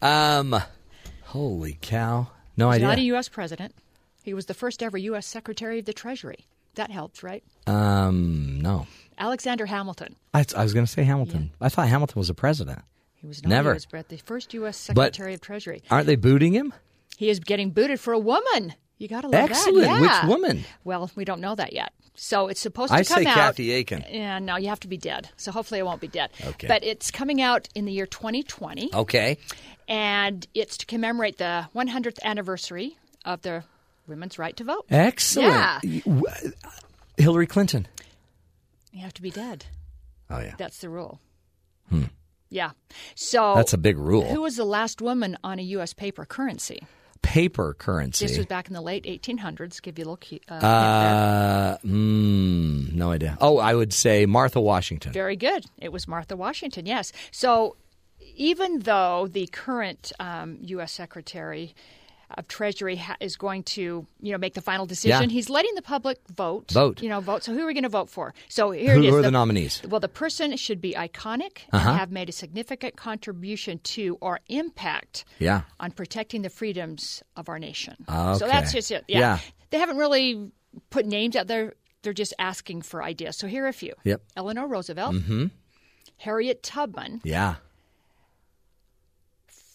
um, 0.08 0.62
holy 1.24 1.76
cow. 1.82 2.28
No 2.58 2.68
He's 2.70 2.76
idea. 2.76 2.88
not 2.88 2.98
a 2.98 3.02
U.S. 3.02 3.28
president. 3.30 3.74
He 4.22 4.34
was 4.34 4.44
the 4.46 4.52
first 4.54 4.82
ever 4.82 4.98
U.S. 4.98 5.26
Secretary 5.26 5.78
of 5.78 5.84
the 5.86 5.92
Treasury. 5.94 6.46
That 6.74 6.90
helps, 6.90 7.22
right? 7.22 7.42
um, 7.66 8.60
no. 8.60 8.86
Alexander 9.16 9.66
Hamilton. 9.66 10.14
I, 10.34 10.44
I 10.56 10.62
was 10.62 10.74
going 10.74 10.86
to 10.86 10.90
say 10.92 11.02
Hamilton. 11.02 11.50
I 11.60 11.68
thought 11.70 11.88
Hamilton 11.88 12.20
was 12.20 12.30
a 12.30 12.34
president. 12.34 12.82
He 13.14 13.26
was 13.26 13.42
not 13.42 13.48
Never. 13.48 13.70
a 13.70 13.74
U.S. 13.74 13.86
president. 13.86 14.20
The 14.20 14.24
first 14.26 14.54
U.S. 14.54 14.76
Secretary 14.76 15.34
of 15.34 15.40
Treasury. 15.40 15.82
Aren't 15.90 16.06
they 16.06 16.14
booting 16.16 16.52
him? 16.52 16.72
He 17.16 17.30
is 17.30 17.40
getting 17.40 17.70
booted 17.70 17.98
for 17.98 18.12
a 18.12 18.18
woman. 18.18 18.74
You 18.98 19.06
got 19.08 19.20
to 19.22 19.28
love 19.28 19.50
Excellent. 19.50 19.86
that. 19.86 20.00
Yeah. 20.02 20.20
Which 20.26 20.28
woman? 20.28 20.64
Well, 20.84 21.10
we 21.14 21.24
don't 21.24 21.40
know 21.40 21.54
that 21.54 21.72
yet. 21.72 21.92
So 22.14 22.48
it's 22.48 22.60
supposed 22.60 22.90
to 22.92 22.98
I 22.98 23.04
come 23.04 23.22
say 23.22 23.26
out. 23.30 23.34
Kathy 23.36 23.70
Aiken. 23.70 24.02
And 24.02 24.44
no, 24.46 24.56
you 24.56 24.68
have 24.68 24.80
to 24.80 24.88
be 24.88 24.96
dead. 24.96 25.28
So 25.36 25.52
hopefully, 25.52 25.78
I 25.80 25.84
won't 25.84 26.00
be 26.00 26.08
dead. 26.08 26.30
Okay. 26.44 26.66
But 26.66 26.82
it's 26.82 27.10
coming 27.12 27.40
out 27.40 27.68
in 27.76 27.84
the 27.84 27.92
year 27.92 28.06
2020, 28.06 28.90
Okay. 28.92 29.38
and 29.86 30.44
it's 30.52 30.76
to 30.78 30.86
commemorate 30.86 31.38
the 31.38 31.68
100th 31.76 32.18
anniversary 32.24 32.96
of 33.24 33.42
the 33.42 33.62
women's 34.08 34.36
right 34.36 34.56
to 34.56 34.64
vote. 34.64 34.86
Excellent. 34.90 35.84
Yeah. 35.84 36.02
Hillary 37.16 37.46
Clinton. 37.46 37.86
You 38.92 39.02
have 39.02 39.14
to 39.14 39.22
be 39.22 39.30
dead. 39.30 39.66
Oh, 40.28 40.40
yeah. 40.40 40.54
That's 40.58 40.78
the 40.78 40.88
rule. 40.88 41.20
Hmm. 41.88 42.04
Yeah. 42.50 42.70
So 43.14 43.54
That's 43.54 43.72
a 43.74 43.78
big 43.78 43.96
rule. 43.96 44.24
Who 44.24 44.42
was 44.42 44.56
the 44.56 44.64
last 44.64 45.00
woman 45.00 45.36
on 45.44 45.58
a 45.58 45.62
U.S. 45.62 45.92
paper 45.94 46.24
currency? 46.24 46.84
Paper 47.22 47.74
currency. 47.74 48.26
This 48.26 48.36
was 48.36 48.46
back 48.46 48.68
in 48.68 48.74
the 48.74 48.80
late 48.80 49.04
1800s. 49.04 49.82
Give 49.82 49.98
you 49.98 50.02
a 50.02 50.06
little 50.06 50.16
key, 50.16 50.40
uh, 50.48 50.54
uh, 50.54 51.78
mm, 51.78 52.92
no 52.92 53.10
idea. 53.12 53.36
Oh, 53.40 53.58
I 53.58 53.74
would 53.74 53.92
say 53.92 54.26
Martha 54.26 54.60
Washington. 54.60 55.12
Very 55.12 55.36
good. 55.36 55.66
It 55.78 55.92
was 55.92 56.08
Martha 56.08 56.36
Washington. 56.36 56.86
Yes. 56.86 57.12
So 57.30 57.76
even 58.36 58.80
though 58.80 59.28
the 59.30 59.46
current 59.48 60.12
um, 60.20 60.58
U.S. 60.62 60.92
Secretary 60.92 61.74
of 62.36 62.46
Treasury 62.48 62.96
ha- 62.96 63.16
is 63.20 63.36
going 63.36 63.62
to, 63.62 64.06
you 64.20 64.32
know, 64.32 64.38
make 64.38 64.54
the 64.54 64.60
final 64.60 64.84
decision, 64.86 65.22
Yeah. 65.30 65.32
he's 65.32 65.48
letting 65.48 65.74
the 65.74 65.82
public 65.82 66.18
vote. 66.36 66.70
Vote. 66.72 67.00
You 67.02 67.08
know, 67.08 67.20
vote. 67.20 67.42
So 67.44 67.54
who 67.54 67.62
are 67.62 67.66
we 67.66 67.72
going 67.74 67.84
to 67.84 67.88
vote 67.88 68.10
for? 68.10 68.34
So 68.48 68.70
here 68.70 68.94
Who- 68.94 69.02
it 69.02 69.06
is. 69.06 69.10
who 69.12 69.16
are 69.18 69.22
the 69.22 69.30
nominees? 69.30 69.80
Well, 69.88 70.00
the 70.00 70.08
person 70.08 70.56
should 70.56 70.80
be 70.80 70.92
iconic 70.92 71.60
Uh-huh. 71.72 71.88
and 71.90 71.98
have 71.98 72.10
made 72.10 72.28
a 72.28 72.32
significant 72.32 72.96
contribution 72.96 73.78
to 73.96 74.18
or 74.20 74.40
impact 74.48 75.24
Yeah. 75.38 75.62
on 75.80 75.90
protecting 75.92 76.42
the 76.42 76.50
freedoms 76.50 77.22
of 77.36 77.48
our 77.48 77.58
nation. 77.58 77.96
Okay. 78.08 78.38
So 78.38 78.46
that's 78.46 78.72
just 78.72 78.90
it. 78.90 79.04
Yeah. 79.08 79.18
Yeah. 79.20 79.38
They 79.70 79.78
haven't 79.78 79.96
really 79.96 80.50
put 80.90 81.06
names 81.06 81.34
out 81.36 81.46
there. 81.46 81.74
They're 82.02 82.12
just 82.12 82.34
asking 82.38 82.82
for 82.82 83.02
ideas. 83.02 83.36
So 83.36 83.46
here 83.46 83.64
are 83.64 83.68
a 83.68 83.72
few. 83.72 83.94
Yep. 84.04 84.22
Eleanor 84.36 84.68
Roosevelt, 84.68 85.14
Mm-hmm. 85.14 85.46
Harriet 86.18 86.62
Tubman, 86.62 87.20
Yeah. 87.24 87.56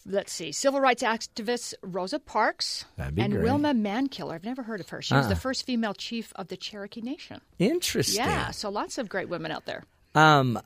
Let's 0.05 0.31
see, 0.33 0.51
civil 0.51 0.79
rights 0.79 1.03
activist 1.03 1.73
Rosa 1.81 2.19
Parks, 2.19 2.85
and 2.97 3.15
great. 3.15 3.43
Wilma 3.43 3.73
Mankiller. 3.73 4.33
I've 4.33 4.43
never 4.43 4.63
heard 4.63 4.79
of 4.79 4.89
her. 4.89 5.01
She 5.01 5.13
was 5.13 5.27
the 5.27 5.35
first 5.35 5.65
female 5.65 5.93
chief 5.93 6.31
of 6.35 6.47
the 6.47 6.57
Cherokee 6.57 7.01
Nation. 7.01 7.41
Interesting. 7.59 8.23
Yeah, 8.25 8.51
so 8.51 8.69
lots 8.69 8.97
of 8.97 9.09
great 9.09 9.29
women 9.29 9.51
out 9.51 9.65
there. 9.65 9.83
Um, 10.15 10.59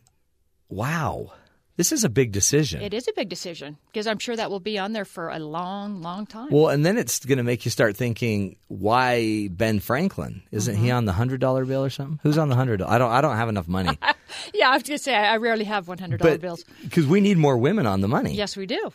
wow. 0.70 1.32
This 1.76 1.92
is 1.92 2.04
a 2.04 2.10
big 2.10 2.32
decision. 2.32 2.82
It 2.82 2.92
is 2.96 3.08
a 3.08 3.14
big 3.16 3.30
decision 3.30 3.78
because 3.94 4.08
I'm 4.08 4.18
sure 4.18 4.36
that 4.36 4.50
will 4.50 4.60
be 4.60 4.80
on 4.80 4.94
there 4.94 5.06
for 5.06 5.30
a 5.30 5.38
long, 5.38 6.02
long 6.02 6.26
time. 6.26 6.48
Well, 6.50 6.70
and 6.70 6.84
then 6.84 6.98
it's 6.98 7.24
going 7.24 7.38
to 7.38 7.44
make 7.44 7.66
you 7.66 7.72
start 7.72 7.96
thinking, 7.96 8.56
why 8.68 9.48
Ben 9.52 9.80
Franklin? 9.80 10.42
Isn't 10.52 10.76
he 10.76 10.88
Mm-hmm. 10.88 10.96
on 10.98 11.06
the 11.06 11.12
hundred 11.14 11.40
dollar 11.40 11.66
bill 11.66 11.84
or 11.86 11.92
something? 11.92 12.20
Who's 12.24 12.40
on 12.40 12.50
the 12.50 12.56
hundred? 12.56 12.82
I 12.82 12.98
don't. 12.98 13.12
I 13.12 13.22
don't 13.22 13.36
have 13.38 13.48
enough 13.48 13.68
money. 13.68 13.96
yeah, 14.56 14.70
I 14.72 14.74
was 14.74 14.82
going 14.84 14.98
to 14.98 15.04
say 15.04 15.14
I 15.14 15.34
I 15.34 15.38
rarely 15.38 15.66
have 15.66 15.86
$100 15.86 16.42
bills. 16.42 16.64
because 16.82 17.06
we 17.06 17.22
need 17.22 17.38
more 17.38 17.56
women 17.60 17.86
on 17.86 18.02
the 18.02 18.08
money. 18.08 18.34
Yes, 18.34 18.58
we 18.58 18.66
do. 18.66 18.92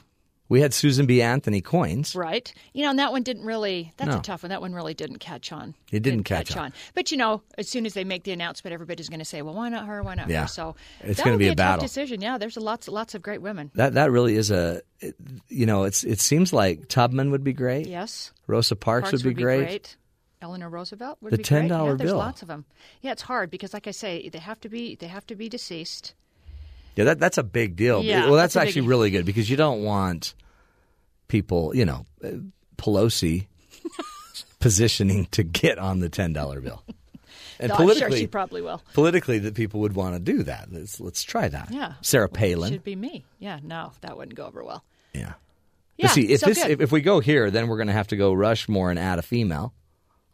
We 0.53 0.61
had 0.61 0.75
Susan 0.75 1.07
B. 1.07 1.23
Anthony 1.23 1.61
coins. 1.63 2.15
Right. 2.15 2.53
You 2.75 2.85
know, 2.85 2.91
and 2.91 2.99
that 2.99 3.11
one 3.11 3.23
didn't 3.23 3.45
really, 3.47 3.93
that's 3.97 4.11
No. 4.11 4.19
a 4.19 4.23
tough 4.23 4.43
one. 4.43 4.51
That 4.51 4.61
one 4.61 4.75
really 4.75 4.93
didn't 4.93 5.19
catch 5.19 5.51
on. 5.51 5.75
It 5.91 6.03
didn't 6.03 6.25
catch 6.25 6.55
on. 6.57 6.75
But, 6.95 7.11
you 7.11 7.17
know, 7.17 7.41
as 7.57 7.69
soon 7.71 7.87
as 7.87 7.95
they 7.95 8.05
make 8.05 8.25
the 8.25 8.33
announcement, 8.33 8.75
everybody's 8.75 9.09
going 9.09 9.19
to 9.21 9.25
say, 9.25 9.41
well, 9.41 9.55
why 9.55 9.71
not 9.71 9.87
her? 9.87 10.03
Why 10.03 10.15
not 10.15 10.29
Yeah. 10.29 10.43
her? 10.43 10.47
So 10.49 10.77
It's 11.01 11.19
gonna 11.21 11.33
would 11.33 11.39
be 11.39 11.47
a 11.47 11.51
tough 11.53 11.57
battle. 11.57 11.83
decision. 11.87 12.21
Yeah, 12.21 12.37
there's 12.37 12.59
lots, 12.59 12.87
lots 12.87 13.15
of 13.15 13.23
great 13.23 13.41
women. 13.41 13.71
That 13.77 13.95
that 13.95 14.11
really 14.11 14.37
is 14.37 14.51
a, 14.51 14.83
you 15.49 15.65
know, 15.65 15.85
it's 15.85 16.05
it 16.05 16.21
seems 16.21 16.53
like 16.53 16.87
Tubman 16.89 17.31
would 17.31 17.43
be 17.45 17.55
great. 17.55 17.87
Yes. 17.89 18.31
Rosa 18.47 18.77
Parks, 18.77 19.11
Parks 19.11 19.25
would 19.25 19.35
be 19.35 19.43
great. 19.43 19.97
Eleanor 20.43 20.69
Roosevelt 20.69 21.17
would 21.23 21.33
The 21.33 21.39
be 21.39 21.45
great. 21.45 21.63
$10 21.71 21.87
Yeah, 21.87 21.95
there's 21.95 22.11
bill. 22.11 22.19
lots 22.19 22.43
of 22.43 22.49
them. 22.49 22.67
Yeah, 23.01 23.13
it's 23.13 23.23
hard 23.23 23.51
because, 23.51 23.73
like 23.73 23.87
I 23.87 23.93
say, 23.93 24.29
they 24.29 24.39
have 24.39 24.61
to 24.61 24.69
be 24.69 24.97
they 24.97 25.07
have 25.07 25.27
to 25.29 25.35
be 25.35 25.49
deceased. 25.49 26.13
Yeah, 26.95 27.05
that 27.05 27.19
that's 27.21 27.39
a 27.39 27.43
big 27.43 27.75
deal. 27.77 28.03
Yeah, 28.05 28.27
well, 28.27 28.35
that's, 28.35 28.53
that's 28.53 28.67
actually 28.67 28.83
biggie. 28.83 28.89
really 28.91 29.11
good 29.11 29.25
because 29.25 29.49
you 29.49 29.57
don't 29.57 29.83
want 29.83 30.35
people, 31.33 31.75
you 31.75 31.87
know, 31.87 32.05
uh, 32.23 32.29
Pelosi 32.77 33.47
positioning 34.61 35.27
to 35.31 35.43
get 35.43 35.79
on 35.79 35.99
the 36.01 36.11
ten 36.11 36.33
dollar 36.33 36.61
bill. 36.61 36.85
And 37.59 37.71
Though 37.71 37.75
I'm 37.75 37.79
sure 37.79 37.87
politically, 37.87 38.19
she 38.21 38.27
probably 38.27 38.61
will. 38.61 38.83
politically, 38.93 39.39
that 39.41 39.55
people 39.55 39.81
would 39.81 39.95
want 39.95 40.15
to 40.15 40.21
do 40.21 40.43
that. 40.43 40.69
Let's 40.71 41.01
let's 41.01 41.23
try 41.23 41.49
that. 41.49 41.71
Yeah. 41.71 41.95
Sarah 42.03 42.29
Palin. 42.29 42.73
Should 42.73 42.85
be 42.85 42.97
me. 42.97 43.25
Yeah, 43.39 43.61
no, 43.63 43.93
that 44.03 44.17
wouldn't 44.17 44.37
go 44.37 44.47
over 44.47 44.63
well. 44.63 44.85
Yeah. 45.15 45.35
Yeah, 45.97 46.07
but 46.09 46.13
see, 46.13 46.33
if 46.33 46.41
so 46.41 46.47
this 46.47 46.59
if 46.59 46.93
we 46.93 47.01
go 47.01 47.21
here, 47.21 47.51
then 47.51 47.69
we're 47.69 47.77
going 47.77 47.87
to 47.89 47.93
have 47.95 48.09
to 48.09 48.17
go 48.17 48.33
Rushmore 48.33 48.91
and 48.91 48.99
add 48.99 49.19
a 49.19 49.23
female 49.23 49.73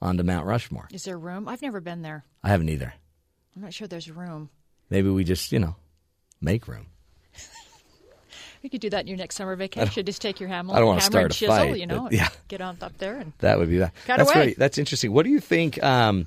onto 0.03 0.23
Mount 0.23 0.47
Rushmore. 0.47 0.89
Is 0.93 1.05
there 1.05 1.19
room? 1.19 1.49
I've 1.49 1.63
never 1.63 1.81
been 1.81 2.03
there. 2.03 2.25
I 2.43 2.49
haven't 2.49 2.69
either. 2.71 2.93
I'm 3.55 3.63
not 3.63 3.75
sure 3.75 3.87
there's 3.89 4.11
room. 4.11 4.51
Maybe 4.91 5.11
we 5.11 5.23
just 5.25 5.53
you 5.53 5.59
know 5.59 5.77
make 6.41 6.67
room. 6.67 6.87
We 8.69 8.71
could 8.71 8.83
do 8.83 8.91
that 8.91 9.01
in 9.01 9.07
your 9.07 9.17
next 9.17 9.37
summer 9.37 9.57
vacation. 9.57 10.05
Just 10.05 10.21
take 10.21 10.41
your 10.41 10.51
hammer, 10.51 10.75
I 10.75 10.81
don't 10.81 10.89
wanna 10.89 11.01
start 11.01 11.25
and 11.25 11.33
a 11.33 11.35
chisel, 11.35 11.57
fight, 11.57 11.79
you 11.79 11.87
know, 11.87 12.03
but 12.03 12.13
and 12.13 12.21
yeah. 12.21 12.29
get 12.49 12.61
on 12.61 12.77
up 12.83 12.99
there 12.99 13.17
and 13.17 13.33
That 13.39 13.59
would 13.59 13.71
be 13.71 13.79
that. 13.79 13.95
That's 14.07 14.25
away. 14.25 14.33
great. 14.35 14.59
That's 14.59 14.77
interesting. 14.77 15.11
What 15.11 15.23
do 15.25 15.31
you 15.31 15.41
think 15.41 15.83
um, 15.83 16.27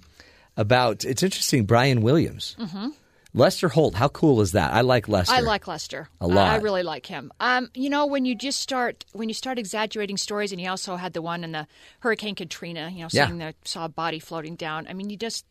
about? 0.58 1.06
It's 1.06 1.22
interesting. 1.22 1.66
Brian 1.66 2.02
Williams, 2.02 2.56
mm-hmm. 2.60 2.88
Lester 3.36 3.70
Holt. 3.70 3.94
How 3.94 4.08
cool 4.08 4.42
is 4.42 4.54
that? 4.54 4.74
I 4.74 4.82
like 4.82 5.08
Lester. 5.08 5.36
I 5.36 5.42
like 5.42 5.68
Lester 5.68 6.10
a 6.20 6.26
lot. 6.28 6.48
I 6.48 6.56
really 6.56 6.82
like 6.82 7.06
him. 7.06 7.32
Um, 7.40 7.70
you 7.76 7.92
know, 7.92 8.08
when 8.08 8.26
you 8.26 8.34
just 8.34 8.60
start 8.60 9.06
when 9.14 9.30
you 9.30 9.36
start 9.36 9.60
exaggerating 9.60 10.18
stories, 10.18 10.52
and 10.52 10.60
you 10.60 10.68
also 10.68 10.96
had 10.96 11.14
the 11.14 11.22
one 11.22 11.44
in 11.44 11.52
the 11.52 11.68
Hurricane 12.00 12.34
Katrina, 12.34 12.90
you 12.90 13.02
know, 13.02 13.10
Yeah. 13.12 13.28
saying 13.28 13.38
that 13.38 13.56
saw 13.66 13.86
a 13.86 13.90
body 13.90 14.18
floating 14.18 14.56
down. 14.56 14.88
I 14.90 14.94
mean, 14.94 15.12
you 15.12 15.16
just 15.16 15.46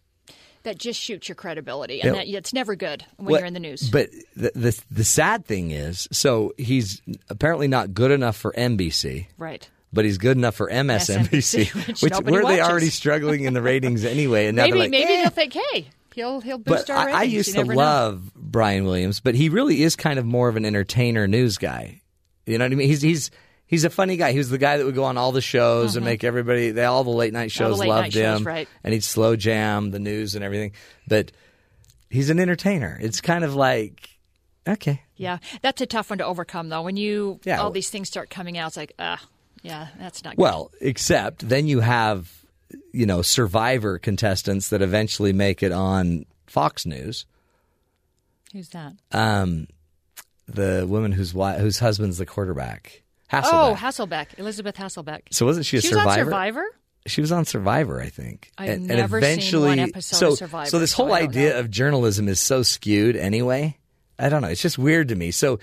that 0.62 0.78
just 0.78 1.00
shoots 1.00 1.28
your 1.28 1.36
credibility, 1.36 2.00
and 2.02 2.14
Yeah. 2.14 2.24
that, 2.24 2.28
it's 2.28 2.52
never 2.52 2.74
good 2.76 3.04
when 3.16 3.26
Well, 3.32 3.40
you're 3.40 3.46
in 3.46 3.54
the 3.54 3.60
news. 3.60 3.88
But 3.90 4.10
the, 4.36 4.52
the 4.54 4.80
the 4.90 5.04
sad 5.04 5.46
thing 5.46 5.70
is, 5.70 6.06
so 6.12 6.52
he's 6.58 7.00
apparently 7.28 7.68
not 7.68 7.94
good 7.94 8.10
enough 8.10 8.36
for 8.36 8.52
NBC. 8.52 9.26
right. 9.38 9.68
But 9.92 10.04
he's 10.04 10.18
good 10.18 10.36
enough 10.36 10.54
for 10.54 10.70
MSNBC, 10.70 11.74
which 12.02 12.12
nobody 12.12 12.30
where 12.32 12.42
they 12.42 12.58
watches. 12.60 12.68
already 12.70 12.90
struggling 12.90 13.42
in 13.44 13.54
the 13.54 13.62
ratings 13.62 14.04
anyway. 14.04 14.46
And 14.46 14.54
Maybe 14.56 14.78
like, 14.78 14.90
maybe 14.90 15.12
"Eh." 15.12 15.22
they'll 15.22 15.30
think, 15.30 15.52
hey, 15.54 15.88
he'll 16.14 16.40
he'll 16.40 16.58
boost 16.58 16.86
But 16.86 16.90
our 16.96 17.08
I, 17.08 17.12
I 17.12 17.22
used 17.24 17.48
You 17.48 17.54
to 17.54 17.58
never 17.60 17.72
know. 17.74 17.78
love 17.80 18.32
Brian 18.36 18.84
Williams, 18.84 19.18
but 19.18 19.34
he 19.34 19.48
really 19.48 19.82
is 19.82 19.96
kind 19.96 20.20
of 20.20 20.24
more 20.24 20.48
of 20.48 20.54
an 20.56 20.64
entertainer 20.64 21.26
news 21.26 21.58
guy. 21.58 22.02
You 22.46 22.58
know 22.58 22.66
what 22.66 22.72
I 22.72 22.74
mean? 22.76 22.86
He's 22.88 23.02
he's 23.02 23.30
he's 23.70 23.84
a 23.84 23.90
funny 23.90 24.16
guy. 24.18 24.32
He 24.32 24.38
was 24.38 24.50
the 24.50 24.58
guy 24.58 24.76
that 24.76 24.84
would 24.84 24.94
go 24.94 25.04
on 25.04 25.16
all 25.16 25.32
the 25.32 25.40
shows 25.40 25.96
and 25.96 26.04
make 26.04 26.22
everybody 26.24 26.72
they 26.72 26.84
all 26.84 27.04
the 27.04 27.10
late 27.10 27.32
night 27.32 27.48
Mm-hmm. 27.50 27.64
Shows 27.64 27.78
late 27.78 27.88
loved 27.88 28.02
night 28.06 28.12
shows, 28.12 28.40
him, 28.40 28.46
right. 28.46 28.68
and 28.84 28.92
he'd 28.92 29.04
slow 29.04 29.36
jam 29.36 29.90
the 29.92 29.98
news 30.00 30.34
and 30.34 30.44
everything. 30.44 30.72
But 31.08 31.32
he's 32.10 32.28
an 32.28 32.38
entertainer. 32.40 32.98
It's 33.00 33.20
kind 33.22 33.44
of 33.44 33.54
like 33.54 34.10
okay, 34.68 35.00
Yeah, 35.16 35.38
that's 35.62 35.80
a 35.80 35.86
tough 35.86 36.10
one 36.10 36.18
to 36.18 36.26
overcome, 36.26 36.68
though. 36.68 36.82
When 36.82 36.96
you 36.96 37.40
Yeah. 37.44 37.60
all 37.62 37.70
these 37.70 37.88
things 37.88 38.08
start 38.08 38.28
coming 38.28 38.58
out, 38.58 38.68
it's 38.68 38.76
like, 38.76 38.92
ah, 38.98 39.20
Yeah, 39.62 39.88
that's 39.98 40.22
not 40.22 40.36
good. 40.36 40.42
Well, 40.42 40.70
except 40.80 41.48
then 41.48 41.66
you 41.66 41.80
have, 41.80 42.30
you 42.92 43.06
know, 43.06 43.22
survivor 43.22 43.98
contestants 43.98 44.68
that 44.68 44.82
eventually 44.82 45.32
make 45.32 45.62
it 45.62 45.72
on 45.72 46.26
Fox 46.46 46.84
News. 46.86 47.24
Who's 48.52 48.68
that? 48.70 48.92
Um, 49.12 49.66
the 50.46 50.84
woman 50.88 51.12
whose 51.12 51.32
whose 51.32 51.78
husband's 51.78 52.18
the 52.18 52.26
quarterback. 52.26 53.02
Hasselbeck. 53.30 53.50
Oh, 53.52 53.76
Hasselbeck, 53.78 54.26
Elisabeth 54.38 54.76
Hasselbeck. 54.76 55.22
so 55.30 55.46
wasn't 55.46 55.66
she 55.66 55.76
a 55.76 55.80
she 55.80 55.88
was 55.88 55.98
survivor? 55.98 56.20
on 56.20 56.26
Survivor. 56.26 56.64
She 57.06 57.20
was 57.20 57.32
on 57.32 57.44
Survivor, 57.46 58.00
I 58.00 58.08
think. 58.08 58.50
I've 58.58 58.80
never 58.80 59.22
seen 59.22 59.60
one 59.60 59.78
episode 59.78 60.16
so, 60.16 60.32
of 60.32 60.38
Survivor, 60.38 60.68
So 60.68 60.78
this 60.78 60.90
so 60.90 61.04
whole 61.04 61.14
idea 61.14 61.50
know. 61.50 61.60
of 61.60 61.70
journalism 61.70 62.28
is 62.28 62.40
so 62.40 62.62
skewed 62.62 63.16
anyway. 63.16 63.78
I 64.18 64.28
don't 64.28 64.42
know. 64.42 64.48
It's 64.48 64.60
just 64.60 64.78
weird 64.78 65.08
to 65.08 65.14
me. 65.14 65.30
So 65.30 65.60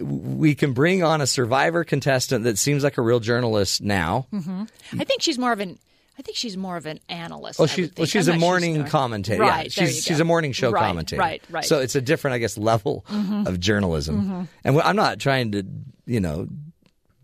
we 0.00 0.54
can 0.56 0.72
bring 0.72 1.04
on 1.04 1.20
a 1.20 1.26
Survivor 1.26 1.84
contestant 1.84 2.44
that 2.44 2.58
seems 2.58 2.82
like 2.82 2.98
a 2.98 3.02
real 3.02 3.20
journalist 3.20 3.82
now. 3.82 4.26
I 4.32 5.04
think 5.04 5.22
she's 5.22 5.38
more 5.38 5.52
of 5.52 5.60
an. 5.60 5.78
I 6.18 6.22
think 6.22 6.36
she's 6.36 6.56
more 6.56 6.76
of 6.76 6.86
an 6.86 7.00
analyst. 7.08 7.60
I 7.60 7.66
she's 7.66 7.90
well, 7.96 8.06
she's 8.06 8.28
I'm 8.28 8.36
a 8.36 8.38
morning 8.38 8.84
commentator. 8.84 9.42
Right, 9.42 9.76
yeah, 9.76 9.86
she's 9.86 10.04
she's 10.04 10.20
a 10.20 10.24
morning 10.24 10.52
show 10.52 10.70
Right, 10.70 10.80
commentator. 10.80 11.20
Right, 11.20 11.42
right. 11.50 11.62
Mm-hmm. 11.64 11.68
So 11.68 11.80
it's 11.80 11.94
a 11.96 12.00
different, 12.00 12.34
I 12.34 12.38
guess, 12.38 12.56
level 12.58 13.04
of 13.08 13.60
journalism. 13.60 14.48
And 14.64 14.80
I'm 14.80 14.96
not 14.96 15.18
trying 15.18 15.52
to, 15.52 15.64
you 16.06 16.20
know, 16.20 16.48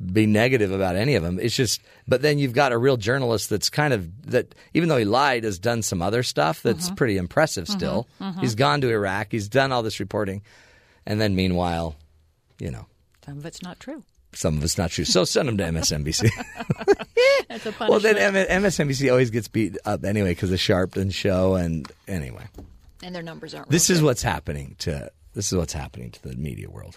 be 0.05 0.27
negative 0.27 0.73
about 0.73 0.97
any 0.97 1.15
of 1.15 1.23
them. 1.23 1.39
It's 1.41 1.55
just, 1.55 1.83
but 2.09 2.23
then 2.23 2.39
you've 2.39 2.55
got 2.55 2.73
a 2.73 2.79
real 2.79 2.97
journalist 2.97 3.51
that's 3.51 3.69
kind 3.71 3.93
of 3.93 4.31
that. 4.31 4.55
Even 4.75 4.89
though 4.89 4.97
he 4.97 5.05
lied, 5.05 5.45
has 5.45 5.59
done 5.59 5.83
some 5.83 6.01
other 6.03 6.23
stuff 6.23 6.63
that's 6.63 6.87
Mm-hmm. 6.87 6.95
pretty 6.95 7.17
impressive. 7.19 7.69
Still, 7.69 8.07
he's 8.41 8.55
gone 8.55 8.81
to 8.81 8.89
Iraq. 8.91 9.29
He's 9.31 9.49
done 9.49 9.73
all 9.73 9.83
this 9.83 10.01
reporting, 10.01 10.43
and 11.07 11.21
then 11.21 11.35
meanwhile, 11.35 11.97
you 12.59 12.71
know. 12.71 12.87
Some 13.25 13.39
of 13.39 13.47
it's 13.47 13.63
not 13.63 13.79
true. 13.79 14.03
Some 14.33 14.57
of 14.59 14.65
it's 14.65 14.79
not 14.79 14.91
true. 14.91 15.05
So 15.05 15.25
send 15.25 15.49
them 15.49 15.59
to 15.59 15.65
MSNBC. 15.65 16.31
That's 17.49 17.67
a 17.67 17.75
well, 17.81 17.99
then 18.01 18.17
MSNBC 18.17 19.11
always 19.11 19.31
gets 19.31 19.49
beat 19.49 19.77
up 19.85 20.05
anyway 20.05 20.31
because 20.31 20.53
of 20.53 20.59
Sharpton 20.59 21.13
show. 21.13 21.57
And 21.57 21.91
anyway, 22.07 22.47
and 23.03 23.13
their 23.15 23.23
numbers 23.25 23.55
aren't. 23.55 23.69
this 23.71 23.89
real 23.91 23.97
is 23.97 24.01
good. 24.01 24.07
what's 24.07 24.23
happening 24.23 24.77
to 24.81 25.11
this 25.35 25.53
is 25.53 25.59
what's 25.59 25.73
happening 25.73 26.11
to 26.13 26.23
the 26.23 26.37
media 26.37 26.71
world. 26.71 26.97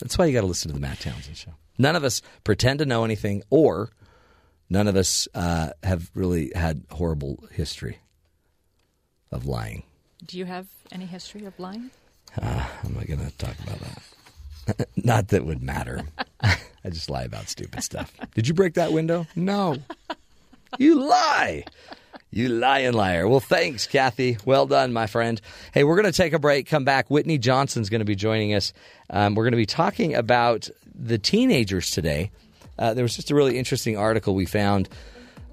That's 0.00 0.16
why 0.18 0.24
you 0.26 0.32
got 0.32 0.40
to 0.40 0.46
listen 0.46 0.68
to 0.70 0.74
the 0.74 0.80
Matt 0.80 1.00
Townsend 1.00 1.36
show. 1.36 1.52
None 1.78 1.96
of 1.96 2.04
us 2.04 2.22
pretend 2.44 2.78
to 2.80 2.86
know 2.86 3.04
anything, 3.04 3.42
or 3.50 3.90
none 4.70 4.88
of 4.88 4.96
us 4.96 5.28
uh, 5.34 5.70
have 5.82 6.10
really 6.14 6.52
had 6.54 6.84
horrible 6.90 7.44
history 7.50 7.98
of 9.30 9.46
lying. 9.46 9.82
Do 10.24 10.38
you 10.38 10.44
have 10.44 10.66
any 10.92 11.06
history 11.06 11.44
of 11.44 11.58
lying? 11.58 11.90
I'm 12.40 12.94
not 12.94 13.06
going 13.06 13.20
to 13.20 13.36
talk 13.38 13.54
about 13.60 13.78
that. 13.80 14.88
not 14.96 15.28
that 15.28 15.44
would 15.44 15.62
matter. 15.62 16.02
I 16.40 16.90
just 16.90 17.10
lie 17.10 17.24
about 17.24 17.48
stupid 17.48 17.82
stuff. 17.82 18.12
Did 18.34 18.48
you 18.48 18.54
break 18.54 18.74
that 18.74 18.92
window? 18.92 19.26
No. 19.36 19.76
You 20.78 21.00
lie. 21.06 21.64
You 22.30 22.48
lying 22.48 22.94
liar. 22.94 23.28
Well, 23.28 23.40
thanks, 23.40 23.86
Kathy. 23.86 24.38
Well 24.44 24.66
done, 24.66 24.92
my 24.92 25.06
friend. 25.06 25.40
Hey, 25.72 25.84
we're 25.84 25.94
going 25.94 26.10
to 26.10 26.16
take 26.16 26.32
a 26.32 26.38
break, 26.38 26.66
come 26.66 26.84
back. 26.84 27.08
Whitney 27.10 27.38
Johnson's 27.38 27.88
going 27.90 28.00
to 28.00 28.04
be 28.04 28.16
joining 28.16 28.54
us. 28.54 28.72
Um, 29.08 29.34
we're 29.34 29.44
going 29.44 29.52
to 29.52 29.56
be 29.56 29.66
talking 29.66 30.14
about 30.14 30.68
the 30.94 31.18
teenagers 31.18 31.90
today. 31.90 32.30
Uh, 32.78 32.94
there 32.94 33.04
was 33.04 33.16
just 33.16 33.30
a 33.30 33.34
really 33.34 33.58
interesting 33.58 33.96
article 33.96 34.34
we 34.34 34.46
found 34.46 34.88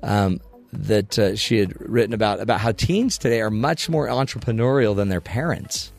um, 0.03 0.39
that 0.73 1.19
uh, 1.19 1.35
she 1.35 1.57
had 1.59 1.79
written 1.79 2.13
about 2.13 2.39
about 2.39 2.59
how 2.59 2.71
teens 2.71 3.17
today 3.17 3.41
are 3.41 3.51
much 3.51 3.89
more 3.89 4.07
entrepreneurial 4.07 4.95
than 4.95 5.09
their 5.09 5.21
parents. 5.21 5.91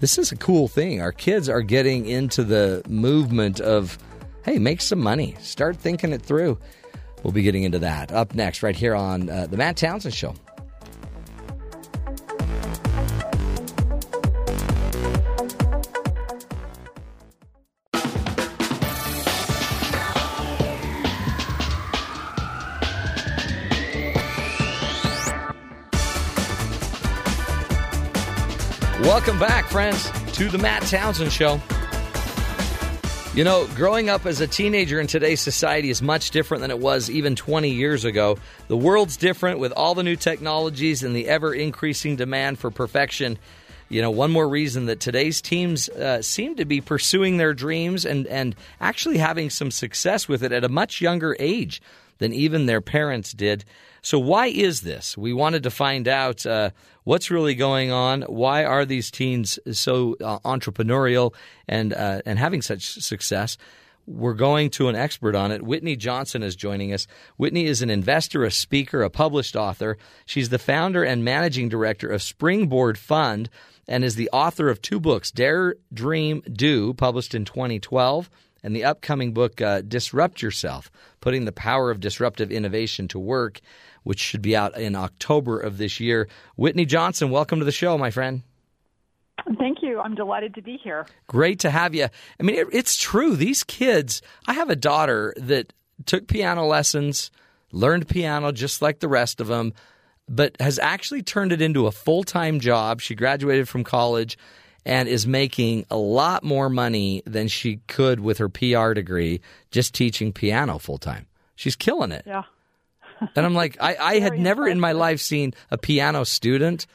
This 0.00 0.18
is 0.18 0.32
a 0.32 0.36
cool 0.36 0.68
thing. 0.68 1.00
Our 1.00 1.12
kids 1.12 1.48
are 1.48 1.62
getting 1.62 2.06
into 2.06 2.42
the 2.42 2.82
movement 2.88 3.60
of, 3.60 3.96
hey, 4.44 4.58
make 4.58 4.80
some 4.80 4.98
money, 4.98 5.36
start 5.40 5.76
thinking 5.76 6.12
it 6.12 6.22
through. 6.22 6.58
We'll 7.22 7.32
be 7.32 7.42
getting 7.42 7.62
into 7.62 7.78
that 7.78 8.10
up 8.10 8.34
next, 8.34 8.64
right 8.64 8.74
here 8.74 8.96
on 8.96 9.30
uh, 9.30 9.46
the 9.46 9.56
Matt 9.56 9.76
Townsend 9.76 10.14
Show. 10.14 10.34
Welcome 29.12 29.38
back, 29.38 29.66
friends, 29.66 30.10
to 30.38 30.48
the 30.48 30.56
Matt 30.56 30.84
Townsend 30.84 31.32
Show. 31.32 31.60
You 33.34 33.44
know, 33.44 33.66
growing 33.74 34.08
up 34.08 34.24
as 34.24 34.40
a 34.40 34.46
teenager 34.46 34.98
in 34.98 35.06
today's 35.06 35.42
society 35.42 35.90
is 35.90 36.00
much 36.00 36.30
different 36.30 36.62
than 36.62 36.70
it 36.70 36.78
was 36.78 37.10
even 37.10 37.36
20 37.36 37.68
years 37.68 38.06
ago. 38.06 38.38
The 38.68 38.76
world's 38.78 39.18
different 39.18 39.58
with 39.58 39.70
all 39.72 39.94
the 39.94 40.02
new 40.02 40.16
technologies 40.16 41.02
and 41.02 41.14
the 41.14 41.28
ever 41.28 41.52
increasing 41.52 42.16
demand 42.16 42.58
for 42.58 42.70
perfection. 42.70 43.38
You 43.90 44.00
know, 44.00 44.10
one 44.10 44.30
more 44.30 44.48
reason 44.48 44.86
that 44.86 45.00
today's 45.00 45.42
teams 45.42 45.90
uh, 45.90 46.22
seem 46.22 46.56
to 46.56 46.64
be 46.64 46.80
pursuing 46.80 47.36
their 47.36 47.52
dreams 47.52 48.06
and, 48.06 48.26
and 48.28 48.56
actually 48.80 49.18
having 49.18 49.50
some 49.50 49.70
success 49.70 50.26
with 50.26 50.42
it 50.42 50.52
at 50.52 50.64
a 50.64 50.70
much 50.70 51.02
younger 51.02 51.36
age 51.38 51.82
than 52.16 52.32
even 52.32 52.64
their 52.64 52.80
parents 52.80 53.34
did. 53.34 53.66
So, 54.02 54.18
why 54.18 54.48
is 54.48 54.80
this? 54.80 55.16
We 55.16 55.32
wanted 55.32 55.62
to 55.62 55.70
find 55.70 56.08
out 56.08 56.44
uh, 56.44 56.70
what's 57.04 57.30
really 57.30 57.54
going 57.54 57.92
on. 57.92 58.22
Why 58.22 58.64
are 58.64 58.84
these 58.84 59.12
teens 59.12 59.60
so 59.70 60.16
uh, 60.20 60.40
entrepreneurial 60.40 61.34
and 61.68 61.92
uh, 61.92 62.22
and 62.26 62.38
having 62.38 62.62
such 62.62 63.00
success? 63.02 63.56
We're 64.04 64.34
going 64.34 64.70
to 64.70 64.88
an 64.88 64.96
expert 64.96 65.36
on 65.36 65.52
it. 65.52 65.62
Whitney 65.62 65.94
Johnson 65.94 66.42
is 66.42 66.56
joining 66.56 66.92
us. 66.92 67.06
Whitney 67.36 67.66
is 67.66 67.82
an 67.82 67.90
investor, 67.90 68.44
a 68.44 68.50
speaker, 68.50 69.04
a 69.04 69.10
published 69.10 69.54
author. 69.54 69.96
She's 70.26 70.48
the 70.48 70.58
founder 70.58 71.04
and 71.04 71.24
managing 71.24 71.68
director 71.68 72.08
of 72.08 72.20
Springboard 72.20 72.98
Fund 72.98 73.48
and 73.86 74.04
is 74.04 74.16
the 74.16 74.30
author 74.32 74.68
of 74.68 74.82
two 74.82 74.98
books, 74.98 75.30
Dare, 75.30 75.76
Dream, 75.94 76.42
Do, 76.52 76.94
published 76.94 77.34
in 77.34 77.44
2012, 77.44 78.28
and 78.62 78.74
the 78.74 78.84
upcoming 78.84 79.32
book, 79.32 79.60
uh, 79.60 79.82
Disrupt 79.82 80.42
Yourself 80.42 80.90
Putting 81.20 81.44
the 81.44 81.52
Power 81.52 81.90
of 81.90 82.00
Disruptive 82.00 82.50
Innovation 82.50 83.08
to 83.08 83.18
Work, 83.18 83.60
which 84.02 84.18
should 84.18 84.42
be 84.42 84.56
out 84.56 84.76
in 84.78 84.94
October 84.94 85.58
of 85.58 85.78
this 85.78 86.00
year. 86.00 86.28
Whitney 86.56 86.84
Johnson, 86.84 87.30
welcome 87.30 87.58
to 87.58 87.64
the 87.64 87.72
show, 87.72 87.96
my 87.98 88.10
friend. 88.10 88.42
Thank 89.58 89.82
you. 89.82 90.00
I'm 90.00 90.14
delighted 90.14 90.54
to 90.54 90.62
be 90.62 90.76
here. 90.76 91.06
Great 91.26 91.60
to 91.60 91.70
have 91.70 91.94
you. 91.94 92.06
I 92.38 92.42
mean, 92.42 92.56
it, 92.56 92.68
it's 92.72 92.96
true. 92.96 93.36
These 93.36 93.64
kids, 93.64 94.22
I 94.46 94.52
have 94.52 94.70
a 94.70 94.76
daughter 94.76 95.34
that 95.36 95.72
took 96.06 96.26
piano 96.26 96.66
lessons, 96.66 97.30
learned 97.70 98.08
piano 98.08 98.52
just 98.52 98.82
like 98.82 99.00
the 99.00 99.08
rest 99.08 99.40
of 99.40 99.48
them, 99.48 99.72
but 100.28 100.56
has 100.60 100.78
actually 100.78 101.22
turned 101.22 101.52
it 101.52 101.60
into 101.60 101.86
a 101.86 101.92
full 101.92 102.24
time 102.24 102.60
job. 102.60 103.00
She 103.00 103.14
graduated 103.14 103.68
from 103.68 103.84
college 103.84 104.38
and 104.84 105.08
is 105.08 105.26
making 105.26 105.86
a 105.90 105.96
lot 105.96 106.42
more 106.44 106.68
money 106.68 107.22
than 107.26 107.48
she 107.48 107.78
could 107.86 108.20
with 108.20 108.38
her 108.38 108.48
PR 108.48 108.92
degree 108.92 109.40
just 109.70 109.94
teaching 109.94 110.32
piano 110.32 110.78
full 110.78 110.98
time. 110.98 111.26
She's 111.54 111.76
killing 111.76 112.12
it. 112.12 112.24
Yeah. 112.26 112.42
And 113.36 113.46
I'm 113.46 113.54
like, 113.54 113.76
I, 113.80 113.96
I 113.96 114.18
had 114.20 114.38
never 114.38 114.68
in 114.68 114.80
my 114.80 114.92
life 114.92 115.20
seen 115.20 115.54
a 115.70 115.78
piano 115.78 116.24
student 116.24 116.86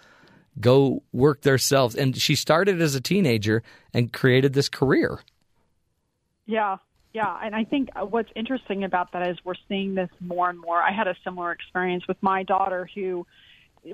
go 0.60 1.04
work 1.12 1.42
themselves. 1.42 1.96
And 1.96 2.16
she 2.18 2.36
started 2.36 2.82
as 2.82 2.96
a 2.96 3.02
teenager 3.02 3.64
and 3.94 4.12
created 4.12 4.54
this 4.54 4.70
career. 4.70 5.20
Yeah. 6.46 6.78
Yeah. 7.14 7.38
And 7.42 7.56
I 7.56 7.64
think 7.64 7.90
what's 8.10 8.30
interesting 8.36 8.84
about 8.84 9.12
that 9.14 9.28
is 9.28 9.38
we're 9.44 9.56
seeing 9.68 9.96
this 9.96 10.10
more 10.20 10.50
and 10.50 10.60
more. 10.60 10.82
I 10.82 10.92
had 10.92 11.08
a 11.08 11.16
similar 11.24 11.52
experience 11.52 12.08
with 12.08 12.18
my 12.22 12.44
daughter 12.44 12.90
who 12.94 13.26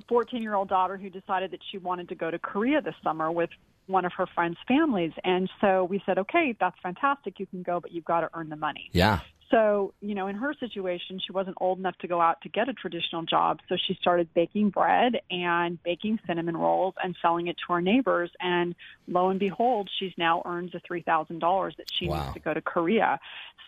14 0.07 0.41
year 0.41 0.55
old 0.55 0.69
daughter 0.69 0.97
who 0.97 1.09
decided 1.09 1.51
that 1.51 1.59
she 1.71 1.77
wanted 1.77 2.09
to 2.09 2.15
go 2.15 2.31
to 2.31 2.39
Korea 2.39 2.81
this 2.81 2.95
summer 3.03 3.31
with 3.31 3.49
one 3.87 4.05
of 4.05 4.13
her 4.13 4.25
friends' 4.33 4.57
families. 4.67 5.11
And 5.23 5.49
so 5.61 5.83
we 5.83 6.01
said, 6.05 6.17
okay, 6.17 6.55
that's 6.59 6.77
fantastic. 6.81 7.39
You 7.39 7.45
can 7.45 7.63
go, 7.63 7.79
but 7.79 7.91
you've 7.91 8.05
got 8.05 8.21
to 8.21 8.29
earn 8.33 8.49
the 8.49 8.55
money. 8.55 8.89
Yeah. 8.93 9.19
So, 9.53 9.93
you 10.01 10.15
know, 10.15 10.25
in 10.27 10.35
her 10.35 10.55
situation, 10.59 11.21
she 11.23 11.31
wasn't 11.31 11.57
old 11.61 11.77
enough 11.77 11.95
to 11.99 12.07
go 12.07 12.19
out 12.19 12.41
to 12.41 12.49
get 12.49 12.69
a 12.69 12.73
traditional 12.73 13.21
job. 13.21 13.59
So 13.69 13.77
she 13.85 13.93
started 14.01 14.27
baking 14.33 14.71
bread 14.71 15.13
and 15.29 15.77
baking 15.83 16.17
cinnamon 16.25 16.57
rolls 16.57 16.95
and 17.03 17.15
selling 17.21 17.47
it 17.47 17.55
to 17.67 17.73
her 17.73 17.81
neighbors. 17.81 18.31
And 18.41 18.73
lo 19.07 19.29
and 19.29 19.39
behold, 19.39 19.91
she's 19.99 20.13
now 20.17 20.41
earns 20.45 20.71
the 20.71 20.79
$3,000 20.79 21.77
that 21.77 21.85
she 21.99 22.07
Wow. 22.07 22.23
needs 22.23 22.33
to 22.33 22.39
go 22.39 22.55
to 22.55 22.61
Korea. 22.61 23.19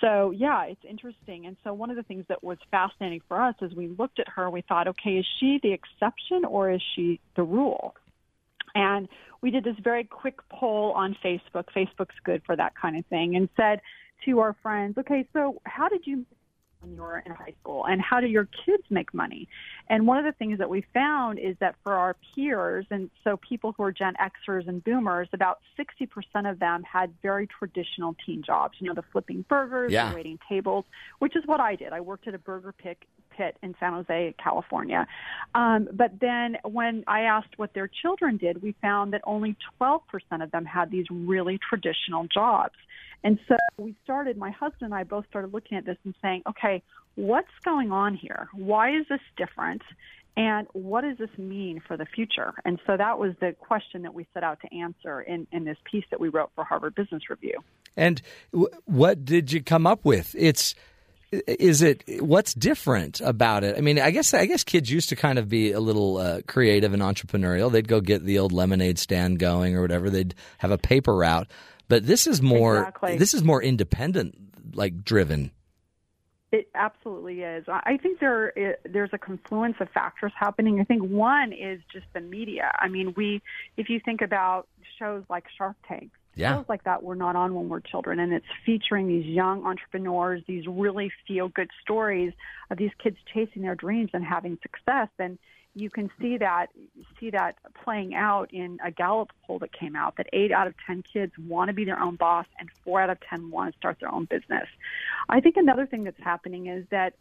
So, 0.02 0.32
yeah, 0.32 0.64
it's 0.64 0.84
interesting. 0.84 1.46
And 1.46 1.56
so 1.64 1.72
one 1.72 1.92
of 1.92 1.98
the 1.98 2.04
things 2.04 2.26
that 2.30 2.44
was 2.44 2.58
fascinating 2.72 3.22
for 3.28 3.40
us 3.40 3.56
as 3.62 3.72
we 3.76 3.88
looked 3.88 4.20
at 4.20 4.28
her, 4.30 4.50
we 4.50 4.62
thought, 4.62 4.88
okay, 4.88 5.18
is 5.18 5.26
she 5.40 5.60
the 5.62 5.72
exception 5.72 6.46
or 6.46 6.72
is 6.72 6.82
she 6.96 7.20
the 7.36 7.44
rule? 7.44 7.96
And 8.74 9.08
we 9.42 9.52
did 9.52 9.64
this 9.64 9.78
very 9.84 10.04
quick 10.04 10.40
poll 10.50 10.94
on 10.94 11.16
Facebook. 11.24 11.66
Facebook's 11.76 12.16
good 12.24 12.42
for 12.44 12.56
that 12.56 12.74
kind 12.76 12.98
of 12.98 13.06
thing, 13.06 13.36
and 13.36 13.48
said 13.56 13.80
to 14.26 14.40
our 14.40 14.56
friends, 14.62 14.98
okay, 14.98 15.28
so 15.34 15.62
how 15.66 15.88
did 15.88 16.06
you 16.06 16.26
when 16.82 16.94
you 16.94 17.02
were 17.02 17.24
in 17.26 17.32
high 17.32 17.54
school 17.62 17.86
and 17.86 18.00
how 18.00 18.20
do 18.20 18.28
your 18.28 18.48
kids 18.66 18.84
make 18.92 19.12
money? 19.14 19.48
And 19.90 20.06
one 20.06 20.20
of 20.20 20.26
the 20.26 20.34
things 20.34 20.60
that 20.60 20.70
we 20.70 20.86
found 20.94 21.40
is 21.40 21.56
that 21.60 21.76
for 21.84 21.94
our 21.94 22.16
peers, 22.36 22.86
and 22.92 23.10
so 23.24 23.38
people 23.38 23.74
who 23.76 23.84
are 23.84 23.92
Gen 23.92 24.14
Xers 24.22 24.68
and 24.68 24.84
Boomers, 24.84 25.28
about 25.34 25.60
60% 25.80 26.50
of 26.50 26.60
them 26.60 26.84
had 26.84 27.12
very 27.24 27.48
traditional 27.48 28.16
teen 28.26 28.44
jobs. 28.44 28.76
You 28.80 28.88
know, 28.90 28.94
the 28.94 29.04
flipping 29.12 29.46
burgers, 29.50 29.92
Yeah. 29.92 30.10
the 30.10 30.16
waiting 30.16 30.38
tables, 30.48 30.86
which 31.20 31.36
is 31.36 31.44
what 31.46 31.60
I 31.60 31.76
did. 31.76 31.92
I 31.92 32.02
worked 32.02 32.28
at 32.28 32.36
a 32.36 32.40
burger 32.40 32.72
pick 32.72 33.08
pit 33.36 33.58
in 33.62 33.76
San 33.80 33.94
Jose, 33.94 34.36
California. 34.42 35.08
Um, 35.54 35.88
but 35.92 36.20
then 36.20 36.58
when 36.64 37.04
I 37.08 37.22
asked 37.22 37.58
what 37.58 37.74
their 37.74 37.88
children 37.88 38.38
did, 38.38 38.62
we 38.62 38.76
found 38.82 39.14
that 39.14 39.22
only 39.26 39.56
12% 39.82 40.00
of 40.42 40.52
them 40.52 40.66
had 40.66 40.92
these 40.92 41.06
really 41.10 41.60
traditional 41.70 42.28
jobs. 42.28 42.76
And 43.24 43.40
so 43.48 43.56
we 43.78 43.96
started, 44.04 44.38
my 44.38 44.52
husband 44.52 44.84
and 44.84 44.94
I 44.94 45.04
both 45.04 45.26
started 45.28 45.54
looking 45.54 45.78
at 45.78 45.86
this 45.86 45.98
and 46.06 46.14
saying, 46.22 46.44
okay, 46.48 46.84
what's 47.16 47.48
going 47.64 47.92
on 47.92 48.16
here? 48.16 48.50
Why 48.54 48.96
is 48.96 49.08
this 49.10 49.22
different? 49.36 49.82
And 50.38 50.68
what 50.74 51.02
does 51.02 51.18
this 51.18 51.36
mean 51.38 51.82
for 51.88 51.96
the 51.96 52.06
future? 52.06 52.54
And 52.66 52.80
so 52.86 52.98
that 52.98 53.18
was 53.18 53.34
the 53.40 53.54
question 53.54 54.02
that 54.02 54.14
we 54.14 54.28
set 54.34 54.44
out 54.44 54.60
to 54.62 54.76
answer 54.76 55.22
in, 55.22 55.48
in 55.52 55.64
this 55.64 55.78
piece 55.90 56.04
that 56.12 56.20
we 56.20 56.28
wrote 56.30 56.52
for 56.56 56.64
Harvard 56.64 56.94
Business 56.94 57.30
Review. 57.30 57.64
And 57.96 58.22
w- 58.52 58.70
what 58.84 59.24
did 59.24 59.54
you 59.54 59.64
come 59.64 59.88
up 59.88 60.04
with? 60.04 60.36
It's 60.38 60.76
is 61.48 61.82
it 61.82 62.04
what's 62.22 62.54
different 62.54 63.22
about 63.22 63.64
it? 63.64 63.78
I 63.78 63.82
mean, 63.82 64.00
I 64.00 64.12
guess 64.12 64.34
I 64.34 64.46
guess 64.46 64.64
kids 64.64 64.92
used 64.92 65.10
to 65.10 65.16
kind 65.16 65.40
of 65.40 65.50
be 65.50 65.72
a 65.72 65.80
little 65.80 66.18
uh, 66.18 66.42
creative 66.48 66.94
and 66.94 67.02
entrepreneurial. 67.02 67.72
They'd 67.72 67.88
go 67.88 68.02
get 68.02 68.24
the 68.24 68.40
old 68.40 68.52
lemonade 68.52 69.00
stand 69.00 69.40
going 69.40 69.76
or 69.76 69.82
whatever. 69.82 70.10
They'd 70.10 70.36
have 70.60 70.72
a 70.72 70.78
paper 70.78 71.16
route. 71.16 71.48
But 71.88 72.06
this 72.06 72.28
is 72.28 72.42
more 72.42 72.80
Exactly. 72.80 73.18
this 73.18 73.34
is 73.34 73.44
more 73.44 73.62
independent 73.62 74.36
like 74.76 75.04
driven. 75.04 75.52
It 76.52 76.70
absolutely 76.74 77.42
is. 77.42 77.66
I 77.68 77.82
I 77.86 77.98
think 77.98 78.20
there 78.20 78.78
there's 78.86 79.10
a 79.14 79.18
confluence 79.18 79.76
of 79.80 79.90
factors 79.90 80.32
happening. 80.40 80.80
I 80.80 80.84
think 80.84 81.04
one 81.04 81.52
is 81.54 81.82
just 81.92 82.06
the 82.14 82.22
media. 82.22 82.72
I 82.80 82.88
mean, 82.88 83.14
we 83.18 83.42
if 83.78 83.90
you 83.90 84.00
think 84.04 84.22
about 84.22 84.68
shows 84.98 85.24
like 85.30 85.46
Shark 85.58 85.76
Tank, 85.88 86.12
Yeah. 86.36 86.56
shows 86.58 86.66
like 86.68 86.84
that 86.84 87.02
were 87.04 87.16
not 87.16 87.36
on 87.36 87.56
when 87.56 87.70
we're 87.70 87.80
children, 87.80 88.20
and 88.20 88.34
it's 88.34 88.46
featuring 88.66 89.08
these 89.08 89.26
young 89.26 89.66
entrepreneurs, 89.66 90.44
these 90.48 90.68
really 90.68 91.12
feel 91.28 91.48
good 91.48 91.70
stories 91.82 92.34
of 92.70 92.78
these 92.78 92.92
kids 93.02 93.18
chasing 93.34 93.62
their 93.62 93.76
dreams 93.76 94.10
and 94.14 94.24
having 94.24 94.58
success. 94.62 95.10
And 95.18 95.38
you 95.76 95.90
can 95.90 96.10
see 96.22 96.38
that 96.38 96.68
see 97.20 97.30
that 97.32 97.58
playing 97.84 98.16
out 98.16 98.54
in 98.54 98.80
a 98.84 98.92
Gallup 98.92 99.32
poll 99.46 99.60
that 99.60 99.74
came 99.74 99.96
out 99.96 100.16
that 100.18 100.28
eight 100.32 100.52
out 100.52 100.68
of 100.68 100.74
ten 100.86 101.04
kids 101.04 101.34
want 101.38 101.68
to 101.68 101.74
be 101.74 101.86
their 101.86 102.00
own 102.00 102.16
boss, 102.16 102.46
and 102.60 102.70
four 102.84 103.02
out 103.02 103.10
of 103.10 103.20
ten 103.22 103.52
want 103.52 103.74
to 103.74 103.78
start 103.78 103.98
their 104.00 104.14
own 104.14 104.26
business. 104.26 104.68
I 105.30 105.42
think 105.42 105.58
another 105.58 105.86
thing 105.86 106.04
that's 106.04 106.22
happening 106.22 106.68
is 106.68 106.86
that 106.92 107.14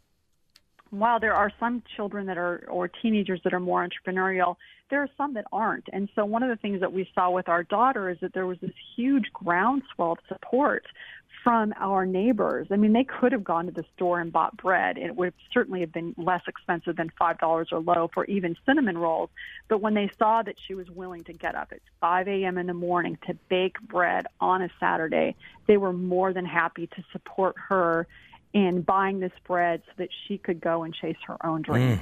while 0.98 1.20
there 1.20 1.34
are 1.34 1.52
some 1.60 1.82
children 1.96 2.26
that 2.26 2.38
are 2.38 2.64
or 2.68 2.88
teenagers 2.88 3.40
that 3.44 3.52
are 3.52 3.60
more 3.60 3.86
entrepreneurial, 3.86 4.56
there 4.90 5.02
are 5.02 5.08
some 5.16 5.34
that 5.34 5.46
aren't. 5.52 5.88
And 5.92 6.08
so 6.14 6.24
one 6.24 6.42
of 6.42 6.48
the 6.48 6.56
things 6.56 6.80
that 6.80 6.92
we 6.92 7.08
saw 7.14 7.30
with 7.30 7.48
our 7.48 7.62
daughter 7.62 8.10
is 8.10 8.18
that 8.20 8.32
there 8.32 8.46
was 8.46 8.58
this 8.60 8.72
huge 8.96 9.32
groundswell 9.32 10.12
of 10.12 10.18
support 10.28 10.86
from 11.44 11.74
our 11.78 12.06
neighbors. 12.06 12.68
I 12.70 12.76
mean, 12.76 12.94
they 12.94 13.04
could 13.04 13.32
have 13.32 13.44
gone 13.44 13.66
to 13.66 13.72
the 13.72 13.84
store 13.94 14.18
and 14.18 14.32
bought 14.32 14.56
bread. 14.56 14.96
It 14.96 15.14
would 15.14 15.34
certainly 15.52 15.80
have 15.80 15.92
been 15.92 16.14
less 16.16 16.40
expensive 16.48 16.96
than 16.96 17.12
five 17.18 17.38
dollars 17.38 17.68
or 17.70 17.80
low 17.80 18.10
for 18.14 18.24
even 18.24 18.56
cinnamon 18.64 18.96
rolls. 18.96 19.28
But 19.68 19.82
when 19.82 19.92
they 19.92 20.10
saw 20.18 20.42
that 20.42 20.56
she 20.66 20.74
was 20.74 20.88
willing 20.90 21.22
to 21.24 21.34
get 21.34 21.54
up 21.54 21.68
at 21.72 21.80
5 22.00 22.28
a.m. 22.28 22.56
in 22.56 22.66
the 22.66 22.74
morning 22.74 23.18
to 23.26 23.34
bake 23.50 23.78
bread 23.82 24.26
on 24.40 24.62
a 24.62 24.70
Saturday, 24.80 25.36
they 25.66 25.76
were 25.76 25.92
more 25.92 26.32
than 26.32 26.46
happy 26.46 26.86
to 26.86 27.04
support 27.12 27.56
her 27.68 28.06
in 28.54 28.80
buying 28.82 29.18
this 29.18 29.32
bread 29.46 29.82
so 29.84 29.92
that 29.98 30.08
she 30.26 30.38
could 30.38 30.60
go 30.60 30.84
and 30.84 30.94
chase 30.94 31.16
her 31.26 31.44
own 31.44 31.60
dreams. 31.60 32.00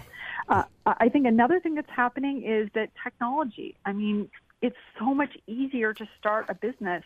Uh, 0.48 0.64
I 0.86 1.08
think 1.08 1.26
another 1.26 1.58
thing 1.58 1.74
that's 1.74 1.90
happening 1.90 2.44
is 2.44 2.68
that 2.74 2.90
technology. 3.02 3.74
I 3.84 3.92
mean, 3.92 4.28
it's 4.60 4.76
so 4.98 5.14
much 5.14 5.36
easier 5.46 5.94
to 5.94 6.06
start 6.18 6.46
a 6.48 6.54
business 6.54 7.04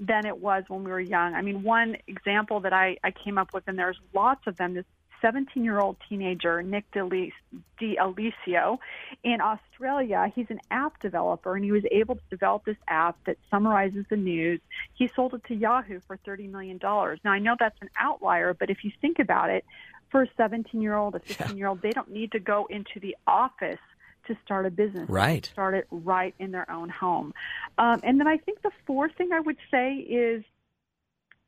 than 0.00 0.26
it 0.26 0.38
was 0.38 0.64
when 0.68 0.84
we 0.84 0.90
were 0.90 1.00
young. 1.00 1.34
I 1.34 1.42
mean, 1.42 1.62
one 1.62 1.96
example 2.06 2.60
that 2.60 2.72
I, 2.72 2.98
I 3.02 3.12
came 3.12 3.38
up 3.38 3.54
with, 3.54 3.64
and 3.68 3.78
there's 3.78 3.98
lots 4.12 4.46
of 4.46 4.56
them, 4.56 4.74
this 4.74 4.84
17 5.20 5.64
year 5.64 5.78
old 5.78 5.96
teenager, 6.08 6.62
Nick 6.62 6.90
D'Aloisio, 6.92 8.78
in 9.22 9.40
Australia, 9.40 10.32
he's 10.34 10.46
an 10.50 10.60
app 10.70 11.00
developer, 11.00 11.54
and 11.54 11.64
he 11.64 11.72
was 11.72 11.84
able 11.90 12.16
to 12.16 12.22
develop 12.30 12.64
this 12.64 12.76
app 12.86 13.16
that 13.26 13.36
summarizes 13.50 14.04
the 14.10 14.16
news. 14.16 14.60
He 14.94 15.10
sold 15.14 15.34
it 15.34 15.44
to 15.48 15.54
Yahoo 15.54 16.00
for 16.06 16.18
$30 16.18 16.50
million. 16.50 16.78
Now, 16.82 17.32
I 17.32 17.38
know 17.38 17.56
that's 17.58 17.80
an 17.80 17.90
outlier, 17.98 18.54
but 18.54 18.70
if 18.70 18.84
you 18.84 18.92
think 19.00 19.18
about 19.18 19.50
it, 19.50 19.64
for 20.10 20.22
a 20.22 20.28
17 20.36 20.80
year 20.80 20.96
old, 20.96 21.14
a 21.14 21.20
15 21.20 21.56
year 21.56 21.68
old, 21.68 21.82
they 21.82 21.90
don't 21.90 22.10
need 22.10 22.32
to 22.32 22.38
go 22.38 22.66
into 22.70 22.98
the 23.00 23.16
office 23.26 23.78
to 24.26 24.36
start 24.44 24.66
a 24.66 24.70
business. 24.70 25.08
Right. 25.08 25.44
Start 25.44 25.74
it 25.74 25.86
right 25.90 26.34
in 26.38 26.50
their 26.50 26.70
own 26.70 26.88
home. 26.88 27.34
Um, 27.76 28.00
and 28.02 28.20
then 28.20 28.26
I 28.26 28.36
think 28.36 28.62
the 28.62 28.70
fourth 28.86 29.12
thing 29.16 29.32
I 29.32 29.40
would 29.40 29.56
say 29.70 29.94
is 29.94 30.44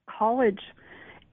college. 0.07 0.61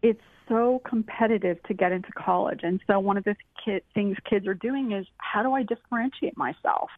It's 0.02 0.22
so 0.48 0.82
competitive 0.88 1.58
to 1.64 1.74
get 1.74 1.92
into 1.92 2.12
college. 2.14 2.62
And 2.64 2.80
so 2.88 3.00
one 3.00 3.18
of 3.18 3.24
the 3.24 3.36
ki- 3.64 3.82
things 3.94 4.18
kids 4.30 4.48
are 4.48 4.54
doing 4.54 4.92
is 4.92 5.06
how 5.18 5.44
do 5.44 5.54
I 5.54 5.64
differentiate 5.64 6.38
myself? 6.38 6.90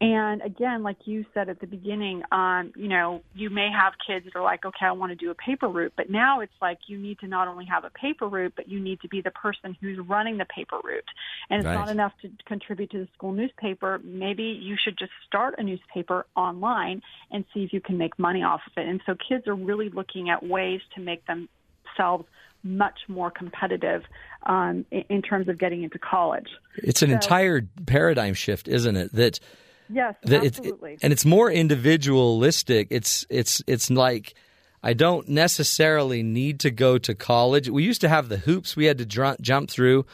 And 0.00 0.42
again, 0.42 0.82
like 0.82 0.96
you 1.04 1.24
said 1.32 1.48
at 1.48 1.60
the 1.60 1.66
beginning, 1.68 2.22
um, 2.32 2.72
you 2.74 2.88
know, 2.88 3.22
you 3.34 3.50
may 3.50 3.70
have 3.70 3.92
kids 4.04 4.24
that 4.24 4.36
are 4.36 4.42
like, 4.42 4.64
okay, 4.64 4.84
I 4.86 4.90
want 4.90 5.10
to 5.10 5.16
do 5.16 5.30
a 5.30 5.34
paper 5.36 5.68
route, 5.68 5.92
but 5.96 6.10
now 6.10 6.40
it's 6.40 6.52
like 6.60 6.78
you 6.88 6.98
need 6.98 7.20
to 7.20 7.28
not 7.28 7.46
only 7.46 7.64
have 7.66 7.84
a 7.84 7.90
paper 7.90 8.26
route, 8.28 8.52
but 8.56 8.68
you 8.68 8.80
need 8.80 9.00
to 9.02 9.08
be 9.08 9.20
the 9.20 9.30
person 9.30 9.76
who's 9.80 9.98
running 10.08 10.38
the 10.38 10.44
paper 10.46 10.78
route. 10.82 11.04
And 11.50 11.60
it's 11.60 11.66
Right. 11.68 11.74
not 11.76 11.88
enough 11.88 12.12
to 12.22 12.30
contribute 12.46 12.90
to 12.90 12.98
the 12.98 13.08
school 13.14 13.30
newspaper. 13.30 14.00
Maybe 14.02 14.42
you 14.42 14.76
should 14.82 14.98
just 14.98 15.12
start 15.24 15.54
a 15.58 15.62
newspaper 15.62 16.26
online 16.34 17.00
and 17.30 17.44
see 17.54 17.62
if 17.62 17.72
you 17.72 17.80
can 17.80 17.96
make 17.96 18.18
money 18.18 18.42
off 18.42 18.62
of 18.66 18.72
it. 18.82 18.88
And 18.88 19.00
so 19.06 19.14
kids 19.28 19.46
are 19.46 19.54
really 19.54 19.88
looking 19.88 20.30
at 20.30 20.42
ways 20.42 20.80
to 20.96 21.00
make 21.00 21.22
themselves 21.26 22.26
much 22.62 23.00
more 23.08 23.30
competitive 23.30 24.02
um, 24.44 24.84
in, 24.90 25.04
in 25.08 25.22
terms 25.22 25.48
of 25.48 25.58
getting 25.58 25.82
into 25.82 25.98
college. 25.98 26.48
It's 26.76 27.02
an 27.02 27.08
So- 27.10 27.14
entire 27.14 27.62
paradigm 27.86 28.34
shift, 28.34 28.68
isn't 28.68 28.96
it? 28.96 29.12
That 29.14 29.40
Yes, 29.88 30.14
that 30.22 30.44
it's- 30.44 30.58
absolutely. 30.58 30.98
and 31.02 31.12
it's 31.12 31.24
more 31.24 31.50
individualistic. 31.50 32.88
It's 32.90 33.26
it's 33.30 33.62
it's 33.66 33.90
like 33.90 34.34
I 34.82 34.94
don't 34.94 35.28
necessarily 35.28 36.22
need 36.22 36.60
to 36.60 36.70
go 36.70 36.98
to 36.98 37.14
college. 37.14 37.68
We 37.68 37.84
used 37.84 38.00
to 38.00 38.08
have 38.08 38.28
the 38.28 38.38
hoops 38.38 38.74
we 38.76 38.86
had 38.86 38.98
to 38.98 39.06
dr- 39.06 39.40
jump 39.40 39.70
through 39.70 40.06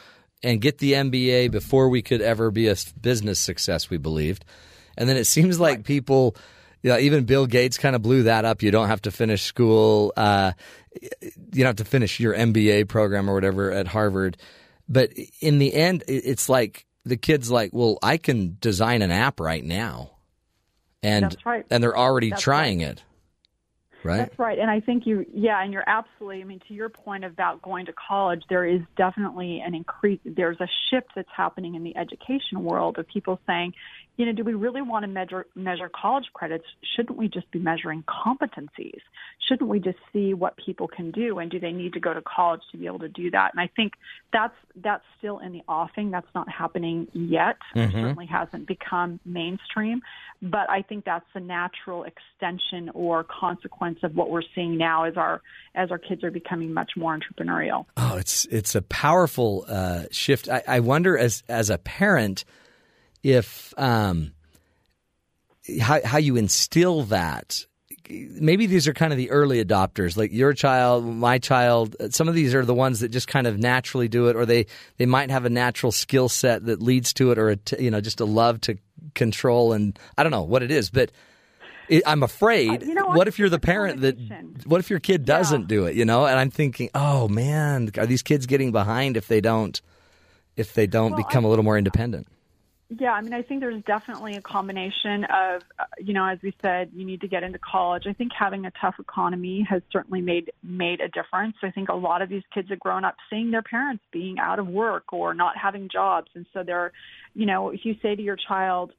and 0.43 0.61
get 0.61 0.77
the 0.77 0.93
MBA 0.93 1.51
before 1.51 1.89
we 1.89 2.01
could 2.01 2.21
ever 2.21 2.51
be 2.51 2.67
a 2.67 2.75
business 3.01 3.39
success. 3.39 3.89
We 3.89 3.97
believed, 3.97 4.45
and 4.97 5.07
then 5.09 5.17
it 5.17 5.25
seems 5.25 5.59
like 5.59 5.83
people. 5.83 6.35
Yeah, 6.81 6.97
even 6.97 7.25
Bill 7.25 7.45
Gates 7.45 7.77
kind 7.77 7.95
of 7.95 8.01
blew 8.01 8.23
that 8.23 8.45
up. 8.45 8.61
You 8.61 8.71
don't 8.71 8.87
have 8.87 9.01
to 9.01 9.11
finish 9.11 9.43
school. 9.43 10.13
Uh, 10.15 10.53
you 11.01 11.31
don't 11.57 11.65
have 11.65 11.75
to 11.77 11.85
finish 11.85 12.19
your 12.19 12.33
MBA 12.33 12.87
program 12.87 13.29
or 13.29 13.33
whatever 13.33 13.71
at 13.71 13.87
Harvard. 13.87 14.37
But 14.87 15.11
in 15.41 15.59
the 15.59 15.73
end, 15.73 16.03
it's 16.07 16.49
like 16.49 16.85
the 17.05 17.17
kid's 17.17 17.51
like, 17.51 17.71
well, 17.73 17.99
I 18.01 18.17
can 18.17 18.57
design 18.59 19.01
an 19.01 19.11
app 19.11 19.39
right 19.39 19.63
now, 19.63 20.11
and 21.03 21.35
right. 21.45 21.65
and 21.69 21.83
they're 21.83 21.97
already 21.97 22.31
That's 22.31 22.41
trying 22.41 22.81
it, 22.81 23.03
right? 24.03 24.17
That's 24.17 24.39
right. 24.39 24.57
And 24.57 24.69
I 24.69 24.79
think 24.79 25.05
you, 25.05 25.25
yeah, 25.33 25.61
and 25.61 25.71
you're 25.73 25.87
absolutely, 25.87 26.41
I 26.41 26.45
mean, 26.45 26.61
to 26.67 26.73
your 26.73 26.89
point 26.89 27.23
about 27.23 27.61
going 27.61 27.85
to 27.87 27.93
college, 27.93 28.43
there 28.49 28.65
is 28.65 28.81
definitely 28.97 29.61
an 29.65 29.75
increase, 29.75 30.19
there's 30.25 30.59
a 30.59 30.67
shift 30.89 31.09
that's 31.15 31.29
happening 31.35 31.75
in 31.75 31.83
the 31.83 31.95
education 31.95 32.63
world 32.63 32.97
of 32.97 33.07
people 33.07 33.39
saying, 33.45 33.73
you 34.19 34.25
know, 34.25 34.33
do 34.33 34.43
we 34.43 34.53
really 34.53 34.81
want 34.81 35.03
to 35.03 35.07
measure, 35.07 35.45
measure 35.55 35.89
college 35.89 36.25
credits? 36.33 36.65
Shouldn't 36.93 37.17
we 37.17 37.29
just 37.29 37.49
be 37.51 37.59
measuring 37.59 38.03
competencies? 38.03 38.99
Shouldn't 39.47 39.69
we 39.69 39.79
just 39.79 39.97
see 40.11 40.33
what 40.33 40.57
people 40.57 40.89
can 40.89 41.11
do? 41.11 41.39
And 41.39 41.49
do 41.49 41.57
they 41.57 41.71
need 41.71 41.93
to 41.93 42.01
go 42.01 42.13
to 42.13 42.21
college 42.21 42.59
to 42.73 42.77
be 42.77 42.85
able 42.85 42.99
to 42.99 43.07
do 43.07 43.31
that? 43.31 43.51
And 43.53 43.61
I 43.61 43.69
think 43.77 43.93
that's, 44.33 44.53
that's 44.75 45.05
still 45.17 45.39
in 45.39 45.53
the 45.53 45.61
offing. 45.69 46.11
That's 46.11 46.27
not 46.35 46.49
happening 46.49 47.07
yet. 47.13 47.55
It 47.73 47.91
certainly 47.93 48.25
hasn't 48.25 48.67
become 48.67 49.21
mainstream. 49.23 50.01
But 50.41 50.69
I 50.69 50.81
think 50.81 51.05
that's 51.05 51.25
the 51.33 51.39
natural 51.39 52.03
extension 52.03 52.91
or 52.93 53.23
consequence 53.23 53.99
of 54.03 54.17
what 54.17 54.29
we're 54.29 54.41
seeing 54.53 54.77
now 54.77 55.05
as 55.05 55.15
our 55.15 55.41
as 55.75 55.91
our 55.91 55.97
kids 55.97 56.25
are 56.25 56.31
becoming 56.31 56.73
much 56.73 56.91
more 56.97 57.17
entrepreneurial. 57.17 57.85
Oh, 57.95 58.17
it's 58.17 58.45
it's 58.45 58.75
a 58.75 58.81
powerful 58.81 59.65
uh, 59.67 60.03
shift. 60.11 60.49
I, 60.49 60.63
I 60.67 60.79
wonder 60.81 61.17
as 61.17 61.43
as 61.47 61.69
a 61.69 61.77
parent 61.77 62.43
if 63.23 63.73
um, 63.77 64.31
how 65.81 65.99
how 66.03 66.17
you 66.17 66.35
instill 66.35 67.03
that. 67.03 67.65
Maybe 68.11 68.65
these 68.65 68.87
are 68.87 68.93
kind 68.93 69.13
of 69.13 69.17
the 69.17 69.29
early 69.29 69.63
adopters, 69.63 70.17
like 70.17 70.31
your 70.33 70.53
child, 70.53 71.05
my 71.05 71.37
child. 71.37 71.95
Some 72.09 72.27
of 72.27 72.33
these 72.33 72.55
are 72.55 72.65
the 72.65 72.73
ones 72.73 73.01
that 73.01 73.09
just 73.09 73.27
kind 73.27 73.45
of 73.45 73.59
naturally 73.59 74.07
do 74.07 74.29
it, 74.29 74.35
or 74.35 74.47
they 74.47 74.65
they 74.97 75.05
might 75.05 75.29
have 75.29 75.45
a 75.45 75.49
natural 75.49 75.91
skill 75.91 76.27
set 76.27 76.65
that 76.65 76.81
leads 76.81 77.13
to 77.13 77.29
it, 77.31 77.37
or 77.37 77.49
a 77.49 77.55
t- 77.55 77.83
you 77.83 77.91
know 77.91 78.01
just 78.01 78.19
a 78.19 78.25
love 78.25 78.61
to 78.61 78.77
control. 79.13 79.73
And 79.73 79.97
I 80.17 80.23
don't 80.23 80.31
know 80.31 80.41
what 80.41 80.63
it 80.63 80.71
is, 80.71 80.89
but 80.89 81.11
I'm 82.03 82.23
afraid. 82.23 82.81
You 82.81 82.95
know, 82.95 83.09
what 83.09 83.27
if 83.27 83.37
you're 83.37 83.47
the 83.49 83.59
parent 83.59 84.01
that? 84.01 84.17
What 84.65 84.79
if 84.79 84.89
your 84.89 84.99
kid 84.99 85.23
doesn't 85.25 85.67
do 85.67 85.85
it? 85.85 85.95
You 85.95 86.05
know, 86.05 86.25
and 86.25 86.39
I'm 86.39 86.49
thinking, 86.49 86.89
oh 86.95 87.27
man, 87.27 87.91
are 87.95 88.07
these 88.07 88.23
kids 88.23 88.47
getting 88.47 88.71
behind 88.71 89.17
if 89.17 89.27
they 89.27 89.39
don't 89.41 89.79
if 90.55 90.73
they 90.73 90.87
don't 90.87 91.11
Well, 91.11 91.23
become 91.27 91.45
I- 91.45 91.47
a 91.47 91.49
little 91.51 91.63
more 91.65 91.77
independent? 91.77 92.25
Yeah, 92.97 93.11
I 93.11 93.21
mean, 93.21 93.33
I 93.33 93.43
think 93.43 93.59
there's 93.59 93.83
definitely 93.83 94.35
a 94.35 94.41
combination 94.41 95.23
of, 95.25 95.61
uh, 95.77 95.83
you 95.99 96.11
know, 96.11 96.25
as 96.25 96.39
we 96.41 96.55
said, 96.59 96.89
you 96.91 97.05
need 97.05 97.21
to 97.21 97.27
get 97.27 97.43
into 97.43 97.59
college. 97.59 98.07
I 98.07 98.13
think 98.13 98.31
having 98.37 98.65
a 98.65 98.71
tough 98.81 98.95
economy 98.99 99.65
has 99.69 99.83
certainly 99.91 100.21
made 100.21 100.51
made 100.63 100.99
a 100.99 101.07
difference. 101.07 101.55
I 101.61 101.69
think 101.69 101.89
a 101.89 101.95
lot 101.95 102.23
of 102.23 102.29
these 102.29 102.41
kids 102.51 102.69
have 102.69 102.79
grown 102.79 103.05
up 103.05 103.15
seeing 103.29 103.51
their 103.51 103.61
parents 103.61 104.03
being 104.11 104.39
out 104.39 104.57
of 104.57 104.67
work 104.67 105.13
or 105.13 105.35
not 105.35 105.55
having 105.55 105.87
jobs, 105.87 106.31
and 106.33 106.47
so 106.51 106.63
they're, 106.63 106.91
you 107.35 107.45
know, 107.45 107.69
if 107.69 107.81
you 107.85 107.95
say 108.01 108.15
to 108.15 108.21
your 108.23 108.37
child, 108.37 108.91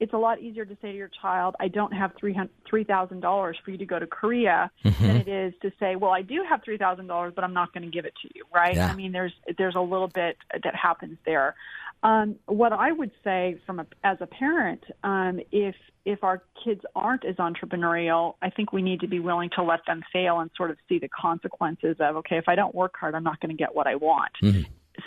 it's 0.00 0.12
a 0.12 0.18
lot 0.18 0.40
easier 0.40 0.64
to 0.64 0.76
say 0.82 0.90
to 0.92 0.96
your 0.96 1.10
child, 1.22 1.54
"I 1.60 1.68
don't 1.68 1.92
have 1.92 2.12
three 2.18 2.34
three 2.68 2.84
thousand 2.84 3.20
dollars 3.20 3.58
for 3.62 3.70
you 3.72 3.78
to 3.78 3.86
go 3.86 3.98
to 3.98 4.06
Korea," 4.06 4.70
Mm-hmm. 4.84 5.06
than 5.06 5.16
it 5.16 5.28
is 5.28 5.52
to 5.60 5.70
say, 5.78 5.96
"Well, 5.96 6.10
I 6.10 6.22
do 6.22 6.42
have 6.48 6.62
three 6.64 6.78
thousand 6.78 7.08
dollars, 7.08 7.32
but 7.36 7.44
I'm 7.44 7.54
not 7.54 7.72
going 7.74 7.84
to 7.84 7.90
give 7.90 8.06
it 8.06 8.14
to 8.22 8.28
you." 8.34 8.44
Right? 8.54 8.74
Yeah. 8.74 8.88
I 8.88 8.94
mean, 8.94 9.12
there's 9.12 9.34
there's 9.58 9.76
a 9.76 9.80
little 9.80 10.08
bit 10.08 10.38
that 10.50 10.74
happens 10.74 11.18
there. 11.26 11.54
Um, 12.04 12.36
what 12.46 12.72
I 12.72 12.92
would 12.92 13.10
say 13.24 13.58
from 13.66 13.80
a, 13.80 13.86
as 14.04 14.18
a 14.20 14.26
parent, 14.26 14.84
um, 15.02 15.40
if 15.50 15.74
if 16.04 16.22
our 16.22 16.42
kids 16.62 16.82
aren't 16.94 17.24
as 17.24 17.36
entrepreneurial, 17.36 18.34
I 18.42 18.50
think 18.50 18.74
we 18.74 18.82
need 18.82 19.00
to 19.00 19.08
be 19.08 19.20
willing 19.20 19.48
to 19.56 19.62
let 19.62 19.80
them 19.86 20.02
fail 20.12 20.40
and 20.40 20.50
sort 20.54 20.70
of 20.70 20.76
see 20.86 20.98
the 20.98 21.08
consequences 21.08 21.96
of 22.00 22.16
okay, 22.16 22.36
if 22.36 22.44
I 22.46 22.54
don't 22.54 22.74
work 22.74 22.92
hard, 23.00 23.14
I'm 23.14 23.24
not 23.24 23.40
going 23.40 23.50
to 23.50 23.56
get 23.56 23.74
what 23.74 23.86
I 23.86 23.94
want 23.94 24.32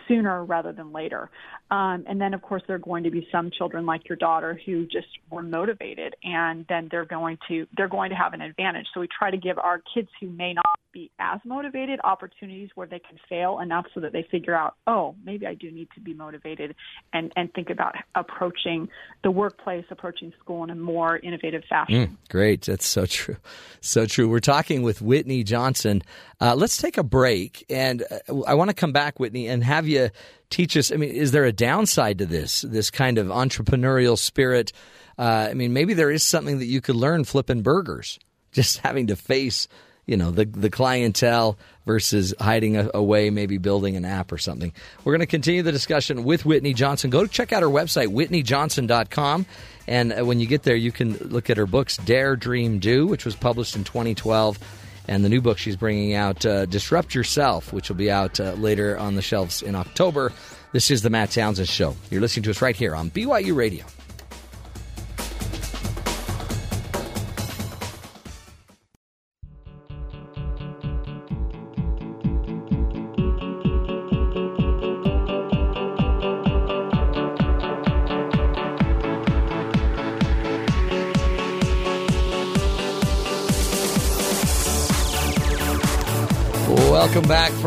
sooner 0.08 0.44
rather 0.44 0.72
than 0.72 0.92
later. 0.92 1.30
Um, 1.70 2.06
and 2.08 2.20
then, 2.20 2.34
of 2.34 2.42
course, 2.42 2.64
there 2.68 2.76
are 2.78 2.80
going 2.80 3.04
to 3.04 3.12
be 3.12 3.28
some 3.32 3.52
children 3.52 3.86
like 3.86 4.08
your 4.08 4.16
daughter 4.16 4.60
who 4.66 4.86
just 4.86 5.08
were 5.30 5.42
motivated, 5.42 6.16
and 6.24 6.66
then 6.70 6.88
they're 6.90 7.06
going 7.06 7.38
to 7.50 7.68
they're 7.76 7.88
going 7.88 8.10
to 8.10 8.16
have 8.16 8.34
an 8.34 8.42
advantage. 8.42 8.88
So 8.94 9.02
we 9.02 9.08
try 9.08 9.32
to 9.32 9.38
give 9.38 9.58
our 9.58 9.82
kids 9.94 10.10
who 10.22 10.30
may 10.30 10.54
not 10.54 10.66
be 10.94 11.12
as 11.20 11.40
motivated 11.46 12.00
opportunities 12.04 12.70
where 12.76 12.88
they 12.88 13.00
can 13.00 13.18
fail 13.28 13.60
enough 13.60 13.86
so 13.94 14.00
that 14.00 14.14
they 14.14 14.26
figure 14.32 14.56
out, 14.56 14.76
oh, 14.88 15.16
maybe 15.26 15.46
I 15.46 15.54
do 15.54 15.70
need 15.70 15.90
to 15.96 16.00
be 16.00 16.14
motivated, 16.14 16.76
and 17.12 17.34
and 17.36 17.54
think 17.54 17.70
about 17.70 17.96
approaching 18.16 18.88
the 19.24 19.32
workplace, 19.32 19.86
approaching 19.92 20.32
school 20.40 20.64
in 20.64 20.70
a 20.70 20.76
more 20.76 21.18
innovative 21.18 21.64
fashion. 21.70 22.08
Mm, 22.08 22.30
great. 22.30 22.62
That's 22.62 22.88
so 22.88 23.06
true. 23.06 23.38
So 23.82 24.06
true. 24.06 24.30
We're 24.30 24.40
talking 24.40 24.84
with 24.84 25.02
Whitney 25.02 25.44
Johnson. 25.44 26.02
Uh, 26.40 26.56
let's 26.56 26.78
take 26.78 26.98
a 26.98 27.04
break. 27.04 27.66
And 27.70 28.04
uh, 28.04 28.42
I 28.44 28.54
want 28.54 28.70
to 28.70 28.74
come 28.74 28.92
back, 28.92 29.20
Whitney, 29.20 29.48
and 29.48 29.64
have 29.64 29.77
you 29.86 30.10
teach 30.50 30.76
us. 30.78 30.92
I 30.92 30.96
mean, 30.96 31.12
is 31.12 31.32
there 31.32 31.46
a 31.46 31.52
downside 31.52 32.20
to 32.20 32.26
this, 32.26 32.62
this 32.62 32.90
kind 32.90 33.18
of 33.18 33.28
entrepreneurial 33.28 34.18
spirit? 34.18 34.72
Uh, 35.18 35.48
I 35.50 35.54
mean, 35.54 35.74
maybe 35.74 35.94
there 35.94 36.12
is 36.12 36.24
something 36.24 36.60
that 36.60 36.66
you 36.66 36.82
could 36.82 36.96
learn 36.96 37.24
flipping 37.24 37.62
burgers, 37.62 38.20
just 38.52 38.80
having 38.80 39.08
to 39.08 39.16
face. 39.16 39.68
You 40.06 40.16
know 40.16 40.32
the 40.32 40.46
the 40.46 40.70
clientele 40.70 41.58
versus 41.86 42.34
hiding 42.40 42.78
away, 42.94 43.30
maybe 43.30 43.58
building 43.58 43.98
an 43.98 44.06
app 44.06 44.32
or 44.32 44.38
something. 44.38 44.72
We're 45.04 45.12
going 45.12 45.20
to 45.20 45.26
continue 45.26 45.64
the 45.64 45.74
discussion 45.74 46.24
with 46.24 46.46
Whitney 46.46 46.74
Johnson. 46.74 47.10
Go 47.10 47.26
check 47.28 47.52
out 47.52 47.62
her 47.62 47.68
website, 47.68 48.08
whitneyjohnson.com. 48.08 49.46
And 49.88 50.14
uh, 50.14 50.26
when 50.26 50.40
you 50.40 50.48
get 50.48 50.64
there, 50.64 50.76
you 50.76 50.92
can 50.92 51.18
look 51.18 51.50
at 51.50 51.58
her 51.58 51.66
books, 51.66 51.98
Dare, 51.98 52.36
Dream, 52.36 52.80
Do, 52.80 53.08
which 53.08 53.26
was 53.26 53.36
published 53.36 53.76
in 53.76 53.84
2012, 53.84 54.60
and 55.08 55.24
the 55.24 55.30
new 55.30 55.42
book 55.42 55.58
she's 55.58 55.76
bringing 55.76 56.14
out, 56.14 56.46
uh, 56.46 56.66
Disrupt 56.66 57.16
Yourself, 57.16 57.74
which 57.74 57.90
will 57.90 57.96
be 57.96 58.12
out 58.12 58.40
uh, 58.40 58.54
later 58.54 58.98
on 58.98 59.16
the 59.16 59.22
shelves 59.22 59.62
in 59.62 59.76
October. 59.76 60.32
This 60.74 60.92
is 60.92 61.02
the 61.02 61.10
Matt 61.10 61.32
Townsend 61.32 61.70
Show. 61.70 61.96
You're 62.12 62.22
listening 62.22 62.44
to 62.44 62.50
us 62.52 62.62
right 62.62 62.76
here 62.76 62.96
on 62.96 63.10
BYU 63.10 63.56
Radio. 63.56 63.86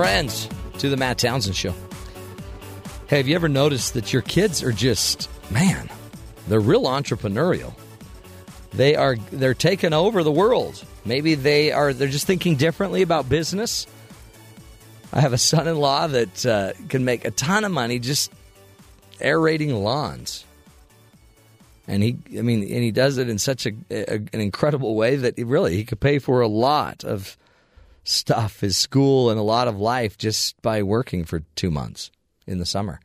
Friends, 0.00 0.48
to 0.78 0.88
the 0.88 0.96
Matt 0.96 1.18
Townsend 1.18 1.54
Show. 1.54 1.74
Hey, 3.06 3.18
have 3.18 3.28
you 3.28 3.34
ever 3.34 3.50
noticed 3.50 3.92
that 3.92 4.14
your 4.14 4.22
kids 4.22 4.62
are 4.62 4.72
just, 4.72 5.28
man, 5.50 5.90
they're 6.48 6.58
real 6.58 6.84
entrepreneurial. 6.84 7.74
They 8.72 8.96
are 8.96 9.16
they're 9.30 9.52
taking 9.52 9.92
over 9.92 10.22
the 10.22 10.32
world. 10.32 10.82
Maybe 11.04 11.34
they 11.34 11.70
are 11.70 11.92
they're 11.92 12.08
just 12.08 12.26
thinking 12.26 12.56
differently 12.56 13.02
about 13.02 13.28
business. 13.28 13.86
I 15.12 15.20
have 15.20 15.34
a 15.34 15.38
son-in-law 15.38 16.06
that 16.06 16.46
uh, 16.46 16.72
can 16.88 17.04
make 17.04 17.26
a 17.26 17.30
ton 17.30 17.64
of 17.64 17.70
money 17.70 17.98
just 17.98 18.32
aerating 19.20 19.74
lawns. 19.74 20.46
And 21.86 22.02
he, 22.02 22.16
I 22.38 22.40
mean, 22.40 22.62
and 22.62 22.82
he 22.82 22.90
does 22.90 23.18
it 23.18 23.28
in 23.28 23.38
such 23.38 23.66
a, 23.66 23.72
a 23.90 24.14
an 24.14 24.40
incredible 24.40 24.94
way 24.94 25.16
that 25.16 25.36
he 25.36 25.44
really 25.44 25.76
he 25.76 25.84
could 25.84 26.00
pay 26.00 26.18
for 26.18 26.40
a 26.40 26.48
lot 26.48 27.04
of 27.04 27.36
stuff, 28.10 28.60
his 28.60 28.76
school, 28.76 29.30
and 29.30 29.38
a 29.38 29.44
lot 29.44 29.68
of 29.68 29.78
life 29.78 30.18
just 30.18 30.60
by 30.62 30.82
working 30.82 31.24
for 31.24 31.40
two 31.54 31.70
months 31.70 32.10
in 32.46 32.58
the 32.58 32.66
summer. 32.66 33.00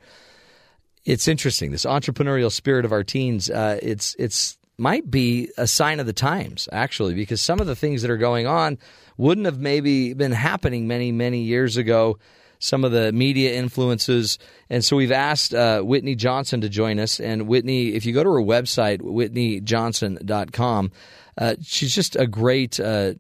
It's 1.06 1.28
interesting. 1.28 1.72
This 1.72 1.86
entrepreneurial 1.86 2.52
spirit 2.52 2.86
of 2.86 2.92
our 2.92 3.04
teens, 3.04 3.50
uh, 3.50 3.80
it's 3.82 4.16
it's 4.18 4.58
might 4.78 5.10
be 5.10 5.50
a 5.58 5.68
sign 5.68 6.00
of 6.00 6.06
the 6.06 6.14
times, 6.14 6.68
actually, 6.72 7.14
because 7.14 7.42
some 7.42 7.60
of 7.60 7.68
the 7.68 7.76
things 7.76 8.02
that 8.02 8.12
are 8.12 8.18
going 8.18 8.48
on 8.48 8.78
wouldn't 9.18 9.46
have 9.46 9.60
maybe 9.60 10.14
been 10.14 10.32
happening 10.32 10.88
many, 10.88 11.12
many 11.12 11.44
years 11.44 11.78
ago. 11.78 12.18
Some 12.60 12.84
of 12.84 12.92
the 12.92 13.12
media 13.14 13.54
influences. 13.54 14.40
And 14.70 14.84
so 14.84 14.96
we've 14.96 15.12
asked 15.12 15.54
uh, 15.54 15.82
Whitney 15.82 16.16
Johnson 16.16 16.62
to 16.62 16.70
join 16.70 17.00
us. 17.00 17.20
And 17.20 17.48
Whitney, 17.48 17.94
if 17.94 18.06
you 18.06 18.14
go 18.14 18.24
to 18.24 18.32
her 18.32 18.42
website, 18.42 19.02
whitneyjohnson.com, 19.02 20.92
uh, 21.38 21.56
she's 21.62 21.94
just 21.94 22.16
a 22.16 22.28
great 22.28 22.80
uh, 22.80 23.14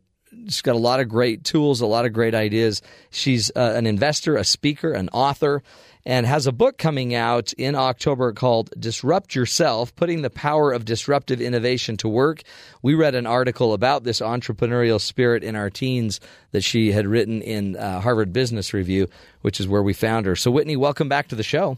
she's 0.45 0.61
got 0.61 0.75
a 0.75 0.79
lot 0.79 0.99
of 0.99 1.09
great 1.09 1.43
tools, 1.43 1.81
a 1.81 1.85
lot 1.85 2.05
of 2.05 2.13
great 2.13 2.35
ideas. 2.35 2.81
She's 3.09 3.51
uh, 3.55 3.73
an 3.75 3.85
investor, 3.85 4.35
a 4.35 4.43
speaker, 4.43 4.91
an 4.91 5.09
author, 5.09 5.63
and 6.05 6.25
has 6.25 6.45
a 6.45 6.51
book 6.51 6.77
coming 6.77 7.15
out 7.15 7.51
in 7.53 7.73
October 7.75 8.31
called 8.31 8.69
Disrupt 8.79 9.33
Yourself 9.33 9.95
Putting 9.95 10.21
the 10.21 10.29
Power 10.29 10.71
of 10.71 10.85
Disruptive 10.85 11.41
Innovation 11.41 11.97
to 11.97 12.07
Work. 12.07 12.43
We 12.83 12.93
read 12.93 13.15
an 13.15 13.25
article 13.25 13.73
about 13.73 14.03
this 14.03 14.19
entrepreneurial 14.19 15.01
spirit 15.01 15.43
in 15.43 15.55
our 15.55 15.71
teens 15.71 16.19
that 16.51 16.63
she 16.63 16.91
had 16.91 17.07
written 17.07 17.41
in 17.41 17.75
uh, 17.75 18.01
Harvard 18.01 18.31
Business 18.31 18.73
Review, 18.73 19.07
which 19.41 19.59
is 19.59 19.67
where 19.67 19.81
we 19.81 19.93
found 19.93 20.27
her. 20.27 20.35
So, 20.35 20.51
Whitney, 20.51 20.75
welcome 20.75 21.09
back 21.09 21.29
to 21.29 21.35
the 21.35 21.43
show. 21.43 21.77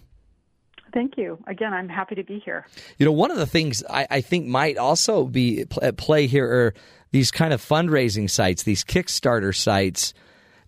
Thank 0.94 1.18
you. 1.18 1.38
Again, 1.48 1.74
I'm 1.74 1.90
happy 1.90 2.16
to 2.16 2.24
be 2.24 2.40
here. 2.40 2.66
You 2.98 3.06
know, 3.06 3.12
one 3.12 3.30
of 3.30 3.38
the 3.38 3.46
things 3.46 3.84
I, 3.90 4.08
I 4.10 4.22
think 4.22 4.48
might 4.48 4.78
also 4.78 5.26
be 5.26 5.66
at 5.82 5.98
play 5.98 6.28
here 6.28 6.50
are 6.50 6.74
these 7.12 7.32
kind 7.32 7.54
of 7.54 7.62
fundraising 7.62 8.30
sites, 8.30 8.64
these 8.64 8.84
Kickstarter 8.84 9.56
sites, 9.56 10.14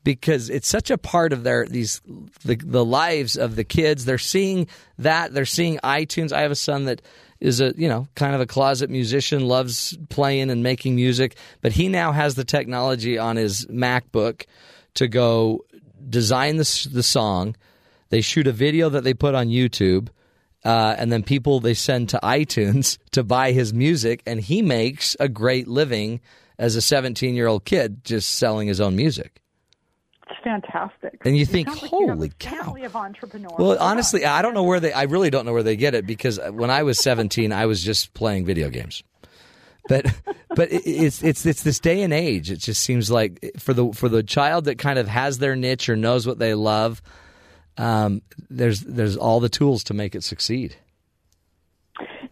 because 0.03 0.49
it's 0.49 0.67
such 0.67 0.89
a 0.89 0.97
part 0.97 1.33
of 1.33 1.43
their 1.43 1.65
these 1.65 2.01
the, 2.43 2.55
the 2.55 2.85
lives 2.85 3.37
of 3.37 3.55
the 3.55 3.63
kids. 3.63 4.05
They're 4.05 4.17
seeing 4.17 4.67
that. 4.97 5.33
They're 5.33 5.45
seeing 5.45 5.77
iTunes. 5.83 6.31
I 6.31 6.41
have 6.41 6.51
a 6.51 6.55
son 6.55 6.85
that 6.85 7.01
is 7.39 7.61
a 7.61 7.73
you 7.77 7.87
know 7.87 8.07
kind 8.15 8.35
of 8.35 8.41
a 8.41 8.45
closet 8.45 8.89
musician, 8.89 9.47
loves 9.47 9.97
playing 10.09 10.49
and 10.49 10.63
making 10.63 10.95
music, 10.95 11.35
but 11.61 11.73
he 11.73 11.87
now 11.87 12.11
has 12.11 12.35
the 12.35 12.45
technology 12.45 13.17
on 13.17 13.35
his 13.35 13.65
MacBook 13.67 14.45
to 14.95 15.07
go 15.07 15.65
design 16.09 16.57
the 16.57 16.89
the 16.91 17.03
song. 17.03 17.55
They 18.09 18.21
shoot 18.21 18.47
a 18.47 18.51
video 18.51 18.89
that 18.89 19.03
they 19.03 19.13
put 19.13 19.35
on 19.35 19.47
YouTube. 19.47 20.09
Uh, 20.65 20.95
and 20.97 21.11
then 21.11 21.23
people 21.23 21.59
they 21.59 21.73
send 21.73 22.09
to 22.09 22.19
iTunes 22.21 22.97
to 23.11 23.23
buy 23.23 23.51
his 23.51 23.73
music, 23.73 24.21
and 24.25 24.39
he 24.39 24.61
makes 24.61 25.15
a 25.19 25.29
great 25.29 25.67
living 25.67 26.19
as 26.57 26.75
a 26.75 26.81
17 26.81 27.35
year 27.35 27.47
old 27.47 27.65
kid 27.65 28.03
just 28.03 28.37
selling 28.37 28.67
his 28.67 28.81
own 28.81 28.95
music. 28.95 29.41
It's 30.29 30.39
fantastic. 30.43 31.21
And 31.25 31.35
you 31.35 31.45
think, 31.45 31.69
sounds 31.69 31.81
like 31.81 31.91
you 31.91 32.07
have 32.07 32.65
holy 32.65 32.83
a 32.83 32.85
cow. 32.85 32.85
of 32.85 32.95
entrepreneurs. 32.95 33.53
Well, 33.57 33.77
honestly, 33.79 34.25
I 34.25 34.41
don't 34.41 34.53
know 34.53 34.63
where 34.63 34.79
they. 34.79 34.93
I 34.93 35.03
really 35.03 35.29
don't 35.29 35.45
know 35.45 35.53
where 35.53 35.63
they 35.63 35.75
get 35.75 35.95
it 35.95 36.05
because 36.05 36.39
when 36.51 36.69
I 36.69 36.83
was 36.83 36.99
17, 36.99 37.51
I 37.51 37.65
was 37.65 37.83
just 37.83 38.13
playing 38.13 38.45
video 38.45 38.69
games. 38.69 39.01
But 39.87 40.05
but 40.55 40.67
it's 40.71 41.23
it's 41.23 41.45
it's 41.45 41.63
this 41.63 41.79
day 41.79 42.03
and 42.03 42.13
age. 42.13 42.51
It 42.51 42.57
just 42.57 42.83
seems 42.83 43.09
like 43.09 43.53
for 43.57 43.73
the 43.73 43.91
for 43.91 44.07
the 44.07 44.21
child 44.21 44.65
that 44.65 44.77
kind 44.77 44.99
of 44.99 45.07
has 45.07 45.39
their 45.39 45.55
niche 45.55 45.89
or 45.89 45.95
knows 45.95 46.27
what 46.27 46.37
they 46.37 46.53
love, 46.53 47.01
um, 47.79 48.21
there's 48.49 48.81
there's 48.81 49.15
all 49.15 49.39
the 49.39 49.49
tools 49.49 49.83
to 49.85 49.93
make 49.93 50.13
it 50.13 50.23
succeed. 50.23 50.75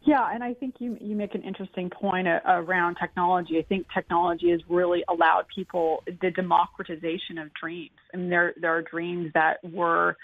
Yeah, 0.03 0.29
and 0.33 0.43
I 0.43 0.53
think 0.53 0.75
you 0.79 0.97
you 0.99 1.15
make 1.15 1.35
an 1.35 1.43
interesting 1.43 1.89
point 1.89 2.27
uh, 2.27 2.39
around 2.45 2.95
technology. 2.95 3.57
I 3.57 3.63
think 3.63 3.87
technology 3.93 4.51
has 4.51 4.61
really 4.69 5.03
allowed 5.07 5.45
people 5.53 6.03
the 6.21 6.31
democratization 6.31 7.37
of 7.37 7.53
dreams. 7.53 7.91
I 8.13 8.17
mean, 8.17 8.29
there 8.29 8.53
there 8.59 8.71
are 8.71 8.81
dreams 8.81 9.31
that 9.33 9.59
were 9.63 10.17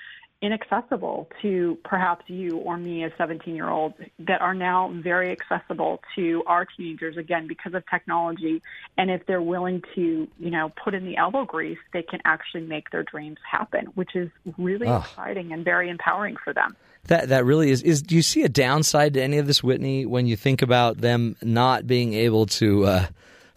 inaccessible 0.44 1.28
to 1.42 1.78
perhaps 1.86 2.30
you 2.30 2.58
or 2.58 2.78
me 2.78 3.04
as 3.04 3.12
17 3.18 3.56
year 3.56 3.70
olds 3.70 3.96
that 4.20 4.42
are 4.42 4.54
now 4.54 4.92
very 5.02 5.32
accessible 5.32 6.02
to 6.16 6.44
our 6.46 6.66
teenagers 6.66 7.16
again 7.18 7.48
because 7.48 7.74
of 7.74 7.84
technology 7.90 8.62
and 8.98 9.10
if 9.10 9.26
they're 9.26 9.42
willing 9.42 9.82
to 9.96 10.28
you 10.38 10.52
know 10.52 10.70
put 10.84 10.94
in 10.94 11.06
the 11.06 11.16
elbow 11.18 11.46
grease 11.46 11.80
they 11.94 12.04
can 12.04 12.20
actually 12.26 12.62
make 12.62 12.90
their 12.92 13.04
dreams 13.04 13.38
happen 13.50 13.86
which 13.96 14.16
is 14.16 14.30
really 14.58 14.88
Oh. 14.88 14.98
exciting 14.98 15.54
and 15.54 15.64
very 15.64 15.90
empowering 15.90 16.36
for 16.44 16.54
them 16.54 16.76
That 17.08 17.30
that 17.30 17.44
really 17.46 17.70
is. 17.72 17.82
Is 17.82 18.02
do 18.02 18.14
you 18.16 18.22
see 18.22 18.44
a 18.44 18.50
downside 18.50 19.14
to 19.16 19.22
any 19.22 19.38
of 19.38 19.48
this, 19.48 19.64
Whitney, 19.64 20.06
when 20.06 20.26
you 20.26 20.36
think 20.38 20.62
about 20.62 21.00
them 21.00 21.36
not 21.42 21.86
being 21.88 22.14
able 22.14 22.46
to 22.60 22.86
uh, 22.86 23.06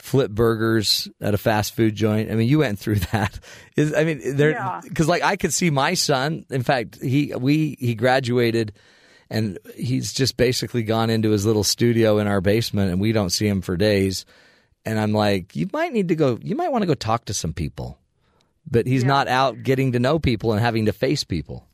flip 0.07 0.31
burgers 0.31 1.09
at 1.21 1.35
a 1.35 1.39
fast 1.39 1.75
food 1.75 1.95
joint? 1.95 2.31
I 2.31 2.35
mean, 2.37 2.49
you 2.49 2.61
went 2.61 2.79
through 2.79 2.95
that. 3.13 3.39
Is 3.77 3.93
I 3.95 4.05
mean, 4.05 4.37
there 4.37 4.51
Yeah. 4.51 4.81
because 4.83 5.09
like 5.09 5.23
I 5.23 5.37
could 5.37 5.53
see 5.53 5.71
my 5.71 5.95
son. 5.95 6.47
In 6.51 6.63
fact, 6.63 7.03
he 7.03 7.33
we 7.37 7.77
he 7.79 7.95
graduated. 7.95 8.73
And 9.29 9.59
he's 9.75 10.13
just 10.13 10.37
basically 10.37 10.85
gone 10.85 11.11
into 11.11 11.31
his 11.31 11.45
little 11.45 11.65
studio 11.65 12.19
in 12.19 12.29
our 12.29 12.41
basement, 12.41 12.93
and 12.93 13.01
we 13.01 13.11
don't 13.11 13.31
see 13.31 13.49
him 13.49 13.61
for 13.61 13.77
days. 13.77 14.25
And 14.85 15.01
I'm 15.01 15.11
like, 15.13 15.57
you 15.57 15.69
might 15.73 15.93
need 15.93 16.07
to 16.11 16.15
go. 16.15 16.39
You 16.41 16.55
might 16.55 16.71
want 16.71 16.83
to 16.83 16.87
go 16.87 16.95
talk 16.95 17.25
to 17.25 17.35
some 17.35 17.53
people, 17.53 17.99
but 18.71 18.87
he's 18.87 19.03
not 19.03 19.27
out 19.27 19.65
getting 19.65 19.91
to 19.95 19.99
know 19.99 20.21
people 20.21 20.53
and 20.53 20.61
having 20.61 20.87
to 20.87 20.93
face 20.93 21.25
people. 21.25 21.67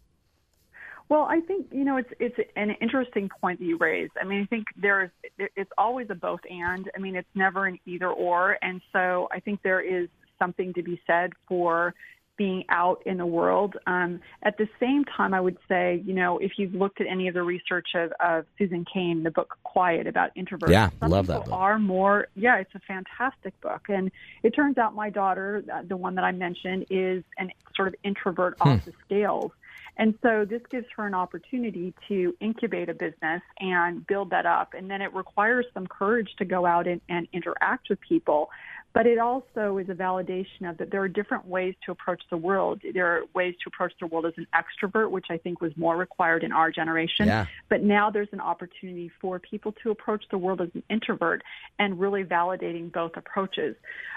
Well, 1.13 1.27
I 1.29 1.41
think 1.41 1.67
you 1.71 1.85
know 1.85 1.99
it's 1.99 2.09
it's 2.19 2.37
an 2.57 2.71
interesting 2.81 3.29
point 3.39 3.59
that 3.59 3.67
you 3.67 3.77
raised. 3.77 4.13
I 4.19 4.25
mean, 4.25 4.45
I 4.45 4.47
think 4.47 4.65
there's 4.81 5.11
it's 5.37 5.71
always 5.77 6.07
a 6.09 6.15
both 6.15 6.41
and. 6.49 6.91
I 6.97 7.01
mean, 7.01 7.17
it's 7.17 7.29
never 7.35 7.67
an 7.67 7.79
either 7.85 8.09
or, 8.09 8.57
and 8.63 8.81
so 8.95 9.29
I 9.31 9.39
think 9.41 9.61
there 9.63 9.83
is 9.83 10.09
something 10.39 10.73
to 10.73 10.83
be 10.83 10.99
said 11.07 11.35
for 11.47 11.93
being 12.39 12.65
out 12.71 13.03
in 13.05 13.19
the 13.19 13.27
world. 13.27 13.77
Um, 13.87 14.21
at 14.43 14.57
the 14.57 14.67
same 14.81 15.05
time, 15.05 15.35
I 15.35 15.41
would 15.43 15.59
say, 15.69 16.03
you 16.03 16.15
know, 16.15 16.39
if 16.39 16.53
you've 16.57 16.73
looked 16.75 16.99
at 17.03 17.07
any 17.07 17.29
of 17.29 17.35
the 17.35 17.43
research 17.43 17.89
of, 17.95 18.11
of 18.19 18.47
Susan 18.57 18.87
Cain, 18.91 19.23
the 19.23 19.31
book 19.31 19.59
Quiet 19.65 20.07
about 20.07 20.35
introverts, 20.35 20.71
Yeah, 20.71 20.89
some 20.99 21.11
love 21.11 21.27
that 21.27 21.45
book. 21.45 21.49
are 21.53 21.79
more. 21.79 22.29
Yeah, 22.35 22.57
it's 22.57 22.75
a 22.75 22.81
fantastic 22.89 23.53
book, 23.61 23.83
and 23.91 24.11
it 24.43 24.53
turns 24.53 24.79
out 24.79 24.95
my 24.95 25.11
daughter, 25.11 25.63
uh, 25.71 25.83
the 25.87 25.97
one 25.99 26.15
that 26.15 26.25
I 26.25 26.33
mentioned, 26.33 26.87
is 26.89 27.23
an 27.37 27.51
sort 27.77 27.89
of 27.89 27.97
introvert 28.03 28.57
Hmm. 28.63 28.69
off 28.71 28.85
the 28.87 28.95
scales. 29.05 29.53
And 29.97 30.15
so 30.23 30.45
this 30.45 30.63
gives 30.71 30.87
her 30.97 31.07
an 31.07 31.15
opportunity 31.15 31.93
to 32.09 32.35
incubate 32.41 32.89
a 32.89 32.95
business 32.95 33.43
and 33.61 34.07
build 34.07 34.31
that 34.31 34.47
up. 34.47 34.75
And 34.75 34.91
then 34.91 35.03
it 35.03 35.13
requires 35.15 35.67
some 35.75 35.87
courage 35.87 36.31
to 36.39 36.45
go 36.45 36.65
out 36.65 36.87
and, 36.87 37.01
and 37.09 37.29
interact 37.33 37.89
with 37.91 38.01
people. 38.01 38.51
But 38.95 39.07
it 39.07 39.19
also 39.19 39.79
is 39.79 39.89
a 39.89 39.95
validation 39.95 40.69
of 40.69 40.77
that 40.77 40.91
there 40.91 41.01
are 41.01 41.09
different 41.09 41.47
ways 41.47 41.75
to 41.87 41.93
approach 41.93 42.23
the 42.31 42.37
world. 42.37 42.83
There 42.93 43.07
are 43.07 43.23
ways 43.35 43.55
to 43.65 43.69
approach 43.69 43.93
the 43.99 44.07
world 44.07 44.27
as 44.27 44.35
an 44.37 44.47
extrovert, 44.55 45.11
which 45.11 45.27
I 45.31 45.39
think 45.39 45.63
was 45.63 45.75
more 45.77 45.97
required 45.97 46.45
in 46.45 46.53
our 46.53 46.71
generation. 46.71 47.27
Yeah. 47.27 47.47
But 47.71 47.83
now 47.83 48.11
there's 48.11 48.29
an 48.33 48.41
opportunity 48.41 49.11
for 49.21 49.39
people 49.39 49.73
to 49.83 49.91
approach 49.91 50.25
the 50.31 50.37
world 50.37 50.61
as 50.61 50.69
an 50.75 50.83
introvert 50.91 51.43
and 51.79 51.99
really 51.99 52.23
validating 52.23 52.93
both 52.93 53.13
approaches. 53.17 53.77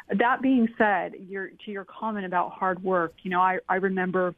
That 0.10 0.42
being 0.42 0.68
said, 0.78 1.14
your, 1.30 1.52
to 1.66 1.72
your 1.72 1.86
comment 1.86 2.26
about 2.26 2.52
hard 2.52 2.84
work, 2.84 3.14
you 3.24 3.32
know, 3.32 3.40
I, 3.40 3.60
I 3.70 3.76
remember 3.76 4.36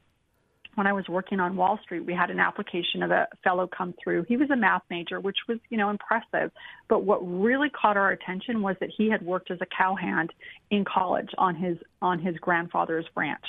when 0.78 0.86
I 0.86 0.94
was 0.94 1.06
working 1.10 1.40
on 1.40 1.56
Wall 1.56 1.80
Street, 1.82 2.06
we 2.06 2.14
had 2.14 2.30
an 2.30 2.40
application 2.40 3.02
of 3.02 3.10
a 3.10 3.28
fellow 3.44 3.68
come 3.68 3.96
through. 4.02 4.26
He 4.28 4.38
was 4.38 4.52
a 4.52 4.56
math 4.56 4.84
major, 4.92 5.20
which 5.20 5.38
was, 5.48 5.58
you 5.70 5.78
know, 5.78 5.90
impressive. 5.90 6.52
But 6.88 7.04
what 7.04 7.18
really 7.28 7.70
caught 7.70 7.98
our 7.98 8.12
attention 8.12 8.62
was 8.62 8.76
that 8.80 8.92
he 8.96 9.10
had 9.10 9.26
worked 9.26 9.50
as 9.50 9.58
a 9.60 9.66
cowhand 9.76 10.32
in 10.70 10.84
college 10.84 11.30
on 11.38 11.56
his 11.56 11.78
on 12.02 12.20
his 12.20 12.36
grandfather's 12.38 13.06
ranch. 13.16 13.46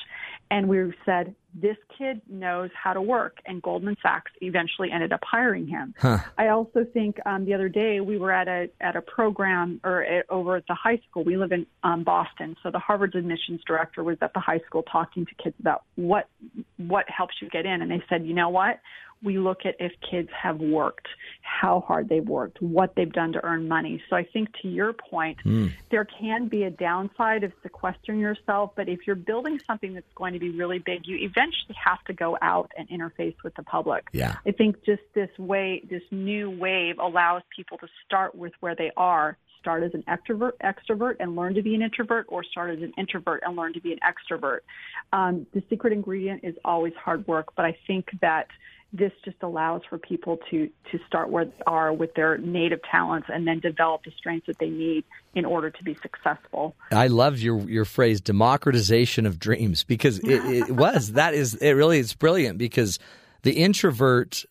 And 0.50 0.68
we 0.68 0.94
said, 1.04 1.34
this 1.52 1.76
kid 1.98 2.22
knows 2.28 2.70
how 2.80 2.94
to 2.94 3.02
work. 3.02 3.38
And 3.44 3.60
Goldman 3.60 3.96
Sachs 4.02 4.30
eventually 4.40 4.90
ended 4.90 5.12
up 5.12 5.20
hiring 5.22 5.66
him. 5.66 5.94
I 6.38 6.48
also 6.48 6.86
think 6.92 7.18
um, 7.26 7.44
the 7.44 7.52
other 7.52 7.68
day 7.68 8.00
we 8.00 8.16
were 8.16 8.32
at 8.32 8.48
a 8.48 8.70
at 8.80 8.96
a 8.96 9.02
program 9.02 9.80
or 9.84 10.02
at, 10.02 10.26
over 10.30 10.56
at 10.56 10.66
the 10.66 10.74
high 10.74 11.00
school. 11.08 11.24
We 11.24 11.36
live 11.36 11.52
in 11.52 11.66
um, 11.82 12.04
Boston, 12.04 12.56
so 12.62 12.70
the 12.70 12.78
Harvard's 12.78 13.14
admissions 13.14 13.60
director 13.66 14.02
was 14.02 14.16
at 14.22 14.32
the 14.32 14.40
high 14.40 14.60
school 14.66 14.82
talking 14.82 15.26
to 15.26 15.34
kids 15.42 15.56
about 15.60 15.82
what 15.96 16.28
what 16.76 17.04
helps 17.08 17.34
you 17.42 17.48
get 17.50 17.66
in, 17.66 17.82
and 17.82 17.90
they 17.90 18.02
said, 18.08 18.24
you 18.24 18.34
know 18.34 18.48
what? 18.48 18.80
We 19.22 19.38
look 19.38 19.66
at 19.66 19.74
if 19.80 19.92
kids 20.08 20.28
have 20.40 20.60
worked, 20.60 21.08
how 21.42 21.80
hard 21.80 22.08
they've 22.08 22.26
worked, 22.26 22.62
what 22.62 22.94
they've 22.94 23.12
done 23.12 23.32
to 23.32 23.44
earn 23.44 23.66
money. 23.66 24.02
So 24.08 24.16
I 24.16 24.24
think 24.24 24.48
to 24.62 24.68
your 24.68 24.92
point, 24.92 25.38
there 25.90 26.04
can 26.04 26.48
be 26.48 26.62
a 26.62 26.70
downside 26.70 27.42
of 27.42 27.52
sequestering 27.62 28.20
yourself, 28.20 28.72
but 28.76 28.88
if 28.88 29.06
you're 29.06 29.16
building 29.16 29.60
something 29.66 29.94
that's 29.94 30.12
going 30.14 30.34
to 30.34 30.38
be 30.38 30.50
really 30.50 30.78
big, 30.78 31.06
you 31.06 31.16
eventually 31.16 31.74
have 31.84 32.02
to 32.04 32.12
go 32.12 32.38
out 32.42 32.70
and 32.76 32.88
interface 32.88 33.34
with 33.42 33.54
the 33.54 33.62
public. 33.62 34.06
Yeah. 34.12 34.36
I 34.46 34.52
think 34.52 34.84
just 34.84 35.02
this 35.14 35.30
way, 35.38 35.82
this 35.88 36.02
new 36.10 36.50
wave 36.50 36.98
allows 36.98 37.42
people 37.54 37.78
to 37.78 37.88
start 38.06 38.34
with 38.34 38.52
where 38.60 38.74
they 38.74 38.92
are. 38.96 39.36
Start 39.58 39.82
as 39.82 39.92
an 39.92 40.04
extrovert, 40.08 40.52
extrovert, 40.62 41.16
and 41.18 41.34
learn 41.34 41.54
to 41.54 41.62
be 41.62 41.74
an 41.74 41.82
introvert, 41.82 42.26
or 42.28 42.44
start 42.44 42.70
as 42.70 42.80
an 42.80 42.92
introvert 42.96 43.42
and 43.44 43.56
learn 43.56 43.72
to 43.72 43.80
be 43.80 43.92
an 43.92 43.98
extrovert. 44.06 44.60
Um, 45.12 45.48
the 45.52 45.62
secret 45.68 45.92
ingredient 45.92 46.44
is 46.44 46.54
always 46.64 46.92
hard 46.94 47.26
work, 47.26 47.48
but 47.56 47.64
I 47.64 47.76
think 47.88 48.06
that 48.20 48.46
this 48.92 49.12
just 49.24 49.36
allows 49.42 49.82
for 49.88 49.98
people 49.98 50.38
to 50.50 50.68
to 50.90 50.98
start 51.06 51.28
where 51.28 51.44
they 51.44 51.62
are 51.66 51.92
with 51.92 52.14
their 52.14 52.38
native 52.38 52.80
talents 52.90 53.28
and 53.30 53.46
then 53.46 53.60
develop 53.60 54.02
the 54.04 54.10
strengths 54.16 54.46
that 54.46 54.58
they 54.58 54.70
need 54.70 55.04
in 55.34 55.44
order 55.44 55.70
to 55.70 55.84
be 55.84 55.94
successful. 56.00 56.74
I 56.90 57.08
loved 57.08 57.38
your 57.38 57.60
your 57.68 57.84
phrase 57.84 58.20
democratization 58.20 59.26
of 59.26 59.38
dreams 59.38 59.84
because 59.84 60.18
it, 60.20 60.44
it 60.44 60.70
was 60.74 61.12
that 61.12 61.34
is 61.34 61.54
it 61.54 61.72
really 61.72 61.98
is 61.98 62.14
brilliant 62.14 62.56
because 62.56 62.98
the 63.42 63.52
introvert 63.52 64.44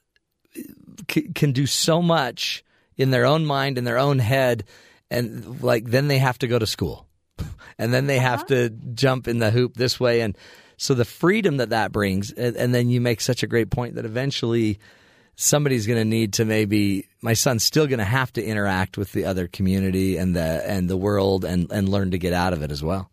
uh, 0.56 0.62
c- 1.10 1.30
can 1.34 1.52
do 1.52 1.66
so 1.66 2.02
much 2.02 2.64
in 2.96 3.10
their 3.10 3.26
own 3.26 3.46
mind 3.46 3.80
in 3.80 3.86
their 3.86 3.98
own 3.98 4.20
head 4.20 4.66
and 5.10 5.64
like 5.64 5.86
then 5.86 6.08
they 6.08 6.20
have 6.20 6.38
to 6.40 6.48
go 6.48 6.60
to 6.60 6.68
school 6.68 7.08
and 7.80 7.92
then 7.92 8.06
they 8.06 8.20
have 8.20 8.42
uh-huh. 8.42 8.48
to 8.48 8.70
jump 8.94 9.28
in 9.28 9.40
the 9.40 9.50
hoop 9.50 9.76
this 9.76 10.00
way 10.00 10.22
and 10.22 10.38
so 10.78 10.94
the 10.94 11.06
freedom 11.06 11.58
that 11.58 11.72
that 11.72 11.91
brings 11.91 12.32
and, 12.32 12.56
and 12.56 12.74
then 12.74 12.90
you 12.90 13.02
make 13.02 13.22
such 13.22 13.44
a 13.44 13.48
great 13.48 13.70
point 13.70 13.95
that 13.95 14.06
eventually 14.06 14.80
somebody's 15.36 15.88
going 15.88 15.99
to 15.99 16.06
need 16.06 16.34
to 16.34 16.45
maybe 16.45 17.08
my 17.22 17.34
son's 17.34 17.64
still 17.64 17.88
going 17.88 17.99
to 17.99 18.06
have 18.06 18.34
to 18.34 18.44
interact 18.44 18.98
with 18.98 19.12
the 19.14 19.26
other 19.26 19.48
community 19.48 20.18
and 20.18 20.36
the 20.36 20.64
and 20.70 20.90
the 20.90 20.98
world 20.98 21.45
and 21.45 21.72
and 21.72 21.88
learn 21.88 22.12
to 22.12 22.18
get 22.18 22.34
out 22.34 22.52
of 22.54 22.62
it 22.62 22.72
as 22.72 22.84
well. 22.84 23.10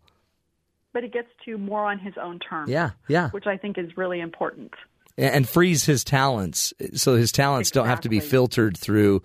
But 0.91 1.03
it 1.03 1.13
gets 1.13 1.27
to 1.45 1.57
more 1.57 1.85
on 1.85 1.99
his 1.99 2.13
own 2.21 2.39
terms. 2.39 2.69
Yeah, 2.69 2.91
yeah. 3.07 3.29
Which 3.29 3.47
I 3.47 3.57
think 3.57 3.77
is 3.77 3.95
really 3.95 4.19
important. 4.19 4.73
And, 5.17 5.47
frees 5.47 5.85
his 5.85 6.03
talents 6.03 6.73
so 6.95 7.15
his 7.15 7.31
talents 7.31 7.71
don't 7.71 7.87
have 7.87 8.01
to 8.01 8.09
be 8.09 8.19
filtered 8.19 8.77
through 8.77 9.23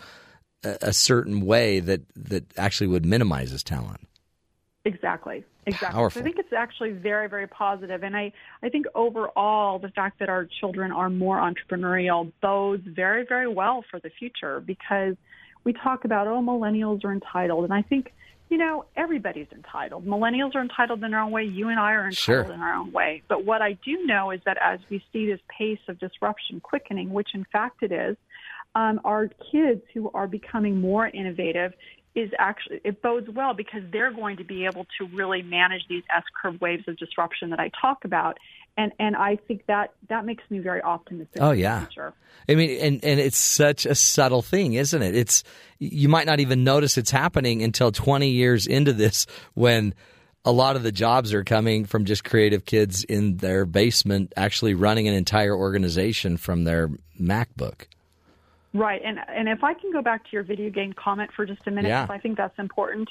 a, 0.63 0.79
a 0.83 0.93
certain 0.93 1.41
way 1.41 1.81
that 1.81 2.03
that 2.15 2.45
actually 2.57 2.87
would 2.87 3.05
minimize 3.05 3.51
his 3.51 3.65
talent. 3.65 4.01
Exactly. 4.85 5.45
Exactly. 5.75 5.97
Powerful. 5.99 6.19
So 6.19 6.21
I 6.21 6.25
think 6.25 6.39
it's 6.39 6.53
actually 6.53 6.93
very, 6.93 7.29
very 7.29 7.47
positive. 7.47 8.03
And 8.03 8.17
I, 8.17 8.33
I 8.63 8.69
think 8.69 8.87
overall, 8.95 9.79
the 9.79 9.89
fact 9.91 10.19
that 10.21 10.29
our 10.29 10.47
children 10.61 10.93
are 10.93 11.11
more 11.11 11.39
entrepreneurial 11.39 12.33
bodes 12.43 12.87
very, 12.87 13.25
very 13.27 13.49
well 13.49 13.85
for 13.91 13.99
the 14.01 14.11
future 14.11 14.61
because 14.61 15.17
we 15.65 15.73
talk 15.73 16.05
about, 16.05 16.27
oh, 16.27 16.41
millennials 16.41 17.05
are 17.05 17.13
entitled. 17.13 17.65
And 17.65 17.73
I 17.73 17.83
think, 17.83 18.13
you 18.49 18.59
know, 18.59 18.85
everybody's 18.97 19.47
entitled. 19.53 20.07
Millennials 20.07 20.55
are 20.55 20.63
entitled 20.63 21.05
in 21.05 21.11
their 21.11 21.21
own 21.21 21.31
way. 21.31 21.45
You 21.45 21.69
and 21.69 21.79
I 21.79 21.93
are 21.93 22.07
entitled 22.07 22.47
Sure. 22.47 22.55
in 22.55 22.61
our 22.61 22.75
own 22.75 22.93
way. 22.93 23.23
But 23.29 23.45
what 23.45 23.63
I 23.63 23.75
do 23.85 24.05
know 24.07 24.31
is 24.31 24.41
that 24.47 24.57
as 24.61 24.81
we 24.91 25.05
see 25.13 25.27
this 25.27 25.41
pace 25.57 25.79
of 25.89 25.99
disruption 25.99 26.61
quickening, 26.61 27.11
which 27.11 27.29
in 27.35 27.45
fact 27.53 27.83
it 27.83 27.93
is, 27.93 28.17
um, 28.75 29.01
our 29.05 29.29
kids 29.53 29.83
who 29.95 30.11
are 30.15 30.27
becoming 30.27 30.81
more 30.81 31.09
innovative 31.09 31.73
is 32.15 32.31
actually 32.39 32.81
it 32.85 33.03
bodes 33.03 33.29
well 33.29 33.55
because 33.55 33.83
they're 33.93 34.13
going 34.13 34.37
to 34.37 34.45
be 34.45 34.65
able 34.65 34.87
to 34.99 35.07
really 35.15 35.43
manage 35.43 35.83
these 35.89 36.03
S 36.15 36.25
curve 36.41 36.61
waves 36.61 36.85
of 36.89 36.97
disruption 36.97 37.51
that 37.51 37.61
I 37.61 37.71
talk 37.81 38.05
about, 38.05 38.39
and 38.77 38.93
and 38.99 39.15
I 39.17 39.37
think 39.37 39.67
that 39.67 39.93
that 40.09 40.25
makes 40.25 40.43
me 40.51 40.59
very 40.59 40.83
optimistic. 40.83 41.41
Oh 41.41 41.53
yeah. 41.53 41.87
I 42.49 42.55
mean, 42.55 42.71
and 42.81 43.05
and 43.05 43.21
it's 43.21 43.39
such 43.39 43.87
a 43.87 43.95
subtle 43.95 44.43
thing, 44.43 44.75
isn't 44.75 45.03
it? 45.03 45.15
It's 45.15 45.45
you 45.79 46.09
might 46.09 46.27
not 46.27 46.41
even 46.41 46.65
notice 46.65 46.99
it's 46.99 47.11
happening 47.11 47.63
until 47.63 47.93
20 47.93 48.29
years 48.29 48.67
into 48.67 48.93
this 48.93 49.27
when 49.55 49.95
a 50.45 50.53
lot 50.53 50.77
of 50.77 50.83
the 50.83 50.93
jobs 50.93 51.35
are 51.35 51.45
coming 51.45 51.85
from 51.85 52.07
just 52.07 52.25
creative 52.25 52.65
kids 52.65 53.05
in 53.05 53.37
their 53.37 53.67
basement 53.67 54.33
actually 54.37 54.75
running 54.75 55.07
an 55.07 55.15
entire 55.15 55.55
organization 55.55 56.37
from 56.37 56.65
their 56.65 56.91
MacBook. 57.21 57.87
Right, 58.73 59.01
and 59.05 59.19
and 59.29 59.49
if 59.49 59.65
I 59.65 59.75
can 59.75 59.91
go 59.91 60.01
back 60.01 60.23
to 60.25 60.31
your 60.33 60.45
video 60.45 60.71
game 60.71 60.93
comment 60.93 61.31
for 61.35 61.45
just 61.45 61.67
a 61.67 61.73
minute, 61.73 61.89
Yeah. 61.89 62.07
I 62.09 62.19
think 62.19 62.37
that's 62.37 62.57
important. 62.59 63.09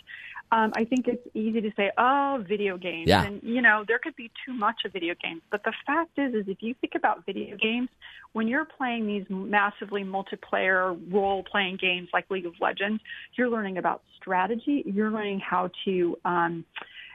Um, 0.54 0.72
I 0.76 0.86
think 0.86 1.08
it's 1.08 1.28
easy 1.34 1.60
to 1.62 1.72
say, 1.76 1.92
"Oh, 1.98 2.44
video 2.48 2.78
games," 2.78 3.10
Yeah. 3.10 3.26
and 3.26 3.44
you 3.44 3.62
know 3.62 3.84
there 3.86 4.00
could 4.00 4.16
be 4.16 4.32
too 4.46 4.54
much 4.54 4.86
of 4.86 4.94
video 4.94 5.16
games. 5.22 5.42
But 5.52 5.64
the 5.66 5.74
fact 5.86 6.18
is, 6.18 6.34
is 6.34 6.48
if 6.48 6.64
you 6.64 6.74
think 6.76 6.96
about 6.96 7.26
video 7.26 7.58
games, 7.58 7.90
when 8.32 8.48
you're 8.48 8.64
playing 8.66 9.06
these 9.06 9.26
massively 9.30 10.04
multiplayer 10.06 10.98
role-playing 11.12 11.76
games 11.76 12.08
like 12.14 12.26
League 12.32 12.46
of 12.46 12.54
Legends, 12.62 13.04
you're 13.34 13.50
learning 13.50 13.78
about 13.78 14.02
strategy. 14.16 14.84
You're 14.86 15.12
learning 15.12 15.42
how 15.42 15.72
to 15.84 16.18
um, 16.24 16.64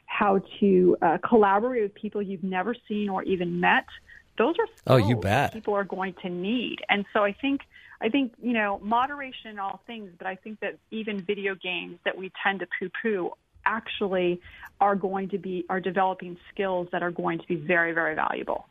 how 0.05 0.43
to 0.61 0.97
uh, 1.01 1.19
collaborate 1.27 1.83
with 1.83 1.95
people 1.95 2.21
you've 2.21 2.45
never 2.45 2.75
seen 2.89 3.09
or 3.09 3.23
even 3.23 3.59
met. 3.59 3.87
those 4.37 4.55
are 4.59 4.67
skills 4.77 4.83
Oh, 4.87 4.97
you 5.09 5.17
bet. 5.17 5.53
people 5.55 5.75
are 5.75 5.85
going 5.85 6.13
to 6.23 6.29
need. 6.29 6.81
And 6.89 7.05
so 7.13 7.25
I 7.25 7.33
think 7.33 7.61
I 8.05 8.11
think 8.11 8.35
you 8.43 8.53
know 8.53 8.79
moderation 8.83 9.51
in 9.51 9.59
all 9.59 9.81
things, 9.87 10.11
but 10.19 10.27
I 10.27 10.37
think 10.37 10.61
that 10.61 10.77
even 10.91 11.23
video 11.23 11.55
games 11.55 11.99
that 12.05 12.19
we 12.19 12.31
tend 12.43 12.61
to 12.61 12.67
poo-poo 12.79 13.31
actually 13.65 14.41
are 14.79 14.95
going 14.95 15.31
to 15.31 15.39
be 15.39 15.65
are 15.71 15.81
developing 15.81 16.37
skills 16.53 16.89
that 16.93 17.03
are 17.03 17.11
going 17.11 17.39
to 17.39 17.47
be 17.47 17.57
very 17.57 17.93
very 17.93 18.15
valuable. 18.15 18.67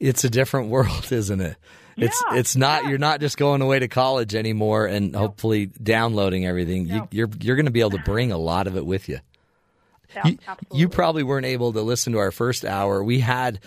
It's 0.00 0.24
a 0.24 0.30
different 0.30 0.68
world, 0.68 1.06
isn't 1.12 1.40
it? 1.40 1.56
It's 1.96 2.20
Yeah, 2.30 2.38
it's 2.38 2.56
not 2.56 2.82
yeah. 2.82 2.90
you're 2.90 2.98
not 2.98 3.20
just 3.20 3.36
going 3.36 3.62
away 3.62 3.78
to 3.78 3.88
college 3.88 4.34
anymore 4.34 4.86
and 4.86 5.14
hopefully 5.14 5.66
downloading 5.66 6.44
everything. 6.44 6.86
You, 6.88 6.94
No. 6.96 7.08
you're 7.12 7.30
you're 7.40 7.56
going 7.56 7.66
to 7.66 7.72
be 7.72 7.80
able 7.80 7.90
to 7.90 8.02
bring 8.04 8.32
a 8.32 8.38
lot 8.38 8.66
of 8.66 8.76
it 8.76 8.84
with 8.84 9.08
you. 9.08 9.20
Yeah, 10.14 10.26
you, 10.26 10.38
you 10.72 10.88
probably 10.88 11.22
weren't 11.22 11.46
able 11.46 11.72
to 11.72 11.82
listen 11.82 12.12
to 12.14 12.18
our 12.18 12.32
first 12.32 12.64
hour. 12.64 13.02
We 13.02 13.20
had 13.20 13.60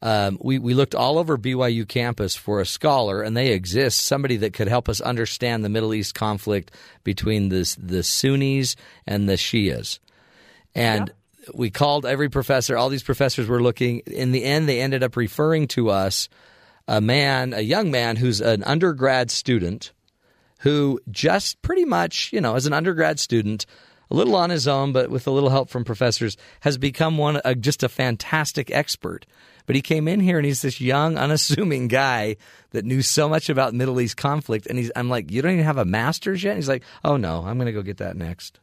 um, 0.00 0.38
we 0.40 0.58
we 0.58 0.74
looked 0.74 0.94
all 0.94 1.18
over 1.18 1.36
BYU 1.36 1.86
campus 1.86 2.36
for 2.36 2.60
a 2.60 2.66
scholar, 2.66 3.22
and 3.22 3.36
they 3.36 3.52
exist. 3.52 4.04
Somebody 4.04 4.36
that 4.38 4.52
could 4.52 4.68
help 4.68 4.88
us 4.88 5.00
understand 5.00 5.64
the 5.64 5.68
Middle 5.68 5.92
East 5.92 6.14
conflict 6.14 6.70
between 7.04 7.48
the 7.48 7.76
the 7.80 8.02
Sunnis 8.02 8.76
and 9.06 9.28
the 9.28 9.34
Shias. 9.34 9.98
And 10.74 11.12
we 11.54 11.70
called 11.70 12.06
every 12.06 12.28
professor. 12.28 12.76
All 12.76 12.88
these 12.88 13.02
professors 13.02 13.48
were 13.48 13.62
looking. 13.62 14.00
In 14.00 14.32
the 14.32 14.44
end, 14.44 14.68
they 14.68 14.80
ended 14.80 15.02
up 15.02 15.16
referring 15.16 15.66
to 15.68 15.90
us 15.90 16.28
a 16.86 17.00
man, 17.00 17.52
a 17.52 17.60
young 17.60 17.90
man 17.90 18.16
who's 18.16 18.40
an 18.40 18.62
undergrad 18.64 19.30
student 19.30 19.92
who 20.60 21.00
just 21.10 21.60
pretty 21.62 21.84
much, 21.84 22.32
you 22.32 22.40
know, 22.40 22.54
as 22.54 22.66
an 22.66 22.72
undergrad 22.72 23.20
student, 23.20 23.66
a 24.10 24.14
little 24.14 24.34
on 24.34 24.50
his 24.50 24.66
own, 24.66 24.92
but 24.92 25.10
with 25.10 25.26
a 25.26 25.30
little 25.30 25.50
help 25.50 25.68
from 25.68 25.84
professors, 25.84 26.36
has 26.60 26.78
become 26.78 27.18
one 27.18 27.40
uh, 27.44 27.54
just 27.54 27.82
a 27.82 27.88
fantastic 27.88 28.70
expert. 28.70 29.26
But 29.68 29.76
he 29.76 29.82
came 29.82 30.08
in 30.08 30.18
here 30.18 30.38
and 30.38 30.44
he's 30.46 30.62
this 30.62 30.80
young, 30.80 31.16
unassuming 31.16 31.86
guy 31.88 32.36
that 32.70 32.84
knew 32.84 33.02
so 33.02 33.28
much 33.28 33.48
about 33.48 33.74
Middle 33.74 34.00
East 34.00 34.16
conflict. 34.16 34.66
And 34.66 34.78
he's, 34.78 34.90
I'm 34.96 35.08
like, 35.08 35.30
you 35.30 35.42
don't 35.42 35.52
even 35.52 35.64
have 35.64 35.78
a 35.78 35.84
master's 35.84 36.42
yet. 36.42 36.52
And 36.52 36.58
he's 36.58 36.68
like, 36.68 36.82
oh 37.04 37.16
no, 37.16 37.44
I'm 37.46 37.56
going 37.58 37.66
to 37.66 37.72
go 37.72 37.82
get 37.82 37.98
that 37.98 38.16
next. 38.16 38.58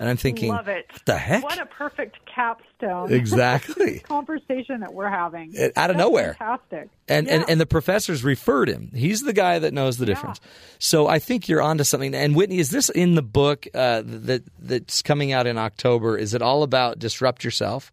And 0.00 0.08
I'm 0.08 0.16
thinking, 0.16 0.50
Love 0.50 0.68
it. 0.68 0.86
what 0.92 1.04
the 1.06 1.18
heck? 1.18 1.42
What 1.42 1.60
a 1.60 1.66
perfect 1.66 2.18
capstone. 2.32 3.12
Exactly. 3.12 3.98
conversation 4.04 4.80
that 4.80 4.94
we're 4.94 5.08
having. 5.10 5.52
Out 5.58 5.90
of 5.90 5.96
That's 5.96 5.98
nowhere. 5.98 6.34
Fantastic. 6.38 6.88
And, 7.08 7.26
Yeah. 7.26 7.34
and 7.34 7.44
and 7.50 7.60
the 7.60 7.66
professors 7.66 8.22
referred 8.22 8.68
him. 8.68 8.92
He's 8.94 9.22
the 9.22 9.32
guy 9.32 9.58
that 9.58 9.74
knows 9.74 9.98
the 9.98 10.06
difference. 10.06 10.40
So 10.78 11.08
I 11.08 11.18
think 11.18 11.48
you're 11.48 11.60
onto 11.60 11.82
something. 11.82 12.14
And 12.14 12.36
Whitney, 12.36 12.58
is 12.58 12.70
this 12.70 12.88
in 12.90 13.16
the 13.16 13.22
book 13.22 13.66
uh, 13.74 14.02
that 14.04 14.44
that's 14.60 15.02
coming 15.02 15.32
out 15.32 15.48
in 15.48 15.58
October? 15.58 16.16
Is 16.16 16.32
it 16.32 16.42
all 16.42 16.62
about 16.62 17.00
disrupt 17.00 17.42
yourself? 17.42 17.90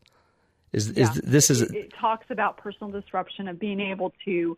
Is 0.76 0.90
is 0.90 1.14
this 1.24 1.50
is 1.50 1.62
it, 1.62 1.74
it 1.74 1.94
talks 1.94 2.26
about 2.30 2.58
personal 2.58 2.92
disruption 2.92 3.48
of 3.48 3.58
being 3.58 3.80
able 3.80 4.14
to 4.26 4.58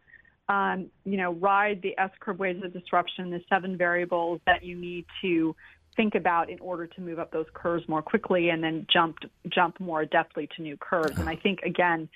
um, 0.49 0.87
you 1.05 1.15
know 1.17 1.33
ride 1.33 1.83
the 1.83 1.93
S 1.99 2.09
curve 2.19 2.39
waves 2.39 2.63
of 2.63 2.73
disruption, 2.73 3.29
the 3.29 3.41
seven 3.47 3.77
variables 3.77 4.41
that 4.47 4.63
you 4.63 4.75
need 4.75 5.05
to 5.21 5.55
think 5.95 6.15
about 6.15 6.49
in 6.49 6.59
order 6.59 6.87
to 6.87 7.01
move 7.01 7.19
up 7.19 7.31
those 7.31 7.45
curves 7.53 7.87
more 7.87 8.01
quickly 8.01 8.49
and 8.49 8.63
then 8.63 8.87
jump 8.91 9.17
jump 9.47 9.79
more 9.79 10.03
adeptly 10.03 10.49
to 10.55 10.63
new 10.63 10.75
curves. 10.75 11.19
And 11.19 11.29
I 11.29 11.35
think 11.35 11.59
again, 11.61 12.09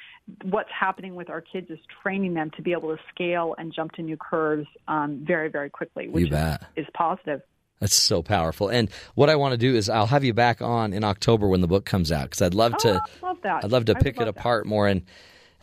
what's 0.46 0.72
happening 0.72 1.14
with 1.14 1.30
our 1.30 1.42
kids 1.42 1.70
is 1.70 1.80
training 2.02 2.34
them 2.34 2.50
to 2.56 2.64
be 2.64 2.72
able 2.72 2.96
to 2.96 3.02
scale 3.14 3.54
and 3.60 3.72
jump 3.72 3.92
to 3.94 4.02
new 4.02 4.18
curves 4.18 4.68
um, 4.88 5.24
very 5.28 5.50
very 5.50 5.70
quickly, 5.70 6.08
which 6.08 6.32
is, 6.32 6.86
is 6.86 6.88
positive. 6.96 7.42
That's 7.82 7.96
so 7.96 8.22
powerful. 8.22 8.70
And 8.70 8.90
what 9.16 9.30
I 9.30 9.36
want 9.36 9.52
to 9.52 9.58
do 9.58 9.76
is 9.76 9.90
I'll 9.90 10.06
have 10.08 10.24
you 10.24 10.34
back 10.34 10.62
on 10.62 10.94
in 10.94 11.04
October 11.04 11.50
when 11.50 11.60
the 11.60 11.68
book 11.68 11.84
comes 11.84 12.10
out 12.14 12.30
because 12.30 12.42
I'd 12.42 12.54
love 12.54 12.76
Oh, 12.76 12.80
to 12.84 13.02
I 13.22 13.26
love 13.28 13.38
that. 13.42 13.66
I'd 13.66 13.72
love 13.72 13.86
to 13.86 13.96
pick 13.96 14.16
it 14.16 14.20
love 14.26 14.34
that. 14.34 14.40
apart 14.40 14.66
more 14.66 14.88
and 14.88 15.02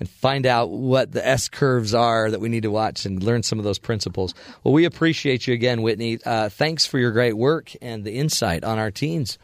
and 0.00 0.08
find 0.08 0.46
out 0.46 0.70
what 0.70 1.10
the 1.10 1.26
S 1.26 1.48
curves 1.48 1.92
are 1.94 2.30
that 2.30 2.40
we 2.40 2.48
need 2.48 2.62
to 2.64 2.70
watch 2.70 3.04
and 3.06 3.20
learn 3.22 3.42
some 3.42 3.58
of 3.58 3.64
those 3.64 3.80
principles. 3.80 4.32
Well, 4.62 4.72
we 4.74 4.84
appreciate 4.84 5.48
you 5.48 5.54
again, 5.54 5.82
Whitney. 5.82 6.18
Uh, 6.24 6.50
thanks 6.50 6.86
for 6.86 7.00
your 7.00 7.10
great 7.10 7.32
work 7.36 7.72
and 7.82 8.04
the 8.04 8.12
insight 8.12 8.62
on 8.62 8.78
our 8.78 8.92
teens. 8.92 9.38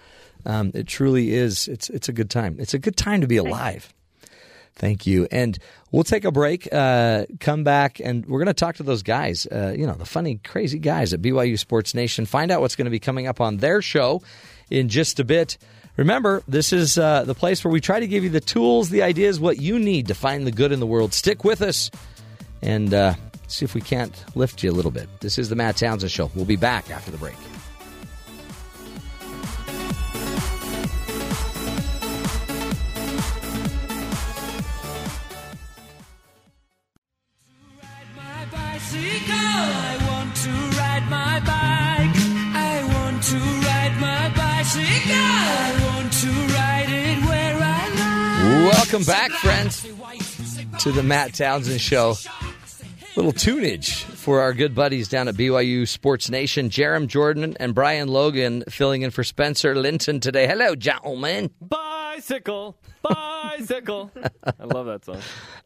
Um, 0.46 0.70
it 0.74 0.86
truly 0.86 1.32
is. 1.34 1.66
It's 1.68 1.88
it's 1.90 2.08
a 2.08 2.12
good 2.12 2.28
time. 2.30 2.56
It's 2.60 2.74
a 2.74 2.78
good 2.78 2.96
time 2.96 3.22
to 3.22 3.26
be 3.26 3.36
alive. 3.38 3.92
Thank 4.76 5.06
you. 5.06 5.28
And 5.30 5.56
we'll 5.92 6.04
take 6.04 6.24
a 6.24 6.32
break, 6.32 6.68
uh, 6.72 7.26
come 7.38 7.62
back, 7.62 8.00
and 8.00 8.26
we're 8.26 8.40
going 8.40 8.46
to 8.46 8.54
talk 8.54 8.76
to 8.76 8.82
those 8.82 9.02
guys, 9.02 9.46
uh, 9.46 9.74
you 9.76 9.86
know, 9.86 9.94
the 9.94 10.04
funny, 10.04 10.40
crazy 10.42 10.78
guys 10.78 11.12
at 11.12 11.22
BYU 11.22 11.58
Sports 11.58 11.94
Nation, 11.94 12.26
find 12.26 12.50
out 12.50 12.60
what's 12.60 12.74
going 12.74 12.86
to 12.86 12.90
be 12.90 12.98
coming 12.98 13.26
up 13.26 13.40
on 13.40 13.58
their 13.58 13.80
show 13.80 14.22
in 14.70 14.88
just 14.88 15.20
a 15.20 15.24
bit. 15.24 15.58
Remember, 15.96 16.42
this 16.48 16.72
is 16.72 16.98
uh, 16.98 17.22
the 17.24 17.34
place 17.34 17.62
where 17.62 17.70
we 17.70 17.80
try 17.80 18.00
to 18.00 18.06
give 18.08 18.24
you 18.24 18.30
the 18.30 18.40
tools, 18.40 18.90
the 18.90 19.02
ideas, 19.02 19.38
what 19.38 19.58
you 19.58 19.78
need 19.78 20.08
to 20.08 20.14
find 20.14 20.44
the 20.44 20.52
good 20.52 20.72
in 20.72 20.80
the 20.80 20.86
world. 20.86 21.14
Stick 21.14 21.44
with 21.44 21.62
us 21.62 21.90
and 22.60 22.92
uh, 22.92 23.14
see 23.46 23.64
if 23.64 23.74
we 23.74 23.80
can't 23.80 24.24
lift 24.34 24.64
you 24.64 24.72
a 24.72 24.74
little 24.74 24.90
bit. 24.90 25.08
This 25.20 25.38
is 25.38 25.48
the 25.48 25.56
Matt 25.56 25.76
Townsend 25.76 26.10
Show. 26.10 26.32
We'll 26.34 26.46
be 26.46 26.56
back 26.56 26.90
after 26.90 27.12
the 27.12 27.18
break. 27.18 27.36
Welcome 48.64 49.04
back, 49.04 49.30
friends, 49.32 49.82
to 50.80 50.90
the 50.90 51.02
Matt 51.02 51.34
Townsend 51.34 51.80
Show. 51.80 52.14
Little 53.14 53.32
tunage 53.32 54.04
for 54.04 54.40
our 54.40 54.54
good 54.54 54.74
buddies 54.74 55.08
down 55.08 55.28
at 55.28 55.34
BYU 55.34 55.86
Sports 55.86 56.30
Nation, 56.30 56.70
Jarom 56.70 57.06
Jordan 57.06 57.56
and 57.60 57.74
Brian 57.74 58.08
Logan 58.08 58.64
filling 58.70 59.02
in 59.02 59.10
for 59.10 59.22
Spencer 59.22 59.74
Linton 59.74 60.18
today. 60.18 60.46
Hello, 60.46 60.74
gentlemen. 60.74 61.50
Bicycle, 61.60 62.76
bicycle. 63.02 64.10
I 64.44 64.64
love 64.64 64.86
that 64.86 65.04
song. 65.04 65.18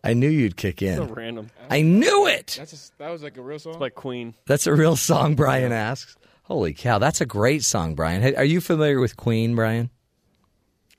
I 0.03 0.15
knew 0.15 0.29
you'd 0.29 0.57
kick 0.57 0.81
So 0.81 0.87
in. 0.87 1.15
random. 1.15 1.51
I 1.71 1.83
knew 1.83 2.27
it. 2.27 2.57
That's 2.59 2.91
a, 2.91 2.99
that 2.99 3.11
was 3.11 3.23
like 3.23 3.37
a 3.37 3.43
real 3.43 3.59
song. 3.61 3.75
It's 3.75 3.81
like 3.81 3.95
Queen. 3.95 4.35
That's 4.47 4.67
a 4.67 4.75
real 4.75 4.97
song, 4.97 5.37
Brian 5.37 5.71
asks. 5.73 6.17
Holy 6.43 6.75
cow, 6.75 6.99
that's 6.99 7.21
a 7.21 7.27
great 7.27 7.63
song, 7.63 7.95
Brian. 7.95 8.35
Are 8.37 8.45
you 8.45 8.61
familiar 8.61 8.99
with 9.01 9.17
Queen, 9.17 9.55
Brian? 9.55 9.91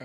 Uh, 0.00 0.04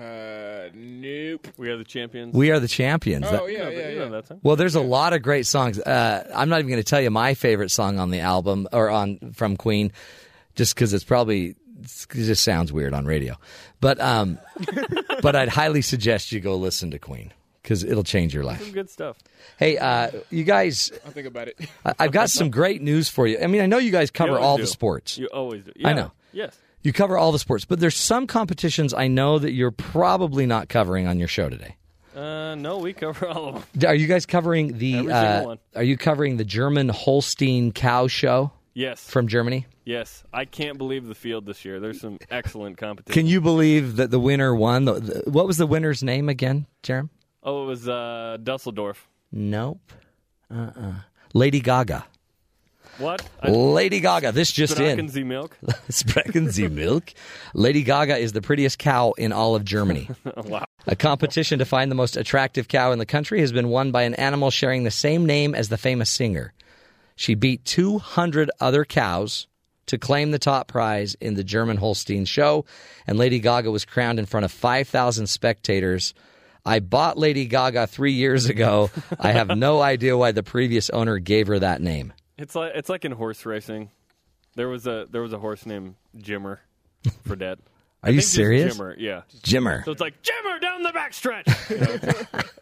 nope. 0.74 1.48
We 1.56 1.68
are 1.70 1.76
the 1.76 1.84
champions. 1.84 2.34
We 2.34 2.50
are 2.50 2.60
the 2.60 2.68
champions. 2.68 3.26
Oh 3.26 3.30
That- 3.46 3.52
yeah, 3.52 3.64
but 3.64 3.74
yeah, 3.76 3.88
you 3.88 3.98
know 3.98 4.04
yeah. 4.04 4.10
that 4.10 4.26
song. 4.28 4.40
Well, 4.42 4.56
there's 4.56 4.74
a 4.74 4.80
lot 4.80 5.12
of 5.12 5.22
great 5.22 5.46
songs. 5.46 5.78
Uh, 5.78 6.30
I'm 6.34 6.48
not 6.48 6.58
even 6.60 6.70
going 6.70 6.82
to 6.82 6.88
tell 6.88 7.00
you 7.00 7.10
my 7.10 7.34
favorite 7.34 7.70
song 7.70 7.98
on 7.98 8.10
the 8.10 8.20
album 8.20 8.68
or 8.72 8.90
on 8.90 9.32
from 9.34 9.56
Queen, 9.56 9.92
just 10.54 10.74
because 10.74 10.92
it's 10.92 11.04
probably 11.04 11.56
it 11.82 12.08
just 12.10 12.42
sounds 12.42 12.72
weird 12.72 12.94
on 12.94 13.04
radio. 13.06 13.36
But 13.80 14.00
um, 14.00 14.38
but 15.22 15.36
I'd 15.36 15.48
highly 15.48 15.82
suggest 15.82 16.32
you 16.32 16.40
go 16.40 16.56
listen 16.56 16.90
to 16.92 16.98
Queen 16.98 17.32
because 17.62 17.84
it'll 17.84 18.04
change 18.04 18.32
your 18.34 18.44
Some 18.44 18.52
life. 18.52 18.72
good 18.72 18.88
stuff. 18.90 19.18
Hey, 19.58 19.76
uh, 19.76 20.10
you 20.30 20.44
guys, 20.44 20.92
I'll 21.04 21.12
think 21.12 21.26
about 21.26 21.48
it. 21.48 21.58
I- 21.84 21.94
I've 21.98 22.12
got 22.12 22.30
some 22.30 22.50
great 22.50 22.80
news 22.82 23.08
for 23.08 23.26
you. 23.26 23.38
I 23.42 23.46
mean, 23.48 23.60
I 23.60 23.66
know 23.66 23.78
you 23.78 23.90
guys 23.90 24.10
cover 24.10 24.32
always 24.32 24.44
all 24.44 24.56
do. 24.56 24.62
the 24.62 24.66
sports. 24.68 25.18
You 25.18 25.26
always 25.26 25.64
do. 25.64 25.72
I 25.84 25.92
know. 25.92 26.12
Yes. 26.32 26.56
You 26.86 26.92
cover 26.92 27.18
all 27.18 27.32
the 27.32 27.38
sports, 27.40 27.64
but 27.64 27.80
there's 27.80 27.96
some 27.96 28.28
competitions 28.28 28.94
I 28.94 29.08
know 29.08 29.40
that 29.40 29.50
you're 29.50 29.72
probably 29.72 30.46
not 30.46 30.68
covering 30.68 31.08
on 31.08 31.18
your 31.18 31.26
show 31.26 31.48
today. 31.48 31.74
Uh, 32.14 32.54
no, 32.54 32.78
we 32.78 32.92
cover 32.92 33.26
all 33.26 33.48
of 33.56 33.72
them. 33.72 33.88
Are 33.90 33.94
you 33.96 34.06
guys 34.06 34.24
covering 34.24 34.78
the? 34.78 34.98
Every 34.98 35.12
uh. 35.12 35.56
Are 35.74 35.82
you 35.82 35.96
covering 35.96 36.36
the 36.36 36.44
German 36.44 36.88
Holstein 36.88 37.72
cow 37.72 38.06
show 38.06 38.52
Yes. 38.72 39.00
from 39.10 39.26
Germany? 39.26 39.66
yes. 39.84 40.22
I 40.32 40.44
can't 40.44 40.78
believe 40.78 41.06
the 41.08 41.16
field 41.16 41.44
this 41.44 41.64
year. 41.64 41.80
There's 41.80 42.00
some 42.00 42.18
excellent 42.30 42.78
competition. 42.78 43.20
Can 43.20 43.26
you 43.26 43.40
believe 43.40 43.96
that 43.96 44.12
the 44.12 44.20
winner 44.20 44.54
won? 44.54 44.84
The, 44.84 44.92
the- 45.00 45.30
what 45.30 45.48
was 45.48 45.56
the 45.56 45.66
winner's 45.66 46.04
name 46.04 46.28
again, 46.28 46.66
Jarom? 46.84 47.08
Oh, 47.42 47.64
it 47.64 47.66
was 47.66 47.88
uh, 47.88 48.36
Dusseldorf. 48.44 49.08
Nope. 49.32 49.92
Uh-uh. 50.54 50.92
Lady 51.34 51.58
Gaga. 51.58 52.06
What? 52.98 53.28
I, 53.42 53.50
Lady 53.50 54.00
Gaga. 54.00 54.32
This 54.32 54.50
just 54.50 54.78
in. 54.80 55.08
Sie 55.08 55.24
Milk? 55.24 55.56
Sprechen 55.88 56.50
Sie 56.50 56.68
Milk. 56.68 57.12
Lady 57.54 57.82
Gaga 57.82 58.16
is 58.16 58.32
the 58.32 58.42
prettiest 58.42 58.78
cow 58.78 59.12
in 59.12 59.32
all 59.32 59.54
of 59.54 59.64
Germany. 59.64 60.08
wow. 60.36 60.64
A 60.86 60.96
competition 60.96 61.58
to 61.58 61.64
find 61.64 61.90
the 61.90 61.96
most 61.96 62.16
attractive 62.16 62.68
cow 62.68 62.92
in 62.92 62.98
the 62.98 63.06
country 63.06 63.40
has 63.40 63.52
been 63.52 63.68
won 63.68 63.90
by 63.90 64.02
an 64.02 64.14
animal 64.14 64.50
sharing 64.50 64.84
the 64.84 64.90
same 64.90 65.26
name 65.26 65.54
as 65.54 65.68
the 65.68 65.76
famous 65.76 66.10
singer. 66.10 66.52
She 67.16 67.34
beat 67.34 67.64
200 67.64 68.50
other 68.60 68.84
cows 68.84 69.46
to 69.86 69.98
claim 69.98 70.30
the 70.30 70.38
top 70.38 70.68
prize 70.68 71.14
in 71.20 71.34
the 71.34 71.44
German 71.44 71.76
Holstein 71.76 72.24
show, 72.24 72.64
and 73.06 73.18
Lady 73.18 73.38
Gaga 73.38 73.70
was 73.70 73.84
crowned 73.84 74.18
in 74.18 74.26
front 74.26 74.44
of 74.44 74.52
5,000 74.52 75.26
spectators. 75.26 76.12
I 76.64 76.80
bought 76.80 77.16
Lady 77.16 77.46
Gaga 77.46 77.86
three 77.86 78.12
years 78.12 78.46
ago. 78.46 78.90
I 79.20 79.32
have 79.32 79.56
no 79.56 79.80
idea 79.80 80.16
why 80.16 80.32
the 80.32 80.42
previous 80.42 80.90
owner 80.90 81.18
gave 81.18 81.46
her 81.46 81.60
that 81.60 81.80
name. 81.80 82.12
It's 82.38 82.54
like 82.54 82.72
it's 82.74 82.88
like 82.88 83.04
in 83.04 83.12
horse 83.12 83.44
racing. 83.46 83.90
There 84.54 84.68
was 84.68 84.86
a 84.86 85.06
there 85.10 85.22
was 85.22 85.32
a 85.32 85.38
horse 85.38 85.66
named 85.66 85.94
Jimmer 86.16 86.58
for 87.24 87.36
debt. 87.36 87.58
Are 88.02 88.10
you 88.10 88.20
serious? 88.20 88.76
Jimmer, 88.76 88.94
yeah. 88.98 89.22
Jimmer. 89.42 89.84
So 89.84 89.90
it's 89.90 90.00
like 90.00 90.22
Jimmer 90.22 90.60
down 90.60 90.82
the 90.82 90.90
backstretch. 90.90 91.46
You 91.70 91.78
know, 91.78 91.98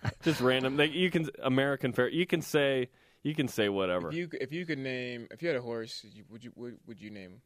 it's 0.09 0.19
just 0.23 0.41
random. 0.41 0.77
Like, 0.77 0.95
you 0.95 1.11
can 1.11 1.29
American 1.43 1.93
fair. 1.93 2.09
You 2.09 2.25
can 2.27 2.41
say 2.41 2.89
you 3.23 3.35
can 3.35 3.49
say 3.49 3.69
whatever. 3.69 4.09
If 4.09 4.15
you 4.15 4.29
if 4.41 4.53
you 4.53 4.65
could 4.65 4.79
name 4.79 5.29
if 5.31 5.43
you 5.43 5.49
had 5.49 5.57
a 5.57 5.63
horse, 5.63 6.05
would 6.31 6.45
you 6.45 6.53
would, 6.57 6.79
would 6.87 7.01
you 7.01 7.11
name 7.11 7.31
him? 7.33 7.43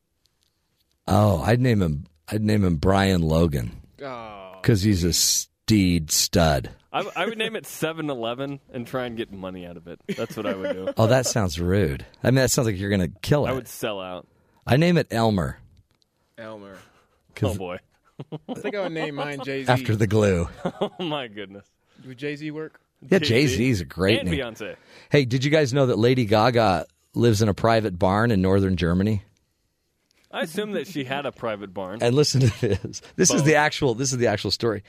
Oh, 1.06 1.42
I'd 1.42 1.60
name 1.60 1.80
him. 1.82 2.06
I'd 2.30 2.42
name 2.42 2.62
him 2.62 2.76
Brian 2.76 3.22
Logan 3.22 3.80
Oh, 4.04 4.58
because 4.60 4.82
he's 4.82 5.02
a 5.02 5.12
steed 5.68 6.10
stud. 6.10 6.70
I, 6.90 7.06
I 7.14 7.26
would 7.26 7.36
name 7.36 7.54
it 7.54 7.64
7-Eleven 7.64 8.60
and 8.72 8.86
try 8.86 9.04
and 9.04 9.18
get 9.18 9.30
money 9.30 9.66
out 9.66 9.76
of 9.76 9.86
it. 9.86 10.00
That's 10.16 10.34
what 10.34 10.46
I 10.46 10.54
would 10.54 10.72
do. 10.72 10.92
Oh, 10.96 11.08
that 11.08 11.26
sounds 11.26 11.60
rude. 11.60 12.06
I 12.24 12.28
mean, 12.28 12.36
that 12.36 12.50
sounds 12.50 12.64
like 12.64 12.78
you're 12.78 12.88
going 12.88 13.02
to 13.02 13.18
kill 13.20 13.44
it. 13.44 13.50
I 13.50 13.52
would 13.52 13.68
sell 13.68 14.00
out. 14.00 14.26
I 14.66 14.78
name 14.78 14.96
it 14.96 15.08
Elmer 15.10 15.58
Elmer. 16.38 16.78
Oh 17.42 17.54
boy. 17.54 17.78
I 18.48 18.54
think 18.54 18.74
I 18.74 18.80
would 18.80 18.92
name 18.92 19.14
mine 19.16 19.40
Jay 19.44 19.64
Z. 19.64 19.70
after 19.70 19.94
the 19.94 20.06
glue. 20.06 20.48
Oh 20.80 20.90
my 21.04 21.28
goodness. 21.28 21.66
Would 22.06 22.16
Jay 22.18 22.34
Z 22.36 22.50
work? 22.50 22.80
Yeah, 23.08 23.18
Jay 23.18 23.46
Z's 23.46 23.80
a 23.82 23.84
great 23.84 24.20
and 24.20 24.30
name. 24.30 24.40
Beyonce. 24.40 24.76
Hey, 25.10 25.24
did 25.24 25.44
you 25.44 25.50
guys 25.50 25.74
know 25.74 25.86
that 25.86 25.98
Lady 25.98 26.24
Gaga 26.24 26.86
lives 27.14 27.42
in 27.42 27.48
a 27.48 27.54
private 27.54 27.98
barn 27.98 28.30
in 28.30 28.40
northern 28.40 28.76
Germany? 28.76 29.22
I 30.30 30.42
assume 30.42 30.72
that 30.72 30.86
she 30.86 31.04
had 31.04 31.26
a 31.26 31.32
private 31.32 31.72
barn. 31.72 31.98
And 32.02 32.14
listen 32.14 32.40
to 32.42 32.60
this. 32.60 33.02
This 33.16 33.30
is 33.30 33.42
the 33.44 33.56
actual. 33.56 33.94
This 33.94 34.12
is 34.12 34.18
the 34.18 34.26
actual 34.28 34.50
story. 34.50 34.82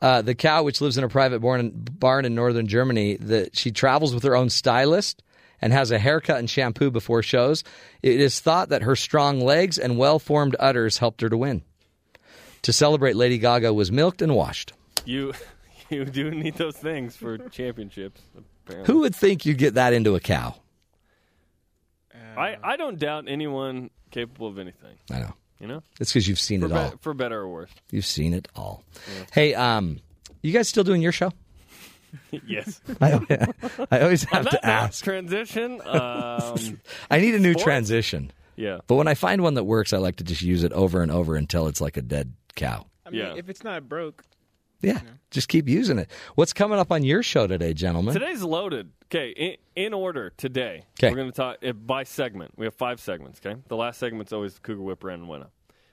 Uh, 0.00 0.22
the 0.22 0.34
cow, 0.34 0.62
which 0.62 0.80
lives 0.80 0.96
in 0.96 1.04
a 1.04 1.08
private 1.08 1.40
barn, 1.40 1.72
barn 1.74 2.24
in 2.24 2.34
northern 2.34 2.66
Germany, 2.66 3.16
that 3.16 3.56
she 3.56 3.72
travels 3.72 4.14
with 4.14 4.22
her 4.22 4.36
own 4.36 4.48
stylist 4.48 5.22
and 5.60 5.72
has 5.72 5.90
a 5.90 5.98
haircut 5.98 6.38
and 6.38 6.48
shampoo 6.48 6.90
before 6.90 7.22
shows. 7.22 7.64
It 8.02 8.20
is 8.20 8.38
thought 8.38 8.68
that 8.68 8.82
her 8.82 8.94
strong 8.94 9.40
legs 9.40 9.76
and 9.76 9.98
well-formed 9.98 10.54
udders 10.60 10.98
helped 10.98 11.20
her 11.20 11.28
to 11.28 11.36
win. 11.36 11.62
To 12.62 12.72
celebrate, 12.72 13.16
Lady 13.16 13.38
Gaga 13.38 13.72
was 13.74 13.90
milked 13.90 14.22
and 14.22 14.34
washed. 14.34 14.72
You 15.04 15.32
you 15.90 16.04
do 16.04 16.30
need 16.30 16.54
those 16.54 16.76
things 16.76 17.16
for 17.16 17.38
championships. 17.38 18.20
Apparently. 18.66 18.92
Who 18.92 19.00
would 19.00 19.16
think 19.16 19.46
you'd 19.46 19.58
get 19.58 19.74
that 19.74 19.92
into 19.92 20.14
a 20.14 20.20
cow? 20.20 20.56
I, 22.36 22.56
I 22.62 22.76
don't 22.76 22.98
doubt 22.98 23.24
anyone 23.26 23.90
capable 24.12 24.46
of 24.46 24.58
anything. 24.58 24.96
I 25.10 25.18
know. 25.18 25.34
You 25.60 25.66
know? 25.66 25.82
It's 26.00 26.12
because 26.12 26.28
you've 26.28 26.38
seen 26.40 26.60
For, 26.60 26.66
it 26.66 26.70
be- 26.70 26.74
all. 26.76 26.94
for 27.00 27.14
better 27.14 27.40
or 27.40 27.48
worse. 27.48 27.70
You've 27.90 28.06
seen 28.06 28.32
it 28.34 28.46
all. 28.54 28.84
Hey, 29.32 29.54
um, 29.54 29.98
you 30.42 30.52
guys 30.52 30.68
still 30.68 30.84
doing 30.84 31.02
your 31.02 31.12
show? 31.12 31.32
yes. 32.46 32.80
I, 33.00 33.20
I 33.90 34.00
always 34.00 34.22
have 34.24 34.44
that 34.44 34.50
to 34.50 34.66
ask. 34.66 35.02
Transition. 35.04 35.80
Um, 35.86 36.80
I 37.10 37.18
need 37.20 37.34
a 37.34 37.38
new 37.38 37.52
Sports? 37.52 37.64
transition. 37.64 38.30
Yeah. 38.56 38.78
But 38.86 38.94
when 38.96 39.08
I 39.08 39.14
find 39.14 39.42
one 39.42 39.54
that 39.54 39.64
works, 39.64 39.92
I 39.92 39.98
like 39.98 40.16
to 40.16 40.24
just 40.24 40.42
use 40.42 40.62
it 40.64 40.72
over 40.72 41.02
and 41.02 41.10
over 41.10 41.36
until 41.36 41.66
it's 41.66 41.80
like 41.80 41.96
a 41.96 42.02
dead 42.02 42.32
cow. 42.54 42.86
I 43.06 43.10
mean, 43.10 43.20
Yeah. 43.20 43.34
if 43.36 43.48
it's 43.48 43.64
not 43.64 43.88
broke, 43.88 44.24
Yeah. 44.80 45.00
Just 45.30 45.48
keep 45.48 45.68
using 45.68 45.98
it. 45.98 46.10
What's 46.36 46.52
coming 46.52 46.78
up 46.78 46.90
on 46.92 47.02
your 47.02 47.22
show 47.22 47.46
today, 47.46 47.74
gentlemen? 47.74 48.14
Today's 48.14 48.42
loaded. 48.42 48.90
Okay, 49.06 49.30
in, 49.30 49.56
in 49.86 49.94
order 49.94 50.30
today, 50.36 50.84
'Kay. 50.98 51.10
we're 51.10 51.16
going 51.16 51.30
to 51.30 51.36
talk 51.36 51.56
uh, 51.66 51.72
by 51.72 52.04
segment. 52.04 52.52
We 52.56 52.66
have 52.66 52.74
five 52.74 53.00
segments. 53.00 53.40
Okay, 53.44 53.58
the 53.68 53.76
last 53.76 53.98
segment's 53.98 54.32
always 54.32 54.54
the 54.54 54.60
Cougar 54.60 54.82
Whip 54.82 55.00
Brandon 55.00 55.26
Winna. 55.28 55.48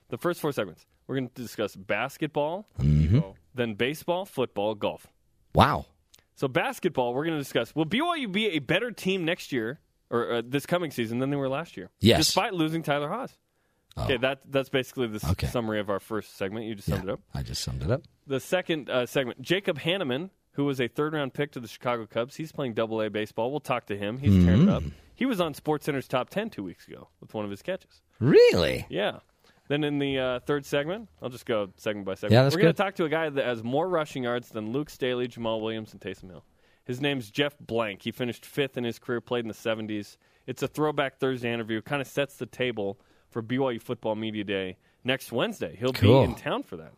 The 0.08 0.18
first 0.18 0.40
four 0.40 0.52
segments, 0.52 0.86
we're 1.06 1.16
going 1.16 1.28
to 1.28 1.42
discuss 1.42 1.74
basketball, 1.76 2.68
Mm-hmm. 2.78 3.20
then 3.54 3.74
baseball, 3.74 4.24
football, 4.24 4.74
golf. 4.74 5.06
Wow. 5.54 5.86
So 6.34 6.48
basketball, 6.48 7.14
we're 7.14 7.24
going 7.24 7.36
to 7.36 7.42
discuss. 7.42 7.74
Will 7.74 7.86
BYU 7.86 8.30
be 8.30 8.48
a 8.50 8.58
better 8.58 8.90
team 8.90 9.24
next 9.24 9.52
year 9.52 9.80
or 10.10 10.32
uh, 10.34 10.42
this 10.46 10.66
coming 10.66 10.90
season 10.90 11.18
than 11.18 11.30
they 11.30 11.36
were 11.36 11.48
last 11.48 11.76
year? 11.76 11.90
Yes. 12.00 12.18
despite 12.18 12.52
losing 12.54 12.82
Tyler 12.82 13.08
Haws. 13.08 13.32
Okay, 13.98 14.16
that 14.18 14.40
that's 14.50 14.68
basically 14.68 15.06
the 15.06 15.16
s- 15.16 15.30
Okay. 15.32 15.46
summary 15.46 15.80
of 15.80 15.88
our 15.90 16.00
first 16.00 16.36
segment. 16.36 16.66
You 16.66 16.74
just 16.74 16.88
summed 16.88 17.04
it 17.04 17.10
up. 17.10 17.20
I 17.34 17.42
just 17.42 17.62
summed 17.62 17.82
it 17.82 17.90
up. 17.90 18.02
The 18.26 18.40
second 18.40 18.90
uh, 18.90 19.06
segment, 19.06 19.40
Jacob 19.40 19.78
Hannemann, 19.78 20.30
who 20.52 20.64
was 20.64 20.80
a 20.80 20.88
third 20.88 21.14
round 21.14 21.32
pick 21.34 21.52
to 21.52 21.60
the 21.60 21.68
Chicago 21.68 22.06
Cubs, 22.06 22.36
he's 22.36 22.52
playing 22.52 22.74
Double 22.74 23.00
A 23.00 23.08
baseball. 23.08 23.50
We'll 23.50 23.60
talk 23.60 23.86
to 23.86 23.96
him. 23.96 24.18
He's 24.18 24.44
tearing 24.44 24.62
it 24.64 24.68
up. 24.68 24.82
He 25.14 25.24
was 25.24 25.40
on 25.40 25.54
SportsCenter's 25.54 26.06
top 26.08 26.28
ten 26.30 26.50
two 26.50 26.62
weeks 26.62 26.86
ago 26.86 27.08
with 27.20 27.32
one 27.32 27.44
of 27.44 27.50
his 27.50 27.62
catches. 27.62 28.02
Really? 28.20 28.86
Yeah. 28.90 29.20
Then 29.68 29.82
in 29.82 29.98
the 29.98 30.18
uh, 30.18 30.40
third 30.40 30.64
segment, 30.66 31.08
I'll 31.20 31.28
just 31.30 31.46
go 31.46 31.70
segment 31.76 32.06
by 32.06 32.14
segment. 32.14 32.32
Yeah, 32.34 32.42
that's 32.44 32.54
We're 32.54 32.60
going 32.62 32.68
good. 32.70 32.76
to 32.76 32.82
talk 32.82 32.94
to 32.96 33.04
a 33.04 33.08
guy 33.08 33.28
that 33.30 33.44
has 33.44 33.64
more 33.64 33.88
rushing 33.88 34.22
yards 34.24 34.50
than 34.50 34.72
Luke 34.72 34.90
Staley, 34.90 35.26
Jamaal 35.26 35.60
Williams, 35.60 35.92
and 35.92 36.00
Taysom 36.00 36.28
Hill. 36.30 36.44
His 36.84 37.00
name's 37.00 37.30
Jeff 37.30 37.56
Blanc. 37.58 38.00
He 38.02 38.12
finished 38.12 38.46
fifth 38.46 38.76
in 38.76 38.84
his 38.84 39.00
career, 39.00 39.20
played 39.20 39.40
in 39.44 39.48
the 39.48 39.54
70s. 39.54 40.18
It's 40.46 40.62
a 40.62 40.68
throwback 40.68 41.18
Thursday 41.18 41.52
interview. 41.52 41.82
Kind 41.82 42.00
of 42.00 42.06
sets 42.06 42.36
the 42.36 42.46
table 42.46 43.00
for 43.36 43.42
BYU 43.42 43.78
Football 43.82 44.14
Media 44.14 44.44
Day 44.44 44.78
next 45.04 45.30
Wednesday. 45.30 45.76
He'll 45.78 45.92
Cool. 45.92 46.20
be 46.24 46.30
in 46.30 46.34
town 46.36 46.62
for 46.62 46.78
that. 46.78 46.92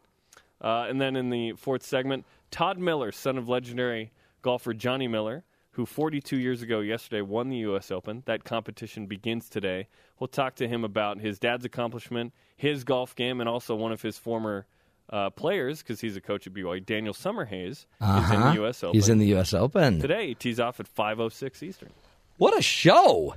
Uh, 0.60 0.86
and 0.88 1.00
then 1.00 1.16
in 1.16 1.30
the 1.30 1.54
fourth 1.54 1.82
segment, 1.82 2.24
Todd 2.52 2.78
Miller, 2.78 3.10
son 3.10 3.36
of 3.38 3.48
legendary 3.48 4.12
golfer 4.42 4.72
Johnny 4.72 5.08
Miller, 5.08 5.42
who 5.72 5.84
42 5.84 6.36
years 6.38 6.62
ago 6.62 6.78
yesterday 6.78 7.22
won 7.22 7.48
the 7.48 7.56
U.S. 7.58 7.90
Open. 7.90 8.22
That 8.26 8.44
competition 8.44 9.06
begins 9.06 9.48
today. 9.48 9.88
We'll 10.20 10.28
talk 10.28 10.54
to 10.56 10.68
him 10.68 10.84
about 10.84 11.18
his 11.18 11.40
dad's 11.40 11.64
accomplishment, 11.64 12.32
his 12.56 12.84
golf 12.84 13.16
game, 13.16 13.40
and 13.40 13.48
also 13.48 13.74
one 13.74 13.90
of 13.90 14.00
his 14.02 14.16
former 14.16 14.66
uh, 15.10 15.30
players, 15.30 15.82
because 15.82 16.00
he's 16.00 16.14
a 16.16 16.20
coach 16.20 16.46
at 16.46 16.52
BYU, 16.54 16.86
Daniel 16.86 17.14
Summerhays, 17.14 17.70
is 17.70 17.84
in 18.00 18.06
Uh-huh. 18.06 18.50
the 18.50 18.54
U.S. 18.60 18.84
Open. 18.84 18.94
He's 18.94 19.08
in 19.08 19.18
the 19.18 19.26
U.S. 19.26 19.52
Open. 19.54 19.98
Today, 20.00 20.28
he 20.28 20.34
tees 20.36 20.60
off 20.60 20.78
at 20.78 20.86
5.06 20.94 21.64
Eastern. 21.64 21.90
What 22.36 22.56
a 22.56 22.62
show! 22.62 23.34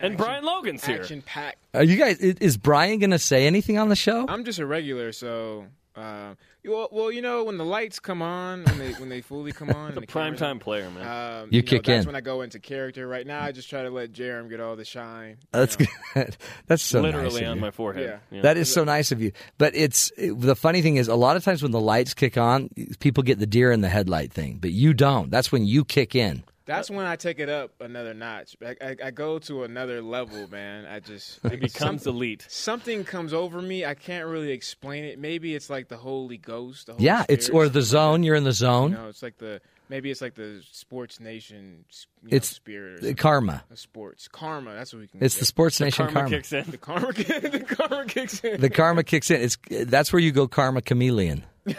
And 0.00 0.16
Brian 0.16 0.44
Logan's 0.44 0.84
here. 0.84 1.00
action 1.00 1.22
packed. 1.22 1.58
Are 1.72 1.84
you 1.84 1.96
guys? 1.96 2.18
Is 2.18 2.56
Brian 2.56 2.98
going 2.98 3.10
to 3.10 3.18
say 3.18 3.46
anything 3.46 3.78
on 3.78 3.88
the 3.88 3.96
show? 3.96 4.26
I'm 4.28 4.44
just 4.44 4.58
a 4.58 4.66
regular, 4.66 5.12
so. 5.12 5.66
Uh, 5.96 6.34
well, 6.64 6.88
well, 6.90 7.12
you 7.12 7.22
know, 7.22 7.44
when 7.44 7.56
the 7.56 7.64
lights 7.64 8.00
come 8.00 8.20
on, 8.20 8.64
when 8.64 8.78
they 8.78 8.92
when 8.94 9.08
they 9.08 9.20
fully 9.20 9.52
come 9.52 9.70
on, 9.74 9.94
The 9.94 10.00
the 10.00 10.06
cameras- 10.08 10.40
primetime 10.40 10.58
player, 10.58 10.90
man. 10.90 11.42
Um, 11.42 11.48
You 11.52 11.62
know, 11.62 11.66
kick 11.66 11.84
that's 11.84 12.02
in. 12.02 12.06
when 12.08 12.16
I 12.16 12.20
go 12.20 12.40
into 12.42 12.58
character. 12.58 13.06
Right 13.06 13.24
now, 13.24 13.40
I 13.44 13.52
just 13.52 13.70
try 13.70 13.84
to 13.84 13.90
let 13.90 14.10
Jarom 14.12 14.50
get 14.50 14.58
all 14.60 14.74
the 14.74 14.84
shine. 14.84 15.36
That's 15.52 15.76
good. 16.14 16.36
That's 16.66 16.82
so 16.82 17.00
nice 17.00 17.14
Literally 17.14 17.44
of 17.44 17.50
on 17.50 17.56
you. 17.58 17.60
my 17.60 17.70
forehead. 17.70 18.18
Yeah. 18.32 18.42
That 18.42 18.56
is 18.56 18.72
so 18.72 18.82
nice 18.82 19.12
of 19.12 19.22
you. 19.22 19.30
But 19.56 19.76
it's 19.76 20.10
it- 20.16 20.40
the 20.40 20.56
funny 20.56 20.82
thing 20.82 20.96
is, 20.96 21.06
a 21.06 21.14
lot 21.14 21.36
of 21.36 21.44
times 21.44 21.62
when 21.62 21.70
the 21.70 21.80
lights 21.80 22.12
kick 22.14 22.36
on, 22.36 22.70
people 22.98 23.22
get 23.22 23.38
the 23.38 23.46
deer 23.46 23.70
in 23.70 23.80
the 23.80 23.88
headlight 23.88 24.32
thing, 24.32 24.58
but 24.60 24.72
you 24.72 24.94
don't. 24.94 25.30
That's 25.30 25.52
when 25.52 25.64
you 25.64 25.84
kick 25.84 26.16
in. 26.16 26.42
That's 26.66 26.90
when 26.90 27.04
I 27.04 27.16
take 27.16 27.38
it 27.40 27.48
up 27.50 27.72
another 27.80 28.14
notch. 28.14 28.56
I, 28.64 28.76
I, 28.80 28.96
I 29.06 29.10
go 29.10 29.38
to 29.40 29.64
another 29.64 30.00
level, 30.00 30.48
man. 30.50 30.86
I 30.86 31.00
just 31.00 31.40
I, 31.44 31.48
It 31.48 31.60
becomes 31.60 32.04
some- 32.04 32.14
elite. 32.16 32.46
Something 32.48 33.04
comes 33.04 33.34
over 33.34 33.60
me. 33.60 33.84
I 33.84 33.94
can't 33.94 34.26
really 34.26 34.50
explain 34.50 35.04
it. 35.04 35.18
Maybe 35.18 35.54
it's 35.54 35.68
like 35.68 35.88
the 35.88 35.96
Holy 35.98 36.38
Ghost. 36.38 36.86
The 36.86 36.92
Holy 36.94 37.04
Yeah, 37.04 37.24
it's 37.28 37.48
or 37.50 37.68
the 37.68 37.82
zone. 37.82 38.22
You're 38.22 38.34
in 38.36 38.44
the 38.44 38.52
zone. 38.52 38.92
You 38.92 38.96
know, 38.96 39.08
it's 39.08 39.22
like 39.22 39.36
the 39.38 39.60
maybe 39.90 40.10
it's 40.10 40.22
like 40.22 40.34
the 40.34 40.62
sports 40.72 41.20
nation. 41.20 41.84
You 42.22 42.30
know, 42.30 42.36
It's 42.36 42.48
spirit. 42.48 43.04
Or 43.04 43.12
karma. 43.14 43.62
The 43.68 43.76
sports 43.76 44.26
karma. 44.28 44.72
That's 44.74 44.92
what 44.94 45.00
we 45.00 45.08
can. 45.08 45.22
It's 45.22 45.34
get. 45.34 45.40
the 45.40 45.46
Sports 45.46 45.80
Nation 45.80 46.06
Karma 46.06 46.12
karma. 46.20 46.30
kicks 46.30 46.52
in. 46.52 46.70
The 46.70 46.78
karma. 46.78 47.12
the 47.12 47.66
karma 47.68 48.06
kicks 48.06 48.40
in. 48.40 48.60
The 48.60 48.70
karma 48.70 49.04
kicks 49.04 49.30
in. 49.30 49.40
It's 49.42 49.58
that's 49.86 50.12
where 50.14 50.20
you 50.20 50.32
go 50.32 50.48
karma 50.48 50.80
chameleon. 50.80 51.44
I 51.66 51.76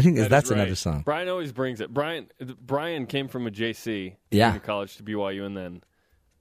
think 0.00 0.16
That 0.16 0.22
is 0.22 0.28
that's 0.28 0.50
right. 0.50 0.58
another 0.60 0.74
song. 0.74 1.02
Brian 1.04 1.28
always 1.28 1.52
brings 1.52 1.80
it. 1.80 1.92
Brian 1.92 2.28
Brian 2.60 3.06
came 3.06 3.28
from 3.28 3.46
a 3.46 3.50
JC 3.50 4.16
Yeah. 4.30 4.50
junior 4.50 4.60
college 4.60 4.96
to 4.96 5.02
BYU 5.02 5.44
and 5.44 5.56
then 5.56 5.82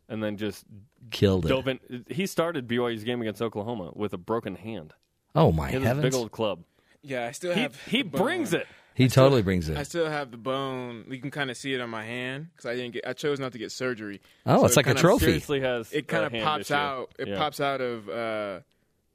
and 0.09 0.21
then 0.23 0.37
just 0.37 0.65
Killed 1.09 1.45
it. 1.49 1.79
in. 1.89 2.05
He 2.09 2.25
started 2.25 2.67
BYU's 2.67 3.03
game 3.03 3.21
against 3.21 3.41
Oklahoma 3.41 3.91
with 3.95 4.13
a 4.13 4.17
broken 4.17 4.55
hand. 4.55 4.93
Oh 5.35 5.51
my 5.51 5.71
He 5.71 5.79
heavens! 5.79 6.03
big 6.03 6.13
old 6.13 6.31
club. 6.31 6.63
Yeah, 7.01 7.25
I 7.27 7.31
still 7.31 7.53
have. 7.53 7.81
he 7.85 8.03
the 8.03 8.09
bone. 8.09 8.21
brings 8.21 8.53
it. 8.53 8.67
He 8.93 9.05
I 9.05 9.07
still- 9.07 9.23
totally 9.23 9.41
brings 9.41 9.69
it. 9.69 9.77
I 9.77 9.83
still 9.83 10.07
have 10.09 10.31
the 10.31 10.37
bone. 10.37 11.05
You 11.09 11.19
can 11.19 11.31
kind 11.31 11.49
of 11.49 11.55
see 11.57 11.73
it 11.73 11.79
on 11.81 11.89
my 11.89 12.03
hand 12.03 12.47
because 12.51 12.65
I 12.69 12.75
didn't 12.75 12.91
get. 12.93 13.07
I 13.07 13.13
chose 13.13 13.39
not 13.39 13.53
to 13.53 13.57
get 13.57 13.71
surgery. 13.71 14.21
Oh, 14.45 14.65
it's 14.65 14.73
it 14.73 14.77
like 14.77 14.87
a 14.87 14.93
trophy. 14.93 15.25
Seriously 15.25 15.61
has 15.61 15.91
It 15.93 16.07
kind 16.07 16.25
of 16.25 16.33
pops 16.43 16.65
issue. 16.69 16.73
out. 16.73 17.11
It 17.17 17.29
Yeah. 17.29 17.37
pops 17.37 17.59
out 17.61 17.79
of 17.81 18.09
uh, 18.09 18.59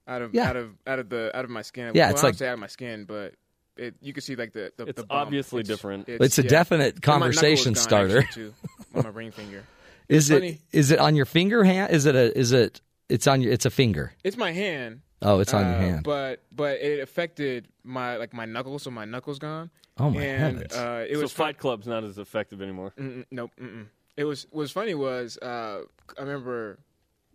out 0.07 0.23
of 0.23 0.35
Yeah. 0.35 0.49
out 0.49 0.57
of 0.57 0.70
out 0.87 0.99
of 0.99 1.09
the 1.09 1.31
out 1.37 1.45
of 1.45 1.51
my 1.51 1.62
skin. 1.62 1.93
Yeah, 1.95 2.07
well, 2.07 2.15
it's 2.15 2.23
I 2.24 2.27
like- 2.28 2.35
say 2.37 2.49
out 2.49 2.55
of 2.55 2.59
my 2.61 2.66
skin, 2.69 3.05
but 3.05 3.35
it 3.77 3.95
you 4.01 4.12
can 4.12 4.23
see 4.23 4.37
like 4.37 4.53
the 4.53 4.73
the, 4.77 4.85
It's 4.87 5.01
the 5.01 5.07
bump. 5.07 5.27
obviously 5.27 5.61
It's- 5.61 5.77
different. 5.77 6.09
It's 6.09 6.39
a 6.39 6.43
yeah. 6.43 6.49
definite 6.49 6.95
And 6.97 7.07
my 7.07 7.12
knuckle 7.12 7.20
conversation 7.20 7.73
gone, 7.74 7.83
starter. 7.83 8.23
too, 8.33 8.55
on 8.95 9.03
my 9.05 9.09
ring 9.11 9.31
finger. 9.31 9.65
Is 10.09 10.31
it 10.31 10.35
Funny. 10.35 10.61
is 10.73 10.93
it 10.93 11.01
on 11.01 11.16
your 11.16 11.27
finger 11.27 11.65
hand? 11.65 11.93
Is 11.93 12.07
it 12.07 12.15
a 12.15 12.37
is 12.39 12.53
it 12.53 12.81
it's 13.09 13.27
on 13.27 13.41
your 13.43 13.53
it's 13.53 13.66
a 13.66 13.70
finger. 13.70 14.12
It's 14.23 14.37
my 14.37 14.53
hand. 14.53 15.01
Oh, 15.20 15.41
it's 15.41 15.53
on 15.53 15.66
your 15.66 15.74
uh, 15.74 15.81
hand. 15.81 16.05
But 16.05 16.43
but 16.53 16.81
it 16.81 17.01
affected 17.01 17.66
my 17.83 18.16
like 18.16 18.33
my 18.33 18.45
knuckles, 18.45 18.85
so 18.85 18.91
my 18.93 19.05
knuckles 19.05 19.41
gone. 19.41 19.69
Oh, 19.99 20.11
my 20.11 20.23
and, 20.23 20.39
heavens. 20.59 20.73
Uh, 20.74 21.07
it 21.09 21.15
so 21.16 21.23
was 21.23 21.33
fun- 21.33 21.47
Fight 21.47 21.59
Club's 21.59 21.87
not 21.89 22.05
as 22.05 22.19
effective 22.19 22.61
anymore. 22.62 22.93
Mm-mm, 22.99 23.24
nope. 23.33 23.51
Mm-mm. 23.61 23.87
It 24.16 24.24
was 24.24 24.47
what 24.51 24.61
was 24.61 24.70
funny 24.70 24.95
was 24.95 25.39
uh, 25.39 25.81
I 26.16 26.20
remember 26.23 26.78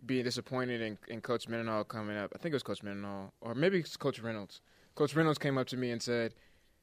being 0.04 0.24
disappointed 0.24 0.80
in, 0.80 0.98
in 1.08 1.20
Coach 1.20 1.48
Mendenhall 1.48 1.84
coming 1.84 2.16
up. 2.16 2.32
I 2.34 2.38
think 2.38 2.52
it 2.52 2.56
was 2.56 2.62
Coach 2.62 2.82
Mendenhall, 2.82 3.32
or 3.40 3.54
maybe 3.54 3.78
it's 3.78 3.96
Coach 3.96 4.20
Reynolds. 4.20 4.60
Coach 4.94 5.14
Reynolds 5.14 5.38
came 5.38 5.56
up 5.58 5.66
to 5.68 5.76
me 5.76 5.90
and 5.90 6.02
said, 6.02 6.34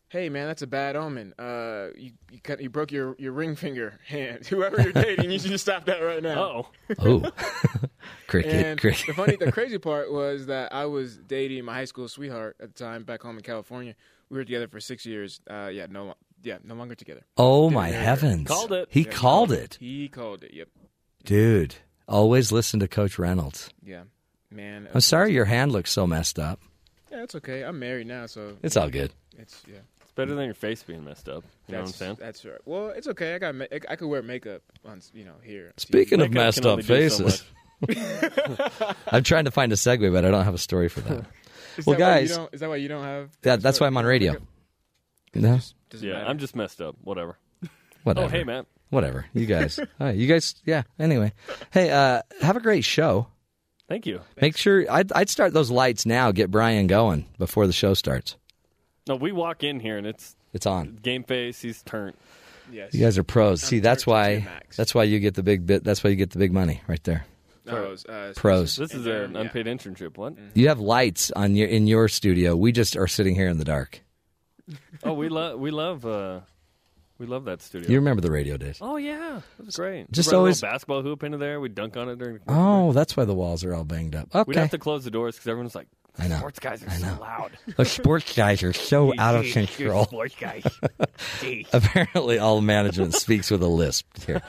"Hey 0.09 0.29
man, 0.29 0.47
that's 0.47 0.61
a 0.61 0.67
bad 0.67 0.95
omen. 0.95 1.33
Uh, 1.37 1.89
you 1.95 2.11
you, 2.31 2.39
cut, 2.41 2.61
you 2.61 2.69
broke 2.69 2.91
your, 2.91 3.15
your 3.19 3.31
ring 3.33 3.55
finger 3.55 3.99
hand. 4.07 4.45
Whoever 4.49 4.81
you're 4.81 4.91
dating, 4.93 5.29
you 5.31 5.37
should 5.39 5.51
just 5.51 5.63
stop 5.65 5.85
that 5.85 5.99
right 5.99 6.23
now." 6.23 6.69
Oh, 6.99 7.23
Oh, 7.23 7.31
Cricket, 8.27 8.51
And 8.65 8.79
cricket. 8.79 9.07
The 9.07 9.13
funny, 9.13 9.35
the 9.35 9.51
crazy 9.51 9.77
part 9.77 10.11
was 10.11 10.45
that 10.47 10.73
I 10.73 10.85
was 10.85 11.17
dating 11.17 11.65
my 11.65 11.73
high 11.73 11.85
school 11.85 12.07
sweetheart 12.07 12.55
at 12.59 12.75
the 12.75 12.83
time 12.83 13.03
back 13.03 13.21
home 13.21 13.37
in 13.37 13.43
California. 13.43 13.95
We 14.29 14.37
were 14.37 14.43
together 14.43 14.67
for 14.67 14.79
six 14.79 15.05
years. 15.05 15.41
Uh, 15.49 15.69
yeah, 15.71 15.87
no, 15.89 16.13
yeah, 16.43 16.57
no 16.63 16.75
longer 16.75 16.95
together. 16.95 17.21
Oh 17.37 17.63
Didn't 17.69 17.75
my 17.75 17.89
marry 17.89 17.93
her. 17.97 18.03
heavens! 18.03 18.47
Called 18.47 18.71
it. 18.71 18.87
He 18.91 19.01
Yeah, 19.01 19.11
called 19.11 19.51
it, 19.51 19.77
He 19.79 20.07
called 20.09 20.43
it. 20.43 20.53
Yep. 20.53 20.67
dude. 21.25 21.75
Always 22.09 22.51
listen 22.51 22.79
to 22.79 22.87
Coach 22.87 23.19
Reynolds. 23.19 23.69
Yeah, 23.85 24.03
man. 24.51 24.89
I'm 24.93 25.01
sorry 25.01 25.31
your 25.31 25.45
hand 25.45 25.71
looks 25.71 25.91
so 25.91 26.07
messed 26.07 26.39
up. 26.39 26.59
Yeah, 27.11 27.23
it's 27.23 27.35
okay. 27.35 27.63
I'm 27.63 27.79
married 27.79 28.07
now, 28.07 28.25
so 28.25 28.57
It's 28.63 28.75
all 28.75 28.89
good. 28.89 29.13
It's 29.37 29.61
yeah. 29.67 29.77
It's 30.01 30.11
better 30.13 30.33
than 30.33 30.45
your 30.45 30.53
face 30.55 30.81
being 30.83 31.05
messed 31.05 31.29
up. 31.29 31.43
You 31.67 31.73
know 31.73 31.77
what 31.77 31.79
I'm 31.79 31.85
That's, 31.85 31.95
saying? 31.97 32.17
that's 32.19 32.45
right. 32.45 32.57
Well, 32.65 32.89
it's 32.89 33.07
okay. 33.09 33.35
I 33.35 33.37
got 33.37 33.53
ma- 33.55 33.65
I 33.71 33.95
could 33.95 34.07
wear 34.07 34.21
makeup 34.23 34.63
on 34.85 35.01
you 35.13 35.23
know 35.23 35.35
here. 35.43 35.71
Speaking 35.77 36.19
of 36.21 36.31
Makeup 36.31 36.45
messed 36.45 36.61
can 36.61 36.67
up 36.67 36.71
only 36.71 36.83
do 36.83 37.09
so 37.09 37.27
faces, 37.29 37.43
I'm 39.07 39.23
trying 39.23 39.45
to 39.45 39.51
find 39.51 39.71
a 39.71 39.75
segue, 39.75 40.11
but 40.11 40.25
I 40.25 40.31
don't 40.31 40.43
have 40.45 40.55
a 40.55 40.59
story 40.59 40.89
for 40.89 41.01
that. 41.01 41.25
Is 41.77 41.85
well, 41.85 41.97
that 41.97 42.03
why 42.09 42.19
you 42.19 42.27
guys, 42.27 42.35
don't- 42.35 42.53
is 42.53 42.59
that 42.59 42.69
why 42.69 42.75
you 42.75 42.87
don't 42.89 43.03
have? 43.03 43.29
that, 43.43 43.61
that's 43.61 43.79
why 43.79 43.87
I'm 43.87 43.95
on 43.95 44.03
radio. 44.05 44.35
No, 45.33 45.59
yeah, 45.99 46.25
I'm 46.27 46.37
just 46.39 46.55
messed 46.55 46.81
up. 46.81 46.95
Whatever. 47.03 47.37
whatever. 48.03 48.25
Oh, 48.25 48.29
hey, 48.29 48.43
man. 48.43 48.65
Whatever. 48.89 49.25
You 49.33 49.45
guys. 49.45 49.79
All 49.99 50.07
right, 50.07 50.15
you 50.15 50.27
guys. 50.27 50.55
Yeah. 50.65 50.83
Anyway, 50.97 51.33
hey, 51.71 51.89
uh, 51.91 52.21
have 52.41 52.55
a 52.57 52.61
great 52.61 52.83
show. 52.83 53.27
Thank 53.87 54.05
you. 54.05 54.21
Make 54.39 54.55
sure 54.57 54.85
I'd, 54.91 55.11
I'd 55.13 55.29
start 55.29 55.53
those 55.53 55.71
lights 55.71 56.05
now. 56.05 56.31
Get 56.31 56.51
Brian 56.51 56.87
going 56.87 57.25
before 57.39 57.65
the 57.67 57.73
show 57.73 57.93
starts. 57.95 58.35
No, 59.07 59.15
we 59.15 59.31
walk 59.31 59.63
in 59.63 59.79
here 59.79 59.97
and 59.97 60.05
it's 60.05 60.35
It's 60.53 60.65
on. 60.67 60.99
game 61.01 61.23
face. 61.23 61.59
He's 61.61 61.81
turned. 61.83 62.15
Yes. 62.71 62.93
You 62.93 62.99
guys 63.01 63.17
are 63.17 63.23
pros. 63.23 63.61
See, 63.63 63.79
that's 63.79 64.05
why. 64.05 64.47
That's 64.77 64.93
why 64.93 65.03
you 65.05 65.19
get 65.19 65.33
the 65.33 65.41
big 65.41 65.65
bit. 65.65 65.83
That's 65.83 66.03
why 66.03 66.11
you 66.11 66.15
get 66.15 66.29
the 66.31 66.37
big 66.39 66.51
money 66.53 66.81
right 66.87 67.03
there. 67.03 67.25
Pros. 67.65 68.05
uh, 68.05 68.33
Pros. 68.35 68.75
This 68.75 68.93
is 68.93 69.05
an 69.07 69.35
unpaid 69.35 69.65
internship. 69.67 70.17
What? 70.17 70.33
You 70.55 70.67
have 70.69 70.79
lights 70.79 71.31
on 71.31 71.55
your 71.55 71.67
in 71.67 71.87
your 71.87 72.07
studio. 72.07 72.55
We 72.55 72.71
just 72.71 72.95
are 72.95 73.07
sitting 73.07 73.33
here 73.35 73.47
in 73.47 73.57
the 73.57 73.65
dark. 73.65 74.01
Oh, 75.03 75.13
we 75.13 75.29
love 75.29 75.59
we 75.59 75.71
love 75.71 76.05
uh, 76.05 76.41
we 77.19 77.25
love 77.25 77.45
that 77.45 77.61
studio. 77.61 77.89
You 77.89 77.97
remember 77.97 78.21
the 78.21 78.31
radio 78.31 78.57
days? 78.57 78.79
Oh 78.81 78.95
yeah, 78.97 79.41
that 79.57 79.65
was 79.65 79.75
great. 79.75 80.09
Just 80.11 80.33
always- 80.33 80.61
basketball 80.61 81.01
hoop 81.03 81.23
into 81.23 81.37
there. 81.37 81.59
We 81.59 81.69
dunk 81.69 81.97
on 81.97 82.09
it 82.09 82.17
during. 82.17 82.35
the 82.35 82.41
Oh, 82.47 82.93
that's 82.93 83.15
why 83.17 83.25
the 83.25 83.35
walls 83.35 83.63
are 83.63 83.73
all 83.75 83.83
banged 83.83 84.15
up. 84.15 84.33
Okay, 84.33 84.47
We'd 84.47 84.55
have 84.57 84.71
to 84.71 84.77
close 84.77 85.03
the 85.03 85.11
doors 85.11 85.35
because 85.35 85.47
everyone's 85.47 85.75
like, 85.75 85.87
I 86.17 86.27
know. 86.27 86.37
sports 86.37 86.59
guys 86.59 86.83
are 86.83 86.89
so 86.89 87.17
loud. 87.21 87.51
The 87.77 87.85
sports 87.85 88.35
guys 88.35 88.63
are 88.63 88.73
so 88.73 89.13
out 89.17 89.35
of 89.35 89.45
control. 89.51 90.05
Sports 90.05 90.35
guys. 90.39 90.63
Apparently, 91.73 92.39
all 92.39 92.61
management 92.61 93.13
speaks 93.13 93.51
with 93.51 93.61
a 93.61 93.67
lisp 93.67 94.05
here. 94.25 94.41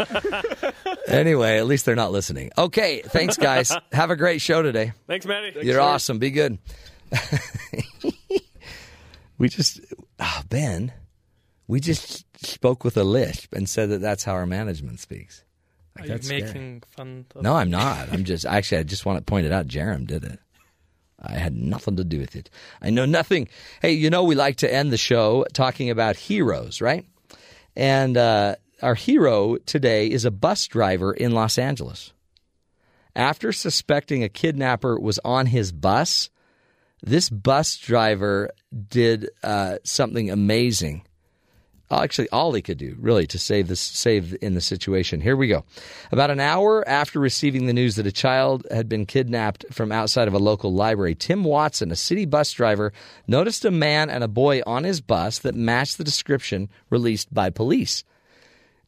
anyway, 1.06 1.59
at 1.59 1.66
least 1.66 1.84
they're 1.86 1.94
not 1.97 2.12
listening. 2.12 2.51
Okay, 2.56 3.02
thanks, 3.02 3.36
guys. 3.36 3.76
Have 3.92 4.10
a 4.10 4.16
great 4.16 4.40
show 4.40 4.62
today. 4.62 4.92
Thanks, 5.06 5.26
Maddie. 5.26 5.60
You're 5.62 5.80
awesome. 5.80 6.18
Be 6.18 6.30
good. 6.30 6.59
we 9.38 9.48
just, 9.48 9.80
oh, 10.18 10.42
Ben, 10.48 10.92
we 11.66 11.78
just 11.80 12.24
spoke 12.43 12.85
with 12.85 12.97
a 12.97 13.05
lisp 13.05 13.53
and 13.55 13.69
said 13.69 13.91
that 13.91 14.01
that's 14.01 14.25
how 14.25 14.33
our 14.33 14.47
management 14.47 15.01
speaks. 15.01 15.45
Like, 15.97 16.05
Are 16.05 16.07
you 16.07 16.12
that's 16.15 16.27
scary. 16.27 16.43
making 16.43 16.83
fun 16.87 17.27
of 17.35 17.43
No, 17.43 17.55
I'm 17.55 17.71
not. 17.71 18.12
I'm 18.12 18.25
just 18.25 18.47
actually. 18.47 18.79
I 18.79 18.83
just 18.85 19.05
want 19.07 19.19
to 19.19 19.25
point 19.25 19.47
it 19.47 19.53
out. 19.53 19.67
Jarom 19.67 20.07
did 20.07 20.25
it. 20.25 20.39
I 21.23 21.33
had 21.35 21.55
nothing 21.55 21.97
to 21.97 22.05
do 22.05 22.19
with 22.19 22.35
it. 22.37 22.49
I 22.81 22.89
know 22.91 23.05
nothing. 23.05 23.49
Hey, 23.83 23.93
you 23.93 24.09
know 24.09 24.25
we 24.25 24.35
like 24.35 24.57
to 24.59 24.73
end 24.73 24.91
the 24.91 24.97
show 24.97 25.45
talking 25.53 25.91
about 25.91 26.17
heroes, 26.17 26.81
right? 26.81 27.05
And 27.77 28.17
uh, 28.17 28.57
our 28.83 28.95
hero 28.95 29.57
today 29.59 30.07
is 30.11 30.25
a 30.25 30.31
bus 30.31 30.67
driver 30.67 31.12
in 31.12 31.33
Los 31.33 31.59
Angeles. 31.59 32.12
After 33.15 33.53
suspecting 33.53 34.25
a 34.25 34.29
kidnapper 34.31 34.99
was 34.99 35.19
on 35.25 35.47
his 35.47 35.73
bus, 35.73 36.31
this 37.03 37.29
bus 37.29 37.77
driver 37.77 38.51
did 38.89 39.29
uh, 39.43 39.77
something 39.85 40.31
amazing. 40.31 41.03
Actually, 41.91 42.29
all 42.29 42.53
he 42.53 42.62
could 42.62 42.79
do, 42.79 42.97
really, 43.01 43.27
to 43.27 43.39
save 43.39 43.67
this, 43.67 43.81
save 43.81 44.37
in 44.41 44.55
the 44.55 44.61
situation. 44.61 45.21
Here 45.21 45.37
we 45.37 45.49
go. 45.49 45.65
About 46.12 46.31
an 46.31 46.39
hour 46.39 46.87
after 46.89 47.19
receiving 47.19 47.67
the 47.67 47.73
news 47.73 47.97
that 47.97 48.07
a 48.07 48.12
child 48.12 48.65
had 48.71 48.89
been 48.89 49.07
kidnapped 49.07 49.65
from 49.73 49.91
outside 49.91 50.29
of 50.29 50.35
a 50.35 50.39
local 50.39 50.73
library, 50.73 51.17
Tim 51.17 51.43
Watson, 51.43 51.91
a 51.91 51.97
city 51.97 52.27
bus 52.27 52.53
driver, 52.53 52.93
noticed 53.27 53.65
a 53.65 53.73
man 53.73 54.09
and 54.09 54.23
a 54.23 54.29
boy 54.29 54.61
on 54.67 54.85
his 54.85 55.01
bus 55.01 55.41
that 55.41 55.57
matched 55.57 55.99
the 55.99 56.05
description 56.05 56.69
released 56.91 57.35
by 57.35 57.51
police. 57.51 58.05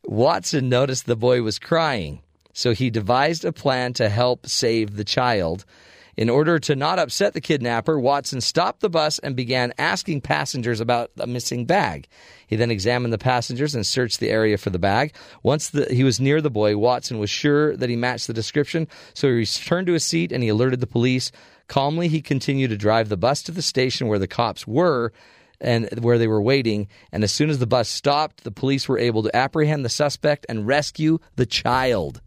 Watson 0.04 0.68
noticed 0.68 1.06
the 1.06 1.16
boy 1.16 1.42
was 1.42 1.58
crying, 1.58 2.20
so 2.52 2.72
he 2.72 2.90
devised 2.90 3.44
a 3.44 3.52
plan 3.52 3.92
to 3.94 4.08
help 4.08 4.46
save 4.46 4.96
the 4.96 5.04
child. 5.04 5.64
In 6.16 6.28
order 6.28 6.58
to 6.58 6.76
not 6.76 6.98
upset 6.98 7.32
the 7.32 7.40
kidnapper, 7.40 7.98
Watson 7.98 8.42
stopped 8.42 8.80
the 8.80 8.90
bus 8.90 9.18
and 9.18 9.34
began 9.34 9.72
asking 9.78 10.20
passengers 10.20 10.78
about 10.78 11.10
a 11.18 11.26
missing 11.26 11.64
bag. 11.64 12.06
He 12.46 12.56
then 12.56 12.70
examined 12.70 13.14
the 13.14 13.18
passengers 13.18 13.74
and 13.74 13.86
searched 13.86 14.20
the 14.20 14.28
area 14.28 14.58
for 14.58 14.68
the 14.68 14.78
bag. 14.78 15.14
Once 15.42 15.70
the, 15.70 15.86
he 15.86 16.04
was 16.04 16.20
near 16.20 16.42
the 16.42 16.50
boy, 16.50 16.76
Watson 16.76 17.18
was 17.18 17.30
sure 17.30 17.74
that 17.78 17.88
he 17.88 17.96
matched 17.96 18.26
the 18.26 18.34
description, 18.34 18.88
so 19.14 19.26
he 19.28 19.34
returned 19.34 19.86
to 19.86 19.94
his 19.94 20.04
seat 20.04 20.32
and 20.32 20.42
he 20.42 20.50
alerted 20.50 20.80
the 20.80 20.86
police. 20.86 21.32
Calmly, 21.66 22.08
he 22.08 22.20
continued 22.20 22.68
to 22.68 22.76
drive 22.76 23.08
the 23.08 23.16
bus 23.16 23.42
to 23.44 23.52
the 23.52 23.62
station 23.62 24.06
where 24.06 24.18
the 24.18 24.28
cops 24.28 24.66
were 24.66 25.14
and 25.62 25.88
where 26.00 26.18
they 26.18 26.26
were 26.26 26.42
waiting. 26.42 26.88
And 27.10 27.24
as 27.24 27.32
soon 27.32 27.48
as 27.48 27.58
the 27.58 27.66
bus 27.66 27.88
stopped, 27.88 28.44
the 28.44 28.50
police 28.50 28.86
were 28.86 28.98
able 28.98 29.22
to 29.22 29.34
apprehend 29.34 29.82
the 29.82 29.88
suspect 29.88 30.44
and 30.48 30.66
rescue 30.66 31.20
the 31.36 31.46
child. 31.46 32.20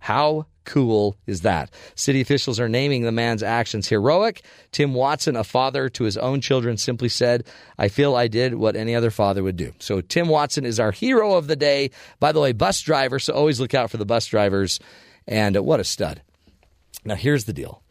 How 0.00 0.46
cool 0.68 1.16
is 1.26 1.40
that? 1.40 1.70
City 1.94 2.20
officials 2.20 2.60
are 2.60 2.68
naming 2.68 3.02
the 3.02 3.10
man's 3.10 3.42
actions 3.42 3.88
heroic. 3.88 4.42
Tim 4.70 4.92
Watson, 4.92 5.34
a 5.34 5.42
father 5.42 5.88
to 5.88 6.04
his 6.04 6.18
own 6.18 6.42
children, 6.42 6.76
simply 6.76 7.08
said, 7.08 7.46
I 7.78 7.88
feel 7.88 8.14
I 8.14 8.28
did 8.28 8.54
what 8.54 8.76
any 8.76 8.94
other 8.94 9.10
father 9.10 9.42
would 9.42 9.56
do. 9.56 9.72
So 9.78 10.02
Tim 10.02 10.28
Watson 10.28 10.66
is 10.66 10.78
our 10.78 10.92
hero 10.92 11.34
of 11.34 11.46
the 11.46 11.56
day. 11.56 11.90
By 12.20 12.32
the 12.32 12.40
way, 12.40 12.52
bus 12.52 12.82
driver, 12.82 13.18
so 13.18 13.32
always 13.32 13.60
look 13.60 13.72
out 13.72 13.90
for 13.90 13.96
the 13.96 14.04
bus 14.04 14.26
drivers. 14.26 14.78
And 15.26 15.56
what 15.56 15.80
a 15.80 15.84
stud. 15.84 16.20
Now, 17.04 17.14
here's 17.14 17.44
the 17.44 17.54
deal. 17.54 17.82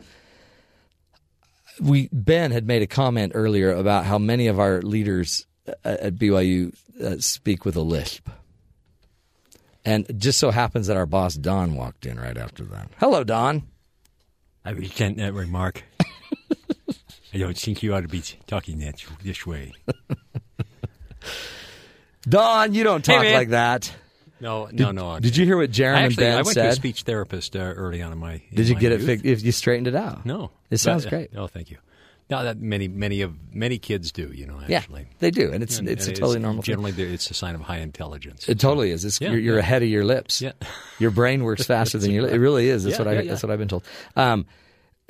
We 1.82 2.10
Ben 2.12 2.52
had 2.52 2.68
made 2.68 2.84
a 2.84 2.88
comment 2.88 3.32
earlier 3.36 3.72
about 3.72 4.06
how 4.06 4.20
many 4.20 4.48
of 4.48 4.60
our 4.60 4.82
leaders 4.82 5.48
uh, 5.68 5.72
at 5.84 6.16
BYU 6.16 6.76
uh, 7.02 7.20
speak 7.20 7.66
with 7.66 7.76
a 7.76 7.82
lisp. 7.82 8.30
And 9.88 10.06
it 10.10 10.18
just 10.18 10.38
so 10.38 10.52
happens 10.52 10.88
that 10.88 10.98
our 10.98 11.06
boss 11.06 11.36
Don 11.36 11.76
walked 11.76 12.06
in 12.06 12.20
right 12.20 12.38
after 12.38 12.66
that. 12.66 12.90
Hello, 13.00 13.24
Don. 13.24 13.64
I 14.66 14.72
resent 14.72 15.16
that 15.16 15.34
remark. 15.34 15.82
I 17.34 17.38
don't 17.38 17.58
think 17.58 17.82
you 17.84 17.96
ought 17.96 18.02
to 18.02 18.10
be 18.10 18.22
talking 18.48 18.80
that 18.80 19.02
this 19.24 19.48
way. 19.48 19.72
Don, 22.28 22.74
you 22.74 22.84
don't 22.84 23.04
talk 23.06 23.22
man. 23.24 23.34
like 23.34 23.50
that. 23.50 23.94
No, 24.40 24.68
Did- 24.68 24.80
no, 24.80 24.92
no. 24.92 25.20
Did 25.20 25.38
you 25.38 25.46
hear 25.46 25.58
what 25.58 25.72
Jeremy 25.72 26.06
and 26.08 26.16
Ben 26.16 26.34
I 26.34 26.42
went 26.42 26.48
said? 26.50 26.64
to 26.64 26.70
a 26.70 26.74
speech 26.74 27.04
therapist 27.04 27.56
uh, 27.56 27.60
early 27.60 28.02
on 28.02 28.12
in 28.12 28.18
my. 28.18 28.34
in 28.34 28.42
Did 28.56 28.68
you 28.68 28.76
my 28.76 28.82
get 28.82 28.92
it 28.92 29.00
youth. 29.00 29.08
fixed? 29.08 29.26
If 29.26 29.44
you 29.44 29.52
straightened 29.52 29.88
it 29.88 29.96
out? 29.96 30.26
No, 30.26 30.52
It 30.70 30.78
sounds 30.78 31.06
But, 31.06 31.14
uh, 31.14 31.18
great. 31.18 31.30
Oh, 31.36 31.48
thank 31.48 31.72
you. 31.72 31.78
No, 32.30 32.44
that 32.44 32.60
many, 32.60 32.88
many 32.90 33.22
of 33.22 33.34
many 33.54 33.78
kids 33.78 34.12
do. 34.12 34.32
You 34.34 34.48
know, 34.48 34.60
Actually, 34.70 35.02
Yeah, 35.04 35.08
they 35.20 35.32
do, 35.32 35.52
and 35.54 35.64
it's- 35.64 35.80
it's 35.80 36.08
a 36.08 36.12
totally 36.12 36.40
normal. 36.40 36.62
Generally, 36.62 36.92
they're- 36.92 37.08
it's 37.08 37.32
a 37.32 37.34
sign 37.34 37.56
of 37.56 37.62
high 37.62 37.78
intelligence. 37.80 38.50
It 38.50 38.60
totally 38.60 38.92
is. 38.92 39.06
It's, 39.06 39.22
Yeah, 39.22 39.30
you're, 39.32 39.40
you're 39.40 39.54
yeah. 39.56 39.60
ahead 39.62 39.82
of 39.84 39.88
your 39.90 40.04
lips. 40.04 40.42
Yeah. 40.42 40.52
Your 41.00 41.12
brain 41.12 41.44
works 41.44 41.66
faster 41.68 41.98
than 41.98 42.12
your 42.12 42.24
lips. 42.24 42.34
It 42.34 42.40
really 42.40 42.68
is. 42.68 42.84
That's 42.84 42.98
Yeah, 42.98 43.06
what 43.06 43.08
I. 43.08 43.14
yeah, 43.14 43.22
yeah. 43.22 43.30
That's 43.32 43.44
what 43.44 43.52
I've 43.52 43.60
been 43.60 43.70
told. 43.70 43.84
Um, 44.18 44.46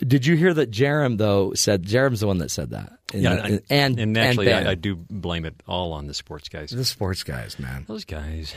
did 0.06 0.27
you 0.27 0.35
hear 0.35 0.53
that 0.53 0.69
Jerem 0.69 1.18
though 1.18 1.53
said 1.56 1.84
Jerem's 1.84 2.19
the 2.19 2.27
one 2.27 2.38
that 2.38 2.52
said 2.52 2.69
that? 2.69 2.94
In 3.14 3.22
yeah, 3.23 3.35
the- 3.35 3.44
I- 3.56 3.61
and 3.72 3.99
and 3.99 4.15
actually, 4.18 4.45
Ben. 4.45 4.68
I, 4.68 4.72
I 4.72 4.76
do 4.76 4.95
blame 4.95 5.45
it 5.45 5.56
all 5.68 5.94
on 5.94 6.06
the 6.06 6.14
sports 6.14 6.49
guys. 6.49 6.69
The 6.69 6.85
sports 6.85 7.23
guys, 7.23 7.57
man. 7.57 7.85
Those 7.88 8.06
guys. 8.06 8.53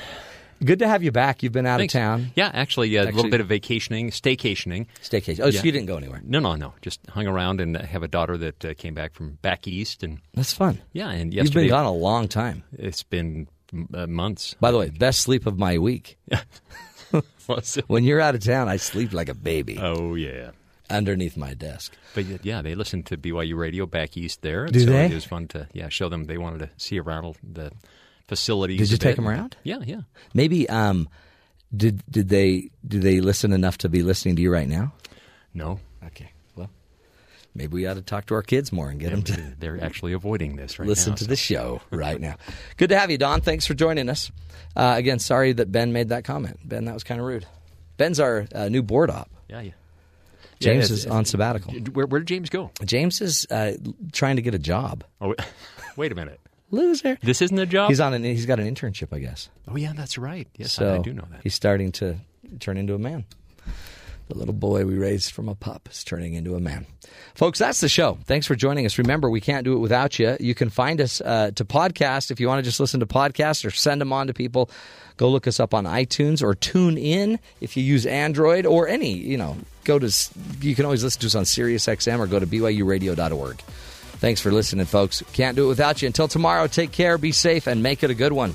Good 0.64 0.80
to 0.80 0.88
have 0.88 1.02
you 1.02 1.10
back. 1.10 1.42
You've 1.42 1.52
been 1.52 1.66
out 1.66 1.78
Thanks. 1.78 1.94
of 1.94 2.00
town. 2.00 2.32
Yeah, 2.36 2.50
actually, 2.52 2.96
uh, 2.98 3.04
a 3.04 3.12
little 3.12 3.30
bit 3.30 3.40
of 3.40 3.46
vacationing, 3.46 4.10
staycationing. 4.10 4.86
Staycation. 5.02 5.40
Oh, 5.42 5.50
so 5.50 5.62
you 5.62 5.72
didn't 5.72 5.86
go 5.86 5.96
anywhere? 5.96 6.20
No, 6.22 6.38
no, 6.38 6.54
no. 6.54 6.74
Just 6.82 7.00
hung 7.08 7.26
around 7.26 7.60
and 7.60 7.76
have 7.76 8.02
a 8.02 8.08
daughter 8.08 8.36
that 8.36 8.64
uh, 8.64 8.74
came 8.74 8.92
back 8.94 9.14
from 9.14 9.38
back 9.42 9.66
east, 9.66 10.02
and 10.02 10.18
That's 10.34 10.52
fun. 10.52 10.80
yeah, 10.92 11.08
and 11.10 11.32
You've 11.32 11.44
yesterday 11.44 11.62
been 11.62 11.70
gone 11.70 11.86
a 11.86 11.92
long 11.92 12.28
time. 12.28 12.64
It's 12.76 13.02
been 13.02 13.48
uh, 13.94 14.06
months. 14.06 14.54
By 14.60 14.70
the 14.70 14.78
way, 14.78 14.90
best 14.90 15.20
sleep 15.20 15.46
of 15.46 15.58
my 15.58 15.78
week. 15.78 16.18
When 17.88 18.04
you're 18.04 18.20
out 18.20 18.36
of 18.36 18.44
town, 18.44 18.68
I 18.68 18.76
sleep 18.76 19.12
like 19.12 19.28
a 19.28 19.34
baby. 19.34 19.76
Oh 19.80 20.14
yeah, 20.14 20.50
underneath 20.88 21.36
my 21.36 21.54
desk. 21.54 21.96
But 22.14 22.44
yeah, 22.44 22.62
they 22.62 22.76
listened 22.76 23.06
to 23.06 23.16
BYU 23.16 23.56
radio 23.56 23.86
back 23.86 24.16
east 24.16 24.42
there. 24.42 24.66
Do 24.66 24.78
so 24.78 24.86
they? 24.86 25.06
It 25.06 25.14
was 25.14 25.24
fun 25.24 25.48
to 25.48 25.66
yeah 25.72 25.88
show 25.88 26.08
them. 26.08 26.24
They 26.24 26.38
wanted 26.38 26.60
to 26.60 26.70
see 26.76 27.00
around 27.00 27.36
the 27.42 27.72
facilities. 28.30 28.78
Did 28.78 28.90
you 28.92 28.96
take 28.96 29.10
bit. 29.10 29.16
them 29.16 29.28
around? 29.28 29.56
Yeah, 29.64 29.80
yeah. 29.84 30.00
Maybe 30.32 30.66
um, 30.70 31.08
did 31.76 32.02
did 32.10 32.28
they 32.30 32.70
did 32.86 33.02
they 33.02 33.20
listen 33.20 33.52
enough 33.52 33.76
to 33.78 33.88
be 33.90 34.02
listening 34.02 34.36
to 34.36 34.42
you 34.42 34.50
right 34.52 34.68
now? 34.68 34.92
No. 35.52 35.80
Okay. 36.06 36.30
Well, 36.56 36.70
maybe 37.54 37.74
we 37.74 37.86
ought 37.86 37.94
to 37.94 38.02
talk 38.02 38.26
to 38.26 38.34
our 38.34 38.42
kids 38.42 38.72
more 38.72 38.88
and 38.88 38.98
get 39.00 39.10
them 39.10 39.22
to 39.24 39.54
They're 39.58 39.82
actually 39.84 40.12
avoiding 40.14 40.56
this 40.56 40.78
right 40.78 40.88
listen 40.88 41.10
now. 41.12 41.16
to 41.16 41.24
the 41.26 41.36
show 41.36 41.82
right 41.90 42.20
now. 42.20 42.36
Good 42.76 42.88
to 42.90 42.98
have 42.98 43.10
you, 43.10 43.18
Don. 43.18 43.40
Thanks 43.40 43.66
for 43.66 43.74
joining 43.74 44.08
us. 44.08 44.30
Uh, 44.76 44.94
again, 44.96 45.18
sorry 45.18 45.52
that 45.52 45.70
Ben 45.72 45.92
made 45.92 46.08
that 46.10 46.24
comment. 46.24 46.58
Ben, 46.64 46.84
that 46.86 46.94
was 46.94 47.02
kind 47.04 47.20
of 47.20 47.26
rude. 47.26 47.44
Ben's 47.96 48.20
our 48.20 48.46
uh, 48.54 48.68
new 48.68 48.82
board 48.82 49.10
op. 49.10 49.28
Yeah, 49.48 49.60
yeah. 49.60 49.72
Yeah, 50.60 50.72
James 50.74 50.84
it's- 50.86 51.00
is 51.00 51.06
on 51.06 51.24
sabbatical. 51.24 51.72
Where, 51.92 52.06
where 52.06 52.20
did 52.20 52.28
James 52.28 52.48
go? 52.50 52.70
James 52.84 53.20
is 53.20 53.46
uh, 53.50 53.72
trying 54.12 54.36
to 54.36 54.42
get 54.42 54.54
a 54.54 54.58
job. 54.58 55.02
Oh, 55.20 55.34
wait 55.96 56.12
a 56.12 56.14
minute. 56.14 56.38
Loser. 56.70 57.18
This 57.22 57.42
isn't 57.42 57.58
a 57.58 57.66
job. 57.66 57.88
He's 57.90 58.00
on 58.00 58.14
an. 58.14 58.22
He's 58.22 58.46
got 58.46 58.60
an 58.60 58.72
internship, 58.72 59.12
I 59.12 59.18
guess. 59.18 59.48
Oh 59.68 59.76
yeah, 59.76 59.92
that's 59.94 60.18
right. 60.18 60.48
Yes, 60.56 60.72
so 60.72 60.92
I, 60.92 60.94
I 60.96 60.98
do 60.98 61.12
know 61.12 61.26
that. 61.30 61.40
He's 61.42 61.54
starting 61.54 61.92
to 61.92 62.16
turn 62.60 62.76
into 62.76 62.94
a 62.94 62.98
man. 62.98 63.24
The 64.28 64.38
little 64.38 64.54
boy 64.54 64.84
we 64.84 64.96
raised 64.96 65.32
from 65.32 65.48
a 65.48 65.56
pup 65.56 65.88
is 65.90 66.04
turning 66.04 66.34
into 66.34 66.54
a 66.54 66.60
man. 66.60 66.86
Folks, 67.34 67.58
that's 67.58 67.80
the 67.80 67.88
show. 67.88 68.16
Thanks 68.26 68.46
for 68.46 68.54
joining 68.54 68.86
us. 68.86 68.96
Remember, 68.96 69.28
we 69.28 69.40
can't 69.40 69.64
do 69.64 69.72
it 69.72 69.78
without 69.78 70.20
you. 70.20 70.36
You 70.38 70.54
can 70.54 70.70
find 70.70 71.00
us 71.00 71.20
uh, 71.20 71.50
to 71.56 71.64
podcast 71.64 72.30
if 72.30 72.38
you 72.38 72.46
want 72.46 72.60
to 72.60 72.62
just 72.62 72.78
listen 72.78 73.00
to 73.00 73.06
podcasts 73.06 73.64
or 73.64 73.70
send 73.70 74.00
them 74.00 74.12
on 74.12 74.28
to 74.28 74.32
people. 74.32 74.70
Go 75.16 75.28
look 75.30 75.48
us 75.48 75.58
up 75.58 75.74
on 75.74 75.84
iTunes 75.84 76.42
or 76.42 76.54
tune 76.54 76.96
in 76.96 77.40
if 77.60 77.76
you 77.76 77.82
use 77.82 78.06
Android 78.06 78.66
or 78.66 78.86
any, 78.86 79.12
you 79.12 79.36
know, 79.36 79.56
go 79.82 79.98
to, 79.98 80.10
you 80.60 80.76
can 80.76 80.84
always 80.84 81.02
listen 81.02 81.20
to 81.22 81.26
us 81.26 81.34
on 81.34 81.42
SiriusXM 81.42 82.20
or 82.20 82.28
go 82.28 82.38
to 82.38 82.46
BYURadio.org. 82.46 83.62
Thanks 84.20 84.42
for 84.42 84.52
listening, 84.52 84.84
folks. 84.84 85.22
Can't 85.32 85.56
do 85.56 85.64
it 85.64 85.68
without 85.68 86.02
you. 86.02 86.06
Until 86.06 86.28
tomorrow, 86.28 86.66
take 86.66 86.92
care, 86.92 87.16
be 87.16 87.32
safe, 87.32 87.66
and 87.66 87.82
make 87.82 88.02
it 88.02 88.10
a 88.10 88.14
good 88.14 88.34
one. 88.34 88.54